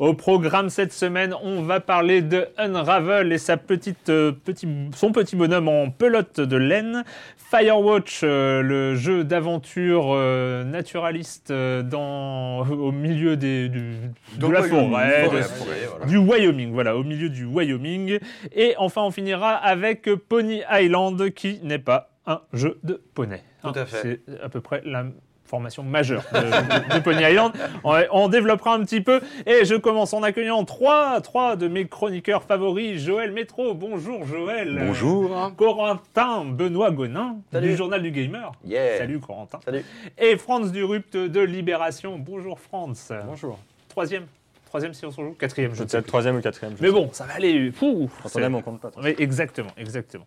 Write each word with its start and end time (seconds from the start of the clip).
Au 0.00 0.14
programme 0.14 0.70
cette 0.70 0.92
semaine, 0.92 1.34
on 1.42 1.62
va 1.62 1.80
parler 1.80 2.22
de 2.22 2.46
Unravel 2.56 3.32
et 3.32 3.38
sa 3.38 3.56
petite, 3.56 4.10
euh, 4.10 4.30
petit, 4.30 4.68
son 4.94 5.10
petit 5.10 5.34
bonhomme 5.34 5.66
en 5.66 5.90
pelote 5.90 6.40
de 6.40 6.56
laine. 6.56 7.02
Firewatch, 7.36 8.20
euh, 8.22 8.62
le 8.62 8.94
jeu 8.94 9.24
d'aventure 9.24 10.12
euh, 10.12 10.62
naturaliste 10.62 11.50
dans, 11.50 12.60
au 12.68 12.92
milieu 12.92 13.36
des, 13.36 13.68
du, 13.68 13.94
de 14.36 14.46
la 14.46 14.62
forêt, 14.62 15.26
voilà. 15.28 16.06
du 16.06 16.18
Wyoming, 16.18 16.70
voilà, 16.72 16.96
au 16.96 17.02
milieu 17.02 17.28
du 17.28 17.44
Wyoming. 17.44 18.20
Et 18.52 18.74
enfin, 18.78 19.02
on 19.02 19.10
finira 19.10 19.54
avec 19.54 20.08
Pony 20.28 20.62
Island, 20.70 21.30
qui 21.30 21.58
n'est 21.64 21.80
pas 21.80 22.10
un 22.24 22.40
jeu 22.52 22.78
de 22.84 23.02
poney. 23.14 23.42
Tout 23.62 23.72
à 23.74 23.84
fait. 23.84 24.20
C'est 24.26 24.40
à 24.40 24.48
peu 24.48 24.60
près 24.60 24.80
la 24.84 25.06
formation 25.48 25.82
majeure 25.82 26.24
de, 26.32 26.38
de- 26.38 26.94
de 26.94 27.00
Pony 27.00 27.22
Island. 27.24 27.52
On, 27.84 28.00
on 28.12 28.28
développera 28.28 28.74
un 28.74 28.84
petit 28.84 29.00
peu. 29.00 29.20
Et 29.46 29.64
je 29.64 29.74
commence 29.74 30.12
en 30.12 30.22
accueillant 30.22 30.64
trois, 30.64 31.20
trois 31.20 31.56
de 31.56 31.66
mes 31.68 31.86
chroniqueurs 31.86 32.42
favoris. 32.42 33.00
Joël 33.02 33.32
Métro, 33.32 33.74
bonjour 33.74 34.24
Joël. 34.26 34.78
Bonjour. 34.86 35.52
Corentin 35.56 36.44
Benoît 36.44 36.90
Gonin, 36.90 37.36
Salut. 37.52 37.68
du 37.68 37.76
Journal 37.76 38.02
du 38.02 38.10
Gamer. 38.10 38.52
Yeah. 38.64 38.98
Salut 38.98 39.18
Corentin. 39.20 39.58
Salut. 39.64 39.84
Et 40.18 40.36
Franz 40.36 40.70
Durupt 40.72 41.16
de 41.16 41.40
Libération. 41.40 42.18
Bonjour 42.18 42.58
Franz. 42.60 43.12
Bonjour. 43.26 43.58
Troisième 43.88 44.26
Troisième 44.68 44.92
si 44.92 45.06
on 45.06 45.10
s'en 45.10 45.22
joue 45.24 45.32
Quatrième, 45.32 45.74
je 45.74 45.82
ne 45.82 45.88
sais 45.88 45.98
plus. 46.02 46.06
troisième 46.08 46.36
ou 46.36 46.40
quatrième. 46.42 46.74
Mais 46.80 46.90
bon, 46.90 47.08
ça 47.12 47.24
va 47.24 47.34
aller. 47.34 47.70
Pas. 47.70 47.80
Quand 47.80 48.28
c'est- 48.28 48.40
on 48.40 48.44
aime, 48.44 48.54
on 48.54 48.60
compte 48.62 48.80
pas. 48.80 48.90
Oui, 49.02 49.14
exactement, 49.18 49.70
exactement. 49.78 50.26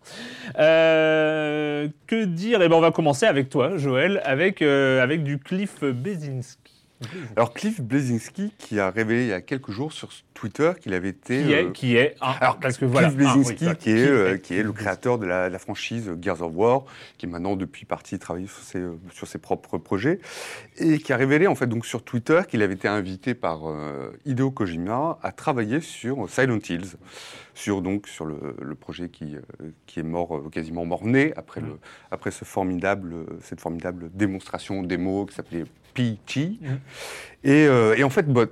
Euh, 0.58 1.88
que 2.06 2.24
dire? 2.24 2.60
Eh 2.62 2.68
ben, 2.68 2.74
on 2.76 2.80
va 2.80 2.90
commencer 2.90 3.26
avec 3.26 3.48
toi, 3.50 3.76
Joël, 3.76 4.20
avec, 4.24 4.60
euh, 4.62 5.02
avec 5.02 5.22
du 5.22 5.38
Cliff 5.38 5.82
Bezinski. 5.84 6.71
Alors 7.36 7.52
Cliff 7.54 7.80
Blazinski 7.80 8.52
qui 8.58 8.80
a 8.80 8.90
révélé 8.90 9.22
il 9.22 9.28
y 9.28 9.32
a 9.32 9.40
quelques 9.40 9.70
jours 9.70 9.92
sur 9.92 10.10
Twitter 10.34 10.72
qu'il 10.80 10.94
avait 10.94 11.10
été... 11.10 11.42
Qui 11.42 11.52
est, 11.52 11.64
euh, 11.64 11.70
qui 11.70 11.96
est 11.96 12.16
un- 12.20 12.34
Alors, 12.40 12.58
parce 12.58 12.74
que 12.74 12.80
Cliff 12.84 12.92
voilà. 12.92 13.10
Blazinski, 13.10 13.66
ah, 13.66 13.70
oui, 13.70 13.76
qui, 13.76 13.90
est, 13.90 13.94
qui 13.94 14.08
euh, 14.08 14.36
qui 14.38 14.54
est 14.56 14.62
le 14.62 14.72
créateur 14.72 15.18
de 15.18 15.26
la, 15.26 15.48
la 15.48 15.58
franchise 15.58 16.10
Gears 16.20 16.42
of 16.42 16.52
War, 16.54 16.84
qui 17.18 17.26
est 17.26 17.28
maintenant 17.28 17.56
depuis 17.56 17.84
parti 17.84 18.18
travailler 18.18 18.46
sur 18.46 18.62
ses, 18.62 18.78
euh, 18.78 18.98
sur 19.12 19.26
ses 19.26 19.38
propres 19.38 19.78
projets, 19.78 20.20
et 20.78 20.98
qui 20.98 21.12
a 21.12 21.16
révélé 21.16 21.46
en 21.46 21.54
fait 21.54 21.66
donc 21.66 21.86
sur 21.86 22.02
Twitter 22.02 22.40
qu'il 22.48 22.62
avait 22.62 22.74
été 22.74 22.88
invité 22.88 23.34
par 23.34 23.68
euh, 23.68 24.10
Hideo 24.24 24.50
Kojima 24.50 25.18
à 25.22 25.32
travailler 25.32 25.80
sur 25.80 26.28
Silent 26.28 26.58
Hills, 26.68 26.96
sur 27.54 27.82
donc 27.82 28.08
sur 28.08 28.24
le, 28.24 28.56
le 28.60 28.74
projet 28.74 29.08
qui, 29.08 29.36
euh, 29.36 29.70
qui 29.86 30.00
est 30.00 30.04
mort 30.04 30.36
euh, 30.36 30.48
quasiment 30.50 30.84
mort-né 30.84 31.32
après 31.36 31.60
le 31.60 31.78
après 32.10 32.30
ce 32.30 32.44
formidable 32.44 33.14
euh, 33.14 33.26
cette 33.42 33.60
formidable 33.60 34.10
démonstration 34.14 34.82
démo 34.82 35.26
qui 35.26 35.34
s'appelait 35.34 35.64
PG. 35.94 36.58
Mhm. 36.60 36.80
Et, 37.44 37.64
et 37.64 38.04
en 38.04 38.08
fait, 38.08 38.26
bah, 38.32 38.46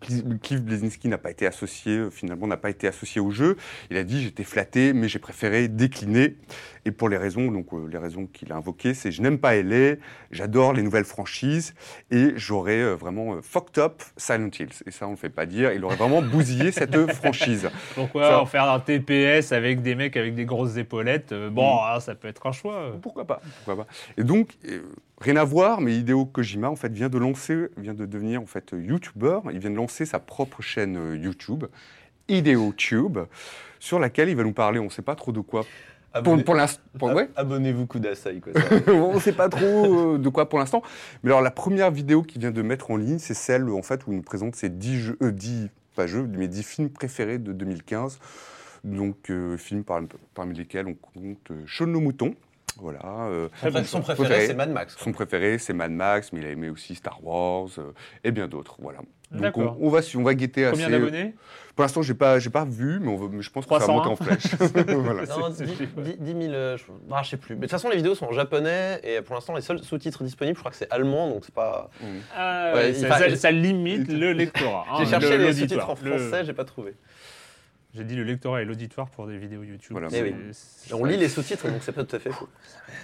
Cliff 0.00 0.62
Blazinski 0.62 1.08
n'a 1.08 1.18
pas 1.18 1.30
été 1.30 1.46
associé, 1.46 1.92
euh, 1.96 2.10
finalement, 2.10 2.46
n'a 2.46 2.56
pas 2.56 2.70
été 2.70 2.86
associé 2.86 3.20
au 3.20 3.30
jeu. 3.30 3.56
Il 3.90 3.96
a 3.96 4.04
dit 4.04 4.22
j'étais 4.22 4.44
flatté, 4.44 4.92
mais 4.92 5.08
j'ai 5.08 5.18
préféré 5.18 5.68
décliner. 5.68 6.36
Et 6.84 6.90
pour 6.92 7.08
les 7.08 7.16
raisons, 7.16 7.50
donc 7.50 7.66
euh, 7.72 7.86
les 7.90 7.98
raisons 7.98 8.26
qu'il 8.26 8.52
a 8.52 8.56
invoquées, 8.56 8.94
c'est 8.94 9.10
je 9.10 9.20
n'aime 9.20 9.38
pas 9.38 9.54
LA, 9.56 9.96
j'adore 10.30 10.72
les 10.72 10.82
nouvelles 10.82 11.04
franchises 11.04 11.74
et 12.10 12.32
j'aurais 12.36 12.80
euh, 12.80 12.94
vraiment 12.94 13.34
euh, 13.34 13.40
fucked 13.42 13.78
up 13.78 14.02
Silent 14.16 14.50
Hills. 14.58 14.68
Et 14.86 14.90
ça, 14.90 15.06
on 15.06 15.10
ne 15.10 15.14
le 15.14 15.18
fait 15.20 15.28
pas 15.28 15.44
dire. 15.46 15.72
Il 15.72 15.84
aurait 15.84 15.96
vraiment 15.96 16.22
bousillé 16.22 16.72
cette 16.72 16.96
franchise. 17.12 17.68
Pourquoi 17.94 18.28
Ça- 18.28 18.40
en 18.40 18.46
faire 18.46 18.70
un 18.70 18.80
TPS 18.80 19.52
avec 19.52 19.82
des 19.82 19.94
mecs 19.94 20.16
avec 20.16 20.34
des 20.34 20.44
grosses 20.44 20.76
épaulettes 20.76 21.34
Bon, 21.34 21.74
Mm. 21.74 21.78
ah, 21.82 21.98
ça 22.00 22.14
peut 22.14 22.28
être 22.28 22.46
un 22.46 22.52
choix. 22.52 22.92
Pourquoi 23.02 23.26
pas 23.26 23.40
Pourquoi 23.64 23.84
pas 23.84 23.90
Et 24.16 24.24
donc, 24.24 24.50
rien 25.20 25.36
à 25.36 25.44
voir, 25.44 25.80
mais 25.80 25.96
Hideo 25.96 26.24
Kojima 26.26 26.68
en 26.70 26.76
fait 26.76 26.92
vient 26.92 27.08
de 27.08 27.18
lancer, 27.18 27.68
vient 27.76 27.94
de 27.94 28.06
devenir 28.06 28.42
en 28.42 28.46
fait 28.46 28.72
YouTuber. 28.72 29.40
Il 29.52 29.58
vient 29.58 29.70
de 29.70 29.76
lancer 29.76 30.04
sa 30.06 30.18
propre 30.18 30.62
chaîne 30.62 30.96
euh, 30.96 31.16
YouTube, 31.16 31.64
Hideo 32.28 32.72
Tube, 32.76 33.18
sur 33.78 33.98
laquelle 33.98 34.28
il 34.28 34.36
va 34.36 34.42
nous 34.44 34.52
parler. 34.52 34.78
On 34.78 34.84
ne 34.84 34.90
sait 34.90 35.02
pas 35.02 35.14
trop 35.14 35.32
de 35.32 35.40
quoi. 35.40 35.62
Pour, 35.62 36.32
Abonnez- 36.34 36.44
pour 36.44 36.54
l'instant, 36.54 36.82
pour- 36.98 37.12
ouais. 37.12 37.28
Abonnez-vous 37.36 37.86
Kudasai 37.86 38.40
quoi. 38.40 38.52
ça. 38.54 38.60
on 38.92 39.14
ne 39.14 39.20
sait 39.20 39.32
pas 39.34 39.48
trop 39.50 40.14
euh, 40.14 40.18
de 40.18 40.28
quoi 40.30 40.48
pour 40.48 40.58
l'instant. 40.58 40.82
Mais 41.22 41.30
alors, 41.30 41.42
la 41.42 41.50
première 41.50 41.90
vidéo 41.90 42.22
qu'il 42.22 42.40
vient 42.40 42.50
de 42.50 42.62
mettre 42.62 42.90
en 42.90 42.96
ligne, 42.96 43.18
c'est 43.18 43.34
celle 43.34 43.68
en 43.68 43.82
fait 43.82 44.06
où 44.06 44.12
il 44.12 44.16
nous 44.16 44.22
présente 44.22 44.56
ses 44.56 44.70
10 44.70 44.98
jeux, 44.98 45.18
euh, 45.22 45.30
10, 45.30 45.68
pas 45.94 46.06
jeux, 46.06 46.26
mais 46.26 46.48
10 46.48 46.62
films 46.62 46.88
préférés 46.90 47.38
de 47.38 47.52
2015. 47.52 48.18
Donc, 48.84 49.30
euh, 49.30 49.56
films 49.58 49.84
par- 49.84 50.00
parmi 50.34 50.54
lesquels 50.54 50.86
on 50.86 50.94
compte 50.94 51.50
euh, 51.50 51.62
Shaun 51.66 51.92
le 51.92 51.98
mouton. 51.98 52.34
Voilà. 52.80 53.00
euh, 53.30 53.48
son 53.84 54.00
préféré 54.00 54.28
Préféré. 54.28 54.46
c'est 54.46 54.54
Mad 54.54 54.70
Max. 54.70 54.94
quoi. 54.94 55.04
son 55.04 55.12
préféré, 55.12 55.58
c'est 55.58 55.72
Mad 55.72 55.90
Max, 55.92 56.32
mais 56.32 56.40
il 56.40 56.46
a 56.46 56.50
aimé 56.50 56.70
aussi 56.70 56.94
Star 56.94 57.18
Wars 57.24 57.68
euh, 57.78 57.92
et 58.24 58.30
bien 58.30 58.46
d'autres. 58.48 58.76
Voilà. 58.80 58.98
Donc 59.30 59.58
on, 59.58 59.76
on 59.80 59.90
va, 59.90 60.00
on 60.14 60.22
va 60.22 60.34
guetter 60.34 60.68
Combien 60.70 60.86
assez. 60.86 60.92
d'abonnés? 60.92 61.34
Pour 61.76 61.82
l'instant, 61.84 62.02
j'ai 62.02 62.14
pas, 62.14 62.38
j'ai 62.40 62.50
pas 62.50 62.64
vu, 62.64 62.98
mais, 63.00 63.08
on 63.08 63.28
mais 63.28 63.42
je 63.42 63.50
pense 63.50 63.64
que 63.66 63.70
ça 63.72 63.78
va 63.78 63.84
301. 63.84 64.08
monter 64.08 64.10
en 64.10 64.24
flèche. 64.24 64.54
voilà. 64.96 65.26
Non, 65.26 65.52
c'est- 65.52 65.64
10, 65.64 65.74
c'est- 65.76 66.00
ouais. 66.00 66.16
10 66.18 66.32
000, 66.32 66.54
euh, 66.54 66.76
je, 66.76 66.84
ah, 67.12 67.20
je 67.22 67.28
sais 67.30 67.36
plus. 67.36 67.54
Mais 67.54 67.60
de 67.60 67.66
toute 67.66 67.70
façon, 67.72 67.88
les 67.90 67.96
vidéos 67.96 68.14
sont 68.14 68.26
en 68.26 68.32
japonais 68.32 69.00
et 69.04 69.20
pour 69.20 69.34
l'instant, 69.34 69.54
les 69.54 69.60
seuls 69.60 69.78
sous-titres 69.80 70.24
disponibles, 70.24 70.56
je 70.56 70.60
crois 70.60 70.70
que 70.72 70.76
c'est 70.76 70.90
allemand, 70.90 71.28
donc 71.28 71.44
c'est 71.44 71.54
pas. 71.54 71.90
Ouais, 72.02 72.90
il 72.90 72.96
ça, 72.96 73.08
fa- 73.08 73.28
ça- 73.30 73.36
ça 73.36 73.50
limite 73.50 74.08
le 74.12 74.32
lectorat. 74.32 74.86
hein, 74.90 74.96
J'ai 75.00 75.06
cherché 75.10 75.36
le- 75.36 75.44
les 75.44 75.52
sous-titres 75.52 75.88
en 75.88 75.94
Le- 76.02 76.18
français, 76.18 76.44
j'ai 76.44 76.52
pas 76.54 76.64
trouvé. 76.64 76.94
J'ai 77.98 78.04
dit 78.04 78.14
le 78.14 78.22
lectorat 78.22 78.62
et 78.62 78.64
l'auditoire 78.64 79.08
pour 79.10 79.26
des 79.26 79.36
vidéos 79.36 79.64
YouTube. 79.64 79.90
Voilà. 79.90 80.08
C'est- 80.08 80.18
Eh 80.20 80.22
oui. 80.22 80.34
c'est- 80.52 80.94
on 80.94 81.04
lit 81.04 81.16
les 81.16 81.28
sous-titres, 81.28 81.66
donc 81.68 81.78
c'est 81.82 81.90
pas 81.92 82.04
tout 82.04 82.14
à 82.14 82.20
fait 82.20 82.30
fou. 82.30 82.46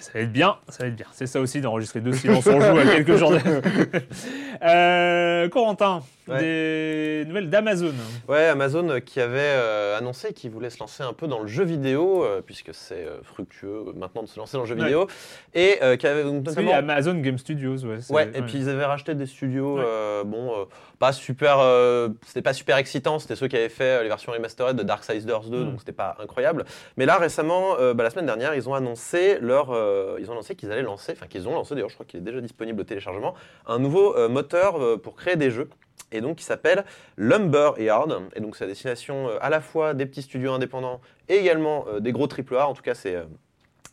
Ça 0.00 0.12
va 0.14 0.20
être 0.20 0.32
bien, 0.32 0.56
ça 0.68 0.84
va 0.84 0.88
être 0.88 0.94
bien. 0.94 1.06
C'est 1.12 1.26
ça 1.26 1.40
aussi 1.40 1.60
d'enregistrer 1.60 2.00
deux 2.00 2.12
silences 2.12 2.46
on 2.46 2.60
joue 2.60 2.78
à 2.78 2.84
quelques 2.84 3.16
jours. 3.16 3.32
de- 3.32 3.38
Euh, 4.62 5.48
Corentin, 5.48 6.02
Ouais. 6.28 6.38
des 6.40 7.24
nouvelles 7.26 7.50
d'Amazon. 7.50 7.92
Ouais, 8.28 8.46
Amazon 8.46 8.88
euh, 8.88 9.00
qui 9.00 9.20
avait 9.20 9.38
euh, 9.40 9.98
annoncé 9.98 10.32
qu'il 10.32 10.50
voulait 10.50 10.70
se 10.70 10.78
lancer 10.78 11.02
un 11.02 11.12
peu 11.12 11.26
dans 11.26 11.40
le 11.40 11.48
jeu 11.48 11.64
vidéo, 11.64 12.24
euh, 12.24 12.40
puisque 12.40 12.70
c'est 12.72 13.04
euh, 13.04 13.18
fructueux 13.24 13.84
euh, 13.88 13.92
maintenant 13.94 14.22
de 14.22 14.28
se 14.28 14.38
lancer 14.38 14.56
dans 14.56 14.62
le 14.62 14.68
jeu 14.68 14.74
Ouais. 14.76 14.84
vidéo, 14.84 15.06
et 15.54 15.78
euh, 15.82 15.96
qui 15.96 16.06
avait 16.06 16.22
donc 16.22 16.44
y 16.44 16.48
notamment... 16.48 16.72
Amazon 16.72 17.14
Game 17.16 17.36
Studios, 17.36 17.84
ouais. 17.84 18.00
c'est- 18.00 18.12
Ouais, 18.14 18.30
et 18.32 18.40
puis 18.42 18.54
ils 18.58 18.68
avaient 18.70 18.86
racheté 18.86 19.14
des 19.14 19.26
studios, 19.26 19.76
Ouais. 19.76 19.84
euh, 19.84 20.24
bon, 20.24 20.52
euh, 20.60 20.64
pas 20.98 21.12
super, 21.12 21.58
euh, 21.58 22.08
c'était 22.24 22.40
pas 22.42 22.54
super 22.54 22.78
excitant, 22.78 23.18
c'était 23.18 23.36
ceux 23.36 23.48
qui 23.48 23.56
avaient 23.56 23.68
fait 23.68 23.98
euh, 23.98 24.02
les 24.02 24.08
versions 24.08 24.32
remastered 24.32 24.76
de 24.76 24.82
Darksiders 24.84 25.44
2, 25.48 25.64
Mm. 25.64 25.70
donc 25.70 25.80
c'était 25.80 25.92
pas 25.92 26.16
incroyable. 26.20 26.64
Mais 26.96 27.06
là, 27.06 27.16
récemment, 27.16 27.76
euh, 27.78 27.94
bah, 27.94 28.04
la 28.04 28.10
semaine 28.10 28.26
dernière, 28.26 28.54
ils 28.54 28.68
ont 28.68 28.74
annoncé 28.74 29.38
leur, 29.40 29.70
euh, 29.70 30.16
ils 30.20 30.28
ont 30.30 30.32
annoncé 30.32 30.54
qu'ils 30.54 30.70
allaient 30.70 30.82
lancer, 30.82 31.12
enfin 31.12 31.26
qu'ils 31.26 31.48
ont 31.48 31.52
lancé 31.54 31.74
d'ailleurs, 31.74 31.88
je 31.88 31.94
crois 31.94 32.06
qu'il 32.06 32.20
est 32.20 32.22
déjà 32.22 32.40
disponible 32.40 32.80
au 32.80 32.84
téléchargement, 32.84 33.34
un 33.66 33.78
nouveau 33.78 34.16
euh, 34.16 34.28
moteur 34.28 35.00
pour 35.00 35.16
créer 35.16 35.36
des 35.36 35.50
jeux. 35.50 35.68
Et 36.12 36.20
donc, 36.20 36.36
qui 36.36 36.44
s'appelle 36.44 36.84
Lumberyard. 37.16 38.06
Et 38.36 38.40
donc, 38.40 38.54
c'est 38.56 38.64
à 38.64 38.66
destination 38.68 39.30
à 39.40 39.50
la 39.50 39.60
fois 39.60 39.94
des 39.94 40.06
petits 40.06 40.22
studios 40.22 40.52
indépendants 40.52 41.00
et 41.28 41.36
également 41.36 41.86
des 41.98 42.12
gros 42.12 42.28
AAA. 42.28 42.68
En 42.68 42.74
tout 42.74 42.82
cas, 42.82 42.94
c'est 42.94 43.16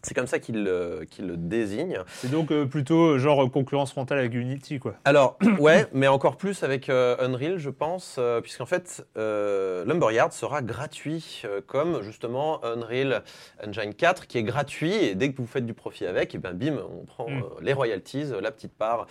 c'est 0.03 0.13
comme 0.13 0.27
ça 0.27 0.39
qu'ils 0.39 0.63
le- 0.63 1.05
désignent. 1.37 1.99
C'est 2.15 2.31
donc 2.31 2.51
euh, 2.51 2.65
plutôt 2.65 3.11
euh, 3.13 3.17
genre 3.19 3.43
euh, 3.43 3.49
concurrence 3.49 3.91
frontale 3.91 4.19
avec 4.19 4.33
Unity, 4.33 4.79
quoi. 4.79 4.95
Alors, 5.05 5.37
ouais, 5.59 5.85
mais 5.93 6.07
encore 6.07 6.37
plus 6.37 6.63
avec 6.63 6.89
euh, 6.89 7.15
Unreal, 7.19 7.57
je 7.57 7.69
pense, 7.69 8.19
puisqu'en 8.41 8.65
fait, 8.65 9.05
Lumberyard 9.85 10.33
sera 10.33 10.61
gratuit, 10.61 11.43
comme 11.67 12.01
justement 12.01 12.63
Unreal 12.65 13.23
Engine 13.65 13.93
4, 13.93 14.27
qui 14.27 14.37
est 14.37 14.43
gratuit, 14.43 14.93
et 14.93 15.15
dès 15.15 15.31
que 15.31 15.37
vous 15.37 15.47
faites 15.47 15.65
du 15.65 15.73
profit 15.73 16.05
avec, 16.05 16.35
et 16.35 16.37
ben 16.37 16.53
bim, 16.53 16.77
on 16.77 17.05
prend 17.05 17.29
Mm. 17.29 17.43
les 17.61 17.73
royalties, 17.73 18.25
la 18.41 18.51
petite 18.51 18.73
part. 18.73 19.07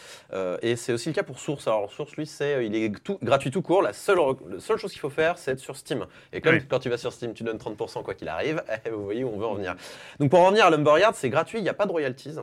Et 0.63 0.77
c'est 0.77 0.93
aussi 0.93 1.09
le 1.09 1.15
cas 1.15 1.23
pour 1.23 1.39
Source. 1.39 1.67
Alors, 1.69 1.91
Source, 1.93 2.17
lui, 2.17 2.27
c'est, 2.27 2.67
il 2.67 2.75
est 2.75 2.93
tout, 3.03 3.19
gratuit 3.23 3.51
tout 3.51 3.63
court. 3.63 3.83
La 3.83 3.93
seule, 3.93 4.19
la 4.51 4.61
seule 4.61 4.79
chose 4.79 4.91
qu'il 4.91 5.01
faut 5.01 5.11
faire, 5.11 5.39
c'est 5.39 5.53
être 5.53 5.59
sur 5.61 5.77
Steam. 5.77 6.07
Et 6.33 6.41
comme 6.41 6.55
Oui. 6.55 6.63
quand 6.69 6.79
tu 6.81 6.89
vas 6.91 6.99
sur 6.99 7.13
Steam, 7.13 7.33
tu 7.35 7.43
donnes 7.45 7.59
30% 7.59 8.03
quoi 8.03 8.15
qu'il 8.15 8.29
arrive, 8.29 8.63
eh, 8.87 8.91
vous 8.91 9.05
voyez 9.05 9.25
où 9.25 9.31
on 9.35 9.39
veut 9.39 9.47
en 9.47 9.55
venir. 9.55 9.75
Donc, 10.19 10.31
pour 10.31 10.41
en 10.41 10.51
venir 10.51 10.67
à 10.67 10.71
Lumberyard, 10.81 11.15
c'est 11.15 11.31
gratuit, 11.31 11.59
il 11.59 11.63
n'y 11.63 11.69
a 11.69 11.75
pas 11.75 11.87
de 11.87 11.93
royalties. 11.93 12.35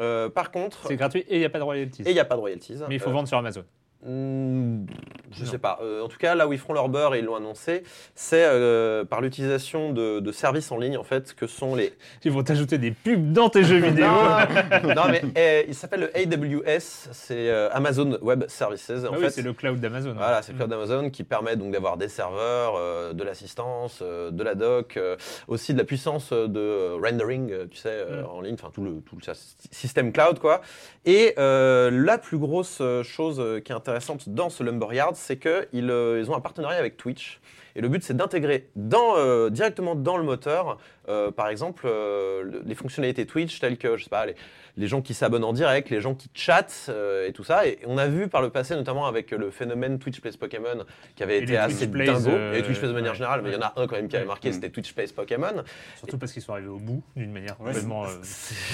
Euh, 0.00 0.28
par 0.30 0.50
contre, 0.50 0.78
C'est 0.86 0.96
gratuit 0.96 1.20
et 1.28 1.36
il 1.36 1.38
n'y 1.40 1.44
a 1.44 1.50
pas 1.50 1.58
de 1.58 1.64
royalties. 1.64 2.02
et 2.02 2.10
il 2.10 2.14
n'y 2.14 2.20
a 2.20 2.24
pas 2.24 2.34
de 2.36 2.40
royalties. 2.40 2.76
Mais 2.88 2.94
il 2.96 3.00
faut 3.00 3.10
Euh, 3.10 3.12
vendre 3.12 3.28
sur 3.28 3.36
Amazon. 3.38 3.64
Hmm, 4.04 4.84
je 5.30 5.44
sais 5.44 5.58
pas. 5.58 5.78
Euh, 5.82 6.02
en 6.02 6.08
tout 6.08 6.18
cas, 6.18 6.34
là 6.34 6.48
où 6.48 6.52
ils 6.52 6.58
feront 6.58 6.72
leur 6.72 6.88
beurre 6.88 7.14
et 7.14 7.20
ils 7.20 7.24
l'ont 7.24 7.36
annoncé, 7.36 7.84
c'est 8.16 8.44
euh, 8.44 9.04
par 9.04 9.20
l'utilisation 9.20 9.92
de, 9.92 10.18
de 10.18 10.32
services 10.32 10.72
en 10.72 10.78
ligne 10.78 10.96
en 10.98 11.04
fait 11.04 11.34
que 11.34 11.46
sont 11.46 11.74
les. 11.76 11.94
Ils 12.24 12.32
vont 12.32 12.42
t'ajouter 12.42 12.78
des 12.78 12.90
pubs 12.90 13.32
dans 13.32 13.48
tes 13.48 13.62
jeux 13.62 13.76
vidéo. 13.88 14.06
non, 14.06 14.94
non, 14.94 15.02
mais 15.08 15.22
eh, 15.36 15.66
il 15.68 15.74
s'appelle 15.74 16.10
le 16.12 16.16
AWS, 16.16 16.80
c'est 17.12 17.48
euh, 17.48 17.68
Amazon 17.72 18.18
Web 18.22 18.44
Services. 18.48 18.90
En 18.90 19.12
Ah 19.14 19.16
oui, 19.20 19.26
c'est 19.30 19.42
le 19.42 19.52
cloud 19.52 19.78
d'Amazon. 19.78 20.14
Voilà, 20.14 20.42
c'est 20.42 20.50
le 20.52 20.58
cloud 20.58 20.70
d'Amazon 20.70 21.10
qui 21.10 21.22
permet 21.22 21.54
donc 21.56 21.72
d'avoir 21.72 21.96
des 21.96 22.08
serveurs, 22.08 23.14
de 23.14 23.22
l'assistance, 23.24 24.02
de 24.02 24.42
la 24.42 24.54
doc, 24.56 24.98
aussi 25.46 25.72
de 25.74 25.78
la 25.78 25.84
puissance 25.84 26.32
de 26.32 26.92
rendering, 27.00 27.68
tu 27.70 27.76
sais, 27.78 27.92
Mm. 28.02 28.24
en 28.26 28.40
ligne, 28.40 28.54
enfin 28.54 28.70
tout 28.74 28.82
le, 28.82 29.00
tout 29.08 29.16
le 29.16 29.34
sy- 29.34 29.54
système 29.70 30.12
cloud, 30.12 30.38
quoi. 30.40 30.60
Et 31.04 31.34
la 31.36 32.18
plus 32.18 32.38
grosse 32.38 32.82
chose 33.04 33.42
qui 33.64 33.70
est 33.72 33.74
dans 34.26 34.50
ce 34.50 34.62
Lumberyard, 34.62 35.12
c'est 35.14 35.36
qu'ils 35.36 35.90
euh, 35.90 36.20
ils 36.20 36.30
ont 36.30 36.36
un 36.36 36.40
partenariat 36.40 36.78
avec 36.78 36.96
Twitch. 36.96 37.40
Et 37.74 37.80
le 37.80 37.88
but, 37.88 38.02
c'est 38.02 38.16
d'intégrer 38.16 38.68
dans, 38.76 39.16
euh, 39.16 39.48
directement 39.48 39.94
dans 39.94 40.16
le 40.16 40.24
moteur, 40.24 40.78
euh, 41.08 41.30
par 41.30 41.48
exemple, 41.48 41.84
euh, 41.86 42.42
le- 42.42 42.62
les 42.64 42.74
fonctionnalités 42.74 43.26
Twitch 43.26 43.58
telles 43.60 43.78
que, 43.78 43.96
je 43.96 44.04
sais 44.04 44.10
pas, 44.10 44.26
les, 44.26 44.34
les 44.78 44.86
gens 44.86 45.02
qui 45.02 45.12
s'abonnent 45.12 45.44
en 45.44 45.52
direct, 45.52 45.90
les 45.90 46.00
gens 46.00 46.14
qui 46.14 46.30
chattent 46.34 46.86
euh, 46.88 47.28
et 47.28 47.32
tout 47.32 47.44
ça. 47.44 47.66
Et 47.66 47.78
on 47.86 47.98
a 47.98 48.06
vu 48.06 48.28
par 48.28 48.40
le 48.40 48.48
passé, 48.50 48.74
notamment 48.74 49.06
avec 49.06 49.30
le 49.32 49.50
phénomène 49.50 49.98
Twitch 49.98 50.20
Plays 50.20 50.32
Pokémon, 50.38 50.84
qui 51.14 51.22
avait 51.22 51.38
Et 51.40 51.42
été 51.42 51.56
assez 51.58 51.90
Twitch 51.90 52.06
dingo, 52.06 52.30
euh, 52.30 52.54
et 52.54 52.62
Twitch 52.62 52.78
Plays 52.78 52.88
de 52.88 52.92
manière 52.94 53.10
ouais, 53.12 53.16
générale, 53.18 53.42
mais 53.42 53.50
il 53.50 53.54
y 53.54 53.58
en 53.58 53.62
a 53.62 53.72
un 53.76 53.86
quand 53.86 53.96
même 53.96 54.08
qui 54.08 54.16
avait 54.16 54.24
marqué, 54.24 54.48
Mm. 54.48 54.52
c'était 54.54 54.70
Twitch 54.70 54.94
Plays 54.94 55.08
Pokémon. 55.14 55.62
Surtout 55.98 56.16
parce 56.18 56.32
qu'ils 56.32 56.40
sont 56.42 56.52
arrivés 56.52 56.68
au 56.68 56.78
bout 56.78 57.02
d'une 57.16 57.32
manière 57.32 57.56
complètement 57.58 58.04
euh, 58.04 58.08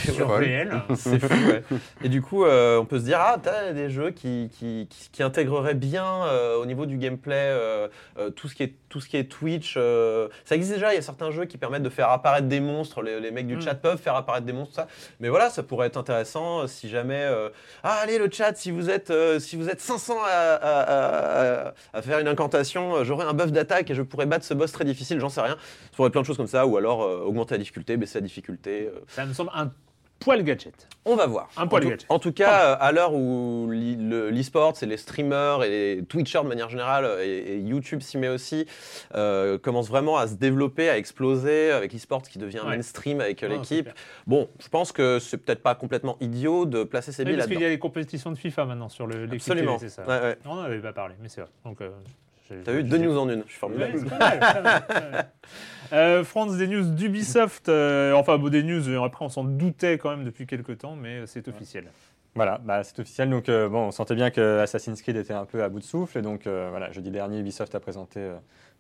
surréelle. 0.05 0.83
c'est 0.95 1.19
fou, 1.19 1.35
ouais. 1.51 1.63
Et 2.05 2.09
du 2.09 2.23
coup, 2.23 2.45
euh, 2.45 2.79
on 2.79 2.85
peut 2.85 2.99
se 2.99 3.05
dire, 3.05 3.19
ah, 3.21 3.39
t'as 3.43 3.73
des 3.73 3.91
jeux 3.91 4.11
qui, 4.11 4.51
qui, 4.53 4.87
qui, 4.91 5.11
qui 5.11 5.23
intégreraient 5.23 5.75
bien 5.75 6.05
euh, 6.27 6.57
au 6.57 6.67
niveau 6.67 6.87
du 6.87 6.97
gameplay 6.99 7.35
euh, 7.37 7.89
euh, 8.19 8.31
tout, 8.31 8.49
ce 8.49 8.55
qui 8.55 8.63
est, 8.63 8.75
tout 8.89 9.01
ce 9.01 9.09
qui 9.09 9.17
est 9.17 9.25
Twitch. 9.25 9.75
euh, 9.77 10.29
ça 10.45 10.55
existe 10.55 10.75
déjà, 10.75 10.93
il 10.93 10.97
y 10.97 10.99
a 10.99 11.03
certains 11.03 11.31
jeux 11.31 11.45
qui 11.45 11.59
permettent 11.59 11.83
de 11.83 11.89
faire 11.91 12.11
apparaître 12.19 12.47
des 12.49 12.61
monstres. 12.61 13.03
Les, 13.03 13.19
les 13.21 13.31
mecs 13.31 13.47
du 13.47 13.57
Mm. 13.57 13.63
chat 13.63 13.75
peuvent 13.75 13.99
faire 13.99 14.15
apparaître 14.15 14.47
des 14.47 14.53
monstres, 14.53 14.75
tout 14.75 14.81
ça. 14.81 14.87
Mais 15.21 15.29
voilà, 15.29 15.51
ça 15.51 15.63
pourrait 15.63 15.87
être 15.89 15.97
intéressant 15.97 16.61
euh, 16.61 16.67
si 16.67 16.89
jamais. 16.89 17.23
euh, 17.25 17.49
ah, 17.83 17.99
allez, 18.03 18.19
le 18.19 18.29
chat, 18.31 18.55
si 18.57 18.71
vous 18.71 18.91
êtes, 18.91 19.11
euh, 19.11 19.39
si 19.41 19.57
vous 19.57 19.69
êtes 19.69 19.81
500 19.81 20.15
à, 20.23 20.29
à- 20.29 20.81
à- 20.81 21.69
à- 21.69 21.75
à 21.95 22.03
faire 22.03 22.19
une 22.19 22.29
incantation, 22.29 23.03
j'aurai 23.05 23.25
un 23.27 23.33
buff 23.35 23.53
d'attaque 23.53 23.91
et 23.91 23.95
je 23.95 24.03
pourrais 24.03 24.27
battre 24.27 24.45
ce 24.45 24.55
boss 24.55 24.71
très 24.73 24.85
difficile, 24.85 25.19
j'en 25.21 25.29
sais 25.29 25.41
rien. 25.41 25.57
Ça 25.57 25.97
pourrait 25.97 26.09
être 26.09 26.13
plein 26.13 26.23
de 26.23 26.27
choses 26.27 26.37
comme 26.37 26.47
ça, 26.47 26.67
ou 26.67 26.77
alors 26.77 27.03
euh, 27.03 27.23
augmenter 27.25 27.55
la 27.55 27.59
difficulté, 27.59 27.97
baisser 27.97 28.19
la 28.21 28.27
difficulté. 28.27 28.91
euh, 28.95 29.01
Ça 29.09 29.25
me 29.27 29.33
semble 29.33 29.51
un 29.55 29.71
poil 30.21 30.43
gadget. 30.43 30.89
on 31.05 31.17
va 31.17 31.27
voir. 31.27 31.49
Un 31.57 31.67
poil 31.67 31.83
en, 31.83 31.85
tout, 31.85 31.91
gadget. 31.91 32.07
en 32.11 32.19
tout 32.19 32.33
cas, 32.33 32.73
euh, 32.73 32.77
à 32.81 32.93
l'heure 32.93 33.15
où 33.15 33.69
l'e- 33.71 33.97
le- 33.97 34.31
l'e-sport 34.31 34.75
et 34.83 34.87
les 34.87 34.97
streamers 34.97 35.63
et 35.65 35.69
les 35.97 36.05
Twitchers 36.05 36.43
de 36.43 36.49
manière 36.49 36.69
générale 36.69 37.05
euh, 37.05 37.25
et, 37.25 37.55
et 37.55 37.59
YouTube 37.59 38.01
s'y 38.03 38.19
met 38.19 38.29
aussi, 38.29 38.67
euh, 39.15 39.59
commence 39.59 39.89
vraiment 39.89 40.17
à 40.19 40.27
se 40.27 40.35
développer, 40.35 40.89
à 40.91 40.99
exploser 40.99 41.71
avec 41.71 41.93
l'e-sport 41.93 42.23
qui 42.23 42.39
devient 42.39 42.61
Ouais. 42.65 42.77
mainstream 42.77 43.21
avec 43.21 43.41
l'équipe. 43.43 43.89
Bon, 44.27 44.49
je 44.61 44.69
pense 44.69 44.93
que 44.93 45.19
c'est 45.19 45.39
peut-être 45.39 45.63
pas 45.63 45.75
complètement 45.75 46.17
idiot 46.21 46.67
de 46.67 46.83
placer 46.85 47.13
ses 47.13 47.23
Oui, 47.23 47.29
billes 47.31 47.37
parce 47.39 47.49
qu'il 47.49 47.61
y 47.61 47.65
a 47.65 47.69
des 47.69 47.79
compétitions 47.79 48.31
de 48.33 48.37
FIFA 48.37 48.65
maintenant 48.65 48.89
sur 48.89 49.07
le 49.07 49.29
Absolument. 49.33 49.77
télé, 49.79 49.89
c'est 49.91 50.03
ça. 50.03 50.07
Ouais, 50.09 50.21
ouais. 50.21 50.39
On 50.45 50.57
n'en 50.57 50.63
avait 50.63 50.81
pas 50.81 50.93
parlé, 50.93 51.15
mais 51.23 51.29
c'est 51.29 51.41
vrai. 51.43 51.51
Donc, 51.65 51.81
euh, 51.81 51.91
T'as 52.65 52.73
vu 52.73 52.83
deux 52.83 52.97
news 52.97 53.17
en 53.19 53.29
une, 53.29 53.43
je 53.47 53.51
suis 53.51 53.59
formidable. 53.59 53.99
Euh, 55.93 56.25
France, 56.25 56.57
des 56.57 56.67
news 56.67 56.85
d'Ubisoft. 56.85 57.69
euh, 57.69 58.13
enfin, 58.13 58.39
bon, 58.39 58.49
des 58.49 58.63
news, 58.63 58.89
euh, 58.89 59.03
après, 59.03 59.25
on 59.25 59.29
s'en 59.29 59.45
doutait 59.45 59.99
quand 59.99 60.11
même 60.11 60.25
depuis 60.25 60.47
quelques 60.47 60.79
temps, 60.79 60.97
mais 60.97 61.27
c'est 61.27 61.49
officiel. 61.49 61.85
Voilà, 62.35 62.59
bah, 62.63 62.85
c'est 62.85 62.99
officiel. 63.01 63.31
Donc, 63.31 63.49
euh, 63.49 63.69
bon, 63.69 63.87
on 63.87 63.91
sentait 63.91 64.15
bien 64.15 64.31
que 64.31 64.61
Assassin's 64.61 65.01
Creed 65.03 65.17
était 65.17 65.33
un 65.33 65.45
peu 65.45 65.63
à 65.63 65.69
bout 65.69 65.81
de 65.81 65.85
souffle. 65.85 66.19
Et 66.19 66.23
donc, 66.23 66.43
voilà, 66.47 66.93
jeudi 66.93 67.11
dernier, 67.11 67.39
Ubisoft 67.41 67.75
a 67.75 67.81
présenté 67.81 68.21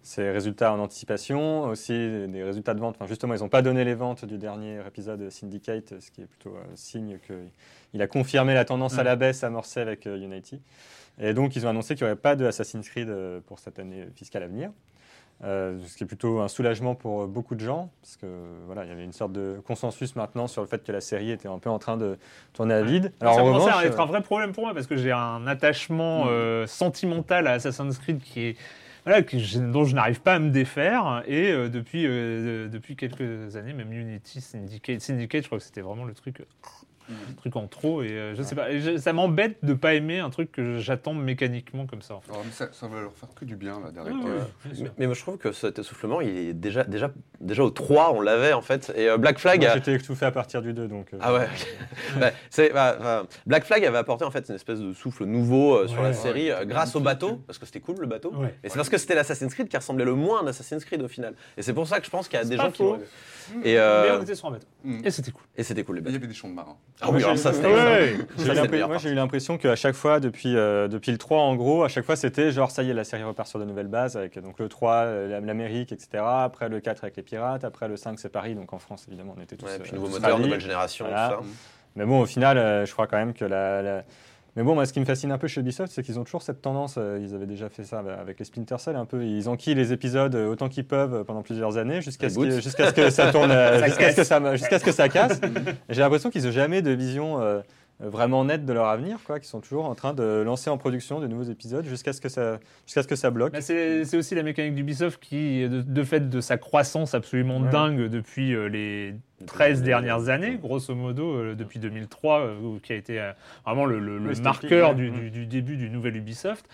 ses 0.02 0.30
résultats 0.30 0.72
en 0.72 0.78
anticipation, 0.78 1.64
aussi 1.64 1.92
des 1.92 2.44
résultats 2.44 2.74
de 2.74 2.80
vente. 2.80 2.94
Enfin, 2.96 3.06
justement, 3.08 3.34
ils 3.34 3.40
n'ont 3.40 3.48
pas 3.48 3.62
donné 3.62 3.84
les 3.84 3.94
ventes 3.94 4.24
du 4.24 4.38
dernier 4.38 4.80
épisode 4.86 5.28
Syndicate, 5.30 5.94
ce 6.00 6.10
qui 6.10 6.22
est 6.22 6.26
plutôt 6.26 6.54
euh, 6.56 6.62
signe 6.74 7.18
qu'il 7.26 8.02
a 8.02 8.06
confirmé 8.06 8.54
la 8.54 8.64
tendance 8.64 8.98
à 8.98 9.02
la 9.02 9.16
baisse 9.16 9.42
amorcée 9.42 9.80
avec 9.80 10.06
Unity. 10.06 10.60
Et 11.18 11.34
donc, 11.34 11.56
ils 11.56 11.66
ont 11.66 11.70
annoncé 11.70 11.96
qu'il 11.96 12.04
n'y 12.04 12.12
aurait 12.12 12.20
pas 12.20 12.36
de 12.36 12.46
Assassin's 12.46 12.88
Creed 12.88 13.12
pour 13.46 13.58
cette 13.58 13.80
année 13.80 14.06
fiscale 14.14 14.44
à 14.44 14.46
venir. 14.46 14.70
Euh, 15.44 15.78
ce 15.86 15.96
qui 15.96 16.02
est 16.02 16.06
plutôt 16.08 16.40
un 16.40 16.48
soulagement 16.48 16.96
pour 16.96 17.22
euh, 17.22 17.26
beaucoup 17.28 17.54
de 17.54 17.60
gens, 17.60 17.90
parce 18.02 18.16
que 18.16 18.26
voilà, 18.66 18.82
il 18.84 18.88
y 18.88 18.92
avait 18.92 19.04
une 19.04 19.12
sorte 19.12 19.30
de 19.32 19.60
consensus 19.64 20.16
maintenant 20.16 20.48
sur 20.48 20.62
le 20.62 20.66
fait 20.66 20.82
que 20.82 20.90
la 20.90 21.00
série 21.00 21.30
était 21.30 21.46
un 21.46 21.60
peu 21.60 21.70
en 21.70 21.78
train 21.78 21.96
de 21.96 22.18
tourner 22.54 22.74
à 22.74 22.82
vide. 22.82 23.12
Alors, 23.20 23.34
ça 23.36 23.42
revanche, 23.42 23.72
à 23.72 23.84
être 23.84 24.00
euh, 24.00 24.02
un 24.02 24.06
vrai 24.06 24.20
problème 24.20 24.50
pour 24.52 24.64
moi 24.64 24.74
parce 24.74 24.88
que 24.88 24.96
j'ai 24.96 25.12
un 25.12 25.46
attachement 25.46 26.24
Mm. 26.24 26.28
euh, 26.28 26.66
sentimental 26.66 27.46
à 27.46 27.52
Assassin's 27.52 27.98
Creed 27.98 28.20
qui 28.20 28.40
est 28.46 28.56
voilà, 29.04 29.22
que 29.22 29.38
je- 29.38 29.60
dont 29.60 29.84
je 29.84 29.94
n'arrive 29.94 30.20
pas 30.20 30.34
à 30.34 30.38
me 30.40 30.50
défaire 30.50 31.22
et 31.28 31.52
euh, 31.52 31.68
depuis 31.68 32.04
euh, 32.04 32.64
de- 32.66 32.68
depuis 32.68 32.96
quelques 32.96 33.54
années 33.54 33.72
même 33.74 33.92
Unity 33.92 34.40
Syndicate, 34.40 35.00
Syndicate 35.00 35.42
je 35.44 35.46
crois 35.48 35.58
que 35.58 35.64
c'était 35.64 35.82
vraiment 35.82 36.04
le 36.04 36.14
truc 36.14 36.42
euh, 37.10 37.12
le 37.28 37.34
truc 37.36 37.56
en 37.56 37.66
trop 37.66 38.02
et 38.02 38.10
euh, 38.10 38.34
je 38.34 38.42
sais 38.42 38.54
pas 38.54 38.76
je- 38.78 38.96
ça 38.98 39.12
m'embête 39.12 39.56
de 39.62 39.74
pas 39.74 39.94
aimer 39.94 40.18
un 40.18 40.30
truc 40.30 40.52
que 40.52 40.78
j'attends 40.78 41.14
mécaniquement 41.14 41.86
comme 41.86 42.02
ça 42.02 42.14
en 42.14 42.20
fait. 42.20 42.30
Alors, 42.30 42.44
mais 42.44 42.52
ça, 42.52 42.68
ça 42.72 42.86
va 42.88 43.00
leur 43.00 43.12
faire 43.14 43.28
que 43.34 43.44
du 43.44 43.56
bien, 43.56 43.80
là. 43.80 44.02
Ouais, 44.02 44.10
ouais, 44.10 44.74
sûr. 44.74 44.84
Mais, 44.84 44.90
mais 44.98 45.06
moi, 45.06 45.14
je 45.14 45.20
trouve 45.20 45.38
que 45.38 45.52
cet 45.52 45.78
essoufflement, 45.78 46.20
il 46.20 46.28
est 46.36 46.52
déjà, 46.54 46.84
déjà, 46.84 47.10
déjà 47.40 47.62
au 47.64 47.70
3, 47.70 48.12
on 48.14 48.20
l'avait 48.20 48.52
en 48.52 48.62
fait. 48.62 48.92
Et 48.96 49.08
euh, 49.08 49.16
Black 49.16 49.38
Flag 49.38 49.60
moi, 49.60 49.70
a, 49.70 49.74
j'étais 49.74 49.94
étouffé 49.94 50.26
à 50.26 50.30
partir 50.32 50.62
du 50.62 50.72
2, 50.72 50.88
donc. 50.88 51.12
euh, 51.14 51.18
Ah 51.20 51.32
ouais. 51.34 51.48
Bah, 52.20 52.30
c'est- 52.50 52.70
bah, 52.72 52.96
bah, 53.00 53.26
Black 53.46 53.64
Flag 53.64 53.84
avait 53.84 53.98
apporté 53.98 54.24
en 54.24 54.30
fait 54.30 54.48
une 54.48 54.54
espèce 54.54 54.80
de 54.80 54.92
souffle 54.92 55.24
nouveau 55.24 55.76
euh, 55.76 55.86
sur 55.88 55.98
Ouais. 55.98 56.08
la 56.08 56.12
série 56.12 56.52
Ouais. 56.52 56.66
grâce 56.66 56.94
au 56.96 57.00
bateau, 57.00 57.36
parce 57.46 57.58
que 57.58 57.66
c'était 57.66 57.80
cool 57.80 57.96
le 58.00 58.06
bateau. 58.06 58.32
Ouais. 58.34 58.54
Et 58.64 58.68
c'est 58.68 58.76
parce 58.76 58.88
que 58.88 58.98
c'était 58.98 59.14
l'Assassin's 59.14 59.52
Creed 59.54 59.68
qui 59.68 59.76
ressemblait 59.76 60.04
le 60.04 60.14
moins 60.14 60.40
à 60.40 60.44
un 60.44 60.46
Assassin's 60.46 60.84
Creed 60.84 61.02
au 61.02 61.08
final. 61.08 61.34
Et 61.56 61.62
c'est 61.62 61.72
pour 61.74 61.86
ça 61.86 61.98
que 62.00 62.06
je 62.06 62.10
pense 62.10 62.28
qu'il 62.28 62.38
y 62.38 62.42
a 62.42 62.44
des 62.44 62.56
gens 62.56 62.70
qui 62.70 62.78
faux. 62.82 62.98
Et, 63.64 63.78
euh, 63.78 64.04
Mais 64.12 64.18
on 64.18 64.22
était 64.22 64.34
sur 64.34 64.48
un 64.48 64.50
bateau 64.52 64.66
Mm. 64.84 65.00
et 65.04 65.10
c'était 65.10 65.30
cool. 65.30 65.42
et 65.56 65.62
c'était 65.62 65.82
cool 65.82 65.96
les 65.96 66.00
Il 66.00 66.02
y 66.02 66.04
bateaux. 66.04 66.16
avait 66.16 66.26
des 66.26 66.34
champs 66.34 66.48
de 66.48 66.54
marins. 66.54 66.76
Ah 67.00 67.10
oui, 67.12 67.22
alors 67.22 67.36
j'ai- 67.36 67.42
ça 67.42 67.52
c'était. 67.52 67.66
Ouais. 67.68 68.86
moi, 68.86 68.98
j'ai 68.98 69.10
eu 69.10 69.14
l'impression 69.14 69.56
qu'à 69.56 69.76
chaque 69.76 69.94
fois, 69.94 70.18
depuis, 70.20 70.56
euh, 70.56 70.88
depuis 70.88 71.12
le 71.12 71.18
3, 71.18 71.40
en 71.42 71.54
gros, 71.54 71.84
à 71.84 71.88
chaque 71.88 72.04
fois, 72.04 72.16
c'était 72.16 72.50
genre, 72.50 72.70
ça 72.70 72.82
y 72.82 72.90
est, 72.90 72.94
la 72.94 73.04
série 73.04 73.22
repart 73.22 73.48
sur 73.48 73.58
de 73.60 73.64
nouvelles 73.64 73.86
bases, 73.88 74.16
avec 74.16 74.38
donc, 74.40 74.58
le 74.58 74.68
3, 74.68 74.94
euh, 75.04 75.40
l'Amérique, 75.40 75.92
etc. 75.92 76.24
Après, 76.26 76.68
le 76.68 76.80
4 76.80 77.04
avec 77.04 77.16
les 77.16 77.22
pirates. 77.22 77.62
Après, 77.64 77.86
le 77.88 77.96
5, 77.96 78.18
c'est 78.18 78.28
Paris. 78.30 78.54
Donc, 78.56 78.72
en 78.72 78.78
France, 78.78 79.04
évidemment, 79.08 79.34
on 79.38 79.40
était 79.42 79.56
tous. 79.56 79.66
Ouais, 79.66 79.72
euh, 79.74 79.78
puis 79.82 79.92
nouveau 79.94 80.08
moteur, 80.08 80.38
nouvelle 80.40 80.60
génération, 80.60 81.06
Voilà. 81.06 81.36
tout 81.38 81.44
ça. 81.44 81.48
Mais 81.96 82.04
bon, 82.04 82.20
au 82.20 82.26
final, 82.26 82.58
euh, 82.58 82.84
je 82.84 82.92
crois 82.92 83.06
quand 83.06 83.16
même 83.18 83.32
que 83.34 83.44
la, 83.44 83.82
la- 83.82 84.04
Mais 84.58 84.64
bon, 84.64 84.74
moi, 84.74 84.84
ce 84.86 84.92
qui 84.92 84.98
me 84.98 85.04
fascine 85.04 85.30
un 85.30 85.38
peu 85.38 85.46
chez 85.46 85.60
Ubisoft, 85.60 85.92
c'est 85.92 86.02
qu'ils 86.02 86.18
ont 86.18 86.24
toujours 86.24 86.42
cette 86.42 86.60
tendance. 86.60 86.96
euh, 86.98 87.20
ils 87.22 87.32
avaient 87.32 87.46
déjà 87.46 87.68
fait 87.68 87.84
ça 87.84 88.02
bah, 88.02 88.18
avec 88.20 88.40
les 88.40 88.44
Splinter 88.44 88.74
Cell 88.78 88.96
un 88.96 89.04
peu. 89.04 89.24
Ils 89.24 89.48
enquillent 89.48 89.76
les 89.76 89.92
épisodes 89.92 90.34
euh, 90.34 90.48
autant 90.50 90.68
qu'ils 90.68 90.84
peuvent 90.84 91.14
euh, 91.14 91.22
pendant 91.22 91.42
plusieurs 91.42 91.76
années 91.78 92.02
jusqu'à 92.02 92.28
ce, 92.28 92.34
que- 92.36 92.60
jusqu'à 92.60 92.88
ce 92.88 92.92
que 92.92 93.08
ça 93.10 93.30
tourne, 93.30 93.52
jusqu'à 93.84 94.10
ce 94.12 94.24
ce 94.80 94.84
que 94.84 94.90
ça 94.92 95.08
casse. 95.08 95.40
J'ai 95.88 96.00
l'impression 96.00 96.30
qu'ils 96.30 96.42
n'ont 96.44 96.50
jamais 96.50 96.82
de 96.82 96.90
vision 96.90 97.40
euh, 97.40 97.60
vraiment 98.00 98.44
nette 98.44 98.64
de 98.64 98.72
leur 98.72 98.86
avenir, 98.86 99.18
quoi. 99.24 99.38
Qu'ils 99.40 99.48
sont 99.48 99.60
toujours 99.60 99.86
en 99.86 99.94
train 99.94 100.14
de 100.14 100.42
lancer 100.44 100.70
en 100.70 100.78
production 100.78 101.18
de 101.20 101.26
nouveaux 101.26 101.50
épisodes 101.50 101.84
jusqu'à 101.84 102.12
ce 102.12 102.20
que 102.20 102.28
ça, 102.28 102.58
jusqu'à 102.86 103.02
ce 103.02 103.08
que 103.08 103.16
ça 103.16 103.30
bloque. 103.30 103.52
Bah, 103.52 103.60
c'est 103.60 104.16
aussi 104.16 104.34
la 104.34 104.42
mécanique 104.42 104.74
d'Ubisoft 104.74 105.20
qui, 105.22 105.68
de, 105.68 105.82
de 105.82 106.02
fait 106.04 106.28
de 106.30 106.40
sa 106.40 106.56
croissance 106.58 107.14
absolument 107.14 107.58
Ouais. 107.60 107.70
dingue 107.70 108.08
depuis 108.08 108.54
euh, 108.54 108.68
les 108.68 109.14
13 109.46 109.82
dernières 109.82 110.28
années, 110.28 110.58
grosso 110.62 110.94
modo, 110.94 111.32
euh, 111.34 111.54
depuis 111.54 111.78
2003, 111.80 112.40
euh, 112.40 112.78
qui 112.82 112.92
a 112.92 112.96
été 112.96 113.20
euh, 113.20 113.32
vraiment 113.64 113.84
le, 113.86 114.00
marqueur 114.42 114.94
du, 114.94 115.10
du- 115.10 115.30
du 115.30 115.46
début 115.46 115.76
du 115.76 115.90
nouvel 115.90 116.16
Ubisoft. 116.16 116.66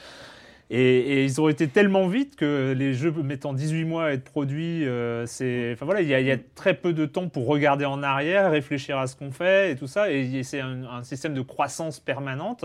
Et, 0.70 0.78
et 0.98 1.24
ils 1.24 1.40
ont 1.42 1.48
été 1.48 1.68
tellement 1.68 2.08
vite 2.08 2.36
que 2.36 2.72
les 2.76 2.94
jeux 2.94 3.12
mettant 3.12 3.52
18 3.52 3.84
mois 3.84 4.04
à 4.06 4.10
être 4.12 4.24
produits, 4.24 4.86
euh, 4.86 5.26
c'est, 5.26 5.72
enfin 5.74 5.84
voilà, 5.84 6.00
il 6.00 6.08
y, 6.08 6.14
a- 6.14 6.20
il 6.20 6.26
y 6.26 6.30
a 6.32 6.38
très 6.54 6.72
peu 6.74 6.92
de 6.94 7.04
temps 7.04 7.28
pour 7.28 7.46
regarder 7.46 7.84
en 7.84 8.02
arrière, 8.02 8.50
réfléchir 8.50 8.96
à 8.98 9.06
ce 9.06 9.14
qu'on 9.14 9.30
fait 9.30 9.72
et 9.72 9.76
tout 9.76 9.86
ça. 9.86 10.10
Et 10.10 10.42
c'est 10.42 10.60
un, 10.60 10.84
un 10.84 11.02
système 11.02 11.34
de 11.34 11.42
croissance 11.42 12.00
permanente 12.00 12.64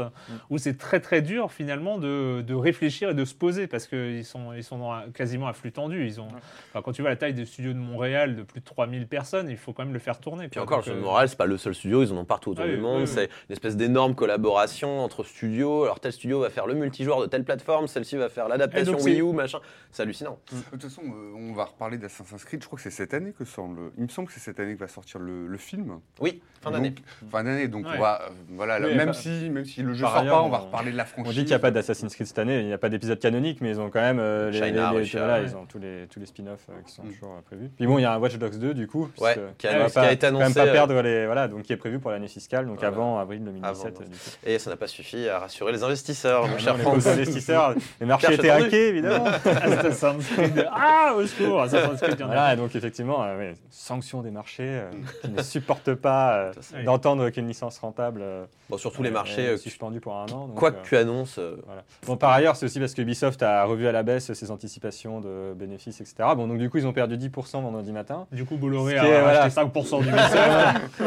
où 0.50 0.58
c'est 0.58 0.78
très 0.78 1.02
très 1.02 1.22
dur 1.22 1.52
finalement 1.52 1.98
de, 1.98 2.42
de 2.42 2.54
réfléchir 2.54 3.10
et 3.10 3.14
de 3.14 3.26
se 3.26 3.36
poser 3.36 3.68
parce 3.68 3.86
qu'ils 3.86 4.24
sont, 4.26 4.54
ils 4.54 4.64
sont 4.64 4.78
dans 4.78 4.92
un- 4.94 5.10
quasiment 5.14 5.48
à 5.48 5.54
flux 5.54 5.72
tendu. 5.74 6.06
Ils 6.06 6.22
ont, 6.22 6.28
enfin, 6.72 6.82
quand 6.82 6.94
tu 6.94 7.02
vois 7.02 7.12
la 7.12 7.18
taille 7.18 7.34
des 7.34 7.46
studios 7.46 7.74
de 7.74 7.80
Montréal 7.80 8.38
de 8.38 8.44
plus 8.44 8.62
de 8.62 8.66
3000 8.66 9.08
personnes, 9.08 9.50
il 9.50 9.58
faut 9.58 9.74
quand 9.74 9.84
même 9.84 9.94
le 9.94 10.00
faire 10.00 10.20
tourner. 10.20 10.44
Puis 10.48 10.54
quoi. 10.54 10.64
encore, 10.64 10.78
Donc, 10.80 10.88
le 10.88 10.94
euh, 10.94 11.02
Moral, 11.02 11.28
c'est 11.28 11.38
pas 11.38 11.46
le 11.46 11.58
seul 11.58 11.76
studio, 11.76 12.02
ils 12.02 12.14
en 12.14 12.18
ont 12.18 12.26
partout 12.26 12.52
autour 12.52 12.64
Ah 12.64 12.70
oui, 12.70 12.76
du 12.76 12.82
monde. 12.82 13.02
oui, 13.02 13.02
oui. 13.04 13.08
C'est 13.14 13.26
une 13.26 13.52
espèce 13.54 13.76
d'énorme 13.76 14.16
collaboration 14.16 15.02
entre 15.04 15.24
studios. 15.26 15.84
Alors, 15.84 16.00
tel 16.00 16.14
studio 16.14 16.40
va 16.40 16.50
faire 16.50 16.66
le 16.66 16.76
multijoueur 16.76 17.20
de 17.22 17.26
telle 17.26 17.44
plateforme, 17.44 17.88
celle-ci 17.90 18.16
va 18.16 18.30
faire 18.30 18.48
l'adaptation 18.48 18.98
Wii 19.00 19.20
U, 19.22 19.34
machin. 19.34 19.60
C'est 19.92 20.04
hallucinant. 20.04 20.40
De 20.52 20.58
toute 20.72 20.84
façon, 20.84 21.02
euh, 21.04 21.34
on 21.36 21.54
va 21.54 21.66
reparler 21.66 21.98
d'Assassin's 21.98 22.44
Creed. 22.46 22.62
Je 22.62 22.68
crois 22.68 22.78
que 22.78 22.84
c'est 22.84 22.92
cette 22.92 23.14
année 23.14 23.34
que 23.38 23.44
sort 23.44 23.68
le. 23.68 23.92
Il 23.98 24.04
me 24.04 24.08
semble 24.10 24.28
que 24.28 24.34
c'est 24.34 24.40
cette 24.40 24.60
année 24.60 24.76
que 24.76 24.80
va 24.80 24.88
sortir 24.88 25.20
le, 25.20 25.48
le 25.48 25.58
film. 25.58 26.00
Oui, 26.22 26.42
fin 26.62 26.72
d'année. 26.72 26.94
Fin 27.32 27.44
d'année. 27.44 27.68
Donc, 27.68 27.86
Ouais. 27.86 27.94
on 27.98 28.00
va, 28.02 28.22
euh, 28.22 28.30
voilà, 28.50 28.80
Oui, 28.80 28.96
même, 28.96 29.14
si, 29.14 29.50
même 29.50 29.66
si 29.66 29.82
le 29.82 29.94
jeu 29.94 30.06
sort 30.06 30.16
ailleurs, 30.18 30.36
pas, 30.38 30.44
on 30.44 30.50
va 30.50 30.62
on- 30.62 30.66
reparler 30.68 30.92
de 30.92 30.98
la 30.98 31.04
On 31.04 31.08
franchise. 31.08 31.34
dit 31.34 31.40
qu'il 31.42 31.48
n'y 31.50 31.54
a 31.54 31.60
pas 31.60 31.72
d'Assassin's 31.72 32.14
Creed 32.14 32.28
cette 32.28 32.40
année, 32.40 32.60
il 32.62 32.68
n'y 32.68 32.74
a 32.74 32.78
pas 32.78 32.90
d'épisode 32.90 33.20
canonique, 33.20 33.62
mais 33.62 33.70
ils 33.72 33.80
ont 33.82 33.90
quand 33.90 34.02
même 34.02 34.20
euh, 34.20 34.52
les, 34.52 34.58
China, 34.60 34.68
les- 34.68 34.74
les- 34.94 34.98
Russia, 35.00 35.20
voilà, 35.26 35.42
ouais. 35.42 35.50
ils 35.50 35.56
ont 35.56 35.66
tous 35.66 35.80
les, 35.80 36.06
tous 36.10 36.20
les 36.20 36.26
spin-offs 36.28 36.68
euh, 36.70 36.74
qui 36.86 36.94
sont 36.94 37.04
Mm. 37.04 37.14
toujours 37.14 37.34
euh, 37.38 37.42
prévus. 37.42 37.70
Puis 37.76 37.88
bon, 37.88 37.98
il 37.98 38.04
y 38.04 38.06
a 38.06 38.14
un 38.14 38.20
Watch 38.20 38.38
Dogs 38.38 38.58
2 38.60 38.74
du 38.76 38.88
coup, 38.88 39.10
Ouais, 39.20 39.36
qui 39.58 39.68
a- 39.68 39.72
on 39.76 39.80
va 39.80 39.90
qui 39.90 39.98
a 39.98 40.02
pas- 40.02 40.12
été 40.12 40.28
quand 40.28 40.34
même 40.34 40.42
annoncé, 40.44 40.60
pas 40.60 40.68
euh, 40.68 40.72
perdre 40.72 41.02
les 41.02 41.26
voilà, 41.26 41.48
donc 41.48 41.64
qui 41.64 41.74
est 41.74 41.78
prévu 41.78 42.00
pour 42.00 42.12
l'année 42.12 42.28
fiscale, 42.28 42.68
donc 42.68 42.76
Voilà. 42.80 42.88
avant 42.96 43.18
avril 43.20 43.44
2017. 43.44 43.86
Avant, 43.88 44.02
euh, 44.02 44.06
du 44.06 44.12
coup. 44.12 44.16
Et 44.46 44.60
ça 44.60 44.70
n'a 44.70 44.76
pas 44.78 44.88
suffi 44.88 45.28
à 45.28 45.40
rassurer 45.40 45.72
les 45.72 45.84
investisseurs, 45.84 46.48
mon 46.48 46.56
Ah 46.56 46.60
cher 46.60 46.78
les 46.78 46.84
Franck. 46.84 47.06
investisseurs, 47.08 47.74
les 48.00 48.06
marchés 48.06 48.34
étaient 48.34 48.50
hackés 48.50 48.90
évidemment. 48.90 49.26
Assassin's 49.46 50.28
Creed. 50.28 50.68
Ah, 50.72 51.14
au 51.16 51.26
secours, 51.26 51.62
Assassin's 51.62 52.00
Creed, 52.02 52.16
il 52.18 52.22
y 52.22 52.24
en 52.24 52.30
a. 52.30 52.34
Voilà, 52.34 52.54
et 52.54 52.58
donc 52.58 52.76
effectivement, 52.76 53.24
euh, 53.24 53.38
ouais, 53.38 53.54
sanction 53.70 54.22
des 54.22 54.32
marchés 54.32 54.64
euh, 54.68 54.90
qui 55.22 55.30
ne 55.32 55.42
supportent 55.42 55.94
pas 55.96 56.34
euh, 56.36 56.54
d'entendre 56.86 57.30
qu'une 57.30 57.48
licence 57.48 57.80
rentable 57.80 58.22
euh, 58.24 58.46
Bon, 58.70 58.78
surtout 58.78 59.02
les 59.04 59.10
est- 59.10 59.14
marchés, 59.14 59.44
est 59.46 59.50
euh, 59.50 59.58
suspendue 59.58 60.00
pour 60.00 60.16
un 60.16 60.26
an. 60.26 60.48
donc, 60.48 60.56
quoi 60.56 60.70
euh, 60.70 60.74
que 60.74 60.88
tu 60.88 60.96
annonces. 60.98 61.38
euh, 61.40 61.56
Voilà. 61.66 61.84
Bon, 62.06 62.18
par 62.18 62.32
ailleurs, 62.32 62.56
c'est 62.56 62.66
aussi 62.66 62.80
parce 62.80 62.94
que 62.94 63.02
Ubisoft 63.02 63.42
a 63.42 63.64
revu 63.64 63.88
à 63.88 63.92
la 63.92 64.04
baisse 64.04 64.32
ses 64.34 64.52
anticipations 64.52 65.20
de 65.22 65.54
bénéfices, 65.56 66.02
etc. 66.02 66.16
Bon, 66.36 66.48
donc 66.48 66.58
du 66.60 66.70
coup, 66.70 66.78
ils 66.78 66.86
ont 66.88 66.94
perdu 66.94 67.18
10% 67.18 67.62
vendredi 67.64 67.92
matin. 67.92 68.28
Du 68.32 68.46
coup, 68.46 68.58
Bolloré 68.58 68.98
a 68.98 69.04
voilà. 69.22 69.44
acheté 69.44 69.62
5% 69.62 70.02
du 70.04 70.10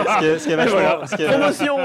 Promotion 1.28 1.76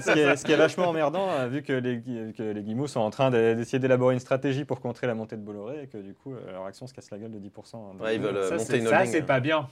ce 0.00 0.44
qui 0.44 0.52
est- 0.52 0.56
vachement 0.56 0.88
emmerdant, 0.88 1.28
euh, 1.30 1.46
vu 1.48 1.62
que 1.62 1.72
les, 1.72 2.00
que 2.36 2.42
les 2.42 2.86
sont 2.88 3.00
en 3.00 3.10
train 3.10 3.30
de- 3.30 3.54
d'essayer 3.54 3.78
d'élaborer 3.78 4.14
une 4.18 4.20
stratégie 4.20 4.64
pour 4.64 4.80
contrer 4.80 5.06
la 5.06 5.14
montée 5.14 5.36
de 5.36 5.40
Bolloré 5.42 5.84
et 5.84 5.86
que 5.86 5.98
du 5.98 6.12
coup, 6.14 6.34
euh, 6.34 6.52
leur 6.52 6.66
action 6.66 6.86
se 6.86 6.92
casse 6.94 7.10
la 7.10 7.18
gueule 7.18 7.30
de 7.32 7.38
10%. 7.38 7.96
Ouais, 8.00 8.16
ils 8.16 8.20
veulent 8.20 8.36
euh, 8.36 8.48
Ça, 8.48 8.56
monter 8.56 8.64
c'est- 8.66 8.78
une 8.78 8.86
ça, 8.86 8.98
holding. 8.98 9.12
c'est 9.12 9.22
pas 9.22 9.40
bien. 9.40 9.68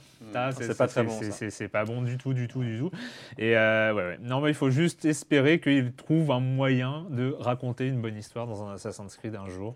C'est 0.57 0.77
pas 0.77 0.87
très 0.87 1.03
bon, 1.03 1.19
c'est- 1.21 1.67
pas 1.67 1.85
bon 1.85 2.01
du 2.01 2.17
tout, 2.17 2.33
du 2.33 2.47
tout, 2.47 2.63
du 2.63 2.77
tout. 2.79 2.91
Et 3.37 3.57
euh, 3.57 3.93
ouais, 3.93 4.03
ouais. 4.03 4.17
Non, 4.21 4.41
mais 4.41 4.49
il 4.49 4.55
faut 4.55 4.69
juste 4.69 5.05
espérer 5.05 5.59
qu'ils 5.59 5.93
trouvent 5.93 6.31
un 6.31 6.39
moyen 6.39 7.05
de 7.09 7.35
raconter 7.39 7.87
une 7.87 8.01
bonne 8.01 8.17
histoire 8.17 8.47
dans 8.47 8.63
un 8.67 8.73
Assassin's 8.73 9.15
Creed 9.17 9.35
un 9.35 9.49
jour. 9.49 9.75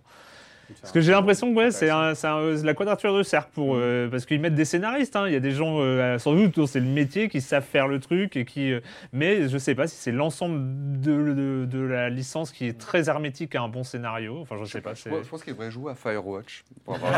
Parce 0.79 0.93
que 0.93 1.01
j'ai 1.01 1.11
l'impression 1.11 1.51
que 1.53 1.57
ouais, 1.57 1.71
c'est 1.71 1.87
la 1.87 2.73
quadrature 2.73 3.17
de 3.17 3.23
cercle 3.23 3.49
pour 3.53 3.75
eux, 3.75 4.07
parce 4.11 4.25
qu'ils 4.25 4.39
mettent 4.39 4.55
des 4.55 4.65
scénaristes. 4.65 5.15
hein. 5.15 5.27
Il 5.27 5.33
y 5.33 5.35
a 5.35 5.39
des 5.39 5.51
gens, 5.51 5.79
euh, 5.79 6.17
sans 6.17 6.33
doute, 6.33 6.55
dont 6.55 6.67
c'est 6.67 6.79
le 6.79 6.85
métier, 6.85 7.27
qui 7.29 7.41
savent 7.41 7.63
faire 7.63 7.87
le 7.87 7.99
truc 7.99 8.35
et 8.37 8.45
qui. 8.45 8.71
euh, 8.71 8.79
mais 9.13 9.47
je 9.49 9.57
sais 9.57 9.75
pas 9.75 9.87
si 9.87 9.95
c'est 9.97 10.11
l'ensemble 10.11 10.59
de, 11.01 11.33
de- 11.33 11.65
de 11.65 11.79
la 11.81 12.09
licence 12.09 12.51
qui 12.51 12.67
est 12.67 12.79
très 12.79 13.09
hermétique 13.09 13.55
à 13.55 13.61
un 13.61 13.67
bon 13.69 13.83
scénario. 13.83 14.39
Enfin, 14.41 14.55
je 14.59 14.65
sais 14.65 14.81
pas. 14.81 14.93
Je 14.93 15.09
pense, 15.09 15.23
je 15.23 15.29
pense 15.29 15.43
qu'il 15.43 15.53
devrait 15.53 15.71
jouer 15.71 15.91
à 15.91 15.95
Firewatch. 15.95 16.63
Avoir- 16.87 17.11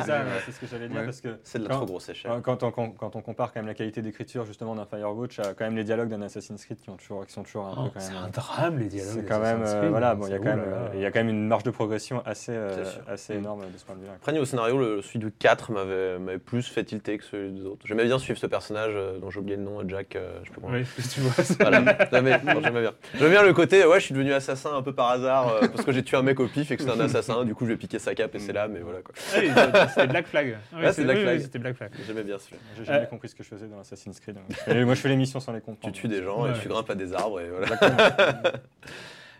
C'est 0.00 0.06
ça, 0.06 0.22
c'est 0.46 0.52
ce 0.52 0.60
que 0.60 0.66
j'allais 0.66 0.88
dire 0.88 0.98
Ouais. 0.98 1.04
parce 1.04 1.20
que 1.20 1.28
C'est 1.44 1.58
de 1.58 1.64
la 1.64 1.70
Quand- 1.70 1.76
trop 1.76 1.86
grosse 1.86 2.08
échelle. 2.08 2.30
Euh, 2.30 2.40
Quand 2.40 2.62
on, 2.62 2.70
quand, 2.70 2.90
quand 2.90 3.16
on 3.16 3.20
compare 3.22 3.52
quand 3.52 3.60
même 3.60 3.66
la 3.66 3.74
qualité 3.74 4.02
d'écriture 4.02 4.44
justement 4.46 4.74
d'un 4.74 4.86
Firewatch 4.86 5.38
à 5.40 5.54
quand 5.54 5.64
même 5.64 5.76
les 5.76 5.84
dialogues 5.84 6.08
d'un 6.08 6.22
Assassin's 6.22 6.64
Creed 6.64 6.78
qui, 6.80 6.90
ont 6.90 6.96
toujours, 6.96 7.26
qui 7.26 7.32
sont 7.32 7.42
toujours 7.42 7.66
un 7.66 7.74
Oh, 7.76 7.82
peu 7.84 7.90
quand 7.94 8.00
c'est 8.00 8.14
un 8.14 8.28
drame 8.28 8.78
les 8.78 8.86
dialogues. 8.86 9.12
C'est 9.14 9.24
quand 9.28 9.40
même 9.40 9.60
d'Assassin's 9.60 9.74
euh, 9.74 9.80
Creed, 9.80 9.90
voilà 9.90 10.14
bon 10.14 10.26
il 10.26 10.30
y 10.30 10.32
a 10.34 10.36
c'est 10.38 10.42
quand 10.42 10.50
même 10.50 10.60
oulala. 10.60 10.76
euh, 10.76 10.88
il 10.94 11.00
y 11.00 11.04
a 11.06 11.10
quand 11.10 11.18
même 11.20 11.28
une 11.28 11.46
marge 11.46 11.62
de 11.62 11.70
progression 11.70 12.22
assez 12.24 12.52
euh. 12.52 12.84
Assez 13.08 13.34
Mm. 13.34 13.38
énorme 13.38 13.60
de 13.72 13.78
ce 13.78 13.84
point 13.84 13.94
de 13.96 14.00
vue-là. 14.00 14.12
Après, 14.16 14.32
niveau 14.32 14.44
scénario, 14.44 14.78
le, 14.78 15.02
celui 15.02 15.18
de 15.18 15.28
4 15.28 15.72
m'avait 15.72 16.38
plus 16.38 16.66
fait 16.66 16.84
tilter 16.84 17.18
que 17.18 17.24
celui 17.24 17.52
des 17.52 17.64
autres. 17.64 17.86
J'aimais 17.86 18.04
bien 18.04 18.18
suivre 18.18 18.38
ce 18.38 18.46
personnage 18.46 18.92
euh, 18.94 19.18
dont 19.18 19.30
j'ai 19.30 19.40
oublié 19.40 19.56
le 19.56 19.62
nom, 19.62 19.86
Jack, 19.88 20.16
euh, 20.16 20.38
je 20.42 20.48
sais 20.48 20.52
plus 20.52 20.60
comment. 20.60 20.72
Oui, 20.74 20.84
tu 21.12 21.20
vois. 21.20 21.44
Voilà, 21.60 21.98
j'aimais 22.12 22.40
non, 22.44 22.60
j'aimais 22.62 22.80
bien. 22.82 22.92
J'aimais 23.14 23.30
bien 23.30 23.42
le 23.42 23.52
côté, 23.52 23.84
ouais, 23.86 24.00
je 24.00 24.04
suis 24.06 24.14
devenu 24.14 24.32
assassin 24.32 24.74
un 24.74 24.82
peu 24.82 24.92
par 24.92 25.10
hasard 25.10 25.48
euh, 25.48 25.68
parce 25.68 25.84
que 25.84 25.92
j'ai 25.92 26.02
tué 26.02 26.16
un 26.16 26.22
mec 26.22 26.40
au 26.40 26.46
pif 26.46 26.70
et 26.70 26.76
que 26.76 26.82
c'est 26.82 26.90
un 26.90 27.00
assassin. 27.00 27.44
Du 27.44 27.54
coup, 27.54 27.64
je 27.64 27.70
vais 27.70 27.76
piquer 27.76 27.98
sa 27.98 28.14
cape 28.14 28.34
et 28.34 28.38
c'est 28.38 28.52
là, 28.52 28.68
mais 28.68 28.80
voilà 28.80 29.00
quoi. 29.02 29.14
Ah 29.16 29.88
c'était 29.88 30.06
Black 30.06 30.26
Flag. 30.26 30.56
Ah 30.72 30.76
oui, 30.76 30.84
Ouais, 30.84 30.92
c'est 30.92 31.04
Black 31.04 31.16
oui, 31.16 31.22
Flag. 31.22 31.36
oui, 31.36 31.42
c'était 31.42 31.58
Black 31.58 31.76
Flag. 31.76 31.90
J'aimais 32.06 32.22
bien 32.24 32.38
celui-là. 32.38 32.60
J'ai 32.78 32.84
jamais 32.84 32.98
Euh, 33.00 33.06
compris 33.06 33.28
ce 33.28 33.34
que 33.34 33.42
je 33.42 33.48
faisais 33.48 33.66
dans 33.66 33.80
Assassin's 33.80 34.18
Creed. 34.20 34.36
hein. 34.38 34.84
Moi 34.84 34.94
je 34.94 35.00
fais 35.00 35.08
les 35.08 35.16
missions 35.16 35.40
sans 35.40 35.52
les 35.52 35.60
Tu 35.60 35.66
comprendre. 35.66 35.94
tues 35.94 36.08
des 36.08 36.22
gens 36.22 36.46
et 36.46 36.50
Ouais. 36.50 36.56
tu 36.60 36.68
grimpes 36.68 36.90
à 36.90 36.94
des 36.94 37.12
arbres 37.12 37.40
et 37.40 37.48
voilà. 37.48 37.66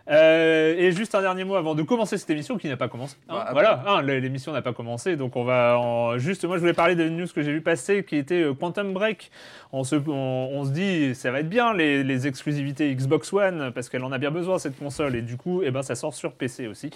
Euh, 0.09 0.75
et 0.77 0.91
juste 0.91 1.13
un 1.15 1.21
dernier 1.21 1.43
mot 1.43 1.55
avant 1.55 1.75
de 1.75 1.83
commencer 1.83 2.17
cette 2.17 2.29
émission 2.29 2.57
qui 2.57 2.67
n'a 2.67 2.77
pas 2.77 2.87
commencé. 2.87 3.15
hein. 3.29 3.35
Bah, 3.35 3.49
voilà, 3.53 3.83
hein, 3.85 4.01
l'émission 4.01 4.51
n'a 4.51 4.61
pas 4.61 4.73
commencé, 4.73 5.15
donc 5.15 5.35
on 5.35 5.43
va 5.43 5.77
en... 5.79 6.17
juste. 6.17 6.43
Moi, 6.45 6.57
je 6.57 6.61
voulais 6.61 6.73
parler 6.73 6.95
d'une 6.95 7.15
news 7.17 7.27
que 7.33 7.41
j'ai 7.43 7.51
vu 7.51 7.61
passer, 7.61 8.03
qui 8.03 8.15
était 8.17 8.41
euh, 8.41 8.53
Quantum 8.53 8.93
Break. 8.93 9.31
On 9.73 9.83
se, 9.83 9.95
on, 9.95 10.11
on 10.11 10.65
se 10.65 10.71
dit, 10.71 11.15
ça 11.15 11.31
va 11.31 11.39
être 11.39 11.49
bien 11.49 11.73
les, 11.73 12.03
les 12.03 12.27
exclusivités 12.27 12.93
Xbox 12.93 13.31
One 13.31 13.71
parce 13.73 13.87
qu'elle 13.89 14.03
en 14.03 14.11
a 14.11 14.17
bien 14.17 14.31
besoin 14.31 14.59
cette 14.59 14.77
console, 14.77 15.15
et 15.15 15.21
du 15.21 15.37
coup, 15.37 15.61
eh 15.63 15.71
ben, 15.71 15.81
ça 15.81 15.95
sort 15.95 16.13
sur 16.13 16.33
PC 16.33 16.67
aussi, 16.67 16.89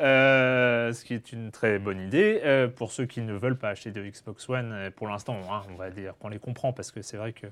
Euh, 0.00 0.92
ce 0.92 1.04
qui 1.04 1.14
est 1.14 1.32
une 1.32 1.50
très 1.50 1.78
bonne 1.78 2.00
idée 2.00 2.40
euh, 2.44 2.68
pour 2.68 2.92
ceux 2.92 3.06
qui 3.06 3.20
ne 3.20 3.32
veulent 3.32 3.56
pas 3.56 3.70
acheter 3.70 3.90
de 3.90 4.02
Xbox 4.02 4.48
One. 4.48 4.90
Pour 4.96 5.08
l'instant, 5.08 5.36
hein, 5.50 5.62
on 5.72 5.76
va 5.76 5.90
dire 5.90 6.14
qu'on 6.20 6.28
les 6.28 6.38
comprend 6.38 6.72
parce 6.72 6.90
que 6.90 7.02
c'est 7.02 7.16
vrai 7.16 7.32
que 7.32 7.46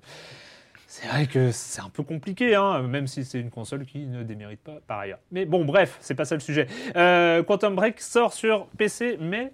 c'est 0.87 1.07
vrai 1.09 1.27
que 1.27 1.51
c'est 1.51 1.81
un 1.81 1.89
peu 1.89 2.03
compliqué, 2.03 2.55
hein, 2.55 2.83
même 2.83 3.07
si 3.07 3.25
c'est 3.25 3.41
une 3.41 3.51
console 3.51 3.85
qui 3.85 4.07
ne 4.07 4.23
démérite 4.23 4.61
pas 4.61 4.79
par 4.87 5.01
ailleurs. 5.01 5.19
Mais 5.33 5.45
bon, 5.45 5.65
bref, 5.65 5.99
c'est 6.01 6.15
pas 6.15 6.25
ça 6.25 6.35
le 6.37 6.41
sujet. 6.41 6.67
Euh, 6.95 7.43
Quantum 7.43 7.75
Break 7.75 8.01
sort 8.01 8.33
sur 8.33 8.67
PC, 8.79 9.19
mais 9.21 9.53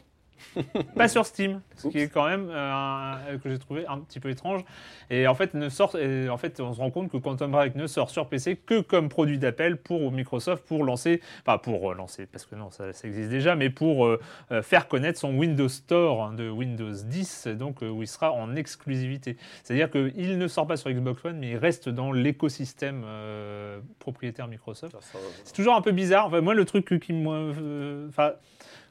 pas 0.97 1.09
sur 1.09 1.27
Steam, 1.27 1.61
ce 1.77 1.89
qui 1.89 1.99
est 1.99 2.09
quand 2.09 2.27
même 2.29 2.49
euh, 2.51 2.73
un- 2.73 3.39
que 3.39 3.49
j'ai 3.51 3.59
trouvé 3.59 3.87
un 3.87 3.99
petit 3.99 4.21
peu 4.21 4.31
étrange. 4.31 4.63
Et 5.11 5.27
en 5.27 5.35
fait, 5.35 5.55
ne 5.55 5.69
sort, 5.69 5.97
et 5.97 6.29
en 6.29 6.37
fait, 6.37 6.61
on 6.61 6.73
se 6.75 6.81
rend 6.81 6.91
compte 6.91 7.11
que 7.11 7.17
Quantum 7.17 7.51
Break 7.51 7.75
ne 7.75 7.87
sort 7.87 8.11
sur 8.11 8.29
PC 8.29 8.57
que 8.57 8.81
comme 8.81 9.09
produit 9.09 9.39
d'appel 9.39 9.77
pour 9.77 10.13
Microsoft 10.13 10.65
pour 10.67 10.85
lancer, 10.85 11.21
enfin 11.47 11.59
pour 11.59 11.91
euh, 11.91 11.95
lancer, 11.95 12.27
parce 12.27 12.47
que 12.47 12.55
non, 12.55 12.71
ça, 12.71 12.93
ça 12.93 13.09
existe 13.09 13.29
déjà, 13.31 13.55
mais 13.57 13.71
pour 13.71 14.07
euh, 14.07 14.19
faire 14.63 14.89
connaître 14.89 15.19
son 15.19 15.35
Windows 15.37 15.69
Store 15.69 16.25
hein, 16.25 16.33
de 16.35 16.49
Windows 16.51 16.93
10, 16.93 17.49
donc 17.49 17.83
euh, 17.83 17.89
où 17.89 18.03
il 18.03 18.09
sera 18.09 18.33
en 18.33 18.55
exclusivité. 18.57 19.37
C'est-à-dire 19.65 19.91
qu'il 19.91 20.39
ne 20.39 20.49
sort 20.49 20.67
pas 20.67 20.77
sur 20.77 20.91
Xbox 20.91 21.25
One, 21.25 21.39
mais 21.39 21.51
il 21.51 21.57
reste 21.57 21.89
dans 21.89 22.13
l'écosystème 22.13 23.05
propriétaire 23.99 24.49
Microsoft. 24.49 24.95
C'est 25.45 25.55
toujours 25.55 25.75
un 25.75 25.83
peu 25.83 25.93
bizarre. 25.93 26.27
Enfin, 26.27 26.41
moi, 26.41 26.55
le 26.55 26.65
truc 26.65 26.99
qui 27.01 27.13
me. 27.13 28.07
Enfin. 28.09 28.33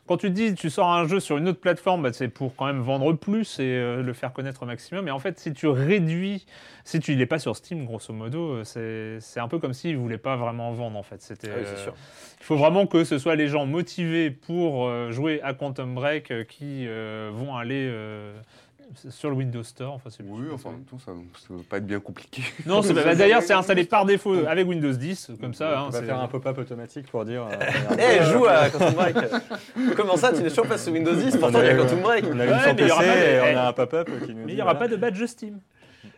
Quand 0.08 0.18
tu 0.18 0.30
dis 0.30 0.56
tu 0.56 0.70
sors 0.70 0.92
un 0.92 1.08
jeu 1.08 1.20
sur 1.20 1.38
une 1.38 1.48
autre 1.48 1.60
plateforme, 1.60 2.04
bah, 2.04 2.14
c'est 2.14 2.28
pour 2.28 2.56
quand 2.56 2.66
même 2.66 2.82
vendre 2.82 3.14
plus 3.14 3.60
et 3.60 3.64
euh, 3.64 4.02
le 4.02 4.14
faire 4.14 4.34
connaître 4.34 4.64
au 4.64 4.66
maximum. 4.66 5.06
Mais 5.06 5.12
en 5.12 5.20
fait, 5.20 5.40
si 5.40 5.54
tu 5.54 5.68
réduis, 5.68 6.46
si 6.84 7.00
tu 7.00 7.16
l'es 7.16 7.26
pas 7.26 7.40
sur 7.40 7.56
Steam, 7.56 7.86
grosso 7.86 8.14
modo, 8.14 8.64
euh, 8.78 9.20
c'est 9.20 9.40
un 9.40 9.48
peu 9.48 9.60
comme 9.60 9.74
s'ils 9.74 9.98
voulaient 9.98 10.18
pas 10.18 10.36
vraiment 10.36 10.72
vendre 10.74 10.98
en 10.98 11.04
fait. 11.04 11.22
C'était. 11.22 11.50
Ah 11.52 11.58
oui, 11.58 11.66
euh, 11.66 11.92
il 12.40 12.44
faut 12.44 12.58
vraiment 12.58 12.88
que 12.88 13.04
ce 13.04 13.20
soit 13.20 13.36
les 13.36 13.48
gens 13.48 13.66
motivés 13.66 14.32
pour 14.32 14.88
euh, 14.88 15.12
jouer 15.12 15.42
à 15.44 15.54
Quantum 15.54 15.94
Break 15.94 16.48
qui 16.48 16.88
vont 16.88 17.56
aller 17.56 17.92
sur 19.10 19.30
le 19.30 19.36
Windows 19.36 19.64
Store. 19.64 19.94
Enfin, 19.94 20.10
c'est 20.10 20.24
Oui, 20.26 20.48
enfin, 20.54 20.70
en 20.70 20.74
même 20.74 20.84
temps, 20.84 20.98
ça 21.00 21.12
ne 21.12 21.58
va 21.58 21.64
pas 21.70 21.78
être 21.78 21.86
bien 21.86 22.00
compliqué. 22.00 22.42
Non, 22.66 22.82
c'est 22.82 22.94
bah, 22.94 23.16
d'ailleurs 23.16 23.42
c'est 23.42 23.54
installé 23.54 23.84
par 23.86 24.06
défaut 24.06 24.36
avec 24.48 24.68
Windows 24.68 24.92
10, 24.92 25.32
comme 25.40 25.54
ça. 25.54 25.80
hein, 25.80 25.84
On 25.88 25.90
va 25.90 26.00
c'est- 26.00 26.06
faire 26.06 26.20
un 26.20 26.28
pop-up 26.28 26.58
automatique 26.58 27.08
pour 27.12 27.26
dire. 27.26 27.46
euh, 27.52 27.56
Eh, 27.98 28.20
regardez, 28.20 28.32
joue 28.32 28.46
à 28.46 28.70
Quantum 28.70 28.94
Break 28.94 29.16
Comment 29.96 30.18
ça, 30.18 30.32
tu 30.34 30.42
n'es 30.44 30.50
toujours 30.50 30.68
pas 30.68 30.78
sous 30.78 30.92
Windows 30.92 31.16
10 31.16 31.38
Pourtant, 31.38 31.60
il 31.62 31.66
y 31.66 31.70
a 31.70 31.76
Quantum 31.76 32.02
Break 32.02 32.26
On 32.32 32.40
a 32.40 32.46
Ouais, 32.46 32.70
une 32.70 32.76
PC 32.76 32.92
et 32.92 33.40
eh, 33.50 33.54
on 33.56 33.58
a 33.58 33.68
un 33.70 33.74
pop-up 33.74 34.10
qui 34.26 34.34
nous 34.34 34.40
dit. 34.40 34.44
Mais 34.46 34.52
il 34.54 34.56
n'y 34.56 34.62
aura 34.62 34.76
pas 34.76 34.88
de 34.88 34.96
badge 34.96 35.24
Steam. 35.26 35.60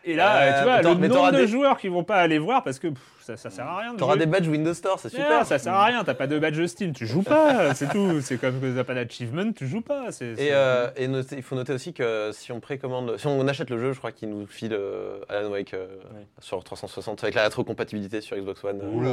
Et 0.06 0.14
là, 0.14 0.36
Euh, 0.36 0.58
tu 0.58 0.64
vois, 0.64 0.72
attends, 0.74 0.92
le 0.94 0.98
mais 0.98 1.08
nombre 1.08 1.32
de 1.32 1.36
des- 1.38 1.46
joueurs 1.46 1.78
qui 1.78 1.88
vont 1.88 2.04
pas 2.04 2.16
aller 2.16 2.38
voir 2.38 2.62
parce 2.62 2.78
que 2.78 2.88
pff, 2.88 3.00
ça, 3.22 3.38
ça 3.38 3.48
sert 3.48 3.66
à 3.66 3.78
rien. 3.78 3.94
de 3.94 3.98
T'auras 3.98 4.14
jouer. 4.14 4.26
des 4.26 4.30
badges 4.30 4.48
Windows 4.48 4.74
Store, 4.74 4.98
c'est 4.98 5.10
Ouais, 5.14 5.22
super. 5.22 5.46
ça 5.46 5.58
sert 5.58 5.72
à 5.72 5.84
rien, 5.86 6.04
t'as 6.04 6.12
pas 6.12 6.26
de 6.26 6.38
badge 6.38 6.62
Steam, 6.66 6.92
tu 6.92 7.06
joues 7.06 7.22
pas, 7.22 7.74
c'est 7.74 7.88
tout. 7.90 8.20
C'est 8.20 8.36
comme 8.36 8.60
que 8.60 8.74
t'as 8.76 8.84
pas 8.84 8.92
d'achievement, 8.94 9.50
tu 9.52 9.66
joues 9.66 9.80
pas. 9.80 10.12
c'est- 10.12 10.36
c'est- 10.36 10.44
Et, 10.44 10.50
euh, 10.52 10.88
et 10.96 11.08
noter- 11.08 11.36
il 11.36 11.42
faut 11.42 11.56
noter 11.56 11.72
aussi 11.72 11.94
que 11.94 12.30
si 12.34 12.52
on 12.52 12.60
précommande, 12.60 13.16
si 13.16 13.26
on 13.26 13.48
achète 13.48 13.70
le 13.70 13.78
jeu, 13.78 13.92
je 13.94 13.98
crois 13.98 14.12
qu'il 14.12 14.28
nous 14.28 14.46
file 14.46 14.74
euh, 14.74 15.20
Alan 15.30 15.48
Wake 15.50 15.72
euh, 15.72 15.86
Oui. 16.14 16.20
sur 16.40 16.62
360 16.62 17.22
avec 17.24 17.34
la 17.34 17.44
rétrocompatibilité 17.44 18.20
sur 18.20 18.36
Xbox 18.36 18.62
One. 18.62 18.80
euh, 18.82 18.90
Oula. 18.92 19.10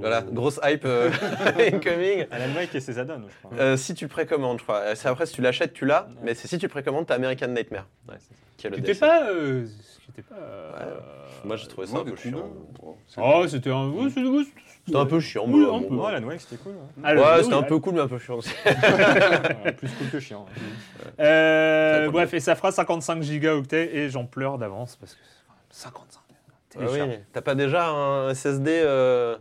Voilà, 0.00 0.20
grosse 0.20 0.60
hype 0.64 0.84
euh, 0.84 1.10
incoming. 1.72 2.26
Alan 2.30 2.54
Wake 2.54 2.74
et 2.74 2.80
ses 2.80 2.98
add-ons, 2.98 3.22
je 3.28 3.48
crois. 3.48 3.58
Euh, 3.58 3.76
si 3.78 3.94
tu 3.94 4.06
précommandes, 4.06 4.58
je 4.58 4.64
crois. 4.64 4.80
Euh, 4.80 4.92
C'est 4.94 5.08
après, 5.08 5.24
si 5.24 5.32
tu 5.34 5.40
l'achètes, 5.40 5.72
tu 5.72 5.86
l'as. 5.86 6.08
Mais 6.22 6.34
c'est 6.34 6.46
si 6.46 6.58
tu 6.58 6.68
précommandes, 6.68 7.06
t'as 7.06 7.14
American 7.14 7.48
Nightmare. 7.48 7.86
Ouais, 8.08 8.16
c'est 8.18 8.34
ça. 8.34 8.40
Qui 8.58 8.66
est 8.66 8.70
le 8.70 8.76
Qui 8.76 8.80
était 8.90 8.94
DLC. 8.94 9.00
pas. 9.00 9.26
Euh, 10.32 10.72
pas. 10.72 10.78
euh, 10.78 10.98
Moi, 11.44 11.56
j'ai 11.56 11.66
trouvé 11.68 11.86
ça 11.86 11.98
un 11.98 12.04
peu 12.04 12.16
chiant. 12.16 12.48
c'est- 13.06 13.20
Oh, 13.22 13.44
c'était 13.48 13.70
un. 13.70 13.88
ouais, 13.90 14.08
c'était- 14.08 14.22
ouais, 14.26 14.44
C'était 14.86 14.98
un 14.98 15.06
peu 15.06 15.18
chiant. 15.20 15.44
Oui, 15.48 15.60
mais 15.60 15.66
un 15.66 15.68
bon, 15.70 15.80
peu. 15.82 15.94
Non, 15.94 16.02
bah. 16.02 16.08
Alan 16.10 16.26
Wake, 16.28 16.40
c'était 16.40 16.62
cool. 16.62 16.72
ouais. 16.72 16.78
Ah, 17.02 17.14
le- 17.14 17.20
Ouais, 17.20 17.42
c'était 17.42 17.54
un 17.54 17.60
ouais. 17.60 17.66
peu 17.66 17.78
cool, 17.80 17.94
mais 17.94 18.00
un 18.00 18.08
peu 18.08 18.18
chiant 18.18 18.36
aussi. 18.36 18.50
Ouais, 19.64 19.72
plus 19.72 19.88
cool 19.90 20.10
que 20.10 20.20
chiant. 20.20 20.46
Euh, 21.18 21.94
Ça 21.94 22.00
va 22.06 22.10
bref, 22.10 22.34
et 22.34 22.40
ça 22.40 22.54
fera 22.54 22.70
55 22.72 23.22
gigaoctets 23.22 23.96
et 23.96 24.08
j'en 24.10 24.24
pleure 24.26 24.58
d'avance 24.58 24.96
parce 24.96 25.14
que 25.14 25.20
55. 25.70 26.20
Ah 26.28 26.78
oui, 26.80 26.86
télécharge. 26.88 27.18
T'as 27.32 27.40
pas 27.42 27.54
déjà 27.54 27.88
un 27.88 28.30
SSD 28.34 28.80
euh, 28.84 29.36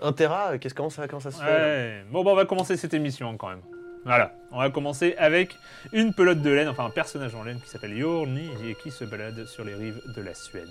1 0.00 0.12
Tera? 0.12 0.58
Qu'est-ce 0.58 0.74
comment 0.74 0.90
ça, 0.90 1.06
comment 1.08 1.20
ça 1.20 1.30
se 1.30 1.38
fait 1.40 1.46
là? 1.46 1.58
Ouais. 1.58 2.04
Bon, 2.10 2.24
bah, 2.24 2.32
on 2.32 2.36
va 2.36 2.44
commencer 2.46 2.76
cette 2.76 2.94
émission 2.94 3.36
quand 3.36 3.48
même. 3.48 3.60
Voilà, 4.04 4.32
on 4.50 4.58
va 4.58 4.70
commencer 4.70 5.14
avec 5.18 5.58
une 5.92 6.14
pelote 6.14 6.40
de 6.40 6.50
laine, 6.50 6.68
enfin 6.68 6.86
un 6.86 6.90
personnage 6.90 7.34
en 7.34 7.44
laine 7.44 7.60
qui 7.60 7.68
s'appelle 7.68 7.96
Yorni 7.96 8.48
et 8.64 8.74
qui 8.74 8.90
se 8.90 9.04
balade 9.04 9.44
sur 9.46 9.64
les 9.64 9.74
rives 9.74 10.00
de 10.14 10.22
la 10.22 10.34
Suède. 10.34 10.70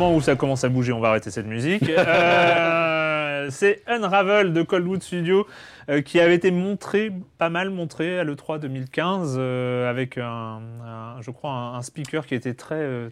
Moment 0.00 0.16
où 0.16 0.20
ça 0.20 0.34
commence 0.36 0.64
à 0.64 0.68
bouger, 0.68 0.92
on 0.92 1.00
va 1.00 1.08
arrêter 1.10 1.30
cette 1.30 1.46
musique. 1.46 1.84
Euh, 3.40 3.46
c'est 3.50 3.82
Unravel 3.86 4.52
de 4.52 4.60
Coldwood 4.62 5.02
Studio 5.02 5.46
euh, 5.88 6.02
qui 6.02 6.20
avait 6.20 6.34
été 6.34 6.50
montré, 6.50 7.10
pas 7.38 7.48
mal 7.48 7.70
montré 7.70 8.18
à 8.18 8.24
l'E3 8.24 8.58
2015 8.60 9.36
euh, 9.38 9.88
avec 9.88 10.18
un, 10.18 10.60
un- 10.84 11.20
je 11.22 11.30
crois, 11.30 11.50
un, 11.50 11.74
un 11.76 11.82
speaker 11.82 12.26
qui 12.26 12.34
était 12.34 12.52
très 12.52 12.74
euh, 12.76 13.08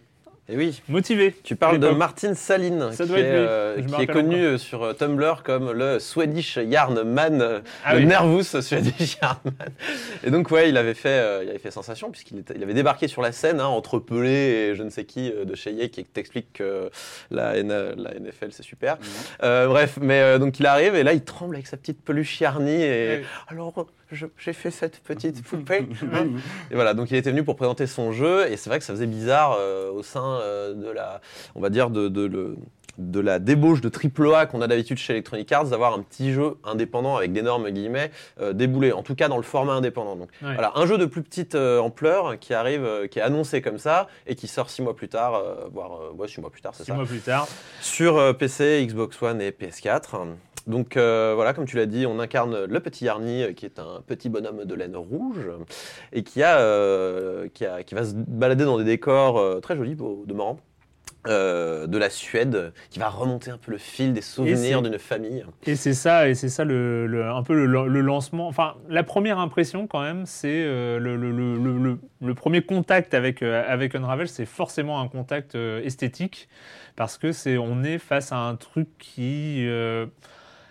Et 0.51 0.57
oui. 0.57 0.81
motivé. 0.89 1.35
Tu 1.45 1.57
parles 1.57 1.79
de. 1.79 1.89
Martin 1.91 2.33
Saline, 2.35 2.91
Ça 2.93 3.05
qui, 3.05 3.11
doit 3.11 3.19
est, 3.19 3.23
euh, 3.25 3.83
qui 3.83 4.03
est 4.03 4.07
connu 4.07 4.37
encore. 4.37 4.55
euh, 4.55 4.59
sur 4.59 4.83
euh, 4.83 4.93
Tumblr 4.95 5.43
comme 5.45 5.73
le 5.73 5.99
Swedish 5.99 6.57
Yarn 6.57 7.03
Man, 7.03 7.43
euh, 7.43 7.61
Ah 7.85 7.93
le 7.95 8.01
oui. 8.01 8.07
nervous 8.07 8.43
Swedish 8.45 9.19
Yarn 9.23 9.39
Man. 9.45 9.69
Et 10.25 10.31
donc 10.31 10.51
ouais, 10.51 10.71
il 10.71 10.77
avait 10.79 10.95
fait, 10.95 11.09
euh, 11.21 11.43
il 11.45 11.51
avait 11.51 11.59
fait 11.59 11.71
sensation 11.71 12.11
puisqu'il 12.11 12.43
il 12.57 12.63
avait 12.63 12.73
débarqué 12.73 13.09
sur 13.09 13.21
la 13.21 13.33
scène 13.33 13.61
hein, 13.61 13.67
entre 13.67 13.99
Pelé 13.99 14.31
et 14.71 14.75
je 14.75 14.83
ne 14.83 14.89
sais 14.91 15.05
qui 15.05 15.31
euh, 15.31 15.45
de 15.45 15.55
chez 15.55 15.71
Yale 15.73 15.91
qui 15.91 16.03
t'explique 16.05 16.55
que 16.55 16.91
la, 17.31 17.57
N- 17.59 17.69
la 17.99 18.15
NFL 18.15 18.49
c'est 18.53 18.63
super. 18.63 18.97
Euh, 19.43 19.67
bref, 19.67 19.99
mais 20.01 20.21
euh, 20.23 20.39
donc 20.39 20.59
il 20.61 20.65
arrive 20.67 20.95
et 20.95 21.03
là 21.03 21.13
il 21.13 21.25
tremble 21.25 21.57
avec 21.57 21.67
sa 21.67 21.77
petite 21.77 22.01
peluche 22.03 22.41
Yarny 22.41 22.83
et 22.83 23.17
Oui. 23.19 23.25
alors 23.49 23.87
j'ai 24.11 24.53
fait 24.53 24.71
cette 24.71 25.01
petite 25.01 25.43
poupée. 25.45 25.87
Et 26.71 26.75
voilà, 26.75 26.95
donc 26.95 27.11
il 27.11 27.17
était 27.17 27.31
venu 27.31 27.45
pour 27.45 27.57
présenter 27.57 27.87
son 27.87 28.13
jeu, 28.13 28.51
et 28.51 28.57
c'est 28.57 28.71
vrai 28.71 28.79
que 28.79 28.85
ça 28.85 28.93
faisait 28.93 29.07
bizarre 29.07 29.57
euh, 29.59 29.91
au 29.91 30.03
sein 30.03 30.39
euh, 30.41 30.75
de 30.75 30.91
la, 30.91 31.21
on 31.55 31.61
va 31.61 31.71
dire, 31.71 31.91
de, 31.91 32.09
de 32.09 32.23
le- 32.27 32.57
de 32.99 33.21
la 33.21 33.39
débauche 33.39 33.81
de 33.81 33.89
AAA 33.89 34.47
qu'on 34.47 34.61
a 34.61 34.67
d'habitude 34.67 34.99
chez 34.99 35.13
Electronic 35.13 35.51
Arts, 35.53 35.67
d'avoir 35.69 35.95
un 35.95 36.01
petit 36.03 36.33
jeu 36.33 36.57
indépendant 36.65 37.17
avec 37.17 37.33
d'énormes 37.33 37.71
guillemets 37.71 38.11
euh, 38.41 38.53
déboulé, 38.53 38.93
en 38.93 39.03
tout 39.03 39.15
cas 39.15 39.29
dans 39.29 39.37
le 39.37 39.43
format 39.43 39.75
indépendant. 39.75 40.17
Donc 40.17 40.29
Ouais. 40.43 40.53
voilà, 40.55 40.73
un 40.75 40.85
jeu 40.87 40.99
de 40.99 41.07
plus 41.07 41.23
petite 41.23 41.55
euh, 41.55 41.79
ampleur 41.79 42.39
qui 42.39 42.55
arrive, 42.55 42.85
euh, 42.85 43.07
qui 43.07 43.19
est 43.21 43.23
annoncé 43.23 43.63
comme 43.63 43.79
ça, 43.79 44.09
et 44.27 44.35
qui 44.35 44.49
sort 44.49 44.69
six 44.69 44.83
mois 44.83 44.97
plus 44.97 45.09
tard, 45.09 45.35
euh, 45.37 45.69
voire 45.73 46.13
ouais, 46.17 46.29
six 46.29 46.41
mois 46.41 46.51
plus 46.51 46.61
tard, 46.61 46.75
c'est 46.75 46.83
Six 46.85 46.91
ça 46.91 46.95
mois 46.97 47.07
plus 47.07 47.21
tard. 47.21 47.47
sur 47.81 48.37
PC, 48.37 48.85
Xbox 48.87 49.21
One 49.23 49.41
et 49.41 49.51
PS4. 49.53 50.17
Donc 50.67 50.99
euh, 50.99 51.33
voilà, 51.35 51.55
comme 51.55 51.65
tu 51.65 51.77
l'as 51.77 51.87
dit, 51.87 52.05
on 52.05 52.19
incarne 52.21 52.65
le 52.65 52.81
petit 52.81 53.07
Yarny, 53.07 53.55
qui 53.55 53.65
est 53.65 53.79
un 53.79 54.03
petit 54.07 54.29
bonhomme 54.29 54.65
de 54.67 54.75
laine 54.75 54.97
rouge, 54.97 55.49
et 56.13 56.23
qui, 56.23 56.43
a, 56.43 56.59
euh, 56.59 57.49
qui, 57.55 57.65
a- 57.65 57.83
qui 57.83 57.95
va 57.95 58.05
se 58.05 58.13
balader 58.15 58.65
dans 58.67 58.77
des 58.77 58.85
décors 58.85 59.39
euh, 59.39 59.61
très 59.61 59.77
jolis, 59.77 59.97
demeurant, 60.27 60.59
euh, 61.27 61.87
de 61.87 61.99
la 61.99 62.11
Suède, 62.11 62.73
qui 62.91 62.99
va 63.01 63.09
remonter 63.09 63.51
un 63.51 63.59
peu 63.59 63.73
le 63.73 63.79
fil 63.79 64.13
des 64.13 64.21
souvenirs 64.23 64.83
d'une 64.83 64.99
famille. 64.99 65.45
Et 65.67 65.75
c'est 65.77 65.93
ça, 65.93 66.29
et 66.29 66.35
c'est 66.35 66.49
ça 66.49 66.65
le, 66.65 67.07
le- 67.07 67.25
un 67.29 67.43
peu 67.43 67.55
le, 67.55 67.89
le 67.89 68.01
lancement. 68.01 68.47
Enfin, 68.49 68.77
la 68.89 69.03
première 69.03 69.39
impression 69.39 69.87
quand 69.87 70.01
même, 70.01 70.27
c'est 70.27 70.65
euh, 70.65 70.99
le, 70.99 71.17
le- 71.17 71.33
le- 71.33 71.59
le- 71.59 71.79
le- 71.79 71.99
le 72.23 72.35
premier 72.35 72.63
contact 72.63 73.15
avec 73.15 73.43
euh, 73.43 73.65
avec 73.69 73.95
Unravel, 73.95 74.29
c'est 74.29 74.47
forcément 74.47 75.01
un 75.01 75.09
contact 75.09 75.55
euh, 75.55 75.83
esthétique 75.83 76.49
parce 76.97 77.19
que 77.19 77.33
c'est 77.33 77.59
on 77.59 77.83
est 77.83 77.99
face 77.99 78.33
à 78.33 78.37
un 78.39 78.57
truc 78.57 78.89
qui 78.99 79.67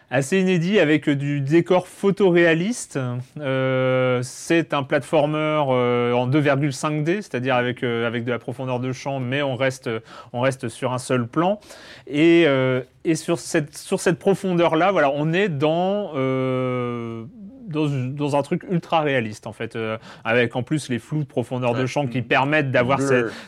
assez 0.10 0.40
inédit 0.40 0.80
avec 0.80 1.10
du 1.10 1.42
décor 1.42 1.88
photoréaliste. 1.88 3.00
Euh, 3.40 4.22
c'est 4.24 4.74
un 4.74 4.84
platformer 4.84 5.64
euh, 5.70 6.14
en 6.14 6.30
2,5D, 6.30 7.22
c'est-à-dire 7.22 7.56
avec, 7.56 7.84
euh, 7.84 8.08
avec 8.08 8.24
de 8.24 8.32
la 8.32 8.40
profondeur 8.40 8.80
de 8.80 8.92
champ, 8.92 9.20
mais 9.20 9.42
on 9.42 9.56
reste, 9.56 9.90
on 10.34 10.40
reste 10.40 10.70
sur 10.70 10.94
un 10.94 10.98
seul 10.98 11.28
plan. 11.28 11.60
Et, 12.08 12.46
euh, 12.48 12.82
et 13.04 13.16
sur 13.16 13.40
cette, 13.40 13.78
sur 13.78 14.00
cette 14.00 14.20
profondeur-là, 14.20 14.92
voilà, 14.92 15.12
on 15.14 15.34
est 15.34 15.50
dans, 15.50 16.12
euh, 16.16 17.26
dans, 17.68 17.88
dans 17.88 18.36
un 18.36 18.42
truc 18.42 18.64
ultra 18.70 19.02
réaliste, 19.02 19.46
en 19.48 19.54
fait, 19.54 19.76
euh, 19.76 19.98
avec 20.24 20.56
en 20.56 20.64
plus 20.64 20.90
les 20.90 21.00
flous 21.00 21.20
de 21.20 21.28
profondeur 21.28 21.74
de 21.76 21.86
champ 21.86 22.08
qui 22.08 22.22
permettent 22.22 22.72
d'avoir 22.72 23.00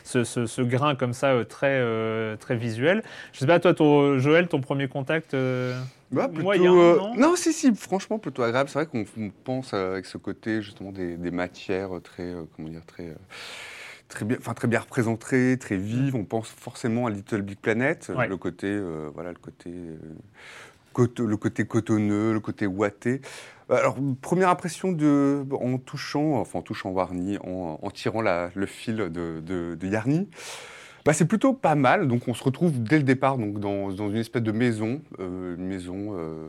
ce, 0.04 0.24
ce- 0.24 0.46
ce 0.46 0.62
grain 0.62 0.94
comme 0.94 1.12
ça 1.12 1.28
euh, 1.32 1.44
très, 1.44 1.78
euh, 1.80 2.36
très 2.36 2.56
visuel. 2.56 3.02
Je 3.32 3.38
sais 3.40 3.46
pas, 3.46 3.58
toi, 3.60 3.74
ton, 3.74 4.18
Joël, 4.18 4.46
ton 4.48 4.60
premier 4.60 4.88
contact 4.88 5.34
Bah, 6.12 6.26
plutôt, 6.28 6.42
Moyen, 6.42 6.96
non? 7.16 7.36
si, 7.36 7.52
si, 7.52 7.74
franchement, 7.74 8.18
plutôt 8.18 8.42
agréable. 8.42 8.68
C'est 8.68 8.78
vrai 8.80 8.86
qu'on 8.86 9.04
on 9.20 9.30
pense 9.44 9.72
avec 9.74 10.06
ce 10.06 10.18
côté, 10.18 10.60
justement, 10.62 10.92
des, 10.92 11.16
des 11.16 11.30
matières 11.30 11.90
très, 12.02 12.32
comment 12.56 12.68
dire, 12.68 12.84
très, 12.86 13.14
très, 14.08 14.24
bien, 14.24 14.36
enfin, 14.40 14.54
très 14.54 14.66
bien 14.68 14.80
représentées, 14.80 15.56
très 15.58 15.76
vives. 15.76 16.16
On 16.16 16.24
pense 16.24 16.48
forcément 16.48 17.06
à 17.06 17.10
Little 17.10 17.42
Big 17.42 17.58
Planet, 17.58 18.10
Ouais. 18.16 18.26
le 18.26 18.36
côté, 18.36 18.66
euh, 18.66 19.08
voilà, 19.14 19.30
le 19.30 19.38
côté, 19.38 19.70
euh, 19.70 19.96
le 21.24 21.36
côté 21.36 21.64
cotonneux, 21.64 22.32
le 22.32 22.40
côté 22.40 22.66
ouaté. 22.66 23.20
Alors, 23.70 23.96
première 24.20 24.48
impression 24.48 24.90
de, 24.92 25.44
en 25.52 25.78
touchant, 25.78 26.34
enfin, 26.40 26.58
en 26.58 26.62
touchant 26.62 26.90
Warny, 26.90 27.38
en, 27.38 27.78
en 27.80 27.90
tirant 27.90 28.20
la- 28.20 28.50
le 28.54 28.66
fil 28.66 28.96
de, 28.96 29.08
de, 29.40 29.76
de 29.76 29.86
Yarny, 29.86 30.28
bah, 31.04 31.12
c'est 31.12 31.24
plutôt 31.26 31.52
pas 31.54 31.76
mal. 31.76 32.08
Donc, 32.08 32.26
on 32.28 32.34
se 32.34 32.42
retrouve 32.42 32.82
dès 32.82 32.98
le 32.98 33.04
départ 33.04 33.38
donc, 33.38 33.60
dans, 33.60 33.90
dans 33.92 34.10
une 34.10 34.16
espèce 34.16 34.42
de 34.42 34.52
maison, 34.52 35.00
euh, 35.20 35.56
une 35.56 35.66
maison 35.66 36.14
euh, 36.18 36.48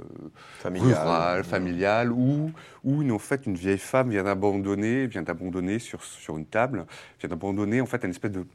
rurale, 0.66 1.44
familiale, 1.44 2.12
où, 2.12 2.52
où 2.84 3.02
une, 3.02 3.12
en 3.12 3.20
fait, 3.20 3.46
une 3.46 3.56
vieille 3.56 3.78
femme 3.78 4.10
vient 4.10 4.24
d'abandonner, 4.24 5.06
vient 5.08 5.22
d'abandonner 5.22 5.78
sur, 5.80 6.04
sur 6.04 6.38
une 6.38 6.46
table, 6.46 6.86
vient 7.20 7.30
d'abandonner 7.30 7.82
en 7.82 7.86
fait 7.86 8.04
une 8.04 8.10
espèce 8.12 8.32
de, 8.32 8.46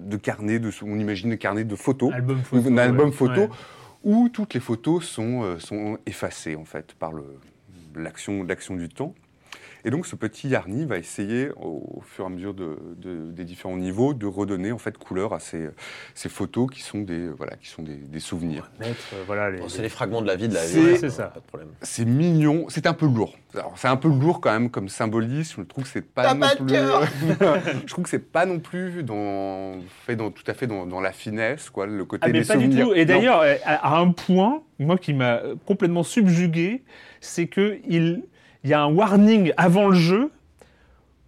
de 0.00 0.16
carnet, 0.16 0.58
de, 0.58 0.70
on 0.82 0.98
imagine 0.98 1.32
un 1.32 1.36
carnet 1.36 1.64
de 1.64 1.76
photos, 1.76 2.12
album 2.12 2.42
photo 2.42 2.68
un 2.68 2.78
album 2.78 3.06
ouais. 3.10 3.12
photo, 3.14 3.40
Ouais. 3.42 3.48
où 4.02 4.28
toutes 4.28 4.54
les 4.54 4.60
photos 4.60 5.04
sont, 5.04 5.42
euh, 5.44 5.58
sont 5.58 5.98
effacées 6.04 6.56
en 6.56 6.64
fait 6.64 6.92
par 6.94 7.12
le- 7.12 7.24
l'action 7.96 8.76
du 8.76 8.88
temps. 8.88 9.14
Et 9.86 9.90
donc 9.90 10.04
ce 10.04 10.16
petit 10.16 10.48
Yarny 10.48 10.84
va 10.84 10.98
essayer, 10.98 11.50
au, 11.56 12.02
fur 12.04 12.24
et 12.24 12.26
à 12.26 12.30
mesure 12.30 12.54
de, 12.54 12.76
de- 12.96 13.30
des 13.30 13.44
différents 13.44 13.76
niveaux, 13.76 14.14
de 14.14 14.26
redonner 14.26 14.72
en 14.72 14.78
fait 14.78 14.98
couleur 14.98 15.32
à 15.32 15.38
ces, 15.38 15.68
ces 16.12 16.28
photos 16.28 16.68
qui 16.72 16.82
sont 16.82 17.02
des, 17.02 17.28
voilà, 17.28 17.54
qui 17.54 17.68
sont 17.68 17.84
des, 17.84 17.94
des 17.94 18.18
souvenirs. 18.18 18.68
Mettre, 18.80 18.96
euh, 19.14 19.22
voilà, 19.28 19.48
les, 19.48 19.58
Bon, 19.60 19.68
c'est 19.68 19.82
les 19.82 19.88
fragments 19.88 20.22
de 20.22 20.26
la 20.26 20.34
vie 20.34 20.48
de 20.48 20.54
la 20.54 20.66
vie. 20.66 20.96
c'est 20.98 21.08
ça. 21.10 21.28
Pas 21.28 21.38
de 21.38 21.44
problème. 21.44 21.68
C'est 21.82 22.04
mignon, 22.04 22.66
c'est 22.68 22.88
un 22.88 22.94
peu 22.94 23.06
lourd. 23.06 23.38
Alors, 23.54 23.74
c'est 23.76 23.86
un 23.86 23.96
peu 23.96 24.08
lourd 24.08 24.40
quand 24.40 24.50
même 24.52 24.70
comme 24.70 24.88
symbolisme. 24.88 25.62
Je 25.62 25.66
trouve 25.68 25.84
que 25.84 25.90
c'est 25.90 26.02
pas 26.02 26.34
non 26.34 26.40
pas 26.40 26.56
plus. 26.56 26.66
cœur 26.66 27.02
je 27.86 27.86
trouve 27.86 28.02
que 28.04 28.10
c'est 28.10 28.18
pas 28.32 28.44
non 28.44 28.58
plus 28.58 29.04
dans, 29.04 29.78
fait 30.04 30.16
dans, 30.16 30.32
tout 30.32 30.42
à 30.48 30.54
fait 30.54 30.66
dans, 30.66 30.84
dans 30.84 31.00
la 31.00 31.12
finesse, 31.12 31.70
quoi, 31.70 31.86
le 31.86 32.04
côté 32.04 32.24
Ah, 32.26 32.32
mais 32.32 32.40
des 32.40 32.44
pas 32.44 32.56
du 32.56 32.64
souvenirs. 32.64 32.86
tout. 32.88 32.94
Et 32.94 33.04
d'ailleurs, 33.04 33.40
euh, 33.40 33.54
à, 33.64 33.94
à 33.96 34.00
un 34.00 34.10
point, 34.10 34.62
moi 34.80 34.98
qui 34.98 35.14
m'a 35.14 35.42
complètement 35.64 36.02
subjugué, 36.02 36.82
c'est 37.20 37.46
que 37.46 37.78
il, 37.88 38.24
il 38.66 38.70
y 38.70 38.74
a 38.74 38.80
un 38.82 38.92
warning 38.92 39.52
avant 39.56 39.86
le 39.90 39.94
jeu 39.94 40.30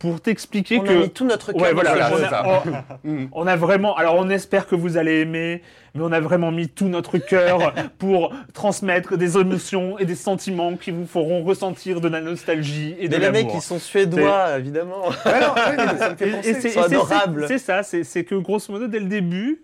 pour 0.00 0.20
t'expliquer 0.20 0.78
On 0.78 0.82
que 0.82 0.90
a 0.90 0.94
mis 0.94 1.10
tout 1.10 1.24
notre 1.24 1.52
cœur 1.52 1.62
Ouais, 1.62 1.72
voilà, 1.72 2.10
on, 2.12 2.22
a, 2.24 3.00
on- 3.04 3.28
on 3.32 3.46
a 3.46 3.54
vraiment. 3.56 3.96
Alors, 3.96 4.16
on 4.16 4.28
espère 4.28 4.66
que 4.66 4.74
vous 4.74 4.96
allez 4.96 5.20
aimer, 5.20 5.62
mais 5.94 6.02
on 6.02 6.10
a 6.10 6.18
vraiment 6.18 6.50
mis 6.50 6.68
tout 6.68 6.86
notre 6.88 7.18
cœur 7.18 7.72
pour 7.98 8.32
transmettre 8.54 9.16
des 9.16 9.38
émotions 9.38 9.98
et 10.00 10.04
des 10.04 10.16
sentiments 10.16 10.76
qui 10.76 10.90
vous 10.90 11.06
feront 11.06 11.44
ressentir 11.44 12.00
de 12.00 12.08
la 12.08 12.20
nostalgie 12.20 12.96
et 12.98 13.08
de 13.08 13.16
Mais 13.16 13.22
les 13.26 13.30
mecs, 13.30 13.42
l'amour. 13.46 13.56
ils 13.56 13.62
sont 13.62 13.78
suédois, 13.78 14.58
évidemment. 14.58 15.02
Mais 15.24 15.40
ça 15.98 16.10
me 16.10 16.16
fait 16.16 16.30
penser. 16.30 16.42
c'est- 16.42 16.68
et 16.68 17.48
c'est- 17.48 17.58
ça, 17.58 17.82
c'est 17.84 18.02
c'est 18.04 18.24
que 18.24 18.34
grosso 18.34 18.72
modo, 18.72 18.88
dès 18.88 18.98
le 19.00 19.06
début, 19.06 19.62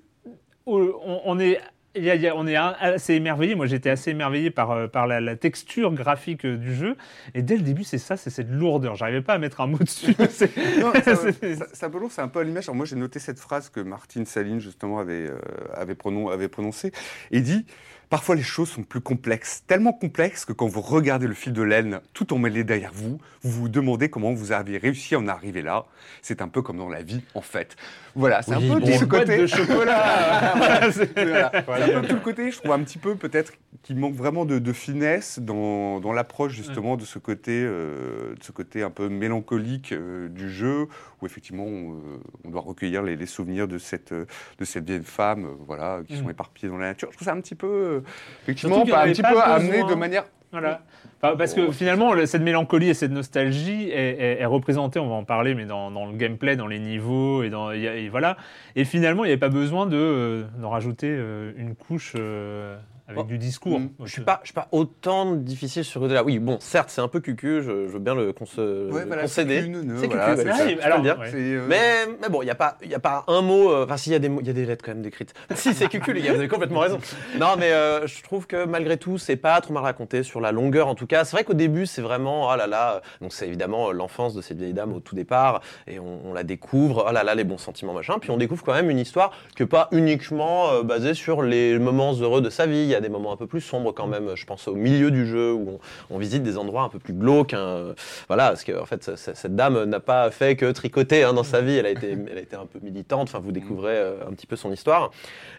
on, 0.66 0.94
on 1.24 1.38
est. 1.40 1.58
il 1.96 2.04
y 2.04 2.10
a- 2.10 2.14
il 2.14 2.22
y 2.22 2.28
a- 2.28 2.36
on 2.36 2.46
est 2.46 2.56
assez 2.56 3.14
émerveillé. 3.14 3.54
Moi, 3.54 3.66
j'étais 3.66 3.90
assez 3.90 4.10
émerveillé 4.10 4.50
par, 4.50 4.70
euh, 4.72 4.88
par 4.88 5.06
la, 5.06 5.20
la 5.20 5.36
texture 5.36 5.92
graphique 5.92 6.44
euh, 6.44 6.56
du 6.56 6.74
jeu. 6.74 6.96
Et 7.34 7.42
dès 7.42 7.56
le 7.56 7.62
début, 7.62 7.84
c'est 7.84 7.98
ça, 7.98 8.16
c'est 8.16 8.30
cette 8.30 8.50
lourdeur. 8.50 8.94
J'arrivais 8.96 9.22
pas 9.22 9.34
à 9.34 9.38
mettre 9.38 9.60
un 9.60 9.66
mot 9.66 9.78
dessus. 9.78 10.14
Non, 10.80 10.92
ça- 11.04 11.14
ça- 11.16 11.66
ça 11.72 11.90
peut 11.90 11.98
lourd, 11.98 12.10
c'est 12.12 12.22
un 12.22 12.28
peu 12.28 12.40
à 12.40 12.44
l'image. 12.44 12.68
Moi, 12.70 12.86
j'ai 12.86 12.96
noté 12.96 13.18
cette 13.18 13.38
phrase 13.38 13.68
que 13.68 13.80
Martine 13.80 14.26
Saline, 14.26 14.60
justement, 14.60 14.98
avait, 14.98 15.28
euh, 15.28 15.38
avait, 15.74 15.94
pronon- 15.94 16.30
avait 16.32 16.48
prononcée. 16.48 16.92
Il 17.30 17.42
dit 17.42 17.64
Parfois, 18.10 18.36
les 18.36 18.42
choses 18.42 18.68
sont 18.68 18.82
plus 18.84 19.00
complexes, 19.00 19.64
tellement 19.66 19.92
complexes 19.94 20.44
que 20.44 20.52
quand 20.52 20.66
vous 20.66 20.82
regardez 20.82 21.26
le 21.26 21.32
fil 21.34 21.52
de 21.54 21.62
laine 21.62 22.00
tout 22.12 22.32
emmêlé 22.34 22.62
derrière 22.62 22.92
vous, 22.92 23.18
vous 23.42 23.50
vous 23.50 23.68
demandez 23.68 24.08
comment 24.10 24.32
vous 24.34 24.52
avez 24.52 24.76
réussi 24.76 25.14
à 25.14 25.18
en 25.18 25.26
arriver 25.26 25.62
là. 25.62 25.86
C'est 26.22 26.42
un 26.42 26.48
peu 26.48 26.60
comme 26.62 26.76
dans 26.76 26.90
la 26.90 27.02
vie, 27.02 27.22
en 27.34 27.40
fait. 27.40 27.74
Voilà, 28.16 28.42
c'est 28.42 28.54
Oui, 28.54 28.70
un 28.70 28.74
peu 28.74 28.80
bon, 28.80 28.86
tout 28.86 28.92
ce 28.98 29.04
côté. 29.04 29.38
de 29.38 29.46
chocolat. 29.46 30.52
Voilà, 30.56 30.92
c'est- 30.92 31.14
Voilà. 31.66 31.86
C'est 31.86 31.94
un 31.94 32.00
peu 32.00 32.06
tout 32.08 32.14
le 32.14 32.20
côté, 32.20 32.50
je 32.50 32.58
trouve 32.58 32.72
un 32.72 32.82
petit 32.82 32.98
peu 32.98 33.16
peut-être 33.16 33.52
qu'il 33.82 33.96
manque 33.96 34.14
vraiment 34.14 34.44
de, 34.44 34.58
de 34.58 34.72
finesse 34.72 35.40
dans, 35.40 36.00
dans 36.00 36.12
l'approche 36.12 36.52
justement 36.52 36.96
de 36.96 37.04
ce 37.04 37.18
côté, 37.18 37.62
euh, 37.66 38.34
de 38.34 38.42
ce 38.42 38.52
côté 38.52 38.82
un 38.82 38.90
peu 38.90 39.08
mélancolique 39.08 39.92
euh, 39.92 40.28
du 40.28 40.48
jeu, 40.50 40.86
où 41.20 41.26
effectivement 41.26 41.64
on, 41.64 41.92
euh, 41.94 42.20
on 42.44 42.50
doit 42.50 42.60
recueillir 42.62 43.02
les, 43.02 43.16
les 43.16 43.26
souvenirs 43.26 43.66
de 43.68 43.78
cette, 43.78 44.12
de 44.14 44.64
cette 44.64 44.84
vieille 44.86 45.02
femme, 45.02 45.44
euh, 45.46 45.48
voilà, 45.66 46.00
qui 46.06 46.16
sont 46.16 46.24
Mm. 46.24 46.30
éparpillées 46.30 46.68
dans 46.70 46.78
la 46.78 46.86
nature. 46.88 47.08
Je 47.10 47.16
trouve 47.16 47.26
ça 47.26 47.34
un 47.34 47.40
petit 47.40 47.54
peu, 47.56 47.66
euh, 47.66 48.00
effectivement, 48.44 48.82
un 48.82 49.06
petit 49.08 49.22
pas 49.22 49.32
peu 49.32 49.40
amené 49.40 49.82
de 49.82 49.94
manière. 49.94 50.24
Voilà. 50.52 50.82
Enfin, 51.22 51.36
parce 51.36 51.54
que 51.54 51.70
finalement, 51.70 52.12
le- 52.12 52.26
cette 52.26 52.42
mélancolie 52.42 52.88
et 52.90 52.94
cette 52.94 53.10
nostalgie 53.12 53.88
est, 53.90 53.94
est- 54.20 54.40
est 54.40 54.44
représentée, 54.46 54.98
on 54.98 55.08
va 55.08 55.14
en 55.14 55.24
parler, 55.24 55.54
mais 55.54 55.64
dans, 55.64 55.90
dans 55.90 56.04
le 56.06 56.12
gameplay, 56.16 56.56
dans 56.56 56.66
les 56.66 56.78
niveaux, 56.78 57.42
et, 57.42 57.50
dans, 57.50 57.70
et 57.72 58.08
voilà. 58.10 58.36
Et 58.76 58.84
finalement, 58.84 59.24
il 59.24 59.28
n'y 59.28 59.32
avait 59.32 59.40
pas 59.40 59.48
besoin 59.48 59.86
de, 59.86 59.96
euh, 59.96 60.42
d'en 60.60 60.70
rajouter 60.70 61.08
euh, 61.10 61.52
une 61.56 61.74
couche 61.74 62.12
euh, 62.16 62.76
avec 63.06 63.18
Bon. 63.18 63.24
du 63.24 63.36
discours. 63.38 63.80
Mm. 63.80 63.90
Je 64.04 64.10
suis 64.12 64.22
pas, 64.22 64.40
je 64.42 64.48
suis 64.48 64.54
pas 64.54 64.68
autant 64.72 65.32
difficile 65.34 65.84
sur 65.84 66.00
côté-là. 66.00 66.24
Oui, 66.24 66.38
bon, 66.38 66.56
certes, 66.60 66.88
c'est 66.90 67.00
un 67.00 67.08
peu 67.08 67.20
cucu, 67.20 67.62
je, 67.62 67.86
je 67.86 67.92
veux 67.92 67.98
bien 67.98 68.14
le 68.14 68.32
conce- 68.32 68.56
Ouais, 68.58 69.04
voilà, 69.04 69.22
concéder. 69.22 69.60
c'est 69.62 70.06
voilà, 70.06 70.34
cucu, 70.34 70.74
voilà, 70.80 70.94
alors, 70.94 71.18
ouais. 71.20 71.30
Euh, 71.34 71.66
Mais, 71.68 72.06
mais 72.22 72.28
bon, 72.30 72.40
il 72.42 72.46
n'y 72.46 72.50
a, 72.50 72.54
pas- 72.54 72.78
y 72.84 72.94
a 72.94 72.98
pas 72.98 73.24
un 73.28 73.42
mot. 73.42 73.70
euh, 73.70 73.84
Enfin, 73.84 73.96
s'il 73.98 74.12
y, 74.12 74.16
a 74.16 74.18
des 74.18 74.28
mots- 74.30 74.40
y 74.40 74.48
a 74.48 74.52
des 74.54 74.64
lettres 74.64 74.84
quand 74.84 74.92
même 74.92 75.02
décrites. 75.02 75.34
si, 75.54 75.74
c'est 75.74 75.88
cucu, 75.88 76.12
les 76.14 76.22
gars, 76.22 76.32
vous 76.32 76.38
avez 76.38 76.48
complètement 76.48 76.80
raison. 76.80 76.98
Non, 77.38 77.56
mais 77.58 77.72
euh, 77.72 78.06
je 78.06 78.22
trouve 78.22 78.46
que 78.46 78.64
malgré 78.64 78.96
tout, 78.96 79.18
c'est 79.18 79.36
pas 79.36 79.60
trop 79.60 79.74
mal 79.74 79.82
raconté 79.82 80.22
sur 80.22 80.40
la 80.40 80.50
longueur 80.52 80.88
en 80.88 80.94
tout 80.94 81.06
cas. 81.06 81.24
C'est 81.24 81.36
vrai 81.36 81.44
qu'au 81.44 81.52
début, 81.54 81.86
c'est 81.86 82.02
vraiment, 82.02 82.48
oh 82.50 82.56
là 82.56 82.66
là. 82.66 83.02
Donc, 83.20 83.32
c'est 83.34 83.46
évidemment 83.46 83.92
l'enfance 83.92 84.34
de 84.34 84.40
cette 84.40 84.58
vieille 84.58 84.72
dame 84.72 84.94
au 84.94 85.00
tout 85.00 85.14
départ. 85.14 85.60
Et 85.86 85.98
on, 85.98 86.20
on 86.24 86.32
la 86.32 86.42
découvre, 86.42 87.04
oh 87.08 87.12
là 87.12 87.22
là, 87.22 87.34
les 87.34 87.44
bons 87.44 87.58
sentiments, 87.58 87.92
machin. 87.92 88.18
Puis 88.18 88.30
on 88.30 88.36
découvre 88.38 88.64
quand 88.64 88.72
même 88.74 88.88
une 88.90 88.98
histoire 88.98 89.32
qui 89.56 89.62
n'est 89.62 89.68
pas 89.68 89.88
uniquement 89.92 90.70
euh, 90.70 90.82
basée 90.82 91.14
sur 91.14 91.42
les 91.42 91.78
moments 91.78 92.14
heureux 92.14 92.40
de 92.40 92.48
sa 92.50 92.66
vie. 92.66 92.93
Y 92.94 92.96
a 92.96 93.00
des 93.00 93.08
moments 93.08 93.32
un 93.32 93.36
peu 93.36 93.46
plus 93.46 93.60
sombres 93.60 93.92
quand 93.92 94.06
même. 94.06 94.30
Je 94.34 94.44
pense 94.46 94.66
au 94.68 94.74
milieu 94.74 95.10
du 95.10 95.26
jeu 95.26 95.52
où 95.52 95.78
on, 96.10 96.14
on 96.16 96.18
visite 96.18 96.42
des 96.42 96.56
endroits 96.58 96.82
un 96.82 96.88
peu 96.88 96.98
plus 96.98 97.12
glauques. 97.14 97.54
hein. 97.54 97.94
Voilà, 98.28 98.48
parce 98.48 98.64
que 98.64 98.80
en 98.80 98.86
fait, 98.86 99.10
cette 99.16 99.54
dame 99.54 99.84
n'a 99.84 100.00
pas 100.00 100.30
fait 100.30 100.56
que 100.56 100.70
tricoter 100.72 101.24
hein, 101.24 101.32
dans 101.32 101.44
sa 101.44 101.60
vie. 101.60 101.76
Elle 101.76 101.86
a 101.86 101.90
été, 101.90 102.16
elle 102.30 102.38
a 102.38 102.40
été 102.40 102.56
un 102.56 102.66
peu 102.66 102.78
militante. 102.82 103.28
Enfin, 103.28 103.40
vous 103.40 103.52
découvrez 103.52 103.96
euh, 103.96 104.26
un 104.28 104.32
petit 104.32 104.46
peu 104.46 104.56
son 104.56 104.72
histoire. 104.72 105.10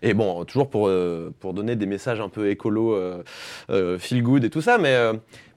Et 0.01 0.13
bon, 0.13 0.43
toujours 0.45 0.69
pour, 0.69 0.87
euh, 0.87 1.33
pour 1.39 1.53
donner 1.53 1.75
des 1.75 1.85
messages 1.85 2.21
un 2.21 2.29
peu 2.29 2.49
écolo, 2.49 2.93
euh, 2.95 3.97
feel 3.99 4.23
good 4.23 4.43
et 4.43 4.49
tout 4.49 4.61
ça. 4.61 4.77
Mais 4.77 4.95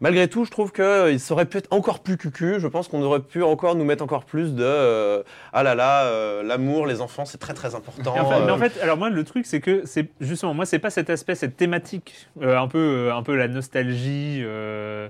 malgré 0.00 0.28
tout, 0.28 0.44
je 0.44 0.50
trouve 0.50 0.72
qu'il 0.72 1.20
serait 1.20 1.46
peut-être 1.46 1.72
encore 1.72 2.00
plus 2.00 2.16
cucu. 2.16 2.56
Je 2.58 2.66
pense 2.68 2.88
qu'on 2.88 3.02
aurait 3.02 3.20
pu 3.20 3.42
encore 3.42 3.74
nous 3.74 3.84
mettre 3.84 4.04
encore 4.04 4.24
plus 4.24 4.54
de 4.54 4.64
euh, 4.64 5.22
ah 5.52 5.62
là 5.62 5.74
là, 5.74 6.04
euh, 6.04 6.42
l'amour, 6.42 6.86
les 6.86 7.00
enfants, 7.00 7.24
c'est 7.24 7.38
très 7.38 7.54
très 7.54 7.74
important. 7.74 8.14
En 8.16 8.30
fait, 8.30 8.44
mais 8.44 8.52
en 8.52 8.58
fait, 8.58 8.78
alors 8.82 8.96
moi, 8.96 9.10
le 9.10 9.24
truc, 9.24 9.46
c'est 9.46 9.60
que 9.60 9.82
c'est 9.84 10.08
justement, 10.20 10.54
moi, 10.54 10.66
c'est 10.66 10.78
pas 10.78 10.90
cet 10.90 11.10
aspect, 11.10 11.34
cette 11.34 11.56
thématique, 11.56 11.67
euh, 12.42 12.58
un 12.58 12.68
peu, 12.68 12.78
euh, 12.78 13.14
un 13.14 13.22
peu 13.22 13.36
la 13.36 13.48
nostalgie. 13.48 14.40
euh, 14.42 15.08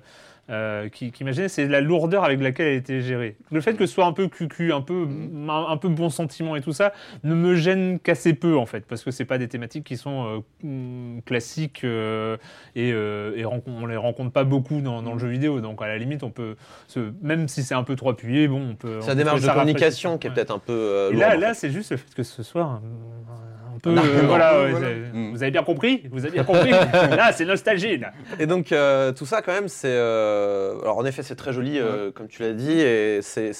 euh, 0.51 0.88
qui, 0.88 1.12
qui 1.12 1.25
c'est 1.49 1.66
la 1.66 1.83
lourdeur 1.83 2.25
avec 2.25 2.40
laquelle 2.40 2.68
elle 2.68 2.73
a 2.73 2.77
été 2.77 3.03
gérée. 3.03 3.37
Le 3.53 3.61
fait 3.61 3.75
que 3.75 3.85
ce 3.85 3.92
soit 3.92 4.07
un 4.07 4.14
peu 4.14 4.29
cucu, 4.29 4.73
un 4.73 4.81
peu, 4.81 5.07
un, 5.47 5.66
un 5.68 5.77
peu 5.77 5.90
bon 5.90 6.09
sentiment 6.09 6.57
et 6.57 6.62
tout 6.62 6.73
ça, 6.73 6.94
ne 7.23 7.35
me 7.35 7.55
gêne 7.55 7.99
qu'assez 7.99 8.33
peu 8.33 8.57
en 8.57 8.64
fait, 8.64 8.87
parce 8.87 9.05
que 9.05 9.11
c'est 9.11 9.27
pas 9.27 9.37
des 9.37 9.49
thématiques 9.49 9.85
qui 9.85 9.99
sont 9.99 10.42
euh, 10.64 10.66
mm, 10.66 11.21
classiques 11.27 11.85
euh, 11.85 12.38
et, 12.75 12.88
et 12.88 13.44
on 13.44 13.87
les 13.87 13.97
rencontre 13.99 14.33
pas 14.33 14.44
beaucoup 14.44 14.81
dans, 14.81 15.03
dans 15.03 15.12
le 15.12 15.18
jeu 15.18 15.29
vidéo. 15.29 15.61
Donc 15.61 15.83
à 15.83 15.87
la 15.87 15.99
limite, 15.99 16.23
on 16.23 16.31
peut, 16.31 16.57
se, 16.87 17.12
même 17.21 17.47
si 17.47 17.62
c'est 17.62 17.75
un 17.75 17.83
peu 17.85 17.94
trop 17.94 18.09
appuyé, 18.09 18.49
bon, 18.49 18.71
on 18.71 18.75
peut. 18.75 19.01
la 19.01 19.07
peut 19.07 19.14
démarche 19.16 19.42
de 19.42 19.47
ça 19.47 19.53
communication 19.53 20.16
qui 20.16 20.29
est 20.29 20.31
peut-être 20.31 20.51
un 20.55 20.59
peu. 20.59 21.11
là, 21.12 21.35
lourde, 21.35 21.37
en 21.37 21.40
là 21.40 21.49
fait. 21.49 21.55
c'est 21.61 21.71
juste 21.71 21.90
le 21.90 21.99
fait 21.99 22.14
que 22.14 22.23
ce 22.23 22.42
soit 22.42 22.62
un, 22.64 22.77
un 22.77 23.58
peu. 23.94 23.98
Euh, 24.01 24.03
argument. 24.03 24.29
voilà, 24.29 24.61
ouais, 24.62 24.70
Voilà. 24.70 24.87
c'est- 24.88 24.94
Mm. 25.18 25.31
Vous 25.33 25.42
avez 25.42 25.51
bien 25.53 25.62
compris 25.62 26.03
Vous 26.11 26.24
avez 26.24 26.33
bien 26.33 26.44
compris 26.44 26.70
Là, 27.20 27.33
c'est 27.33 27.44
nostalgie. 27.44 27.96
Là. 27.98 28.12
Et 28.38 28.46
donc 28.46 28.72
euh, 28.72 29.12
tout 29.12 29.24
ça 29.27 29.40
quand 29.42 29.53
même 29.53 29.68
c'est 29.68 29.88
euh, 29.90 30.79
alors 30.83 30.98
en 30.98 31.05
effet 31.05 31.22
c'est 31.22 31.35
très 31.35 31.53
joli 31.53 31.79
euh, 31.79 32.11
comme 32.12 32.29
tu 32.29 32.42
l'as 32.42 32.53
dit 32.53 32.81
et 32.81 33.20
c'est- 33.22 33.53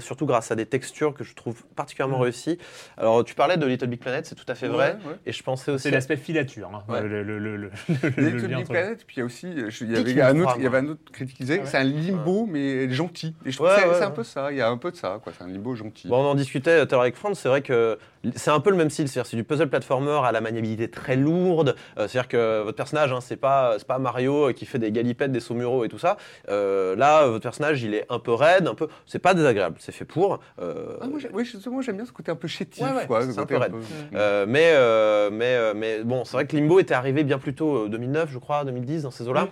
surtout 0.00 0.26
grâce 0.26 0.50
à 0.50 0.56
des 0.56 0.66
textures 0.66 1.14
que 1.14 1.24
je 1.24 1.34
trouve 1.34 1.62
particulièrement 1.76 2.18
Mm. 2.18 2.22
réussies. 2.22 2.58
Alors 2.96 3.24
tu 3.24 3.34
parlais 3.34 3.56
de 3.56 3.66
Little 3.66 3.86
Big 3.88 4.00
Planet 4.00 4.26
c'est 4.26 4.34
tout 4.34 4.44
à 4.48 4.54
fait 4.54 4.68
vrai 4.68 4.96
Ouais, 5.04 5.10
ouais. 5.10 5.16
et 5.26 5.32
je 5.32 5.42
pensais 5.42 5.70
aussi 5.70 5.82
C'est 5.84 5.90
l'aspect 5.90 6.16
filature. 6.16 6.70
hein, 6.74 6.82
Ouais. 6.92 7.02
le, 7.02 7.22
le, 7.22 7.38
le, 7.38 7.56
le, 7.56 7.70
Il 7.88 7.94
y 7.94 8.06
a 8.06 8.30
le 8.30 8.36
Little 8.36 8.54
Big 8.56 8.68
Planet, 8.68 9.04
puis 9.06 9.16
il 9.16 9.20
y 9.20 9.22
a 9.22 9.24
aussi, 9.26 9.46
il 9.80 9.90
y 9.92 9.96
avait 9.96 10.22
un 10.22 10.40
autre, 10.40 10.54
il 10.58 10.64
y 10.64 10.66
avait 10.66 10.78
un 10.78 10.88
autre 10.88 11.00
critique 11.12 11.36
qui 11.36 11.42
disait, 11.44 11.58
Ah 11.60 11.64
ouais. 11.64 11.68
c'est 11.70 11.78
un 11.78 11.84
limbo 11.84 12.46
mais 12.50 12.90
gentil. 12.90 13.34
Et 13.44 13.50
je 13.50 13.56
trouve 13.56 13.68
Ouais, 13.68 13.74
que 13.82 13.94
c'est 13.94 14.02
un 14.04 14.10
peu 14.10 14.24
ça, 14.24 14.50
il 14.50 14.58
y 14.58 14.60
a 14.60 14.68
un 14.68 14.76
peu 14.78 14.90
de 14.90 14.96
ça, 14.96 15.20
quoi. 15.22 15.32
C'est 15.36 15.44
un 15.44 15.48
limbo 15.48 15.74
gentil. 15.74 16.08
Bon, 16.08 16.18
on 16.24 16.30
en 16.30 16.34
discutait 16.34 16.78
tout 16.86 16.94
à 16.94 16.96
l'heure 16.96 17.02
avec 17.02 17.16
Franz, 17.16 17.38
c'est 17.40 17.48
vrai 17.48 17.62
que 17.62 17.98
c'est 18.34 18.50
un 18.50 18.60
peu 18.60 18.70
le 18.70 18.76
même 18.76 18.90
style, 18.90 19.08
c'est-à-dire 19.08 19.28
c'est 19.30 19.36
du 19.36 19.44
puzzle 19.44 19.67
platformer 19.68 20.20
à 20.24 20.32
la 20.32 20.40
maniabilité 20.40 20.88
très 20.90 21.16
lourde, 21.16 21.74
Euh, 21.98 22.06
c'est-à-dire 22.08 22.28
que 22.28 22.62
votre 22.62 22.76
personnage, 22.76 23.12
hein, 23.12 23.20
c'est 23.20 23.36
pas, 23.36 23.74
c'est 23.78 23.86
pas 23.86 23.98
Mario 23.98 24.52
qui 24.52 24.66
fait 24.66 24.78
des 24.78 24.90
galipettes, 24.92 25.32
des 25.32 25.40
saumuraux 25.40 25.84
et 25.84 25.88
tout 25.88 25.98
ça. 25.98 26.16
Euh, 26.48 26.94
là, 26.96 27.26
votre 27.26 27.42
personnage, 27.42 27.82
il 27.82 27.94
est 27.94 28.06
un 28.10 28.18
peu 28.18 28.32
raide, 28.32 28.66
un 28.68 28.74
peu, 28.74 28.88
c'est 29.06 29.18
pas 29.18 29.34
désagréable, 29.34 29.76
c'est 29.78 29.92
fait 29.92 30.04
pour. 30.04 30.40
Euh, 30.60 30.96
Ah, 31.00 31.06
moi, 31.06 31.18
oui, 31.32 31.44
justement, 31.44 31.80
j'aime 31.82 31.96
bien 31.96 32.04
ce 32.06 32.12
côté 32.12 32.30
un 32.30 32.36
peu 32.36 32.48
chétif, 32.48 32.82
Ouais, 32.84 32.92
ouais, 32.92 33.06
quoi. 33.06 33.22
c'est 33.22 33.32
ce 33.32 33.40
un 33.40 33.46
peu 33.46 33.56
raide. 33.56 33.72
Mais, 34.12 34.72
euh, 34.74 35.30
mais, 35.32 35.54
euh, 35.56 35.72
mais 35.76 36.02
bon, 36.04 36.24
c'est 36.24 36.32
vrai 36.32 36.46
que 36.46 36.56
Limbo 36.56 36.78
était 36.80 36.94
arrivé 36.94 37.24
bien 37.24 37.38
plus 37.38 37.54
tôt, 37.54 37.84
euh, 37.84 37.88
2009, 37.88 38.30
je 38.32 38.38
crois, 38.38 38.64
2010, 38.64 39.02
dans 39.02 39.10
ces 39.10 39.28
eaux-là. 39.28 39.48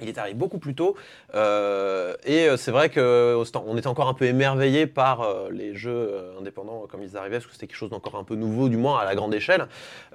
Il 0.00 0.08
est 0.08 0.18
arrivé 0.18 0.34
beaucoup 0.34 0.58
plus 0.58 0.74
tôt. 0.74 0.96
Euh, 1.34 2.14
et 2.24 2.48
euh, 2.48 2.56
c'est 2.56 2.70
vrai 2.70 2.90
qu'on 2.90 3.44
on 3.66 3.76
était 3.76 3.86
encore 3.86 4.08
un 4.08 4.14
peu 4.14 4.24
émerveillé 4.24 4.86
par 4.86 5.22
euh, 5.22 5.48
les 5.50 5.74
jeux 5.74 6.10
euh, 6.12 6.38
indépendants 6.38 6.86
comme 6.88 7.02
ils 7.02 7.16
arrivaient, 7.16 7.36
parce 7.36 7.46
que 7.46 7.52
c'était 7.52 7.66
quelque 7.66 7.76
chose 7.76 7.90
d'encore 7.90 8.16
un 8.16 8.24
peu 8.24 8.34
nouveau, 8.34 8.68
du 8.68 8.76
moins 8.76 8.98
à 8.98 9.04
la 9.04 9.14
grande 9.14 9.34
échelle. 9.34 9.66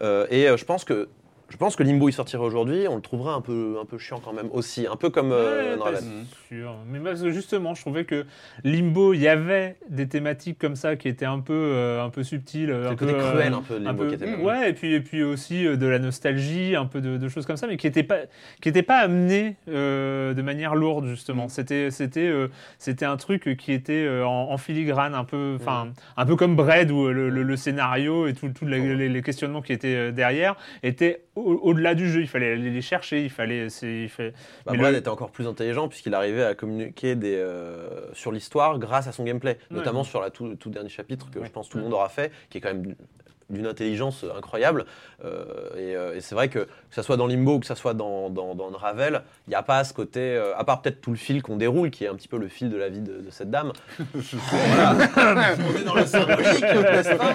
Euh, 0.02 0.28
et 0.30 0.48
euh, 0.48 0.58
je 0.58 0.66
pense 0.66 0.84
que. 0.84 1.10
Je 1.50 1.58
pense 1.58 1.76
que 1.76 1.84
Limbo 1.84 2.10
il 2.10 2.12
sortirait 2.14 2.44
aujourd'hui, 2.44 2.88
on 2.90 2.96
le 2.96 3.02
trouverait 3.02 3.34
un 3.34 3.40
peu, 3.42 3.78
un 3.80 3.86
peu 3.86 3.98
chiant 4.00 4.20
quand 4.20 4.34
même 4.34 4.50
aussi, 4.52 4.88
un 4.88 4.96
peu 4.96 5.10
comme 5.12 5.32
euh, 5.32 5.76
Ouais, 5.76 5.78
pas 5.78 5.92
sûr. 6.50 6.76
Mais 6.90 7.00
parce 7.00 7.22
que 7.22 7.30
justement, 7.30 7.76
je 7.76 7.82
trouvais 7.82 8.04
que 8.04 8.26
Limbo, 8.64 9.14
il 9.14 9.22
y 9.22 9.28
avait 9.28 9.76
des 9.90 10.08
thématiques 10.08 10.58
comme 10.58 10.76
ça 10.76 10.96
qui 10.96 11.08
étaient 11.08 11.26
un 11.26 11.40
peu, 11.40 11.54
euh, 11.54 12.04
un 12.04 12.10
peu 12.10 12.24
subtiles. 12.24 12.72
Un 12.72 12.96
peu, 12.96 13.06
cruel 13.14 13.54
euh, 13.54 13.58
un 13.58 13.62
peu 13.62 13.80
un 13.86 13.94
peu- 13.94 14.08
qui 14.08 14.16
était 14.16 14.36
ouais, 14.36 14.72
et 14.72 14.74
puis, 14.74 14.94
et 14.96 15.00
puis 15.02 15.22
aussi 15.24 15.68
euh, 15.68 15.76
de 15.78 15.86
la 15.86 16.00
nostalgie, 16.00 16.76
un 16.76 16.86
peu 16.88 17.00
de, 17.00 17.18
de 17.18 17.30
choses 17.30 17.46
comme 17.46 17.58
ça, 17.58 17.68
mais 17.68 17.78
qui 17.78 17.86
n'étaient 17.88 18.04
pas, 18.04 18.18
qui 18.60 18.70
étaient 18.70 18.82
pas 18.84 18.98
amenées 18.98 19.56
de 19.68 20.42
manière 20.42 20.74
lourde, 20.76 21.06
justement. 21.08 21.48
C'était, 21.48 21.92
c'était, 21.92 22.28
euh, 22.28 22.48
c'était 22.80 23.06
un 23.06 23.18
truc 23.18 23.56
qui 23.58 23.72
était 23.72 24.10
en, 24.26 24.48
en 24.52 24.58
filigrane, 24.58 25.14
un 25.14 25.24
peu, 25.26 25.58
enfin, 25.62 25.90
un 26.18 26.26
peu 26.26 26.36
comme 26.36 26.56
Bread, 26.56 26.90
où 26.92 27.08
le, 27.08 27.30
le- 27.30 27.44
le 27.44 27.56
scénario 27.56 28.26
et 28.28 28.34
tout, 28.34 28.50
tout 28.50 28.66
les, 28.66 28.96
les- 28.96 29.10
les 29.10 29.22
questionnements 29.22 29.62
qui 29.62 29.74
étaient 29.74 30.12
derrière 30.12 30.56
étaient 30.82 31.22
au- 31.36 31.60
au-delà 31.64 31.96
du 31.96 32.10
jeu, 32.10 32.22
il 32.22 32.28
fallait 32.28 32.54
aller 32.54 32.70
les 32.72 32.82
chercher, 32.82 33.24
il 33.24 33.30
fallait. 33.30 33.68
il 33.68 34.10
Bah, 34.66 34.72
mais 34.72 34.78
Brad 34.78 34.94
le- 34.94 35.00
était 35.00 35.10
encore 35.10 35.32
plus 35.32 35.48
intelligent 35.48 35.88
puisqu'il 35.88 36.14
arrivait 36.14 36.44
à 36.44 36.56
communiquer 36.56 37.16
des, 37.16 37.36
euh, 37.36 38.14
sur 38.14 38.32
l'histoire 38.32 38.80
grâce 38.80 39.08
à 39.08 39.12
son 39.12 39.24
gameplay, 39.24 39.58
Ouais. 39.72 39.78
notamment 39.78 40.04
sur 40.04 40.22
la 40.22 40.30
tout, 40.30 40.56
tout 40.56 40.70
dernier 40.70 40.90
chapitre 40.90 41.30
que 41.30 41.40
Ouais. 41.40 41.46
je 41.46 41.52
pense 41.52 41.70
tout 41.70 41.78
le 41.78 41.84
monde 41.84 41.94
aura 41.94 42.10
fait, 42.10 42.32
qui 42.50 42.58
est 42.58 42.62
quand 42.62 42.74
même 42.74 42.96
d'une 43.50 43.68
intelligence 43.68 44.26
incroyable. 44.36 44.86
Euh, 45.24 45.44
et 45.78 45.96
euh, 45.96 46.16
et 46.16 46.22
c'est 46.22 46.36
vrai 46.36 46.50
que 46.50 46.60
que 46.60 46.68
ce 46.92 47.02
soit 47.02 47.16
dans 47.18 47.28
Limbo 47.28 47.56
ou 47.56 47.60
que 47.60 47.66
ce 47.66 47.76
soit 47.76 47.94
dans, 47.94 48.30
dans, 48.30 48.56
dans 48.56 48.70
Unravel, 48.70 49.22
il 49.48 49.52
n'y 49.52 49.56
a 49.56 49.64
pas 49.64 49.84
ce 49.84 49.94
côté, 49.94 50.20
euh, 50.36 50.56
à 50.58 50.64
part 50.64 50.82
peut-être 50.82 51.00
tout 51.02 51.12
le 51.12 51.18
fil 51.18 51.42
qu'on 51.42 51.56
déroule, 51.58 51.90
qui 51.90 52.04
est 52.06 52.08
un 52.08 52.16
petit 52.16 52.28
peu 52.28 52.38
le 52.38 52.48
fil 52.48 52.70
de 52.70 52.78
la 52.78 52.90
vie 52.90 53.02
de, 53.02 53.22
de 53.22 53.30
cette 53.30 53.50
dame. 53.52 53.72
Voilà. 54.16 55.56
On 55.60 55.78
est 55.80 55.84
dans 55.84 55.96
le 55.96 56.06
symbolique, 56.06 56.62
n'est-ce 56.62 57.16
pas 57.16 57.34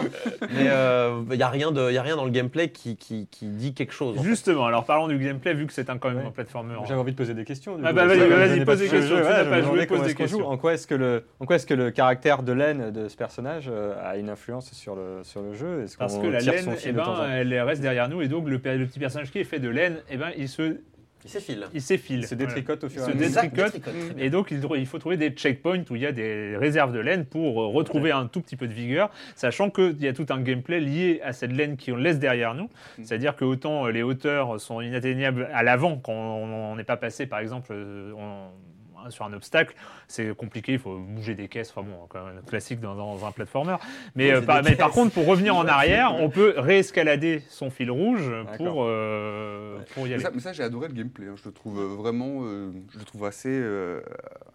Mais 0.51 0.69
euh, 0.69 1.21
il 1.31 1.37
n'y 1.37 1.43
a, 1.43 1.49
rien 1.49 1.71
de- 1.73 1.89
il 1.91 1.95
y 1.95 1.99
a 1.99 2.03
rien 2.03 2.17
dans 2.17 2.25
le 2.25 2.31
gameplay 2.31 2.69
qui, 2.71 2.97
qui, 2.97 3.27
qui 3.31 3.47
dit 3.47 3.75
quelque 3.75 3.93
chose. 3.93 4.19
en 4.19 4.23
fait. 4.23 4.29
Justement, 4.29 4.67
alors 4.67 4.85
parlons 4.85 5.09
du 5.09 5.19
gameplay, 5.19 5.55
vu 5.55 5.67
que 5.67 5.73
c'est 5.73 5.91
un, 5.91 5.99
quand 5.99 6.09
même 6.09 6.19
Ouais. 6.19 6.27
un 6.27 6.31
platformer. 6.31 6.75
J'avais 6.87 7.01
envie 7.01 7.13
de 7.13 7.17
poser 7.17 7.35
des 7.35 7.45
questions. 7.45 7.79
Ah 7.85 7.93
bah 7.93 8.07
vas-y, 8.07 8.59
n'ai 8.59 8.65
pose 8.65 8.79
des 8.79 8.89
questions, 8.89 9.17
jeu, 9.17 9.25
ouais, 9.25 9.45
pas 9.49 9.63
joué, 9.63 9.87
pose 9.87 10.03
des. 10.03 10.35
En 10.43 10.57
quoi 10.59 10.75
est-ce 10.75 10.87
que 10.87 10.95
le, 10.95 11.25
en 11.41 11.47
quoi 11.47 11.57
est-ce 11.57 11.67
que 11.67 11.75
le 11.75 11.91
caractère 11.91 12.43
de 12.43 12.53
laine 12.53 12.91
de 12.91 13.09
ce 13.09 13.17
personnage 13.17 13.71
euh, 13.73 13.95
a 14.05 14.17
une 14.17 14.29
influence 14.29 14.73
sur 14.73 14.95
le 14.97 15.21
sur 15.23 15.41
le 15.43 15.55
jeu? 15.55 15.83
Est-ce 15.85 15.97
Parce 16.01 16.19
que 16.19 16.27
la 16.27 16.41
laine, 16.41 16.65
son 16.65 16.75
eh 16.85 16.93
ben, 16.93 17.29
elle 17.31 17.61
reste 17.61 17.81
derrière 17.83 18.09
nous, 18.09 18.21
et 18.23 18.27
donc 18.29 18.49
le, 18.49 18.59
pe- 18.59 18.77
le 18.77 18.87
petit 18.87 18.99
personnage 18.99 19.31
qui 19.31 19.39
est 19.39 19.45
fait 19.45 19.61
de 19.61 19.69
laine, 19.69 19.99
eh 20.11 20.17
ben, 20.17 20.31
il 20.37 20.49
se, 20.49 20.79
Il 21.25 21.31
s'effile. 21.31 21.67
il 21.75 21.83
s'effile. 21.83 22.21
Il 22.21 22.27
se 22.27 22.35
Voilà. 22.35 22.47
détricote 22.55 22.83
au 22.85 22.89
fur 22.89 23.03
et 23.03 23.05
Se 23.05 23.11
à 23.11 23.15
mesure. 23.15 23.29
détricote. 23.43 23.75
Exact, 23.77 23.85
détricote. 23.95 24.17
Et 24.19 24.31
donc, 24.31 24.51
il, 24.51 24.61
il 24.79 24.87
faut 24.87 24.99
trouver 24.99 25.19
des 25.19 25.29
checkpoints 25.31 25.85
où 25.91 25.97
il 25.97 26.01
y 26.03 26.07
a 26.07 26.13
des 26.13 26.57
réserves 26.57 26.93
de 26.95 26.99
laine 27.01 27.27
pour 27.27 27.61
euh, 27.63 27.67
retrouver 27.67 28.11
un 28.11 28.27
tout 28.27 28.41
petit 28.41 28.57
peu 28.57 28.67
de 28.67 28.73
vigueur, 28.73 29.11
sachant 29.37 29.69
qu'il 29.71 30.01
y 30.01 30.09
a 30.09 30.15
tout 30.15 30.27
un 30.31 30.41
gameplay 30.41 30.81
lié 30.81 31.21
à 31.23 31.33
cette 31.35 31.53
laine 31.53 31.77
qu'on 31.77 31.97
laisse 31.97 32.19
derrière 32.19 32.55
nous. 32.55 32.71
C'est-à-dire 33.03 33.37
que 33.37 33.45
autant 33.45 33.87
euh, 33.87 33.91
les 33.91 34.03
hauteurs 34.03 34.59
sont 34.59 34.81
inatteignables 34.81 35.49
à 35.53 35.63
l'avant 35.63 35.99
quand 35.99 36.13
on 36.15 36.71
on 36.73 36.77
n'est 36.77 36.85
pas 36.85 36.97
passé, 36.97 37.27
par 37.27 37.41
exemple, 37.41 37.73
euh, 37.73 38.13
on- 38.17 38.49
sur 39.09 39.25
un 39.25 39.33
obstacle, 39.33 39.75
c'est 40.09 40.35
compliqué, 40.37 40.73
il 40.75 40.79
faut 40.79 40.99
bouger 40.99 41.35
des 41.35 41.49
caisses, 41.49 41.73
enfin 41.75 41.87
bon, 41.89 42.07
quand 42.09 42.25
même 42.25 42.43
classique 42.43 42.81
dans, 42.81 42.95
dans 42.95 43.25
un 43.27 43.33
platformer. 43.33 43.77
Mais, 44.15 44.31
euh, 44.33 44.43
par, 44.43 44.63
mais 44.63 44.77
contre, 44.77 45.15
pour 45.15 45.27
revenir 45.27 45.57
en 45.57 45.67
arrière, 45.67 46.15
on 46.15 46.29
peut 46.29 46.55
réescalader 46.57 47.43
son 47.49 47.71
fil 47.71 47.91
rouge 47.91 48.31
pour, 48.57 48.85
euh, 48.85 49.79
pour 49.95 50.07
y 50.07 50.11
Mais 50.11 50.15
aller. 50.15 50.23
ça, 50.25 50.31
mais 50.35 50.41
ça, 50.41 50.53
j'ai 50.53 50.63
adoré 50.63 50.89
le 50.89 50.95
gameplay. 50.95 51.27
hein. 51.29 51.35
Je 51.37 51.45
le 51.49 51.53
trouve 51.53 51.79
euh, 51.81 51.95
vraiment, 51.97 52.41
euh, 52.43 52.71
je 52.93 52.99
le 52.99 53.05
trouve 53.05 53.25
assez, 53.25 53.63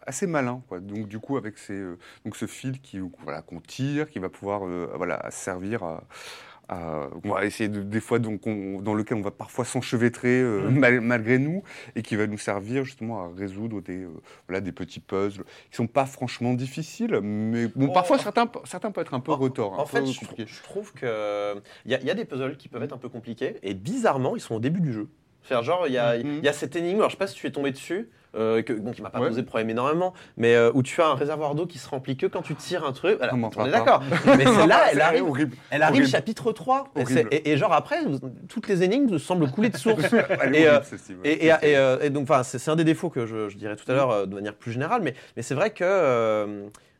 assez 0.05 0.27
malin. 0.27 0.61
quoi. 0.67 0.79
Donc 0.79 1.07
du 1.07 1.19
coup, 1.19 1.37
avec 1.37 1.57
ces, 1.57 1.81
donc 2.23 2.35
ce 2.35 2.45
fil 2.45 2.79
qui, 2.81 2.99
voilà, 3.23 3.41
qu'on 3.41 3.59
tire, 3.59 4.09
qui 4.09 4.19
va 4.19 4.29
pouvoir, 4.29 4.61
voilà, 4.95 5.25
servir 5.31 5.83
à, 5.83 6.03
on 6.69 7.29
va 7.29 7.45
essayer 7.45 7.69
de, 7.69 7.81
des 7.81 7.99
fois 7.99 8.19
donc 8.19 8.47
on- 8.47 8.81
dans 8.81 8.93
lequel 8.93 9.17
on 9.17 9.21
va 9.21 9.31
parfois 9.31 9.65
s'enchevêtrer 9.65 10.41
euh, 10.41 10.69
mal- 10.69 11.01
malgré 11.01 11.37
nous 11.39 11.63
et 11.95 12.01
qui 12.01 12.15
va 12.15 12.27
nous 12.27 12.37
servir 12.37 12.83
justement 12.83 13.21
à 13.23 13.29
résoudre 13.35 13.81
des, 13.81 14.03
euh, 14.03 14.09
voilà, 14.47 14.61
des 14.61 14.71
petits 14.71 14.99
puzzles 14.99 15.43
qui 15.69 15.75
sont 15.75 15.87
pas 15.87 16.05
franchement 16.05 16.53
difficiles, 16.53 17.19
mais 17.21 17.67
bon, 17.75 17.87
Oh, 17.89 17.93
parfois 17.93 18.17
certains, 18.17 18.49
certains 18.63 18.91
peuvent 18.91 19.03
être 19.03 19.13
un 19.13 19.19
peu 19.19 19.31
En- 19.31 19.37
retors, 19.37 19.79
En 19.79 19.85
fait, 19.85 20.05
je, 20.05 20.61
trouve 20.63 20.93
que 20.93 21.55
il 21.85 21.91
y, 21.91 21.95
a- 21.95 21.99
il 21.99 22.05
y 22.07 22.11
a 22.11 22.15
des 22.15 22.25
puzzles 22.25 22.57
qui 22.57 22.67
peuvent 22.67 22.83
être 22.83 22.93
un 22.93 22.97
peu 22.97 23.09
compliqués 23.09 23.57
et 23.63 23.73
bizarrement, 23.73 24.35
ils 24.35 24.41
sont 24.41 24.55
au 24.55 24.59
début 24.59 24.81
du 24.81 24.91
jeu. 24.93 25.07
C'est 25.47 25.61
genre, 25.63 25.85
il 25.85 25.93
y 25.93 25.97
a, 25.99 26.17
Mhm. 26.17 26.37
il 26.39 26.43
y 26.43 26.47
a 26.47 26.53
cette 26.53 26.75
énigme, 26.75 26.97
alors 26.97 27.09
je 27.09 27.15
sais 27.15 27.19
pas 27.19 27.27
si 27.27 27.35
tu 27.35 27.45
es 27.45 27.51
tombé 27.51 27.69
dessus, 27.71 28.09
euh, 28.35 28.61
que, 28.61 28.73
bon, 28.73 28.91
qui 28.91 29.01
m'a 29.01 29.09
pas 29.09 29.19
Ouais. 29.19 29.27
posé 29.29 29.41
de 29.41 29.47
problème 29.47 29.69
énormément, 29.69 30.13
mais 30.37 30.55
euh, 30.55 30.71
où 30.73 30.83
tu 30.83 31.01
as 31.01 31.07
un 31.07 31.15
réservoir 31.15 31.55
d'eau 31.55 31.65
qui 31.65 31.77
se 31.77 31.87
remplit 31.89 32.17
que 32.17 32.25
quand 32.27 32.41
tu 32.41 32.55
tires 32.55 32.85
un 32.85 32.91
truc. 32.91 33.17
Voilà, 33.17 33.33
On 33.35 33.65
est 33.65 33.71
d'accord. 33.71 34.01
Mais 34.25 34.45
celle-là, 34.45 34.81
elle 34.91 34.95
C'est 34.97 35.01
arrive, 35.01 35.23
horrible. 35.27 35.55
elle 35.71 35.81
arrive 35.83 35.95
Horrible. 36.01 36.09
chapitre 36.11 36.51
3. 36.51 36.89
Et, 37.31 37.57
genre 37.57 37.73
après, 37.73 37.97
toutes 38.49 38.67
les 38.67 38.83
énigmes 38.83 39.17
semblent 39.17 39.49
couler 39.49 39.69
de 39.69 39.77
source. 39.77 40.03
Et, 40.53 40.67
euh. 40.67 40.79
Et, 41.23 41.47
et- 41.47 41.51
euh, 41.77 41.97
et 42.01 42.09
donc, 42.09 42.23
enfin, 42.29 42.43
c'est 42.43 42.69
un 42.69 42.75
des 42.75 42.83
défauts 42.83 43.09
que 43.09 43.25
je, 43.25 43.49
je 43.49 43.57
dirais 43.57 43.75
tout 43.75 43.89
à 43.91 43.95
l'heure 43.95 44.11
euh, 44.11 44.25
de 44.25 44.35
manière 44.35 44.53
plus 44.55 44.71
générale, 44.71 45.01
mais, 45.01 45.13
mais 45.35 45.41
c'est 45.43 45.55
vrai 45.55 45.71
que 45.71 45.83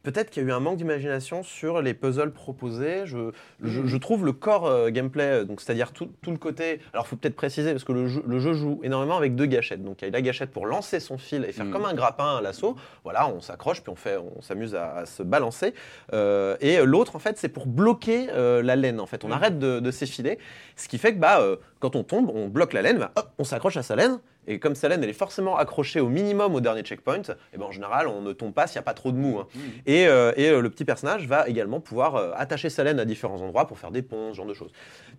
peut-être 0.05 0.29
qu'il 0.29 0.43
y 0.43 0.45
a 0.45 0.49
eu 0.49 0.51
un 0.53 0.59
manque 0.59 0.77
d'imagination 0.77 1.43
sur 1.43 1.81
les 1.81 1.93
puzzles 1.93 2.31
proposés. 2.31 3.01
Je, 3.05 3.31
je, 3.61 3.85
je 3.85 3.97
trouve 3.97 4.23
le 4.25 4.31
core 4.31 4.67
euh, 4.67 4.89
gameplay, 4.89 5.41
euh, 5.41 5.43
donc 5.43 5.59
c'est-à-dire 5.59 5.91
tout, 5.91 6.09
tout 6.21 6.31
le 6.31 6.37
côté. 6.37 6.79
Alors, 6.93 7.07
faut 7.07 7.15
peut-être 7.17 7.35
préciser 7.35 7.71
parce 7.71 7.83
que 7.83 7.91
le 7.91 8.07
jeu, 8.07 8.23
le 8.25 8.39
jeu 8.39 8.53
joue 8.53 8.79
énormément 8.83 9.17
avec 9.17 9.35
deux 9.35 9.47
gâchettes. 9.47 9.83
Donc, 9.83 10.01
il 10.01 10.05
y 10.05 10.07
a 10.07 10.11
la 10.11 10.21
gâchette 10.21 10.51
pour 10.51 10.65
lancer 10.65 10.99
son 10.99 11.17
fil 11.17 11.43
et 11.43 11.51
faire 11.51 11.65
Mm. 11.65 11.71
comme 11.71 11.85
un 11.85 11.93
grappin 11.93 12.37
à 12.37 12.41
l'assaut. 12.41 12.75
Voilà, 13.03 13.27
on 13.27 13.41
s'accroche 13.41 13.81
puis 13.81 13.91
on 13.91 13.95
fait, 13.95 14.17
on 14.17 14.41
s'amuse 14.41 14.75
à, 14.75 14.97
à 14.97 15.05
se 15.05 15.23
balancer. 15.23 15.73
Euh, 16.13 16.55
et 16.61 16.77
l'autre, 16.85 17.15
en 17.15 17.19
fait, 17.19 17.37
c'est 17.37 17.49
pour 17.49 17.65
bloquer 17.65 18.27
euh, 18.31 18.61
la 18.61 18.75
laine. 18.75 18.99
En 18.99 19.07
fait, 19.07 19.23
on 19.25 19.31
arrête 19.31 19.59
de, 19.59 19.79
de 19.79 19.91
s'effiler, 19.91 20.37
ce 20.75 20.87
qui 20.87 20.97
fait 20.99 21.13
que 21.13 21.19
bah, 21.19 21.41
quand 21.79 21.95
on 21.95 22.03
tombe, 22.03 22.29
on 22.33 22.47
bloque 22.47 22.73
la 22.73 22.81
laine, 22.83 22.99
bah, 22.99 23.11
hop, 23.15 23.29
on 23.39 23.43
s'accroche 23.43 23.77
à 23.77 23.83
sa 23.83 23.95
laine. 23.95 24.19
Et 24.47 24.60
comme 24.60 24.75
sa 24.75 24.89
laine, 24.89 25.03
elle 25.03 25.10
est 25.10 25.13
forcément 25.13 25.58
accrochée 25.58 25.99
au 25.99 26.10
minimum 26.10 26.55
au 26.55 26.62
dernier 26.62 26.81
checkpoint, 26.84 27.21
et 27.53 27.58
ben 27.58 27.65
en 27.65 27.71
général, 27.71 28.08
on 28.08 28.21
ne 28.21 28.34
tombe 28.34 28.53
pas 28.53 28.67
s'il 28.67 28.77
n'y 28.77 28.81
a 28.81 28.84
pas 28.84 28.93
trop 28.93 29.12
de 29.12 29.17
mou. 29.17 29.39
hein. 29.39 29.47
Et, 29.86 30.08
euh, 30.08 30.31
et, 30.38 30.49
euh, 30.49 30.62
le 30.62 30.69
petit 30.69 30.86
personnage 30.86 31.27
va 31.27 31.47
également 31.47 31.79
pouvoir 31.79 32.15
euh, 32.15 32.31
attacher 32.36 32.69
sa 32.69 32.84
laine 32.84 32.99
à 32.99 33.05
différents 33.05 33.41
endroits 33.41 33.67
pour 33.67 33.79
faire 33.79 33.91
des 33.91 34.01
ponts, 34.01 34.31
ce 34.31 34.38
genre 34.38 34.45
de 34.45 34.53
choses. 34.53 34.71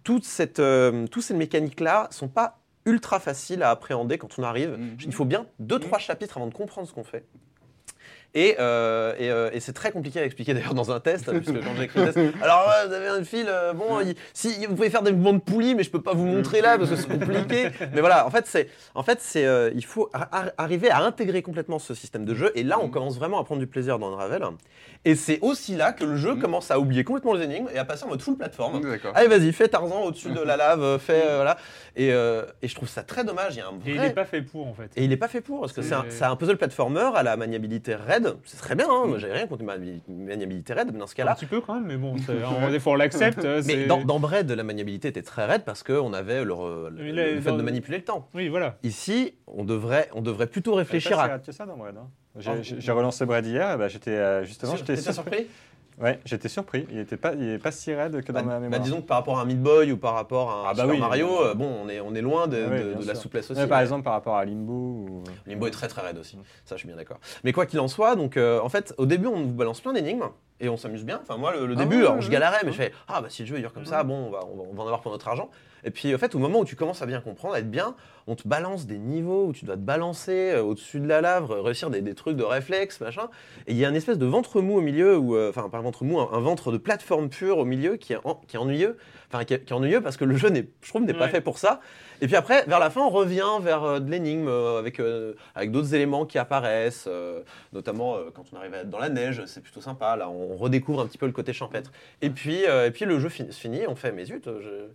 Toute 0.05 0.25
cette, 0.25 0.63
toutes 1.11 1.23
ces 1.23 1.35
mécaniques-là 1.35 2.09
sont 2.11 2.29
pas 2.29 2.59
ultra 2.85 3.19
faciles 3.19 3.63
à 3.63 3.71
appréhender 3.71 4.17
quand 4.19 4.39
on 4.39 4.43
arrive. 4.43 4.71
Mhm. 4.79 4.97
Il 5.05 5.13
faut 5.13 5.25
bien 5.25 5.47
deux, 5.59 5.79
trois 5.79 5.99
chapitres 5.99 6.37
avant 6.37 6.47
de 6.47 6.55
comprendre 6.55 6.87
ce 6.87 6.93
qu'on 6.95 7.05
fait. 7.05 7.25
Et, 8.39 8.57
euh, 8.61 9.15
et, 9.19 9.31
euh, 9.31 9.49
et 9.55 9.61
c'est 9.61 9.73
très 9.73 9.91
compliqué 9.91 10.21
à 10.21 10.25
expliquer 10.25 10.53
d'ailleurs 10.53 10.75
dans 10.75 10.93
un 10.93 11.01
test, 11.01 11.33
puisque 11.33 11.59
quand 11.65 11.75
j'ai 11.77 11.85
écrit 11.85 12.01
le 12.05 12.13
test, 12.13 12.19
alors 12.43 12.67
ouais, 12.69 12.87
vous 12.87 12.93
avez 12.93 13.09
un 13.09 13.25
fil, 13.25 13.47
euh, 13.49 13.73
bon, 13.73 14.01
il- 14.01 14.15
si 14.35 14.67
vous 14.67 14.75
pouvez 14.75 14.91
faire 14.91 15.03
des 15.03 15.11
mouvements 15.13 15.33
de 15.33 15.39
poulie, 15.39 15.75
mais 15.75 15.83
je 15.83 15.91
peux 15.91 16.03
pas 16.03 16.13
vous 16.13 16.27
montrer 16.27 16.61
là 16.61 16.77
parce 16.77 16.91
que 16.91 16.97
c'est 16.97 17.09
compliqué. 17.09 17.71
Mais 17.95 18.01
voilà, 18.01 18.27
en 18.27 18.31
fait, 18.31 18.45
c'est, 18.47 18.69
en 18.95 19.03
fait, 19.03 19.21
c'est, 19.23 19.47
euh, 19.47 19.71
il 19.75 19.85
faut 19.87 20.11
ar- 20.13 20.29
ar- 20.33 20.51
arriver 20.59 20.91
à 20.91 21.01
intégrer 21.01 21.41
complètement 21.41 21.79
ce 21.79 21.95
système 21.95 22.27
de 22.27 22.35
jeu. 22.35 22.53
Et 22.55 22.63
là, 22.63 22.79
on 22.79 22.91
commence 22.91 23.17
vraiment 23.17 23.41
à 23.41 23.45
prendre 23.45 23.61
du 23.61 23.67
plaisir 23.67 23.99
dans 23.99 24.13
Unravel. 24.13 24.43
Et 25.07 25.15
c'est 25.15 25.39
aussi 25.41 25.75
là 25.75 25.93
que 25.93 26.05
le 26.05 26.17
jeu 26.17 26.37
commence 26.37 26.71
à 26.71 26.79
oublier 26.79 27.05
complètement 27.05 27.33
les 27.33 27.45
énigmes 27.45 27.69
et 27.75 27.79
à 27.79 27.87
passer 27.87 28.05
en 28.05 28.09
mode 28.09 28.21
full 28.21 28.37
plateforme. 28.37 28.81
Allez, 29.15 29.29
vas-y, 29.29 29.51
fais 29.55 29.69
Tarzan 29.69 30.03
au-dessus 30.05 30.31
de 30.31 30.41
la 30.41 30.57
lave, 30.59 30.83
euh, 30.83 30.99
fais 30.99 31.23
euh, 31.27 31.37
voilà. 31.37 31.57
Et, 31.97 32.13
euh, 32.13 32.43
et 32.61 32.69
je 32.69 32.75
trouve 32.75 32.89
ça 32.89 33.03
très 33.03 33.25
dommage. 33.25 33.55
Il 33.55 33.59
y 33.59 33.61
a 33.63 33.69
un 33.69 33.71
Et 33.87 33.95
il 33.95 34.01
n'est 34.01 34.11
pas 34.11 34.25
fait 34.27 34.43
pour, 34.43 34.67
en 34.67 34.75
fait. 34.75 34.91
et 34.95 35.05
il 35.05 35.09
n'est 35.09 35.17
pas 35.17 35.29
fait 35.29 35.41
pour, 35.41 35.61
parce 35.61 35.73
que 35.73 35.81
C'est- 35.81 35.95
un, 35.95 36.05
c'est 36.11 36.25
un 36.25 36.37
puzzle 36.37 36.59
platformer 36.59 37.09
à 37.15 37.23
la 37.23 37.37
maniabilité 37.37 37.95
raide. 37.95 38.26
C'est 38.45 38.57
très 38.59 38.75
bien, 38.75 38.87
hein, 38.89 39.07
moi 39.07 39.19
j'avais 39.19 39.35
rien 39.35 39.47
contre 39.47 39.61
une 39.63 39.67
mani- 39.69 40.03
maniabilité 40.09 40.73
raide, 40.73 40.91
mais 40.93 40.99
dans 40.99 41.07
ce 41.07 41.15
Un 41.15 41.17
cas-là. 41.17 41.35
petit 41.35 41.47
peu 41.47 41.61
quand 41.61 41.75
même, 41.75 41.85
mais 41.87 41.97
bon, 41.97 42.15
des 42.71 42.81
fois 42.81 42.93
on 42.93 42.97
l'accepte. 42.97 43.45
euh, 43.45 43.63
Mais 43.67 43.87
dans, 43.87 44.05
dans 44.05 44.19
Braid, 44.21 44.51
la 44.51 44.63
maniabilité 44.63 45.09
était 45.09 45.23
très 45.23 45.45
raide 45.47 45.63
parce 45.65 45.83
qu'on 45.83 46.13
avait 46.13 46.45
le, 46.45 46.53
re- 46.53 46.89
le- 46.91 47.03
Mais 47.05 47.13
là, 47.13 47.31
le 47.33 47.41
fait 47.41 47.51
dans- 47.51 47.57
de 47.57 47.63
manipuler 47.63 47.99
le 47.99 48.05
temps. 48.05 48.29
Oui, 48.35 48.49
voilà. 48.49 48.77
Ici, 48.83 49.35
on 49.47 49.65
devrait, 49.65 50.09
on 50.15 50.23
devrait 50.23 50.47
plutôt 50.47 50.75
réfléchir 50.75 51.19
à. 51.19 51.39
ça 51.51 51.67
dans 51.67 51.77
Bread. 51.77 51.97
hein. 51.97 52.09
J'ai- 52.39 52.51
Ah, 52.51 52.57
J'ai 52.63 52.93
relancé 52.93 53.25
Bread 53.25 53.47
hier, 53.47 53.73
et 53.73 53.77
bah, 53.79 53.89
j'étais 53.89 54.11
euh, 54.11 54.45
justement, 54.45 54.77
j'étais 54.77 54.97
surpris? 54.97 55.47
Ouais, 55.99 56.21
j'étais 56.27 56.49
surpris. 56.51 56.87
Il 56.91 56.99
était 56.99 57.17
pas, 57.17 57.33
il 57.33 57.49
est 57.49 57.59
pas 57.59 57.71
si 57.71 57.95
raide 57.95 58.23
que 58.23 58.31
dans 58.31 58.41
bah, 58.41 58.45
ma 58.45 58.53
bah, 58.55 58.61
mémoire. 58.61 58.81
disons 58.81 59.01
que 59.01 59.07
par 59.07 59.17
rapport 59.17 59.39
à 59.39 59.43
un 59.43 59.45
Meat 59.47 59.63
Boy 59.63 59.93
ou 59.93 59.97
par 59.97 60.13
rapport 60.13 60.51
à 60.51 60.55
un 60.55 60.65
Ah 60.67 60.75
bah 60.75 60.83
Super 60.83 60.95
oui, 60.95 61.01
Mario, 61.01 61.43
euh, 61.43 61.55
bon, 61.55 61.71
on 61.85 61.89
est, 61.89 62.01
on 62.01 62.15
est 62.15 62.21
loin 62.21 62.47
de, 62.49 62.57
Ah 62.67 62.71
oui, 62.71 62.79
de- 62.83 62.93
bien 62.93 63.01
de 63.01 63.07
la 63.07 63.15
souplesse 63.15 63.51
aussi. 63.51 63.67
Par 63.67 63.79
mais- 63.79 63.83
exemple, 63.83 64.03
par 64.05 64.13
rapport 64.13 64.37
à 64.37 64.45
Limbo. 64.45 64.73
Ou... 64.75 65.25
Limbo 65.47 65.67
est 65.67 65.71
très 65.71 65.89
très 65.89 66.03
raide 66.03 66.19
aussi. 66.19 66.37
Ça, 66.67 66.75
je 66.77 66.81
suis 66.81 66.87
bien 66.89 66.97
d'accord. 66.97 67.19
Mais 67.45 67.53
quoi 67.53 67.65
qu'il 67.65 67.81
en 67.81 67.89
soit, 67.89 68.15
donc 68.15 68.37
euh, 68.37 68.61
en 68.61 68.69
fait, 68.69 68.93
au 68.99 69.07
début, 69.07 69.27
on 69.29 69.41
vous 69.43 69.53
balance 69.55 69.81
plein 69.81 69.95
d'énigmes 69.95 70.25
et 70.61 70.69
on 70.69 70.77
s'amuse 70.77 71.05
bien. 71.05 71.19
Enfin, 71.23 71.39
moi, 71.39 71.55
le, 71.57 71.67
le 71.67 71.75
Ah 71.79 71.85
début, 71.85 71.97
alors, 72.01 72.21
je 72.21 72.31
galérais, 72.31 72.61
mais 72.65 72.73
je 72.73 72.77
fais 72.77 72.93
Ah, 73.09 73.23
bah 73.23 73.29
si 73.31 73.43
le 73.43 73.49
jeu 73.49 73.57
il 73.57 73.61
dure 73.61 73.73
comme 73.73 73.87
ça, 73.87 74.05
bon, 74.05 74.27
on 74.27 74.31
va, 74.31 74.41
on 74.53 74.57
va, 74.57 74.63
on 74.71 74.75
va 74.75 74.83
en 74.83 74.87
avoir 74.87 75.01
pour 75.01 75.13
notre 75.13 75.27
argent. 75.29 75.49
Et 75.85 75.91
puis, 75.91 76.15
en 76.15 76.19
fait, 76.19 76.35
au 76.35 76.39
moment 76.39 76.61
où 76.61 76.65
tu 76.65 76.75
commences 76.77 77.03
à 77.03 77.07
bien 77.07 77.21
comprendre, 77.21 77.55
à 77.55 77.61
être 77.61 77.71
bien, 77.71 77.95
on 78.27 78.35
te 78.35 78.47
balance 78.49 78.87
des 78.87 78.99
niveaux 78.99 79.47
où 79.47 79.53
tu 79.53 79.65
dois 79.65 79.77
te 79.77 79.81
balancer 79.81 80.51
euh, 80.53 80.63
au-dessus 80.63 80.99
de 80.99 81.07
la 81.07 81.21
lave, 81.21 81.51
réussir 81.53 81.91
des, 81.91 82.01
des 82.01 82.15
trucs 82.15 82.37
de 82.37 82.43
réflexe, 82.43 83.01
machin. 83.01 83.29
Et 83.69 83.73
il 83.73 83.77
y 83.79 83.85
a 83.85 83.89
une 83.89 83.95
espèce 83.95 84.19
de 84.19 84.27
ventre 84.27 84.61
mou 84.61 84.79
au 84.79 84.81
milieu, 84.81 85.17
ou 85.17 85.37
euh, 85.37 85.51
enfin, 85.51 85.69
pas 85.69 85.79
un 85.79 85.83
ventre 85.83 86.03
mou, 86.05 86.19
un, 86.19 86.31
un 86.33 86.41
ventre 86.41 86.73
de 86.73 86.79
plateforme 86.79 87.29
pure 87.29 87.59
au 87.59 87.65
milieu 87.65 87.97
qui 87.97 88.15
est, 88.15 88.19
en- 88.25 88.41
qui 88.49 88.57
est 88.57 88.59
ennuyeux. 88.59 88.97
Enfin, 89.33 89.45
qui 89.45 89.55
est, 89.55 89.65
qui 89.65 89.73
est 89.73 89.77
ennuyeux 89.77 90.01
parce 90.01 90.17
que 90.17 90.25
le 90.25 90.37
jeu, 90.37 90.49
je 90.83 90.89
trouve, 90.89 91.03
n'est 91.03 91.13
pas 91.13 91.27
fait 91.29 91.41
pour 91.41 91.59
ça. 91.59 91.81
Et 92.21 92.27
puis 92.29 92.37
après, 92.37 92.65
vers 92.67 92.79
la 92.79 92.91
fin, 92.91 93.01
on 93.01 93.11
revient 93.11 93.45
vers 93.61 93.83
euh, 93.83 93.99
de 93.99 94.09
l'énigme 94.09 94.47
euh, 94.49 94.79
avec, 94.79 95.01
avec 95.55 95.71
d'autres 95.73 95.95
éléments 95.95 96.27
qui 96.27 96.39
apparaissent, 96.39 97.09
notamment 97.73 98.17
quand 98.35 98.45
on 98.53 98.57
arrive 98.57 98.75
à 98.75 98.79
être 98.79 98.91
dans 98.91 98.99
la 99.01 99.09
neige, 99.09 99.43
c'est 99.47 99.61
plutôt 99.63 99.81
sympa. 99.81 100.17
Là, 100.17 100.29
on 100.31 100.57
redécouvre 100.57 101.01
un 101.01 101.07
petit 101.07 101.19
peu 101.19 101.27
le 101.27 101.33
côté 101.33 101.53
champêtre. 101.53 101.91
Et 102.23 102.31
puis, 102.31 102.63
et 102.63 102.91
puis 102.93 103.05
le 103.05 103.19
jeu 103.19 103.29
fin- 103.29 103.51
se 103.51 103.61
finit, 103.61 103.83
on 103.89 103.95
fait, 103.97 104.13
mais 104.13 104.25
zut, 104.25 104.45
je... 104.47 104.87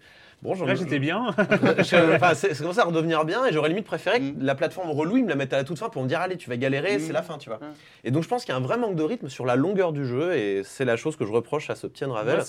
bon, 0.41 0.53
Là, 0.65 0.75
j'étais 0.75 0.99
bien. 0.99 1.27
enfin, 1.37 2.33
c'est 2.33 2.57
commencé 2.57 2.79
à 2.79 2.83
redevenir 2.83 3.23
bien 3.25 3.45
et 3.45 3.53
j'aurais 3.53 3.69
limite 3.69 3.85
préféré 3.85 4.19
que 4.19 4.25
Mm. 4.25 4.35
la 4.43 4.55
plateforme 4.55 4.89
relou, 4.91 5.17
il 5.17 5.23
me 5.23 5.29
la 5.29 5.35
mette 5.35 5.53
à 5.53 5.57
la 5.57 5.63
toute 5.63 5.77
fin 5.79 5.89
pour 5.89 6.01
me 6.03 6.07
dire 6.07 6.19
allez, 6.19 6.37
tu 6.37 6.49
vas 6.49 6.57
galérer, 6.57 6.97
Mm. 6.97 6.99
c'est 6.99 7.13
la 7.13 7.21
fin, 7.21 7.37
tu 7.37 7.49
vois. 7.49 7.59
Mm. 7.59 7.73
Et 8.05 8.11
donc 8.11 8.23
je 8.23 8.27
pense 8.27 8.43
qu'il 8.45 8.51
y 8.53 8.55
a 8.55 8.57
un 8.57 8.63
vrai 8.63 8.77
manque 8.77 8.95
de 8.95 9.03
rythme 9.03 9.29
sur 9.29 9.45
la 9.45 9.55
longueur 9.55 9.91
du 9.93 10.05
jeu 10.05 10.33
et 10.35 10.61
c'est 10.63 10.85
la 10.85 10.95
chose 10.95 11.15
que 11.15 11.25
je 11.25 11.31
reproche 11.31 11.69
à 11.69 11.75
ce 11.75 11.87
petit 11.87 12.03
Unravel. 12.03 12.41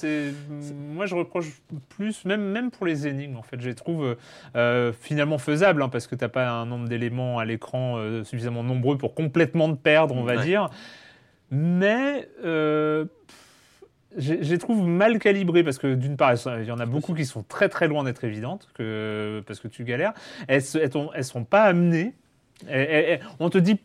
Moi, 0.94 1.06
je 1.06 1.14
reproche 1.14 1.46
plus, 1.88 2.24
même, 2.24 2.42
même 2.42 2.70
pour 2.70 2.86
les 2.86 3.06
énigmes, 3.06 3.36
en 3.36 3.42
fait, 3.42 3.60
je 3.60 3.68
les 3.68 3.74
trouve 3.74 4.16
euh, 4.56 4.92
finalement 5.00 5.38
faisables, 5.38 5.82
hein, 5.82 5.88
parce 5.88 6.06
que 6.06 6.14
tu 6.14 6.24
n'as 6.24 6.28
pas 6.28 6.48
un 6.48 6.66
nombre 6.66 6.88
d'éléments 6.88 7.38
à 7.38 7.44
l'écran 7.44 7.96
euh, 7.98 8.24
suffisamment 8.24 8.62
nombreux 8.62 8.96
pour 8.98 9.14
complètement 9.14 9.68
te 9.74 9.80
perdre, 9.80 10.14
on 10.14 10.22
va 10.24 10.36
Ouais. 10.36 10.44
dire. 10.44 10.68
Mais 11.50 12.28
euh, 12.44 13.04
je 14.16 14.34
les 14.34 14.58
trouve 14.58 14.86
mal 14.86 15.18
calibrées 15.18 15.64
parce 15.64 15.78
que 15.78 15.94
d'une 15.94 16.16
part, 16.16 16.34
il 16.34 16.64
y 16.64 16.70
en 16.70 16.78
a 16.78 16.86
beaucoup 16.86 17.14
qui 17.14 17.24
sont 17.24 17.42
très 17.42 17.68
très 17.68 17.88
loin 17.88 18.04
d'être 18.04 18.24
évidentes 18.24 18.68
parce 19.46 19.60
que 19.60 19.68
tu 19.68 19.84
galères. 19.84 20.12
Elles, 20.48 20.62
elles, 20.74 20.90
elles 21.14 21.24
sont 21.24 21.44
pas 21.44 21.62
amenées. 21.62 22.14
On 23.40 23.50
te 23.50 23.58
dit, 23.58 23.78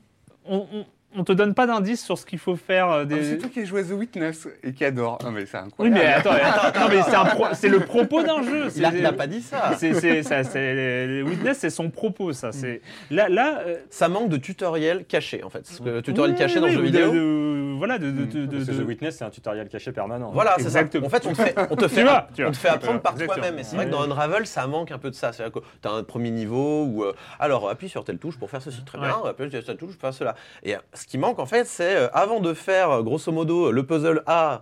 on 1.15 1.23
te 1.23 1.31
donne 1.31 1.53
pas 1.53 1.65
d'indices 1.65 2.03
sur 2.03 2.17
ce 2.17 2.25
qu'il 2.25 2.37
faut 2.37 2.55
faire. 2.55 2.89
euh, 2.91 3.01
Ah, 3.01 3.05
Des... 3.05 3.23
C'est 3.23 3.37
toi 3.37 3.49
qui 3.49 3.61
as 3.61 3.65
joué 3.65 3.81
à 3.81 3.83
The 3.85 3.91
Witness 3.91 4.47
et 4.63 4.73
qui 4.73 4.83
adore. 4.85 5.17
Non, 5.23 5.31
mais 5.31 5.45
c'est 5.45 5.57
oui, 5.57 5.63
incroyable. 5.65 5.97
mais 5.99 6.05
attends, 6.05 6.31
attends, 6.31 6.79
non, 6.81 6.87
mais 6.89 7.01
c'est 7.03 7.15
un 7.15 7.25
pro- 7.25 7.45
c'est 7.53 7.69
le 7.69 7.79
propos 7.79 8.21
d'un 8.23 8.43
jeu. 8.43 8.67
Il 8.75 8.85
a, 8.85 8.91
c'est- 8.91 8.97
il 8.99 9.05
a 9.05 9.13
pas 9.13 9.25
dit 9.27 9.41
ça. 9.41 9.71
C'est, 9.77 9.93
c'est, 9.93 10.21
ça, 10.23 10.43
c'est, 10.43 11.21
Witness, 11.23 11.57
c'est 11.59 11.69
son 11.69 11.89
propos, 11.89 12.33
ça. 12.33 12.51
C'est 12.51 12.81
là, 13.09 13.29
là. 13.29 13.61
euh, 13.65 13.77
Ça 13.89 14.09
manque 14.09 14.29
de 14.29 14.37
tutoriel 14.37 15.05
caché 15.05 15.43
en 15.43 15.49
fait. 15.49 15.61
Parce 15.61 15.79
que 15.79 15.89
le 15.89 16.01
tutoriel 16.01 16.33
oui, 16.35 16.39
caché 16.39 16.59
dans 16.59 16.67
oui, 16.67 16.71
le 16.71 16.75
jeu 16.75 16.81
ou 16.81 16.83
de- 16.83 16.87
vidéo. 16.87 17.11
de- 17.13 17.75
voilà, 17.77 17.97
de, 17.99 18.11
de, 18.11 18.25
de- 18.25 18.45
de- 18.45 18.57
Parce 18.57 18.65
que 18.69 18.71
de- 18.73 18.83
The 18.83 18.87
Witness, 18.87 19.17
c'est 19.17 19.23
un 19.25 19.29
tutoriel 19.29 19.69
caché 19.69 19.91
permanent. 19.91 20.31
Voilà, 20.31 20.53
c'est 20.57 20.63
ça. 20.63 20.81
Exactement. 20.81 21.07
En 21.07 21.09
fait, 21.09 21.25
on 21.25 21.31
te 21.33 21.41
fait, 21.41 21.55
on 21.69 21.75
te 21.75 21.87
fait, 21.87 22.03
vois, 22.03 22.27
tu 22.35 22.41
on 22.41 22.45
vois. 22.45 22.51
te 22.51 22.57
fait 22.57 22.69
apprendre 22.69 22.99
par 23.01 23.13
Exactement. 23.13 23.41
toi-même. 23.41 23.59
Et 23.59 23.63
c'est 23.63 23.75
vrai 23.75 23.85
que 23.85 23.91
dans. 23.91 24.03
Unravel, 24.03 24.45
ça 24.45 24.67
manque 24.67 24.91
un 24.91 24.97
peu 24.99 25.09
de 25.09 25.15
ça. 25.15 25.31
C'est-à-dire 25.33 25.53
que 25.61 25.65
tu 25.81 25.87
as 25.87 25.91
un 25.91 26.03
premier 26.03 26.31
niveau 26.31 26.83
où, 26.85 27.03
euh, 27.03 27.13
alors, 27.39 27.69
appuie 27.69 27.89
sur 27.89 28.03
telle 28.03 28.17
touche 28.19 28.37
pour 28.37 28.49
faire 28.49 28.61
ceci. 28.61 28.83
Très 28.85 28.97
bien, 28.99 29.15
appuie 29.25 29.49
sur 29.49 29.63
telle 29.65 29.77
touche 29.77 29.93
pour 29.93 30.01
faire 30.01 30.13
cela. 30.13 30.35
Et 30.63 30.75
ce 30.97 31.07
qui 31.07 31.17
manque, 31.17 31.39
en 31.39 31.45
fait, 31.45 31.65
c'est 31.65 31.95
euh, 31.95 32.09
avant 32.13 32.39
de 32.39 32.53
faire, 32.53 33.03
grosso 33.03 33.31
modo, 33.31 33.71
le 33.71 33.85
puzzle 33.85 34.23
A. 34.25 34.61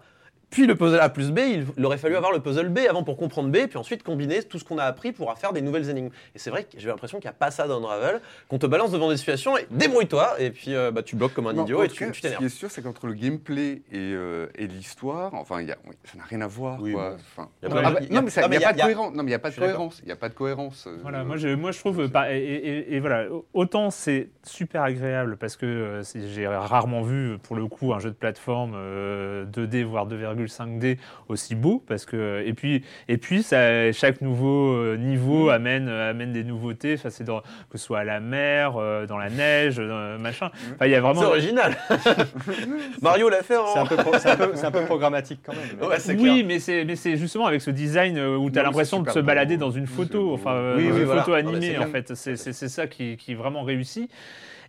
Puis 0.55 0.67
le 0.67 0.75
puzzle 0.75 1.01
A 1.01 1.09
plus 1.09 1.31
B, 1.33 1.39
il, 1.77 1.85
aurait 1.85 1.97
fallu 1.97 2.15
avoir 2.15 2.31
le 2.31 2.39
puzzle 2.39 2.69
B 2.69 2.79
avant 2.89 3.03
pour 3.03 3.17
comprendre 3.17 3.49
B, 3.49 3.67
puis 3.67 3.77
ensuite 3.77 4.03
combiner 4.03 4.41
tout 4.41 4.57
ce 4.57 4.63
qu'on 4.63 4.77
a 4.77 4.85
appris 4.85 5.11
pour 5.11 5.37
faire 5.37 5.51
des 5.51 5.59
nouvelles 5.61 5.89
énigmes. 5.89 6.11
Et 6.33 6.39
c'est 6.39 6.49
vrai 6.49 6.63
que 6.63 6.69
j'ai 6.77 6.87
l'impression 6.87 7.19
qu'il 7.19 7.27
n'y 7.27 7.31
a 7.35 7.37
pas 7.37 7.51
ça 7.51 7.67
dans 7.67 7.79
Unravel, 7.79 8.21
qu'on 8.47 8.57
te 8.57 8.65
balance 8.65 8.91
devant 8.91 9.09
des 9.09 9.17
situations 9.17 9.57
et 9.57 9.67
débrouille-toi, 9.69 10.35
et 10.39 10.51
puis 10.51 10.73
euh, 10.73 10.91
bah, 10.91 11.03
tu 11.03 11.17
bloques 11.17 11.33
comme 11.33 11.47
un 11.47 11.51
Non, 11.53 11.63
idiot 11.63 11.83
et 11.83 11.89
tu 11.89 12.05
tu 12.07 12.13
Ce 12.13 12.21
t'énerves. 12.21 12.39
qui 12.39 12.45
est 12.45 12.49
sûr, 12.49 12.71
c'est 12.71 12.81
qu'entre 12.81 13.05
le 13.05 13.13
gameplay 13.15 13.81
et, 13.91 13.97
euh, 13.97 14.47
et 14.55 14.67
l'histoire, 14.67 15.33
enfin, 15.33 15.59
il 15.59 15.67
y 15.67 15.71
a, 15.73 15.77
oui, 15.89 15.95
ça 16.05 16.17
n'a 16.17 16.23
rien 16.23 16.39
à 16.39 16.47
voir. 16.47 16.77
Oui, 16.81 16.93
quoi. 16.93 17.09
bon. 17.09 17.15
Enfin, 17.35 17.49
Y 17.61 17.65
a 17.65 17.67
non, 17.69 17.75
pas- 17.75 17.81
mais 17.91 17.97
il 18.05 18.09
n'y 18.09 18.15
y 18.15 18.63
a 18.63 18.69
a- 18.69 18.71
pas 18.71 18.77
de 18.77 18.81
cohérence. 18.81 19.13
Non, 19.13 19.23
mais 19.23 19.23
il 19.23 19.25
n'y 19.27 19.33
a 19.33 19.39
pas 19.39 19.49
de 19.49 19.55
cohérence. 19.55 19.99
Il 20.03 20.05
n'y 20.05 20.11
a 20.13 20.15
pas 20.15 20.29
de 20.29 20.33
cohérence. 20.35 20.87
euh, 20.87 20.97
Voilà, 21.01 21.25
moi 21.25 21.35
je, 21.35 21.49
moi 21.49 21.71
je 21.73 21.79
trouve, 21.79 22.07
par- 22.07 22.29
et, 22.29 22.37
et- 22.41 22.95
et 22.95 22.99
voilà, 23.01 23.25
autant 23.53 23.89
c'est 23.91 24.29
super 24.43 24.83
agréable 24.83 25.35
parce 25.35 25.57
que 25.57 25.65
euh, 25.65 26.01
j'ai 26.33 26.47
rarement 26.47 27.01
vu 27.01 27.39
pour 27.43 27.57
le 27.57 27.67
coup 27.67 27.93
un 27.93 27.99
jeu 27.99 28.09
de 28.11 28.15
plateforme 28.15 28.71
euh, 28.75 29.43
2D 29.43 29.83
voire 29.83 30.07
2,5D 30.45 30.97
aussi 31.29 31.55
beau 31.55 31.83
parce 31.87 32.05
que 32.05 32.43
et 32.45 32.53
puis 32.53 32.83
et 33.07 33.17
puis 33.17 33.43
ça, 33.43 33.91
chaque 33.91 34.21
nouveau 34.21 34.73
euh, 34.73 34.97
niveau 34.97 35.49
amène 35.49 35.89
amène 35.89 36.31
des 36.33 36.43
nouveautés, 36.43 36.95
enfin, 36.95 37.09
c'est 37.09 37.23
dans- 37.23 37.41
que 37.69 37.77
ce 37.77 37.85
soit 37.85 37.99
à 37.99 38.03
la 38.03 38.19
mer, 38.19 38.77
euh, 38.77 39.05
dans 39.05 39.17
la 39.17 39.29
neige, 39.29 39.77
dans- 39.77 40.19
machin. 40.19 40.49
Enfin, 40.75 40.85
il 40.85 40.91
y 40.91 40.95
a 40.95 41.01
vraiment 41.01 41.21
C'est 41.21 41.27
original. 41.27 41.75
Mario 43.01 43.29
l'a 43.29 43.43
fait 43.43 43.57
en. 43.57 43.67
C'est 43.67 43.79
un, 43.79 43.85
peu 43.85 43.95
pro- 43.97 44.17
c'est 44.17 44.29
un 44.29 44.67
un 44.67 44.71
peu 44.71 44.85
programmatique 44.85 45.39
quand 45.45 45.53
même. 45.53 45.61
mais- 45.79 45.85
Ouais, 45.87 45.95
oui, 46.09 46.15
clair. 46.17 46.45
mais 46.45 46.59
c'est 46.59 46.85
mais 46.85 46.95
c'est 46.95 47.17
justement 47.17 47.45
avec 47.47 47.61
ce 47.61 47.71
design 47.71 48.17
euh, 48.17 48.37
où 48.37 48.49
tu 48.49 48.57
as 48.59 48.63
Non, 48.63 48.69
l'impression 48.69 49.01
de 49.01 49.09
se 49.09 49.19
beau. 49.19 49.25
balader 49.25 49.57
dans 49.57 49.71
une 49.71 49.87
photo, 49.87 50.33
enfin 50.33 50.53
euh, 50.53 50.77
Oui, 50.77 50.89
oui, 50.91 50.99
une 50.99 51.03
voilà. 51.05 51.21
photo 51.23 51.31
Non, 51.41 51.49
animée 51.49 51.75
c'est 51.77 51.83
en 51.83 51.87
fait. 51.87 52.13
C'est 52.15 52.69
ça 52.69 52.87
qui, 52.87 53.17
qui 53.17 53.31
est 53.33 53.35
vraiment 53.35 53.63
réussi. 53.63 54.09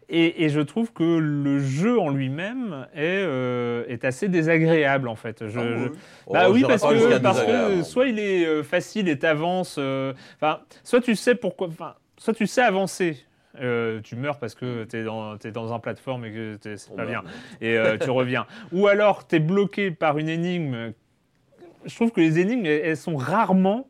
Et, 0.09 0.45
et 0.45 0.49
je 0.51 0.61
trouve 0.61 0.93
que 0.93 1.03
le 1.19 1.59
jeu 1.59 1.99
en 1.99 2.11
lui-même 2.11 2.87
est, 2.95 3.01
euh, 3.25 3.85
est 3.89 4.05
assez 4.05 4.29
désagréable 4.29 5.09
en 5.09 5.17
fait. 5.17 5.49
Je, 5.49 5.59
Ah, 5.59 5.63
je- 5.79 5.89
bah 6.33 6.45
Oh, 6.49 6.53
oui, 6.53 6.63
parce 6.69 6.83
que, 6.83 7.19
parce 7.19 7.41
que 7.43 7.83
soit 7.83 8.07
il 8.07 8.19
est 8.21 8.47
euh, 8.47 8.63
facile 8.63 9.09
et 9.09 9.19
t'avances. 9.19 9.77
euh, 9.79 10.13
soit 10.85 11.01
tu 11.01 11.17
sais 11.17 11.35
pourquoi. 11.35 11.69
Soit 12.19 12.35
tu 12.35 12.47
sais 12.47 12.63
avancer. 12.63 13.19
euh, 13.61 14.01
tu 14.03 14.17
meurs 14.17 14.39
parce 14.39 14.55
que 14.55 14.85
t'es 14.85 15.03
dans, 15.03 15.39
t'es 15.39 15.51
dans 15.51 15.73
un 15.73 15.79
plateforme 15.79 16.27
et 16.27 16.31
que 16.31 16.57
t'es- 16.57 16.77
c'est 16.77 16.95
pas 16.95 17.05
meurt. 17.07 17.25
bien. 17.25 17.33
Et 17.63 17.77
euh, 17.79 17.97
tu 17.99 18.11
reviens. 18.11 18.47
Ou 18.71 18.87
alors 18.87 19.27
t'es 19.27 19.39
bloqué 19.41 19.91
par 19.91 20.19
une 20.19 20.29
énigme. 20.29 20.93
Je 21.87 21.95
trouve 21.95 22.11
que 22.13 22.21
les 22.21 22.39
énigmes, 22.39 22.67
elles, 22.67 22.83
elles 22.85 22.97
sont 22.97 23.17
rarement 23.17 23.89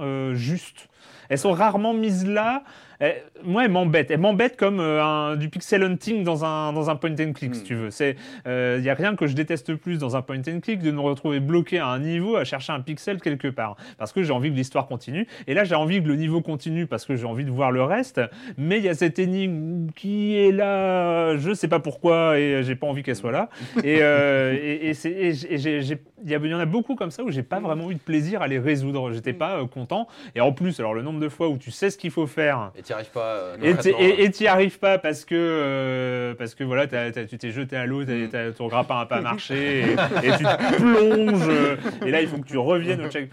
euh, 0.00 0.34
justes. 0.34 0.88
Elles 1.28 1.38
sont 1.38 1.52
rarement 1.52 1.94
mises 1.94 2.26
là. 2.26 2.62
Elles- 2.98 3.22
moi, 3.44 3.64
elles 3.66 3.70
m'embêtent. 3.70 4.10
Elles 4.10 4.18
m'embêtent 4.20 4.56
comme 4.56 4.80
euh, 4.80 5.02
un- 5.04 5.36
du 5.36 5.50
pixel 5.50 5.82
hunting 5.82 6.24
dans 6.24 6.46
un, 6.46 6.72
dans 6.72 6.88
un 6.88 6.96
point 6.96 7.10
and 7.20 7.32
click, 7.34 7.54
si 7.54 7.60
Mm. 7.60 7.64
tu 7.64 7.74
veux. 7.74 7.88
Il 8.78 8.82
n'y 8.82 8.88
a 8.88 8.94
rien 8.94 9.14
que 9.16 9.26
je 9.26 9.34
déteste 9.34 9.74
plus 9.74 9.98
dans 9.98 10.16
un 10.16 10.22
point 10.22 10.38
and 10.48 10.60
click 10.60 10.80
de 10.80 10.90
me 10.90 11.00
retrouver 11.00 11.40
bloqué 11.40 11.78
à 11.78 11.88
un 11.88 11.98
niveau 11.98 12.36
à 12.36 12.44
chercher 12.44 12.72
un 12.72 12.80
pixel 12.80 13.20
quelque 13.20 13.48
part. 13.48 13.76
Parce 13.98 14.12
que 14.14 14.22
j'ai 14.22 14.32
envie 14.32 14.50
que 14.50 14.56
l'histoire 14.56 14.86
continue. 14.86 15.26
Et 15.46 15.52
là, 15.52 15.64
j'ai 15.64 15.74
envie 15.74 16.02
que 16.02 16.08
le 16.08 16.16
niveau 16.16 16.40
continue 16.40 16.86
parce 16.86 17.04
que 17.04 17.16
j'ai 17.16 17.26
envie 17.26 17.44
de 17.44 17.50
voir 17.50 17.70
le 17.70 17.82
reste. 17.82 18.20
Mais 18.56 18.78
il 18.78 18.84
y 18.84 18.88
a 18.88 18.94
cette 18.94 19.18
énigme 19.18 19.88
qui 19.94 20.36
est 20.38 20.52
là, 20.52 21.36
je 21.36 21.52
sais 21.52 21.68
pas 21.68 21.80
pourquoi, 21.80 22.38
et 22.38 22.62
j'ai 22.62 22.76
pas 22.76 22.86
envie 22.86 23.02
qu'elle 23.02 23.16
soit 23.16 23.32
là. 23.32 23.50
Et, 23.84 23.98
euh, 24.00 24.54
il 26.24 26.30
y, 26.30 26.54
en 26.54 26.58
a 26.58 26.64
beaucoup 26.66 26.94
comme 26.94 27.10
ça 27.10 27.22
où 27.22 27.30
j'ai 27.30 27.42
pas 27.42 27.60
vraiment 27.60 27.90
eu 27.90 27.94
de 27.94 28.00
plaisir 28.00 28.42
à 28.42 28.48
les 28.48 28.58
résoudre. 28.58 29.12
J'étais 29.12 29.32
pas 29.34 29.58
euh, 29.58 29.66
content. 29.66 30.08
Et 30.34 30.40
en 30.40 30.52
plus, 30.52 30.80
alors 30.80 30.94
le 30.94 31.02
nombre 31.02 31.15
de 31.20 31.28
fois 31.28 31.48
où 31.48 31.58
tu 31.58 31.70
sais 31.70 31.90
ce 31.90 31.98
qu'il 31.98 32.10
faut 32.10 32.26
faire. 32.26 32.70
Et 32.76 32.82
t'y 32.82 32.92
arrives 32.92 33.10
pas. 33.10 33.34
euh, 33.34 33.56
Et 33.98 34.24
et 34.24 34.30
t'y 34.30 34.46
arrives 34.46 34.78
pas 34.78 34.98
parce 34.98 35.24
que 35.24 35.34
euh, 35.34 36.34
parce 36.34 36.54
que 36.54 36.64
voilà 36.64 36.86
tu 36.86 37.38
t'es 37.38 37.50
jeté 37.50 37.76
à 37.76 37.86
l'eau, 37.86 38.04
t'as- 38.04 38.52
ton 38.52 38.68
grappin 38.68 39.00
a 39.00 39.06
pas 39.06 39.20
marché 39.20 39.80
et, 39.80 39.92
et 40.26 40.30
tu 40.36 40.44
te 40.44 40.76
plonges 40.76 41.48
euh, 41.48 41.76
et 42.04 42.10
là 42.10 42.20
il 42.22 42.28
faut 42.28 42.38
que 42.38 42.46
tu 42.48 42.58
reviennes 42.58 43.04
au 43.04 43.10
check. 43.10 43.30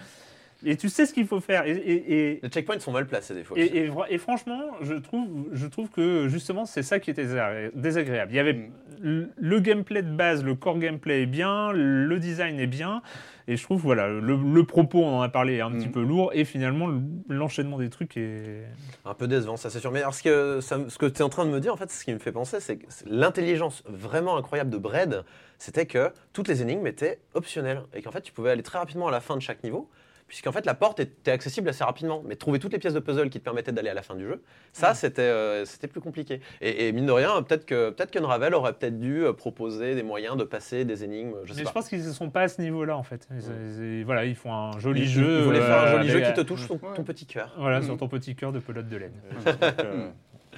Et 0.66 0.78
tu 0.78 0.88
sais 0.88 1.06
ce 1.06 1.14
qu'il 1.14 1.28
faut 1.28 1.42
faire. 1.42 1.66
Et, 1.68 2.40
Les 2.42 2.50
checkpoints 2.50 2.80
sont 2.80 2.94
mal 2.94 3.06
placés 3.06 3.34
des 3.34 3.44
fois. 3.44 3.58
et, 3.60 4.18
franchement, 4.18 4.62
je 4.82 4.94
trouve, 4.94 5.28
je 5.52 5.68
trouve 5.68 5.90
que 5.90 6.30
justement, 6.30 6.66
c'est 6.66 6.84
ça 6.84 7.00
qui 7.00 7.10
était 7.12 7.26
désagré- 7.26 7.72
désagréable. 7.76 8.32
Il 8.32 8.36
y 8.38 8.40
avait 8.40 8.70
le, 9.02 9.28
le 9.36 9.60
gameplay 9.60 10.02
de 10.04 10.10
base, 10.16 10.42
le 10.42 10.56
core 10.56 10.80
gameplay 10.80 11.24
est 11.24 11.26
bien, 11.26 11.74
le 11.74 12.18
design 12.18 12.62
est 12.62 12.68
bien, 12.68 13.02
et 13.48 13.58
je 13.58 13.64
trouve, 13.64 13.82
voilà, 13.82 14.08
le, 14.08 14.36
le 14.36 14.64
propos, 14.64 15.00
on 15.04 15.18
en 15.18 15.22
a 15.22 15.30
parlé, 15.30 15.56
est 15.56 15.62
un 15.62 15.72
petit 15.72 15.88
Mm. 15.90 15.92
peu 15.92 16.02
lourd, 16.04 16.32
et 16.34 16.46
finalement, 16.46 16.88
le- 16.88 17.02
l'enchaînement 17.30 17.78
des 17.78 17.90
trucs 17.90 18.16
est. 18.18 18.64
Un 19.06 19.14
peu 19.14 19.28
décevant, 19.28 19.58
ça 19.58 19.70
c'est 19.70 19.80
sûr. 19.80 19.92
Mais 19.92 20.00
alors, 20.00 20.14
ce 20.14 20.24
que, 20.24 20.60
ça 20.62 20.78
me- 20.78 20.90
ce 20.90 20.98
que 20.98 21.06
tu 21.06 21.20
es 21.20 21.22
en 21.24 21.30
train 21.30 21.46
de 21.46 21.52
me 21.52 21.60
dire, 21.60 21.74
en 21.74 21.78
fait, 21.78 21.90
ce 21.92 22.04
qui 22.06 22.14
me 22.14 22.20
fait 22.20 22.32
penser, 22.32 22.60
c'est 22.60 22.78
que 22.78 22.86
l'intelligence 23.06 23.84
vraiment 23.88 24.38
incroyable 24.38 24.70
de 24.70 24.78
Bread, 24.78 25.24
c'était 25.58 25.86
que 25.86 26.12
toutes 26.34 26.48
les 26.48 26.62
énigmes 26.62 26.88
étaient 26.88 27.20
optionnelles. 27.34 27.82
Et 27.94 28.02
qu'en 28.02 28.12
fait, 28.12 28.22
tu 28.22 28.32
pouvais 28.34 28.52
aller 28.52 28.64
très 28.64 28.78
rapidement 28.80 29.08
à 29.08 29.12
la 29.12 29.20
fin 29.22 29.36
de 29.36 29.42
chaque 29.42 29.64
niveau. 29.64 29.90
Puisqu'en 30.28 30.52
fait, 30.52 30.66
la 30.66 30.74
porte 30.74 31.00
était 31.00 31.30
accessible 31.32 31.70
assez 31.70 31.84
rapidement. 31.84 32.24
Mais 32.26 32.36
trouver 32.36 32.58
toutes 32.58 32.74
les 32.74 32.80
pièces 32.80 32.94
de 32.96 33.00
puzzle 33.00 33.30
qui 33.30 33.40
te 33.40 33.44
permettaient 33.44 33.72
d'aller 33.72 33.90
à 33.90 33.94
la 33.94 34.02
fin 34.02 34.16
du 34.16 34.24
jeu, 34.26 34.42
ça, 34.72 34.96
c'était 34.96 35.22
euh, 35.22 35.64
c'était 35.66 35.88
plus 35.88 36.02
compliqué. 36.02 36.40
Et, 36.62 36.88
et 36.88 36.92
mine 36.92 37.06
de 37.06 37.12
rien, 37.12 37.42
peut-être 37.44 37.66
que 37.66 37.92
peut 37.92 38.06
qu'Unravel 38.06 38.56
aurait 38.56 38.74
peut-être 38.74 39.00
dû 39.00 39.24
euh, 39.26 39.34
proposer 39.34 39.94
des 39.96 40.02
moyens 40.04 40.36
de 40.38 40.44
passer 40.44 40.86
des 40.86 41.04
énigmes, 41.04 41.36
je 41.44 41.54
sais 41.54 41.60
Mais 41.60 41.64
pas. 41.66 41.70
je 41.70 41.74
pense 41.74 41.90
qu'ils 41.90 42.06
ne 42.06 42.12
sont 42.12 42.30
pas 42.32 42.42
à 42.42 42.48
ce 42.48 42.62
niveau-là, 42.62 42.98
en 42.98 43.04
fait. 43.04 43.28
Ils- 43.32 44.04
voilà, 44.06 44.26
ils 44.26 44.36
font 44.36 44.54
un 44.54 44.80
joli 44.80 45.02
Ils- 45.02 45.08
jeu. 45.10 45.40
Ils 45.40 45.44
voulaient 45.44 45.60
faire 45.62 45.82
un 45.82 45.86
euh, 45.88 45.92
joli 45.98 46.10
jeu 46.10 46.22
qui 46.22 46.34
te 46.34 46.42
touche 46.42 46.68
ton, 46.68 46.76
Ouais. 46.76 46.96
ton 46.96 47.04
petit 47.04 47.26
cœur. 47.28 47.54
Voilà, 47.58 47.80
Mm. 47.82 47.84
sur 47.84 47.98
ton 47.98 48.08
petit 48.08 48.36
cœur 48.36 48.52
de 48.52 48.60
pelote 48.60 48.88
de 48.90 48.98
laine. 48.98 49.14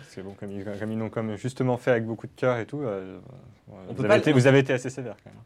C'est 0.08 0.22
bon, 0.24 0.34
comme 0.40 0.52
ils, 0.52 0.64
comme 0.64 0.92
ils 0.92 0.98
l'ont 1.00 1.10
comme 1.10 1.36
justement 1.36 1.78
fait 1.78 1.92
avec 1.92 2.06
beaucoup 2.06 2.28
de 2.28 2.34
cœur 2.36 2.58
et 2.58 2.66
tout. 2.66 2.82
euh, 2.84 3.18
vous, 3.68 4.00
avez 4.00 4.08
pas- 4.08 4.18
été, 4.18 4.32
vous 4.32 4.48
avez 4.48 4.60
été 4.60 4.72
assez 4.74 4.90
sévère 4.90 5.16
quand 5.24 5.32
même. 5.32 5.40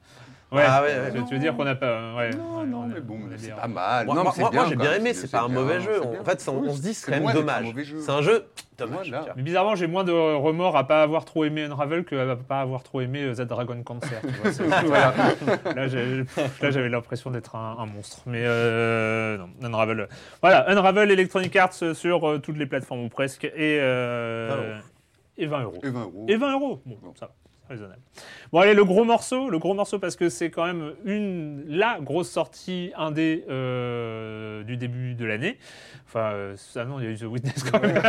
Ouais, 0.51 0.63
Ah 0.65 0.81
ouais, 0.81 0.88
ouais. 0.88 1.23
tu- 1.27 1.35
veux 1.35 1.39
dire 1.39 1.55
qu'on 1.55 1.63
n'a 1.63 1.75
pas. 1.75 2.15
Ouais, 2.15 2.31
Non, 2.31 2.62
ouais, 2.62 2.65
non, 2.65 2.79
on 2.79 2.83
a- 2.85 2.93
mais 2.95 3.01
bon, 3.01 3.19
c'est 3.38 3.53
pas 3.55 3.67
mal. 3.67 4.07
Moi, 4.07 4.15
non, 4.15 4.23
moi- 4.23 4.33
moi, 4.51 4.65
j'ai 4.67 4.75
bien 4.75 4.93
aimé, 4.95 5.13
c'est 5.13 5.29
pas 5.29 5.41
un 5.41 5.47
mauvais 5.47 5.79
jeu. 5.79 6.01
En 6.19 6.23
fait, 6.23 6.43
on, 6.47 6.63
on 6.67 6.73
se 6.75 6.81
dit 6.81 6.93
c'est 6.95 7.05
c'est 7.12 7.19
quand 7.19 7.23
même 7.23 7.33
dommage. 7.35 7.65
mauvais 7.65 7.83
jeu. 7.83 7.99
C'est 8.01 8.12
un 8.12 8.23
jeu 8.23 8.45
dommage. 8.75 9.09
Voilà. 9.09 9.33
Mais 9.35 9.43
bizarrement, 9.43 9.75
j'ai 9.75 9.85
moins 9.85 10.03
de 10.03 10.12
remords 10.12 10.75
à 10.75 10.88
pas 10.88 11.03
avoir 11.03 11.25
trop 11.25 11.43
aimé 11.43 11.63
Unravel 11.65 12.03
que 12.03 12.15
à 12.15 12.35
pas 12.35 12.62
avoir 12.62 12.81
trop 12.81 13.01
aimé 13.01 13.21
euh, 13.23 13.33
Z 13.35 13.41
Dragon 13.41 13.83
Cancer. 13.83 14.21
tu 14.21 14.27
vois, 14.41 14.51
c'est- 14.51 14.63
voilà. 14.88 15.13
Là, 15.75 15.88
j'avais 16.71 16.89
l'impression 16.89 17.29
d'être 17.29 17.55
un, 17.55 17.77
un 17.77 17.85
monstre. 17.85 18.21
Mais 18.25 18.41
euh, 18.43 19.38
non, 19.38 19.49
Unravel. 19.67 19.99
euh, 19.99 20.05
Voilà, 20.41 20.67
Unravel 20.71 21.12
Electronic 21.12 21.55
Arts 21.57 21.73
euh, 21.83 21.93
sur 21.93 22.27
euh, 22.27 22.39
toutes 22.39 22.57
les 22.57 22.65
plateformes 22.65 23.03
ou 23.03 23.09
presque 23.09 23.43
et, 23.45 23.51
euh, 23.81 24.79
et 25.38 25.45
20 25.45 25.62
euros. 25.62 25.79
Et 25.83 25.89
20 25.89 26.01
euros. 26.01 26.25
Et 26.27 26.35
20 26.38 26.53
euros. 26.53 26.81
Bon, 26.85 26.97
ça 27.19 27.27
va. 27.27 27.33
Raisonnable. 27.69 28.01
Bon 28.51 28.60
allez 28.60 28.73
le 28.73 28.84
gros 28.84 29.03
morceau, 29.03 29.49
le 29.49 29.60
gros 29.60 29.73
morceau 29.73 29.99
parce 29.99 30.15
que 30.15 30.29
c'est 30.29 30.49
quand 30.49 30.65
même 30.65 30.93
une 31.05 31.63
la 31.67 31.99
grosse 32.01 32.29
sortie 32.29 32.91
indé 32.97 33.45
euh, 33.49 34.63
du 34.63 34.75
début 34.75 35.13
de 35.13 35.25
l'année. 35.25 35.58
Enfin, 36.08 36.32
euh, 36.34 36.55
ah 36.75 36.86
non, 36.86 36.99
il 36.99 37.05
y 37.05 37.08
a 37.08 37.12
eu 37.12 37.17
The 37.17 37.25
Witness 37.25 37.63
quand 37.63 37.79
même. 37.79 38.01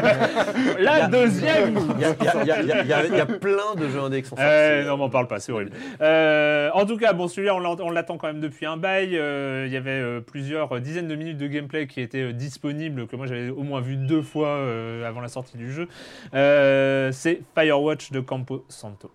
la 0.79 1.07
deuxième. 1.09 1.79
Il 1.96 2.01
y 2.01 3.20
a, 3.20 3.27
plein 3.27 3.75
de 3.77 3.88
jeux 3.88 4.01
indés 4.01 4.23
qui 4.23 4.29
sont 4.29 4.37
sortis. 4.37 4.51
Euh, 4.51 4.87
non, 4.87 4.96
m'en 4.96 5.11
parle 5.11 5.27
pas, 5.27 5.38
c'est 5.38 5.53
horrible. 5.53 5.73
Euh, 6.01 6.70
en 6.73 6.87
tout 6.87 6.96
cas, 6.96 7.12
bon, 7.12 7.29
celui-là, 7.29 7.55
on 7.55 7.81
on 7.81 7.90
l'attend 7.90 8.16
quand 8.16 8.29
même 8.29 8.40
depuis 8.40 8.64
un 8.64 8.79
bail. 8.79 9.18
Euh, 9.18 9.66
Il 9.66 9.73
y 9.73 9.77
avait 9.77 10.23
plusieurs 10.23 10.81
dizaines 10.81 11.09
de 11.09 11.14
minutes 11.14 11.37
de 11.37 11.46
gameplay 11.46 11.87
qui 11.87 12.01
étaient 12.01 12.33
disponibles, 12.33 13.07
que 13.07 13.16
moi 13.16 13.27
j'avais 13.27 13.51
au 13.51 13.62
moins 13.62 13.83
vu 13.83 13.96
deux 13.96 14.23
fois 14.23 14.59
avant 15.07 15.20
la 15.20 15.29
sortie 15.29 15.59
du 15.59 15.70
jeu. 15.70 15.87
C'est 16.33 17.42
Firewatch 17.55 18.12
de 18.12 18.20
Campo 18.20 18.64
Santo. 18.68 19.11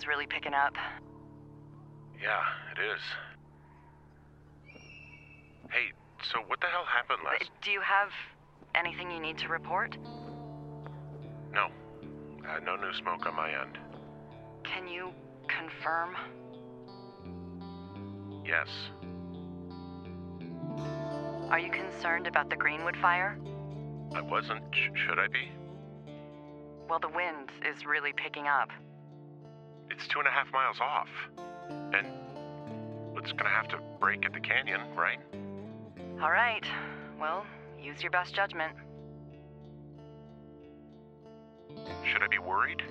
The 0.00 0.06
really 0.08 0.26
picking 0.26 0.54
up. 0.54 0.74
Yeah, 2.22 2.40
it 2.72 2.78
is. 2.78 3.00
Hey, 5.70 5.92
so 6.22 6.40
what 6.46 6.60
the 6.60 6.66
hell 6.66 6.84
happened 6.86 7.20
Uh, 7.26 7.30
last? 7.32 7.50
Do 7.62 7.70
you 7.70 7.80
have 7.80 8.08
anything 8.74 9.10
you 9.10 9.20
need 9.20 9.36
to 9.38 9.48
report? 9.48 9.96
No. 11.52 11.68
Uh, 12.48 12.58
no 12.64 12.76
new 12.76 12.92
smoke 12.94 13.26
on 13.26 13.34
my 13.36 13.50
end. 13.50 13.78
Can 14.64 14.88
you 14.88 15.12
confirm? 15.48 16.16
Yes. 18.44 18.68
Are 21.50 21.58
you 21.58 21.70
concerned 21.70 22.26
about 22.26 22.48
the 22.48 22.56
Greenwood 22.56 22.96
fire? 22.96 23.38
I 24.14 24.22
wasn't. 24.22 24.62
Sh- 24.72 24.88
should 25.06 25.18
I 25.18 25.28
be? 25.28 25.50
Well, 26.88 27.00
the 27.00 27.08
wind 27.08 27.50
is 27.64 27.84
really 27.84 28.12
picking 28.12 28.46
up. 28.46 28.70
It's 30.00 30.08
two 30.08 30.18
and 30.18 30.26
a 30.26 30.30
half 30.30 30.50
miles 30.50 30.78
off. 30.80 31.08
And 31.68 32.06
it's 33.18 33.32
gonna 33.32 33.50
have 33.50 33.68
to 33.68 33.78
break 34.00 34.24
at 34.24 34.32
the 34.32 34.40
canyon, 34.40 34.80
right? 34.96 35.18
All 36.22 36.30
right. 36.30 36.64
Well, 37.20 37.44
use 37.78 38.00
your 38.00 38.10
best 38.10 38.34
judgment. 38.34 38.72
Should 42.10 42.22
I 42.22 42.28
be 42.30 42.38
worried? 42.38 42.82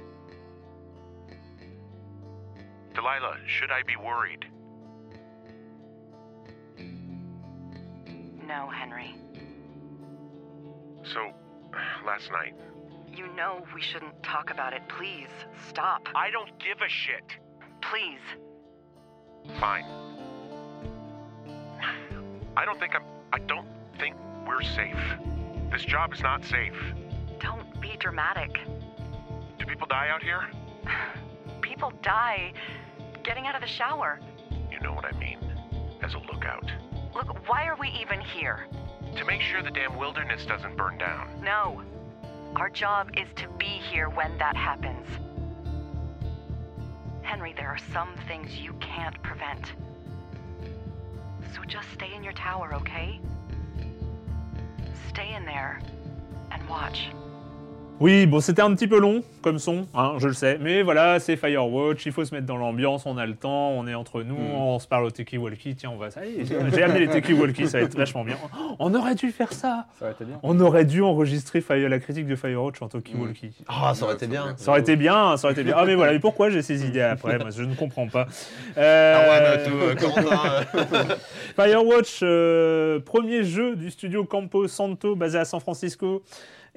Delilah, 2.93 3.37
should 3.47 3.71
I 3.71 3.81
be 3.81 3.95
worried? 3.95 4.45
No, 8.47 8.69
Henry. 8.69 9.15
So, 11.11 11.31
last 12.05 12.29
night. 12.31 12.53
You 13.15 13.27
know 13.35 13.65
we 13.73 13.81
shouldn't 13.81 14.21
talk 14.23 14.51
about 14.51 14.73
it. 14.73 14.81
Please, 14.87 15.29
stop. 15.67 16.07
I 16.15 16.29
don't 16.31 16.51
give 16.59 16.77
a 16.81 16.89
shit. 16.89 17.23
Please. 17.81 18.19
Fine. 19.59 19.85
I 22.55 22.65
don't 22.65 22.79
think 22.79 22.95
I'm. 22.95 23.03
I 23.31 23.39
don't 23.39 23.67
think 23.99 24.15
we're 24.47 24.61
safe. 24.61 24.97
This 25.71 25.85
job 25.85 26.13
is 26.13 26.21
not 26.21 26.43
safe. 26.43 26.75
Don't 27.39 27.79
be 27.81 27.95
dramatic. 27.99 28.59
Do 29.57 29.65
people 29.65 29.87
die 29.87 30.09
out 30.09 30.23
here? 30.23 30.49
People 31.61 31.91
die 32.01 32.53
getting 33.23 33.45
out 33.45 33.55
of 33.55 33.61
the 33.61 33.67
shower. 33.67 34.19
You 34.71 34.79
know 34.79 34.93
what 34.93 35.05
I 35.05 35.11
mean. 35.17 35.37
As 36.01 36.13
a 36.13 36.19
lookout. 36.19 36.69
Look, 37.13 37.47
why 37.47 37.65
are 37.65 37.77
we 37.79 37.89
even 38.01 38.19
here? 38.19 38.67
To 39.15 39.25
make 39.25 39.41
sure 39.41 39.61
the 39.63 39.71
damn 39.71 39.97
wilderness 39.97 40.45
doesn't 40.45 40.77
burn 40.77 40.97
down. 40.97 41.41
No. 41.43 41.81
Our 42.55 42.69
job 42.69 43.11
is 43.15 43.27
to 43.35 43.47
be 43.57 43.65
here 43.65 44.09
when 44.09 44.37
that 44.37 44.55
happens. 44.55 45.07
Henry, 47.21 47.53
there 47.55 47.69
are 47.69 47.77
some 47.93 48.09
things 48.27 48.57
you 48.57 48.73
can't 48.73 49.21
prevent. 49.21 49.73
So 51.53 51.63
just 51.67 51.89
stay 51.91 52.13
in 52.15 52.23
your 52.23 52.33
tower, 52.33 52.73
okay? 52.75 53.19
Stay 55.09 55.35
in 55.35 55.45
there 55.45 55.79
and 56.51 56.67
watch. 56.67 57.09
Oui, 57.99 58.25
bon, 58.27 58.39
c'était 58.39 58.61
un 58.61 58.73
petit 58.75 58.87
peu 58.87 58.97
long 58.99 59.23
comme 59.41 59.59
son, 59.59 59.85
hein, 59.93 60.13
je 60.19 60.27
le 60.27 60.33
sais. 60.33 60.57
Mais 60.61 60.83
voilà, 60.83 61.19
c'est 61.19 61.35
Firewatch, 61.35 62.05
il 62.05 62.11
faut 62.13 62.23
se 62.23 62.33
mettre 62.33 62.45
dans 62.47 62.55
l'ambiance, 62.57 63.05
on 63.05 63.17
a 63.17 63.25
le 63.25 63.35
temps, 63.35 63.71
on 63.71 63.87
est 63.87 63.93
entre 63.93 64.23
nous, 64.23 64.37
on 64.37 64.79
se 64.79 64.87
parle 64.87 65.05
au 65.05 65.11
Teki 65.11 65.37
Walkie. 65.37 65.75
Tiens, 65.75 65.91
on 65.93 65.97
va. 65.97 66.09
ça 66.09 66.25
y 66.25 66.39
est, 66.39 66.45
J'ai 66.45 66.83
amené 66.83 66.99
les 66.99 67.07
Teki 67.09 67.33
Walkie, 67.33 67.67
ça 67.67 67.79
va 67.79 67.83
être 67.85 67.97
vachement 67.97 68.23
bien. 68.23 68.37
On 68.79 68.93
aurait 68.95 69.15
dû 69.15 69.31
faire 69.31 69.51
ça. 69.51 69.85
Ça 69.97 70.05
aurait 70.05 70.13
été 70.13 70.23
bien. 70.25 70.39
On 70.43 70.59
aurait 70.61 70.85
dû 70.85 71.01
enregistrer 71.01 71.59
Fire- 71.61 71.89
la 71.89 71.99
critique 71.99 72.25
de 72.27 72.35
Firewatch 72.35 72.81
en 72.81 72.87
Talkie 72.87 73.15
Walkie. 73.15 73.51
Ah, 73.67 73.93
ça 73.93 74.05
aurait 74.05 74.15
été 74.15 74.27
bien. 74.27 74.53
Ça 74.57 74.71
aurait 74.71 74.79
été 74.81 74.95
bien, 74.95 75.35
ça 75.35 75.47
aurait 75.47 75.53
été 75.53 75.63
bien. 75.63 75.75
Ah 75.77 75.83
mais 75.85 75.95
voilà, 75.95 76.13
mais 76.13 76.19
pourquoi 76.19 76.49
j'ai 76.49 76.61
ces 76.61 76.85
idées 76.85 77.01
après? 77.01 77.37
Moi, 77.37 77.49
Je 77.49 77.63
ne 77.63 77.75
comprends 77.75 78.07
pas. 78.07 78.27
Euh, 78.77 79.15
Ah 79.17 79.59
euh, 79.69 79.95
Firewatch, 81.55 82.19
euh, 82.23 82.99
premier 82.99 83.43
jeu 83.43 83.75
du 83.75 83.91
studio 83.91 84.23
Campo 84.23 84.67
Santo 84.67 85.15
basé 85.15 85.37
à 85.37 85.45
San 85.45 85.59
Francisco. 85.59 86.23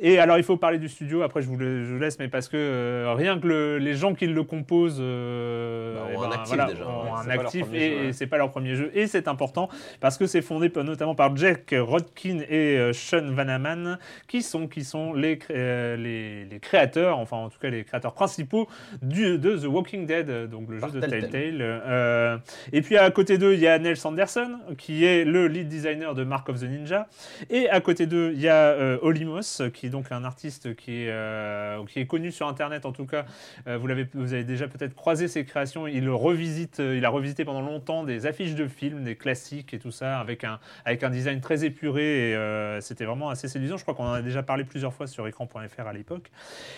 Et 0.05 0.18
alors, 0.18 0.36
il 0.36 0.42
faut 0.42 0.57
parler 0.57 0.78
du 0.78 0.88
studio, 0.88 1.22
après 1.22 1.42
je 1.42 1.46
vous, 1.46 1.57
le, 1.57 1.84
je 1.84 1.92
vous 1.94 1.98
laisse, 2.00 2.18
mais 2.18 2.26
parce 2.26 2.48
que 2.48 2.57
euh, 2.57 3.14
rien 3.16 3.38
que 3.38 3.46
le- 3.46 3.78
les 3.78 3.94
gens 3.94 4.14
qui 4.14 4.26
le 4.26 4.42
composent 4.42 4.98
euh, 5.00 5.94
Bah, 5.94 6.09
eh 6.12 6.16
ont 6.16 6.22
un 6.24 6.28
ben, 6.28 6.34
actif 6.34 6.55
voilà, 6.57 6.72
déjà, 6.72 6.88
ont 6.88 7.05
ouais, 7.05 7.11
un 7.11 7.22
c'est 7.22 7.28
pas 7.28 7.34
leur 7.36 7.44
actif 7.46 7.61
premier 7.62 7.78
et, 7.78 8.09
et 8.09 8.12
c'est 8.12 8.26
pas 8.26 8.36
leur 8.38 8.50
premier 8.50 8.74
jeu. 8.74 8.90
Et 8.94 9.07
c'est 9.07 9.28
important 9.28 9.68
parce 10.00 10.18
que 10.18 10.26
c'est 10.26 10.42
fondé 10.42 10.72
notamment 10.74 11.14
par 11.14 11.36
Jack 11.36 11.72
Rodkin 11.78 12.40
et 12.50 12.76
euh, 12.78 12.92
Sean 12.92 13.30
Vanaman, 13.32 13.98
qui 14.26 14.42
sont, 14.42 14.66
qui 14.66 14.82
sont 14.82 15.14
les, 15.14 15.38
cré- 15.38 15.96
les, 15.96 16.46
les 16.46 16.59
créateurs, 16.59 17.18
enfin 17.18 17.36
en 17.36 17.48
tout 17.48 17.61
cas 17.61 17.70
les 17.70 17.84
créateurs 17.84 18.14
principaux 18.14 18.68
du, 19.03 19.38
de 19.38 19.57
The 19.57 19.66
Walking 19.66 20.07
Dead, 20.07 20.48
donc 20.50 20.68
le 20.68 20.78
Par 20.80 20.92
jeu 20.92 21.00
de 21.00 21.07
Telltale. 21.07 22.40
Et 22.72 22.82
puis 22.82 22.96
à 22.96 23.09
côté 23.12 23.38
d'eux, 23.38 23.55
il 23.55 23.61
y 23.61 23.68
a 23.68 23.78
Neil 23.78 23.96
Sanderson, 23.96 24.59
qui 24.78 25.05
est 25.05 25.24
le 25.24 25.46
lead 25.46 25.68
designer 25.68 26.14
de 26.16 26.24
Mark 26.24 26.48
of 26.48 26.59
the 26.59 26.64
Ninja. 26.64 27.07
Et 27.50 27.70
à 27.70 27.80
côté 27.80 28.07
d'eux, 28.07 28.32
il 28.34 28.40
y 28.40 28.48
a 28.48 28.76
Olimos, 29.03 29.62
qui 29.72 29.86
est 29.86 29.91
donc 29.93 30.11
un 30.11 30.24
artiste 30.24 30.74
qui 30.74 31.05
est, 31.05 31.11
euh, 31.11 31.84
qui 31.86 32.01
est 32.01 32.07
connu 32.07 32.32
sur 32.32 32.49
Internet 32.49 32.84
en 32.84 32.90
tout 32.93 33.07
cas. 33.07 33.24
Euh, 33.68 33.78
vous, 33.78 33.86
l'avez, 33.86 34.09
vous 34.14 34.32
avez 34.32 34.43
déjà 34.43 34.66
peut-être 34.66 34.95
croisé 34.95 35.28
ses 35.28 35.45
créations. 35.45 35.86
Il 35.86 36.09
revisite, 36.11 36.80
euh, 36.80 36.97
il 36.97 37.05
a 37.05 37.09
revisité 37.11 37.45
pendant 37.45 37.61
longtemps 37.61 38.03
des 38.03 38.26
affiches 38.26 38.57
de 38.57 38.66
films, 38.66 39.05
des 39.05 39.14
classiques 39.14 39.72
et 39.74 39.78
tout 39.78 39.93
ça, 39.93 40.18
avec 40.18 40.43
un, 40.43 40.59
avec 40.84 41.05
un 41.05 41.11
design 41.11 41.40
très 41.40 41.64
épuré. 41.64 42.32
Et 42.32 42.78
c'était 42.80 43.05
vraiment 43.05 43.28
assez 43.30 43.47
séduisant. 43.47 43.76
Je 43.76 43.82
crois 43.82 43.95
qu'on 43.95 44.07
en 44.07 44.12
a 44.12 44.22
déjà 44.22 44.43
parlé 44.43 44.64
plusieurs 44.64 44.93
fois 44.93 45.07
sur 45.07 45.26
écran.fr 45.28 45.86
à 45.86 45.93
l'époque. 45.93 46.30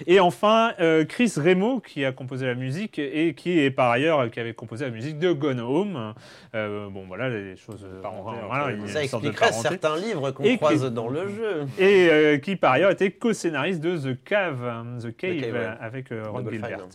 Et 0.07 0.21
enfin, 0.21 0.73
Chris 1.09 1.33
Remo, 1.37 1.81
qui 1.81 2.05
a 2.05 2.13
composé 2.13 2.47
la 2.47 2.55
musique 2.55 2.99
et 2.99 3.35
qui 3.35 3.59
est 3.61 3.71
par 3.71 3.91
ailleurs, 3.91 4.31
qui 4.31 4.41
avait 4.41 4.53
composé 4.55 4.85
la 4.85 4.91
musique 4.91 5.19
de 5.19 5.33
Gone 5.33 5.61
Home. 5.61 6.15
Bon, 6.53 7.05
voilà, 7.07 7.29
les 7.31 7.57
choses. 7.57 7.87
Parenté, 8.03 8.39
voilà, 8.47 8.87
Ça 8.89 9.03
expliquerait 9.03 9.53
certains 9.53 9.97
livres 9.97 10.31
qu'on 10.33 10.45
Et 10.45 10.51
qui- 10.53 10.57
croise 10.59 10.85
dans 10.93 11.09
le 11.09 11.29
jeu. 11.29 11.67
Et 11.79 12.09
euh, 12.11 12.39
qui 12.39 12.57
par 12.57 12.73
ailleurs 12.73 12.91
était 12.95 13.11
co-scénariste 13.13 13.81
de 13.81 13.97
The 13.97 14.25
Cave, 14.25 14.65
euh, 14.65 14.99
The 15.01 15.17
Cave, 15.17 15.41
Cave, 15.41 15.53
ouais. 15.53 15.59
euh, 15.61 15.75
avec 15.81 16.11
euh, 16.13 16.25
Ron 16.29 16.39
Double 16.41 16.53
Gilbert. 16.53 16.79
Fine. 16.81 16.89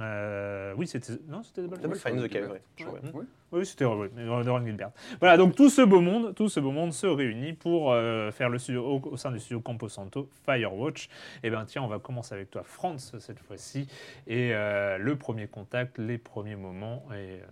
Euh, 0.00 0.74
oui, 0.76 0.88
c'était 0.88 1.12
non, 1.28 1.44
c'était 1.44 1.62
Double, 1.62 1.80
Double 1.80 1.94
Fine. 1.96 2.18
Fine 2.18 2.28
the 2.28 2.28
Cave, 2.28 2.50
ouais. 2.50 2.62
Ouais. 2.80 2.90
Ouais. 2.90 3.10
Ouais. 3.12 3.24
Oui, 3.52 3.64
c'était 3.64 3.84
oui, 3.84 4.08
de 4.16 4.50
Ron 4.50 4.64
Gilbert. 4.66 4.90
Voilà, 5.20 5.36
donc 5.36 5.54
tout 5.54 5.70
ce 5.70 5.82
beau 5.82 6.00
monde, 6.00 6.34
tout 6.34 6.48
ce 6.48 6.58
beau 6.58 6.72
monde 6.72 6.92
se 6.92 7.06
réunit 7.06 7.52
pour 7.52 7.92
euh, 7.92 8.32
faire 8.32 8.48
le 8.48 8.58
studio 8.58 8.84
au, 8.84 9.00
au 9.12 9.16
sein 9.16 9.30
du 9.30 9.38
studio 9.38 9.60
Campo 9.60 9.88
Santo 9.88 10.28
Firewatch. 10.44 11.08
Et 11.44 11.50
ben 11.50 11.64
tiens, 11.64 11.82
on 11.82 11.86
va 11.86 12.00
commencer 12.00 12.34
avec 12.34 12.50
toi, 12.50 12.62
Franz, 12.64 13.16
cette 13.20 13.38
fois-ci, 13.38 13.86
et 14.26 14.50
euh, 14.52 14.98
le 14.98 15.14
premier 15.14 15.46
contact, 15.46 15.98
les 15.98 16.18
premiers 16.18 16.56
moments. 16.56 17.04
Et 17.12 17.14
euh, 17.14 17.44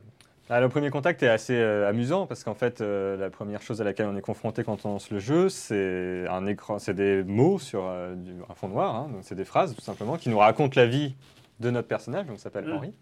Ah, 0.55 0.61
le 0.61 0.69
premier 0.69 0.91
contact 0.91 1.23
est 1.23 1.29
assez 1.29 1.55
euh, 1.57 1.89
amusant 1.89 2.27
parce 2.27 2.45
qu'en 2.45 2.53
fait, 2.55 2.83
euh, 2.83 3.17
la 3.17 3.31
première 3.31 3.63
chose 3.63 3.81
à 3.81 3.85
laquelle 3.85 4.07
on 4.07 4.17
est 4.17 4.21
confronté 4.21 4.65
quand 4.65 4.85
on 4.85 4.91
lance 4.91 5.11
le 5.11 5.19
jeu, 5.19 5.49
c'est 5.49 6.27
un 6.29 6.47
écran, 6.47 6.79
c'est 6.79 6.93
des 6.93 7.25
mots 7.25 7.59
sur 7.59 7.87
euh, 7.87 8.15
du- 8.15 8.33
un 8.51 8.55
fond 8.55 8.69
noir, 8.69 8.95
hein, 8.95 9.09
donc 9.11 9.21
c'est 9.23 9.35
des 9.35 9.47
phrases 9.47 9.75
tout 9.75 9.81
simplement 9.81 10.19
qui 10.19 10.29
nous 10.29 10.37
racontent 10.37 10.79
la 10.79 10.87
vie 10.87 11.15
de 11.61 11.71
notre 11.71 11.89
personnage, 11.89 12.27
donc 12.27 12.39
s'appelle 12.39 12.67
Mm. 12.67 12.73
Henri. 12.73 12.93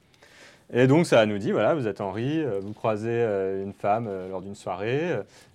Et 0.73 0.87
donc 0.87 1.05
ça 1.07 1.27
nous 1.27 1.39
dit 1.39 1.51
voilà, 1.51 1.75
vous 1.75 1.89
êtes 1.89 2.01
Henri, 2.01 2.39
euh, 2.41 2.61
vous 2.63 2.73
croisez 2.73 3.09
euh, 3.11 3.65
une 3.65 3.73
femme 3.73 4.07
euh, 4.09 4.29
lors 4.31 4.41
d'une 4.41 4.55
soirée, 4.55 5.01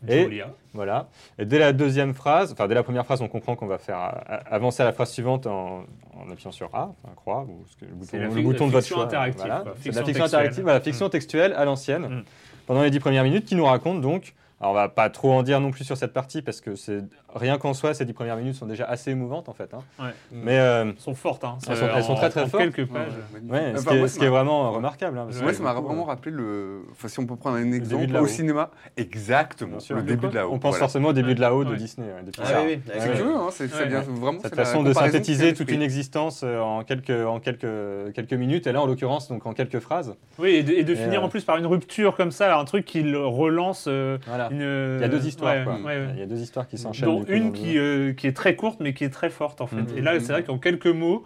et 0.07 0.23
Julia. 0.23 0.47
voilà. 0.73 1.07
Et 1.39 1.45
dès 1.45 1.57
la 1.57 1.71
deuxième 1.71 2.13
phrase, 2.13 2.51
enfin 2.51 2.67
dès 2.67 2.75
la 2.75 2.83
première 2.83 3.05
phrase, 3.05 3.21
on 3.21 3.29
comprend 3.29 3.55
qu'on 3.55 3.65
va 3.67 3.77
faire 3.77 4.21
avancer 4.51 4.83
à 4.83 4.85
la 4.85 4.91
phrase 4.91 5.11
suivante 5.11 5.47
en, 5.47 5.85
en 6.17 6.31
appuyant 6.31 6.51
sur 6.51 6.69
A, 6.75 6.93
enfin 7.03 7.13
croix, 7.15 7.45
ou 7.47 7.63
que- 7.79 7.85
le 7.85 7.91
bouton, 7.93 8.07
C'est 8.11 8.19
la 8.19 8.25
le 8.25 8.31
fi- 8.31 8.41
bouton 8.43 8.65
la 8.65 8.69
de 8.69 8.73
votre 8.73 8.87
choix. 8.87 9.03
interactive, 9.05 9.37
Voilà. 9.45 9.61
quoi. 9.61 9.73
C'est 9.79 9.87
la 9.87 9.93
fiction 9.93 10.03
textuelle. 10.05 10.23
interactive, 10.39 10.63
voilà, 10.63 10.79
fiction 10.81 11.09
textuelle 11.09 11.53
à 11.53 11.63
l'ancienne, 11.65 12.01
Mm. 12.07 12.23
pendant 12.67 12.83
les 12.83 12.89
dix 12.91 12.99
premières 12.99 13.23
minutes, 13.23 13.45
qui 13.45 13.55
nous 13.55 13.65
raconte 13.65 14.01
donc. 14.01 14.33
Alors 14.65 14.71
on 14.73 14.79
va 14.81 14.89
pas 14.89 15.11
trop 15.11 15.31
en 15.31 15.43
dire 15.43 15.59
non 15.61 15.69
plus 15.69 15.83
sur 15.83 15.95
cette 15.95 16.11
partie 16.11 16.41
parce 16.41 16.59
que 16.59 16.73
c'est 16.73 17.03
rien 17.35 17.59
qu'en 17.59 17.75
soi, 17.75 17.93
ces 17.93 18.03
dix 18.03 18.13
premières 18.13 18.35
minutes 18.35 18.55
sont 18.55 18.65
déjà 18.65 18.85
assez 18.85 19.11
émouvantes 19.11 19.47
en 19.47 19.53
fait. 19.53 19.71
hein. 19.75 19.79
Ouais. 19.99 20.09
Mais 20.31 20.57
euh, 20.57 20.85
Elles 20.85 20.93
sont 20.97 21.13
fortes, 21.13 21.43
hein. 21.43 21.59
Elles 21.69 21.77
sont- 21.77 21.85
elles 21.95 22.03
sont 22.03 22.13
En- 22.13 22.15
très, 22.15 22.29
très 22.31 22.41
en 22.41 22.47
fortes. 22.47 22.63
quelques 22.63 22.87
pages. 22.91 23.11
ouais, 23.47 23.73
ce, 23.75 23.85
qui 23.85 23.93
est, 23.93 23.99
moi, 23.99 24.07
ce 24.07 24.13
ça 24.15 24.19
qui 24.19 24.25
est 24.25 24.29
m'a- 24.29 24.35
vraiment 24.37 24.71
remarquable. 24.71 25.19
hein, 25.19 25.25
parce 25.25 25.39
que 25.39 25.45
Ouais, 25.45 25.53
ça 25.53 25.61
m'a 25.61 25.73
vraiment 25.73 26.05
rappelé 26.05 26.31
le. 26.35 26.81
Enfin, 26.93 27.07
si 27.09 27.19
on 27.19 27.27
peut 27.27 27.35
prendre 27.35 27.57
un 27.57 27.71
exemple 27.73 28.07
de 28.07 28.13
la 28.13 28.23
au 28.23 28.27
cinéma, 28.27 28.71
exactement. 28.97 29.79
sûr, 29.79 29.97
le 29.97 30.01
début 30.01 30.29
de 30.29 30.33
la 30.33 30.47
haut. 30.47 30.51
On 30.53 30.57
pense 30.57 30.71
voilà. 30.71 30.79
forcément 30.79 31.09
au 31.09 31.13
début 31.13 31.35
de 31.35 31.41
la 31.41 31.53
haut 31.53 31.63
de 31.63 31.69
Ouais. 31.69 31.75
Disney, 31.77 32.07
Ah 32.41 32.63
oui, 32.65 32.79
oui, 32.87 32.91
C'est 32.91 32.99
curieux, 33.11 33.35
hein, 33.35 33.47
c'est 33.51 33.87
bien, 33.87 34.01
vraiment. 34.01 34.39
Cette 34.41 34.55
façon 34.55 34.81
de 34.81 34.93
synthétiser 34.93 35.53
toute 35.53 35.69
une 35.69 35.83
existence 35.83 36.41
euh, 36.43 36.59
en 36.59 36.83
quelques, 36.83 37.11
en 37.11 37.39
quelques, 37.39 38.13
quelques 38.15 38.33
minutes, 38.33 38.65
et 38.65 38.71
là 38.71 38.81
en 38.81 38.87
l'occurrence 38.87 39.27
donc 39.29 39.45
en 39.45 39.53
quelques 39.53 39.79
phrases. 39.79 40.15
Oui, 40.39 40.55
et 40.55 40.63
de, 40.83 40.95
finir 40.95 41.21
euh, 41.21 41.25
en 41.25 41.29
plus 41.29 41.43
par 41.43 41.57
une 41.57 41.67
rupture 41.67 42.15
comme 42.15 42.31
ça, 42.31 42.57
un 42.57 42.65
truc 42.65 42.85
qui 42.85 43.03
le 43.03 43.23
relance. 43.27 43.87
Voilà. 44.27 44.49
Une, 44.61 44.97
Il 44.99 45.01
y 45.01 45.05
a 45.05 45.07
deux 45.07 45.27
histoires. 45.27 45.55
ouais, 45.55 45.63
quoi. 45.63 45.79
ouais. 45.83 46.07
Il 46.13 46.19
y 46.19 46.23
a 46.23 46.25
deux 46.25 46.39
histoires 46.41 46.67
qui 46.67 46.77
s'enchaînent. 46.77 47.05
dont 47.09 47.23
une 47.27 47.51
qui, 47.51 47.77
euh, 47.77 48.13
qui 48.13 48.27
est 48.27 48.33
très 48.35 48.55
courte 48.55 48.79
mais 48.79 48.93
qui 48.93 49.03
est 49.03 49.09
très 49.09 49.29
forte 49.29 49.61
en 49.61 49.67
fait. 49.67 49.75
Mhm. 49.91 49.97
Et 49.97 50.01
là, 50.01 50.19
c'est 50.19 50.31
vrai 50.31 50.43
qu'en 50.43 50.57
quelques 50.57 50.87
mots, 50.87 51.23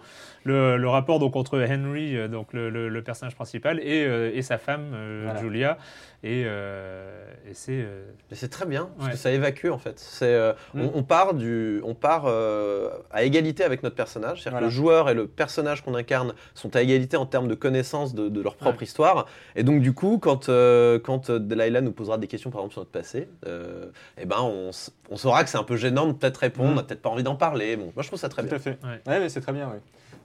le, 0.49 0.77
le 0.77 0.89
rapport 0.89 1.19
donc 1.19 1.35
entre 1.35 1.57
Henry, 1.59 2.17
euh, 2.17 2.27
donc 2.27 2.53
le, 2.53 2.69
le- 2.69 2.89
le 2.89 3.01
personnage 3.03 3.35
principal, 3.35 3.79
et, 3.79 4.05
euh, 4.05 4.31
et 4.33 4.41
sa 4.41 4.57
femme 4.57 4.91
euh, 4.93 5.21
Voilà. 5.25 5.39
Julia, 5.39 5.77
et, 6.23 6.43
euh, 6.45 7.23
et 7.49 7.53
c'est 7.53 7.71
euh, 7.81 8.03
c'est 8.33 8.49
très 8.49 8.65
bien, 8.65 8.89
parce 8.97 9.07
Ouais. 9.07 9.11
que 9.13 9.17
ça 9.17 9.31
évacue 9.31 9.67
en 9.69 9.77
fait. 9.77 9.97
C'est, 9.99 10.25
euh, 10.25 10.53
Mm. 10.73 10.81
on, 10.81 10.91
on 10.95 11.03
part, 11.03 11.33
du, 11.33 11.81
on 11.85 11.95
part 11.95 12.23
euh, 12.27 12.89
à 13.11 13.23
égalité 13.23 13.63
avec 13.63 13.81
notre 13.83 13.95
personnage. 13.95 14.41
C'est-à-dire 14.41 14.59
Voilà. 14.59 14.67
que 14.67 14.71
le 14.71 14.75
joueur 14.75 15.09
et 15.09 15.13
le 15.13 15.27
personnage 15.27 15.83
qu'on 15.83 15.95
incarne 15.95 16.33
sont 16.53 16.75
à 16.75 16.81
égalité 16.81 17.15
en 17.17 17.25
termes 17.25 17.47
de 17.47 17.55
connaissance 17.55 18.13
de, 18.13 18.27
de 18.29 18.41
leur 18.41 18.55
propre 18.55 18.79
Ouais. 18.79 18.83
histoire. 18.83 19.25
Et 19.55 19.63
donc 19.63 19.81
du 19.81 19.93
coup, 19.93 20.17
quand, 20.19 20.49
euh, 20.49 20.99
quand 20.99 21.31
Delilah 21.31 21.81
nous 21.81 21.91
posera 21.93 22.17
des 22.17 22.27
questions 22.27 22.49
par 22.49 22.59
exemple 22.61 22.73
sur 22.73 22.81
notre 22.81 22.91
passé, 22.91 23.29
euh, 23.47 23.85
eh 24.19 24.25
ben, 24.25 24.37
on, 24.41 24.71
on 25.09 25.15
saura 25.17 25.43
que 25.43 25.49
c'est 25.49 25.57
un 25.57 25.63
peu 25.63 25.77
gênant 25.77 26.07
de 26.07 26.13
peut-être 26.13 26.37
répondre, 26.37 26.69
Mm. 26.69 26.73
on 26.73 26.75
n'a 26.75 26.83
peut-être 26.83 27.01
pas 27.01 27.09
envie 27.09 27.23
d'en 27.23 27.35
parler. 27.35 27.75
Bon, 27.77 27.91
moi 27.95 28.03
je 28.03 28.07
trouve 28.07 28.19
ça 28.19 28.29
très 28.29 28.41
Tout 28.41 28.47
bien. 28.49 28.57
à 28.57 28.59
fait. 28.59 28.77
Ouais. 28.83 29.01
Ouais, 29.07 29.19
mais 29.19 29.29
c'est 29.29 29.41
très 29.41 29.53
bien, 29.53 29.69
oui. 29.73 29.79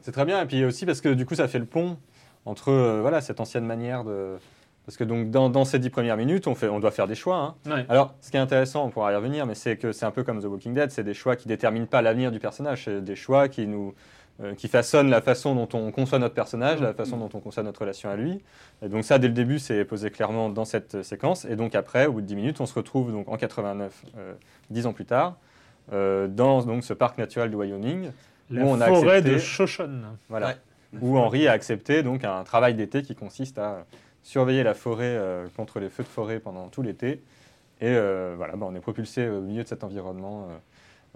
C'est 0.04 0.12
très 0.12 0.26
bien, 0.26 0.42
et 0.42 0.44
puis 0.44 0.62
aussi 0.66 0.84
parce 0.84 1.00
que 1.00 1.08
du 1.08 1.24
coup 1.24 1.34
ça 1.34 1.48
fait 1.48 1.58
le 1.58 1.64
pont 1.64 1.96
entre 2.44 2.68
euh, 2.70 3.00
voilà, 3.00 3.22
cette 3.22 3.40
ancienne 3.40 3.64
manière 3.64 4.04
de. 4.04 4.36
Parce 4.84 4.98
que 4.98 5.04
donc 5.04 5.30
dans, 5.30 5.48
dans 5.48 5.64
ces 5.64 5.78
dix 5.78 5.88
premières 5.88 6.18
minutes, 6.18 6.46
on, 6.46 6.54
fait, 6.54 6.68
on 6.68 6.78
doit 6.78 6.90
faire 6.90 7.06
des 7.06 7.14
choix. 7.14 7.36
hein. 7.36 7.54
Ouais. 7.74 7.86
Alors, 7.88 8.14
ce 8.20 8.30
qui 8.30 8.36
est 8.36 8.40
intéressant, 8.40 8.84
on 8.84 8.90
pourra 8.90 9.14
y 9.14 9.16
revenir, 9.16 9.46
mais 9.46 9.54
c'est 9.54 9.78
que 9.78 9.92
c'est 9.92 10.04
un 10.04 10.10
peu 10.10 10.22
comme 10.22 10.42
The 10.42 10.44
Walking 10.44 10.74
Dead, 10.74 10.90
c'est 10.90 11.04
des 11.04 11.14
choix 11.14 11.36
qui 11.36 11.48
déterminent 11.48 11.86
pas 11.86 12.02
l'avenir 12.02 12.30
du 12.30 12.38
personnage, 12.38 12.84
c'est 12.84 13.02
des 13.02 13.16
choix 13.16 13.48
qui 13.48 13.66
nous 13.66 13.94
euh, 14.42 14.54
qui 14.54 14.68
façonnent 14.68 15.08
la 15.08 15.22
façon 15.22 15.54
dont 15.54 15.68
on 15.72 15.90
conçoit 15.90 16.18
notre 16.18 16.34
personnage, 16.34 16.82
la 16.82 16.92
façon 16.92 17.16
dont 17.16 17.30
on 17.32 17.40
conçoit 17.40 17.62
notre 17.62 17.80
relation 17.80 18.10
à 18.10 18.16
lui. 18.16 18.42
Et 18.82 18.90
donc 18.90 19.04
ça, 19.04 19.18
dès 19.18 19.28
le 19.28 19.32
début, 19.32 19.58
c'est 19.58 19.86
posé 19.86 20.10
clairement 20.10 20.50
dans 20.50 20.66
cette 20.66 20.96
euh, 20.96 21.02
séquence. 21.02 21.46
Et 21.46 21.56
donc 21.56 21.74
après, 21.74 22.04
au 22.04 22.12
bout 22.12 22.20
de 22.20 22.26
10 22.26 22.36
minutes, 22.36 22.60
on 22.60 22.66
se 22.66 22.74
retrouve 22.74 23.10
donc 23.10 23.26
en 23.28 23.38
89, 23.38 24.02
euh, 24.18 24.34
10 24.68 24.86
ans 24.86 24.92
plus 24.92 25.06
tard, 25.06 25.38
dans 25.90 26.62
donc, 26.62 26.82
ce 26.84 26.92
parc 26.92 27.16
naturel 27.16 27.48
du 27.50 27.56
Wyoming, 27.56 28.10
La 28.54 28.64
où 28.64 28.68
on 28.68 28.80
a 28.80 28.86
forêt 28.86 29.18
accepté- 29.18 29.30
de 29.34 29.38
Shoshone. 29.38 30.04
voilà, 30.28 30.48
Ouais. 30.48 30.56
où 31.00 31.18
Henri 31.18 31.46
a 31.48 31.52
accepté 31.52 32.02
donc 32.02 32.24
un 32.24 32.44
travail 32.44 32.74
d'été 32.74 33.02
qui 33.02 33.14
consiste 33.14 33.58
à 33.58 33.84
surveiller 34.22 34.62
la 34.62 34.74
forêt 34.74 35.04
euh, 35.16 35.46
contre 35.56 35.80
les 35.80 35.88
feux 35.90 36.02
de 36.02 36.08
forêt 36.08 36.40
pendant 36.40 36.68
tout 36.68 36.82
l'été. 36.82 37.22
Et 37.80 37.88
euh, 37.88 38.34
voilà, 38.36 38.54
bah, 38.56 38.66
on 38.68 38.74
est 38.74 38.80
propulsé 38.80 39.28
au 39.28 39.40
milieu 39.40 39.62
de 39.64 39.68
cet 39.68 39.84
environnement 39.84 40.48
euh, 40.48 40.54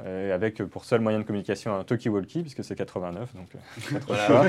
euh, 0.05 0.35
avec 0.35 0.63
pour 0.65 0.85
seul 0.85 1.01
moyen 1.01 1.19
de 1.19 1.25
communication 1.25 1.75
un 1.75 1.83
talkie-walkie, 1.85 2.43
puisque 2.43 2.63
c'est 2.65 2.75
89. 2.77 3.35
Donc, 3.35 3.49
euh, 3.55 3.95
pas 3.95 4.01
trop 4.01 4.13
le 4.13 4.19
Voilà. 4.19 4.41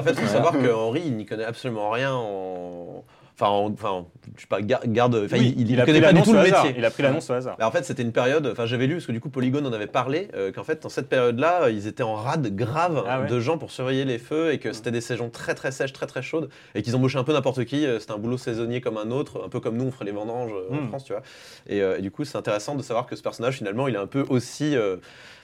en 0.00 0.02
fait, 0.02 0.10
il 0.12 0.18
faut 0.18 0.26
savoir 0.26 0.52
que 0.52 0.72
Henri, 0.72 1.02
il 1.04 1.16
n'y 1.16 1.26
connaît 1.26 1.44
absolument 1.44 1.90
rien 1.90 2.12
en. 2.14 3.04
Enfin, 3.40 3.50
en- 3.52 3.72
enfin, 3.72 4.06
je 4.36 4.42
sais 4.42 4.46
pas, 4.46 4.60
gar- 4.60 4.82
garde. 4.86 5.14
Enfin, 5.24 5.38
Oui, 5.38 5.54
il, 5.56 5.70
il 5.70 5.80
a 5.80 5.86
connaît 5.86 6.00
pris 6.00 6.06
pas 6.06 6.08
du 6.12 6.14
l'annonce 6.14 6.26
tout 6.26 6.32
le 6.34 6.38
au 6.38 6.42
hasard. 6.42 6.64
métier. 6.64 6.78
Il 6.78 6.84
a 6.84 6.90
pris 6.90 7.02
l'annonce 7.02 7.30
au 7.30 7.32
hasard. 7.32 7.56
Bah, 7.58 7.66
en 7.66 7.70
fait, 7.70 7.84
c'était 7.84 8.02
une 8.02 8.12
période. 8.12 8.46
Enfin, 8.46 8.66
j'avais 8.66 8.86
lu 8.86 8.94
parce 8.96 9.06
que 9.06 9.12
du 9.12 9.20
coup, 9.20 9.30
Polygon 9.30 9.64
en 9.64 9.72
avait 9.72 9.86
parlé 9.86 10.28
euh, 10.34 10.52
qu'en 10.52 10.62
fait, 10.64 10.82
dans 10.82 10.88
cette 10.90 11.08
période-là, 11.08 11.70
ils 11.70 11.86
étaient 11.86 12.02
en 12.02 12.14
rade 12.14 12.54
grave 12.54 13.02
Ah 13.08 13.20
ouais. 13.22 13.26
de 13.28 13.40
gens 13.40 13.56
pour 13.56 13.70
surveiller 13.70 14.04
les 14.04 14.18
feux 14.18 14.52
et 14.52 14.58
que 14.58 14.72
c'était 14.74 14.90
des 14.90 15.00
saisons 15.00 15.30
très 15.30 15.54
très 15.54 15.72
sèches, 15.72 15.92
très 15.94 16.06
très 16.06 16.22
chaudes 16.22 16.50
et 16.74 16.82
qu'ils 16.82 16.94
embauchaient 16.96 17.18
un 17.18 17.24
peu 17.24 17.32
n'importe 17.32 17.64
qui. 17.64 17.86
Euh, 17.86 17.98
C'était 17.98 18.12
un 18.12 18.18
boulot 18.18 18.36
saisonnier 18.38 18.80
comme 18.80 18.98
un 18.98 19.10
autre, 19.10 19.42
un 19.46 19.48
peu 19.48 19.60
comme 19.60 19.76
nous, 19.76 19.84
on 19.86 19.90
ferait 19.90 20.04
les 20.04 20.12
vendanges 20.12 20.52
euh, 20.52 20.74
en 20.76 20.82
Mm. 20.82 20.88
France, 20.88 21.04
tu 21.04 21.12
vois. 21.12 21.22
Et, 21.66 21.80
euh, 21.82 21.96
et 21.98 22.02
du 22.02 22.10
coup, 22.10 22.24
c'est 22.24 22.36
intéressant 22.36 22.74
de 22.74 22.82
savoir 22.82 23.06
que 23.06 23.16
ce 23.16 23.22
personnage, 23.22 23.56
finalement, 23.56 23.88
il 23.88 23.94
est 23.94 23.98
un 23.98 24.06
peu 24.06 24.24
aussi. 24.28 24.76
euh, 24.76 24.96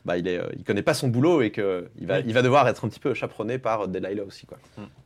bah, 0.07 0.16
il, 0.16 0.28
est, 0.28 0.38
euh, 0.38 0.46
il 0.57 0.62
connaît 0.64 0.82
pas 0.82 0.94
son 0.94 1.09
boulot 1.09 1.42
et 1.42 1.50
qu'il 1.50 1.64
va, 2.02 2.18
Oui. 2.18 2.24
il 2.26 2.32
va 2.32 2.42
devoir 2.42 2.66
être 2.68 2.84
un 2.84 2.88
petit 2.88 3.00
peu 3.00 3.12
chaperonné 3.12 3.59
par 3.59 3.88
Delilah 3.88 4.22
aussi, 4.22 4.46
quoi. 4.46 4.57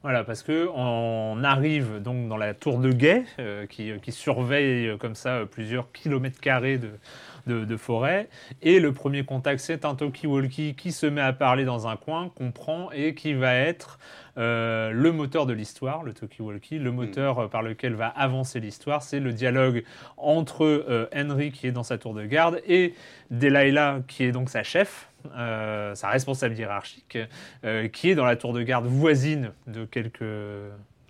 Voilà, 0.03 0.25
parce 0.25 0.43
que 0.43 0.69
on 0.75 1.43
arrive 1.43 2.01
donc 2.03 2.29
dans 2.29 2.37
la 2.37 2.53
tour 2.53 2.79
de 2.79 2.93
guet 2.93 3.25
euh, 3.39 3.67
qui, 3.67 3.93
qui 4.03 4.13
surveille 4.13 4.89
euh, 4.89 4.97
comme 4.99 5.15
ça 5.15 5.31
euh, 5.39 5.45
plusieurs 5.47 5.91
kilomètres 5.93 6.39
carrés 6.41 6.77
de, 6.77 6.91
de, 7.47 7.77
forêt. 7.77 8.29
Et 8.63 8.81
le 8.81 8.93
premier 8.93 9.25
contact, 9.25 9.61
c'est 9.61 9.85
un 9.85 9.95
talkie-walkie 9.95 10.75
qui 10.75 10.93
se 10.93 11.07
met 11.07 11.21
à 11.21 11.33
parler 11.33 11.65
dans 11.65 11.87
un 11.87 11.97
coin, 11.97 12.31
qu'on 12.35 12.51
prend 12.51 12.91
et 12.93 13.15
qui 13.15 13.35
va 13.35 13.55
être 13.55 13.99
euh, 14.39 14.91
le 14.93 15.13
moteur 15.13 15.47
de 15.47 15.53
l'histoire, 15.53 16.03
le 16.03 16.13
talkie-walkie, 16.13 16.79
le 16.79 16.93
moteur 16.93 17.39
euh, 17.39 17.49
par 17.49 17.63
lequel 17.63 17.95
va 17.95 18.09
avancer 18.09 18.61
l'histoire. 18.61 19.03
C'est 19.03 19.21
le 19.21 19.33
dialogue 19.33 19.85
entre 20.17 20.65
euh, 20.65 21.09
Henry 21.15 21.53
qui 21.53 21.67
est 21.67 21.73
dans 21.73 21.83
sa 21.83 21.99
tour 21.99 22.15
de 22.15 22.25
garde 22.25 22.61
et 22.67 22.95
Delilah 23.31 24.01
qui 24.07 24.25
est 24.25 24.33
donc 24.33 24.51
sa 24.51 24.63
chef. 24.63 25.09
sa 25.35 26.09
responsable 26.09 26.55
hiérarchique, 26.55 27.19
qui 27.93 28.11
est 28.11 28.15
dans 28.15 28.25
la 28.25 28.37
tour 28.37 28.55
de 28.55 28.63
garde 28.63 28.87
voisine 28.87 29.53
de 29.67 29.85
quelques 29.85 30.25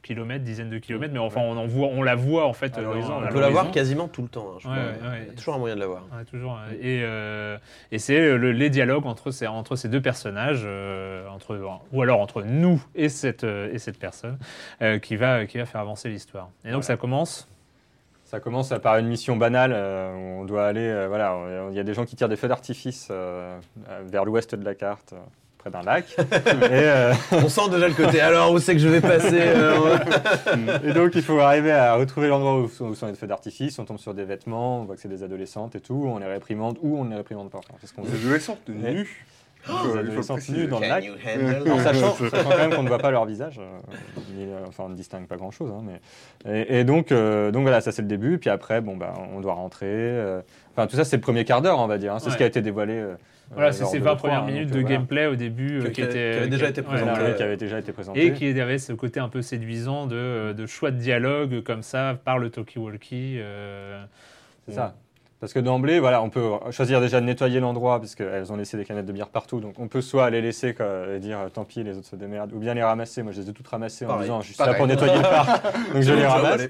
kilomètres, 0.02 0.44
dizaines 0.44 0.70
de 0.70 0.78
kilomètres, 0.78 1.12
mais 1.12 1.18
enfin 1.18 1.40
on, 1.42 1.56
en 1.56 1.66
voit, 1.66 1.88
on 1.88 2.02
la 2.02 2.14
voit 2.14 2.46
en 2.46 2.52
fait 2.52 2.76
À 2.76 2.82
dans- 2.82 2.88
l'horizon, 2.88 3.14
à 3.14 3.16
on 3.18 3.28
peut 3.28 3.34
la 3.40 3.48
voir 3.48 3.64
l'horizon. 3.64 3.70
quasiment 3.70 4.08
tout 4.08 4.22
le 4.22 4.28
temps. 4.28 4.52
hein, 4.54 4.58
je 4.60 4.68
Ouais, 4.68 4.74
crois. 4.74 4.84
ouais, 4.84 5.14
ouais. 5.14 5.18
Il 5.22 5.26
y 5.28 5.30
a 5.30 5.34
toujours 5.34 5.54
un 5.54 5.58
moyen 5.58 5.74
de 5.74 5.80
la 5.80 5.86
voir. 5.86 6.02
Ouais, 6.16 6.24
toujours. 6.24 6.58
euh, 6.58 6.72
Et, 6.80 7.02
euh, 7.04 7.58
et 7.92 7.98
c'est 7.98 8.36
le- 8.36 8.52
les 8.52 8.70
dialogues 8.70 9.06
entre 9.06 9.30
ces, 9.30 9.46
entre 9.46 9.76
ces 9.76 9.88
deux 9.88 10.00
personnages, 10.02 10.62
euh, 10.64 11.26
entre, 11.28 11.58
ou 11.92 12.02
alors 12.02 12.20
entre 12.20 12.42
nous 12.42 12.82
et 12.94 13.08
cette, 13.08 13.44
euh, 13.44 13.72
et 13.72 13.78
cette 13.78 13.98
personne, 13.98 14.38
euh, 14.82 14.98
qui, 14.98 15.16
va, 15.16 15.46
qui 15.46 15.58
va 15.58 15.66
faire 15.66 15.80
avancer 15.80 16.08
l'histoire. 16.08 16.50
Et 16.64 16.68
donc 16.68 16.82
Voilà. 16.82 16.82
ça 16.82 16.96
commence. 16.96 17.46
Ça 18.24 18.38
commence 18.38 18.72
par 18.80 18.96
une 18.98 19.08
mission 19.08 19.36
banale 19.36 19.72
euh, 19.74 20.14
où 20.14 20.42
on 20.42 20.44
doit 20.44 20.64
aller. 20.66 20.80
euh, 20.86 21.08
voilà, 21.08 21.36
il 21.70 21.76
y 21.76 21.80
a 21.80 21.82
des 21.82 21.94
gens 21.94 22.04
qui 22.04 22.14
tirent 22.14 22.28
des 22.28 22.36
feux 22.36 22.46
d'artifice 22.46 23.08
euh, 23.10 23.58
euh, 23.88 24.02
vers 24.04 24.24
l'ouest 24.24 24.54
de 24.54 24.64
la 24.64 24.76
carte, 24.76 25.14
euh, 25.14 25.16
près 25.60 25.70
d'un 25.70 25.82
lac. 25.82 26.04
et, 26.18 26.22
euh, 26.72 27.12
On 27.32 27.48
sent 27.48 27.68
déjà 27.70 27.86
le 27.88 27.94
côté. 27.94 28.20
Alors, 28.20 28.52
où 28.52 28.58
c'est 28.58 28.72
que 28.74 28.80
je 28.80 28.88
vais 28.88 29.00
passer 29.00 29.40
euh, 29.40 29.98
et 30.84 30.92
donc, 30.92 31.14
il 31.14 31.22
faut 31.22 31.38
arriver 31.38 31.70
à 31.72 31.94
retrouver 31.94 32.28
l'endroit 32.28 32.58
où, 32.58 32.68
sont- 32.68 32.86
où 32.86 32.94
sont 32.94 33.06
les 33.06 33.14
feux 33.14 33.26
d'artifice. 33.26 33.78
On 33.78 33.84
tombe 33.84 33.98
sur 33.98 34.14
des 34.14 34.24
vêtements, 34.24 34.80
on 34.80 34.84
voit 34.84 34.96
que 34.96 35.00
c'est 35.02 35.08
des 35.08 35.22
adolescentes 35.22 35.76
et 35.76 35.80
tout. 35.80 36.04
On 36.12 36.18
les 36.18 36.26
réprimande 36.26 36.78
ou 36.82 36.98
on 36.98 37.04
ne 37.04 37.10
les 37.10 37.16
réprimande 37.16 37.50
pas. 37.50 37.60
Ce 37.84 37.92
qu'on 37.92 38.02
Des 38.02 38.08
veut. 38.08 38.26
adolescentes 38.28 38.68
nues. 38.68 39.26
Des 39.66 39.72
Il 39.72 39.74
faut- 39.74 39.76
il 39.84 39.88
faut 39.90 39.94
le 39.94 40.00
adolescentes 40.00 40.36
préciser. 40.38 40.58
nues 40.62 40.66
dans 40.68 40.80
le 40.80 40.88
lac. 40.88 41.04
En 41.70 41.78
sachant, 41.80 42.14
sachant 42.30 42.48
quand 42.50 42.56
même 42.56 42.74
qu'on 42.74 42.82
ne 42.82 42.88
voit 42.88 42.98
pas 42.98 43.10
leur 43.10 43.26
visage, 43.26 43.58
euh, 43.60 43.78
ni, 44.34 44.44
euh, 44.44 44.60
enfin 44.66 44.84
on 44.86 44.88
ne 44.88 44.94
distingue 44.94 45.26
pas 45.26 45.36
grand 45.36 45.50
chose. 45.50 45.70
mais... 45.84 46.00
et, 46.50 46.80
et 46.80 46.84
donc, 46.84 47.12
euh, 47.12 47.50
donc 47.50 47.62
voilà, 47.62 47.82
ça 47.82 47.92
c'est 47.92 48.00
le 48.00 48.08
début. 48.08 48.38
Puis 48.38 48.48
après, 48.48 48.80
bon 48.80 48.96
bah, 48.96 49.12
on 49.36 49.40
doit 49.40 49.52
rentrer. 49.52 49.86
euh, 49.90 50.40
Enfin 50.74 50.86
tout 50.86 50.96
ça 50.96 51.04
c'est 51.04 51.16
le 51.16 51.20
premier 51.22 51.44
quart 51.44 51.60
d'heure, 51.60 51.78
on 51.78 51.86
va 51.88 51.98
dire. 51.98 52.14
hein. 52.14 52.18
C'est 52.20 52.26
Ouais. 52.28 52.32
ce 52.32 52.36
qui 52.38 52.42
a 52.42 52.46
été 52.46 52.62
dévoilé. 52.62 53.04
Euh, 53.50 53.54
Voilà, 53.54 53.68
euh, 53.68 53.72
c'est 53.72 53.84
ces 53.84 53.98
de 53.98 54.04
20 54.04 54.12
l'E3, 54.12 54.16
premières 54.16 54.42
hein. 54.42 54.46
minutes 54.46 54.70
de 54.70 54.78
euh, 54.78 54.82
gameplay 54.82 55.26
au 55.26 55.36
début. 55.36 55.80
Euh, 55.80 55.90
qui, 55.90 56.02
avait 56.02 56.48
déjà 56.48 56.68
été 56.68 56.82
présenté. 56.82 57.10
Voilà, 57.10 57.24
ouais. 57.24 57.30
ouais, 57.30 57.36
qui 57.36 57.42
avait 57.42 57.56
déjà 57.56 57.78
été 57.78 57.92
présenté. 57.92 58.26
Et 58.26 58.32
qui 58.32 58.60
avait 58.60 58.78
ce 58.78 58.92
côté 58.92 59.20
un 59.20 59.28
peu 59.28 59.42
séduisant 59.42 60.06
de, 60.06 60.52
de 60.56 60.66
choix 60.66 60.90
de 60.90 60.98
dialogue 60.98 61.62
comme 61.62 61.82
ça 61.82 62.18
par 62.24 62.38
le 62.38 62.50
talkie-walkie. 62.50 63.38
euh, 63.38 64.02
C'est 64.66 64.74
ça. 64.74 64.94
Parce 65.40 65.54
que 65.54 65.58
d'emblée, 65.58 66.00
voilà, 66.00 66.20
on 66.22 66.28
peut 66.28 66.50
choisir 66.70 67.00
déjà 67.00 67.18
de 67.18 67.24
nettoyer 67.24 67.60
l'endroit, 67.60 67.98
puisqu'elles 67.98 68.52
ont 68.52 68.56
laissé 68.56 68.76
des 68.76 68.84
canettes 68.84 69.06
de 69.06 69.12
bière 69.12 69.28
partout. 69.30 69.58
Donc 69.60 69.78
on 69.78 69.88
peut 69.88 70.02
soit 70.02 70.28
les 70.28 70.42
laisser 70.42 70.74
quoi, 70.74 70.86
et 71.16 71.18
dire 71.18 71.38
euh, 71.38 71.48
tant 71.48 71.64
pis, 71.64 71.82
les 71.82 71.96
autres 71.96 72.08
se 72.08 72.16
démerdent, 72.16 72.52
ou 72.52 72.58
bien 72.58 72.74
les 72.74 72.82
ramasser. 72.82 73.22
Moi 73.22 73.32
je 73.32 73.40
les 73.40 73.48
ai 73.48 73.52
toutes 73.54 73.66
ramassées 73.68 74.04
en 74.04 74.08
Pareil. 74.08 74.24
disant 74.24 74.40
je 74.42 74.46
suis 74.52 74.56
là 74.58 74.64
Pareil. 74.66 74.76
pour 74.76 74.86
nettoyer 74.86 75.16
le 75.16 75.22
parc, 75.22 75.62
donc 75.94 76.02
je 76.02 76.12
les 76.12 76.26
ramasse. 76.26 76.60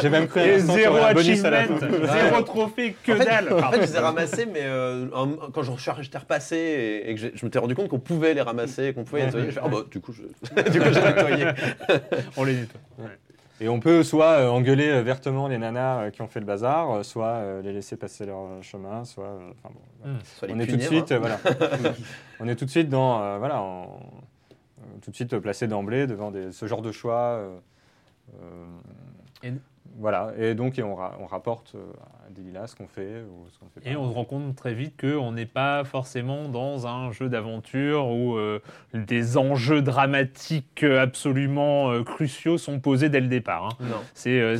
J'ai 0.00 0.08
même 0.08 0.26
cru 0.26 0.40
un 0.40 0.58
zéro 0.58 0.96
bonus 1.12 1.44
à 1.44 1.50
la 1.50 1.64
fin. 1.64 1.74
zéro 1.78 2.42
trophée, 2.42 2.96
que 3.04 3.12
en 3.12 3.16
fait, 3.16 3.24
dalle. 3.26 3.52
En 3.52 3.70
fait, 3.70 3.76
je 3.76 3.82
les 3.86 3.96
ai 3.96 3.98
ramassés, 3.98 4.46
mais 4.46 4.62
euh, 4.62 5.06
en- 5.14 5.50
quand 5.52 5.62
je 5.62 5.72
j'étais 6.00 6.18
repassé 6.18 6.56
et, 6.56 7.10
et 7.10 7.14
que 7.14 7.20
j'ai- 7.20 7.32
je 7.34 7.44
m'étais 7.44 7.58
rendu 7.58 7.74
compte 7.74 7.88
qu'on 7.88 7.98
pouvait 7.98 8.32
les 8.32 8.40
ramasser, 8.40 8.94
qu'on 8.94 9.04
pouvait 9.04 9.20
les 9.20 9.26
nettoyer, 9.26 9.46
je 9.48 9.52
fais, 9.52 9.60
ah 9.62 9.68
bah, 9.68 9.78
du 9.90 10.00
coup, 10.00 10.12
je- 10.14 10.22
du 10.70 10.80
coup, 10.80 10.86
j'ai 10.92 11.00
nettoyé. 11.02 11.44
On 12.38 12.44
les 12.44 12.54
nettoie. 12.54 12.80
Et 13.60 13.68
on 13.68 13.80
peut 13.80 14.04
soit 14.04 14.38
euh, 14.38 14.48
engueuler 14.48 14.88
euh, 14.88 15.02
vertement 15.02 15.48
les 15.48 15.58
nanas 15.58 16.02
euh, 16.02 16.10
qui 16.10 16.22
ont 16.22 16.28
fait 16.28 16.38
le 16.40 16.46
bazar, 16.46 16.90
euh, 16.90 17.02
soit 17.02 17.26
euh, 17.26 17.62
les 17.62 17.72
laisser 17.72 17.96
passer 17.96 18.24
leur 18.26 18.62
chemin, 18.62 19.04
soit. 19.04 19.24
euh, 19.24 19.50
enfin, 19.64 19.74
bon. 19.74 20.10
Soit 20.24 20.48
les 20.48 20.54
on 20.54 20.58
est 20.60 20.66
tout 20.66 20.76
de 20.76 20.82
suite, 20.82 21.10
hein. 21.12 21.18
voilà. 21.18 21.38
on 22.40 22.46
est 22.48 22.54
tout 22.56 22.64
de 22.64 22.70
suite 22.70 22.88
dans, 22.88 23.20
euh, 23.20 23.38
voilà, 23.38 23.60
en- 23.60 23.98
euh, 24.50 24.84
tout 25.02 25.10
de 25.10 25.16
suite 25.16 25.36
placé 25.38 25.66
d'emblée 25.66 26.06
devant 26.06 26.30
des- 26.30 26.52
ce 26.52 26.66
genre 26.66 26.82
de 26.82 26.92
choix. 26.92 27.14
euh, 27.40 27.58
euh, 28.40 28.66
Et- 29.42 29.52
Voilà, 30.00 30.32
et 30.38 30.54
donc 30.54 30.78
et 30.78 30.82
on, 30.84 30.94
ra- 30.94 31.16
on 31.20 31.26
rapporte 31.26 31.72
euh, 31.74 31.80
à 32.24 32.30
Delilah 32.30 32.68
ce 32.68 32.76
qu'on 32.76 32.86
fait 32.86 33.20
ou 33.28 33.48
ce 33.50 33.58
qu'on 33.58 33.66
fait 33.68 33.80
pas. 33.80 33.90
Et 33.90 33.96
on 33.96 34.08
se 34.08 34.14
rend 34.14 34.24
compte 34.24 34.54
très 34.54 34.72
vite 34.72 34.94
qu'on 35.00 35.32
n'est 35.32 35.44
pas 35.46 35.82
forcément 35.82 36.48
dans 36.48 36.86
un 36.86 37.10
jeu 37.10 37.28
d'aventure 37.28 38.06
où 38.08 38.36
euh, 38.36 38.60
des 38.94 39.36
enjeux 39.36 39.82
dramatiques 39.82 40.84
euh, 40.84 41.02
absolument 41.02 41.90
euh, 41.90 42.04
cruciaux 42.04 42.58
sont 42.58 42.78
posés 42.80 43.08
dès 43.08 43.20
le 43.20 43.26
départ. 43.26 43.64
hein. 43.66 43.76
Non. 43.80 43.96
C'est 44.14 44.40
euh, 44.40 44.56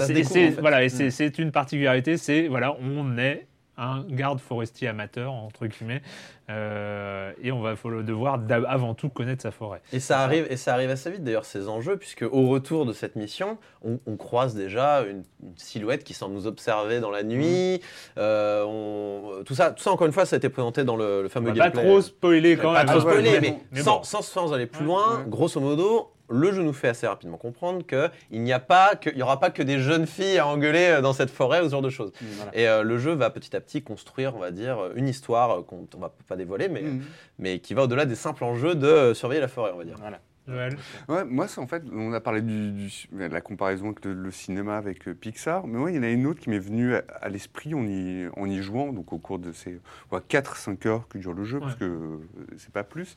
en 0.48 0.50
fait. 0.50 0.60
voilà, 0.60 0.82
et 0.82 0.88
Mm. 0.88 1.10
c'est 1.10 1.38
une 1.38 1.52
particularité, 1.52 2.16
c'est 2.16 2.48
voilà, 2.48 2.74
on 2.80 3.16
est 3.18 3.46
un 3.78 4.04
garde 4.08 4.40
forestier 4.40 4.88
amateur 4.88 5.32
entre 5.32 5.66
guillemets, 5.66 6.02
euh, 6.50 7.32
et 7.42 7.52
on 7.52 7.60
va 7.60 7.74
devoir 8.02 8.40
avant 8.68 8.94
tout 8.94 9.08
connaître 9.08 9.42
sa 9.42 9.50
forêt. 9.50 9.80
Et 9.92 10.00
ça, 10.00 10.20
arrive, 10.20 10.46
et 10.50 10.56
ça 10.56 10.74
arrive 10.74 10.90
assez 10.90 11.10
vite 11.10 11.22
d'ailleurs 11.24 11.44
ces 11.44 11.68
enjeux, 11.68 11.96
puisque 11.96 12.22
au 12.30 12.48
retour 12.48 12.86
de 12.86 12.92
cette 12.92 13.16
mission, 13.16 13.58
on, 13.84 13.98
on 14.06 14.16
croise 14.16 14.54
déjà 14.54 15.02
une, 15.02 15.22
une 15.42 15.56
silhouette 15.56 16.04
qui 16.04 16.14
semble 16.14 16.34
nous 16.34 16.46
observer 16.46 17.00
dans 17.00 17.10
la 17.10 17.22
nuit. 17.22 17.80
Euh, 18.16 18.64
on- 18.66 19.44
tout, 19.44 19.54
ça, 19.54 19.70
tout 19.72 19.82
ça, 19.82 19.90
encore 19.92 20.06
une 20.06 20.12
fois, 20.12 20.24
ça 20.26 20.36
a 20.36 20.38
été 20.38 20.48
présenté 20.48 20.84
dans 20.84 20.96
le, 20.96 21.22
le 21.22 21.28
fameux 21.28 21.52
va 21.52 21.70
pas 21.70 21.82
trop 21.82 22.00
spoiler 22.00 22.56
quand 22.56 22.72
Pas 22.72 22.84
même. 22.84 22.86
trop 22.86 22.98
hein. 22.98 23.00
spoiler, 23.12 23.30
ouais, 23.30 23.40
mais, 23.40 23.58
mais 23.72 23.80
sans, 23.82 23.98
bon. 23.98 24.02
sans, 24.04 24.22
sans 24.22 24.52
aller 24.52 24.66
plus 24.66 24.80
Ouais, 24.80 24.86
loin, 24.86 25.18
ouais. 25.18 25.24
grosso 25.28 25.60
modo, 25.60 26.10
le 26.30 26.52
jeu 26.52 26.62
nous 26.62 26.72
fait 26.72 26.88
assez 26.88 27.06
rapidement 27.06 27.36
comprendre 27.38 27.84
qu'il 27.86 28.42
n'y 28.42 28.52
a 28.52 28.60
pas 28.60 28.94
que, 28.96 29.10
il 29.10 29.16
y 29.18 29.22
aura 29.22 29.40
pas 29.40 29.50
que 29.50 29.62
des 29.62 29.78
jeunes 29.78 30.06
filles 30.06 30.38
à 30.38 30.46
engueuler 30.46 30.86
euh, 30.96 31.00
dans 31.00 31.12
cette 31.12 31.30
forêt 31.30 31.60
ou 31.60 31.64
ce 31.64 31.70
genre 31.70 31.82
de 31.82 31.90
choses. 31.90 32.12
Voilà. 32.20 32.50
Et 32.56 32.68
euh, 32.68 32.82
le 32.82 32.98
jeu 32.98 33.12
va 33.12 33.30
petit 33.30 33.54
à 33.56 33.60
petit 33.60 33.82
construire, 33.82 34.34
on 34.36 34.38
va 34.38 34.50
dire, 34.50 34.78
une 34.94 35.08
histoire 35.08 35.58
euh, 35.58 35.62
qu'on 35.62 35.86
on 35.96 35.98
va 36.00 36.12
pas 36.26 36.36
dévoiler, 36.36 36.68
mais, 36.68 36.82
Mhm. 36.82 37.02
mais 37.38 37.58
qui 37.60 37.74
va 37.74 37.84
au-delà 37.84 38.04
des 38.06 38.14
simples 38.14 38.44
enjeux 38.44 38.74
de 38.74 38.86
euh, 38.86 39.14
surveiller 39.14 39.40
la 39.40 39.48
forêt, 39.48 39.70
on 39.74 39.78
va 39.78 39.84
dire. 39.84 39.96
Voilà. 39.98 40.20
Joël. 40.46 40.78
Ouais, 41.10 41.24
moi, 41.26 41.46
c'est 41.46 41.60
en 41.60 41.66
fait, 41.66 41.82
on 41.92 42.10
a 42.14 42.20
parlé 42.22 42.40
du, 42.40 42.70
du- 42.72 42.90
de 43.12 43.24
la 43.26 43.40
comparaison 43.42 43.86
avec 43.88 44.02
le, 44.06 44.14
le 44.14 44.30
cinéma 44.30 44.78
avec 44.78 45.06
euh, 45.06 45.12
Pixar, 45.12 45.66
mais 45.66 45.76
moi, 45.76 45.90
il 45.90 45.96
y 45.96 45.98
en 45.98 46.02
a 46.02 46.08
une 46.08 46.26
autre 46.26 46.40
qui 46.40 46.48
m'est 46.48 46.58
venue 46.58 46.94
à, 46.94 47.02
à 47.20 47.28
l'esprit 47.28 47.74
en 47.74 47.84
y, 47.86 48.26
en 48.34 48.46
y 48.46 48.62
jouant, 48.62 48.94
donc 48.94 49.12
au 49.12 49.18
cours 49.18 49.38
de 49.38 49.52
ces 49.52 49.78
4-5 50.10 50.86
heures 50.88 51.06
que 51.08 51.18
dure 51.18 51.34
le 51.34 51.44
jeu, 51.44 51.60
parce 51.60 51.74
Ouais. 51.74 51.80
que 51.80 51.84
euh, 51.84 52.16
c'est 52.56 52.72
pas 52.72 52.82
plus. 52.84 53.14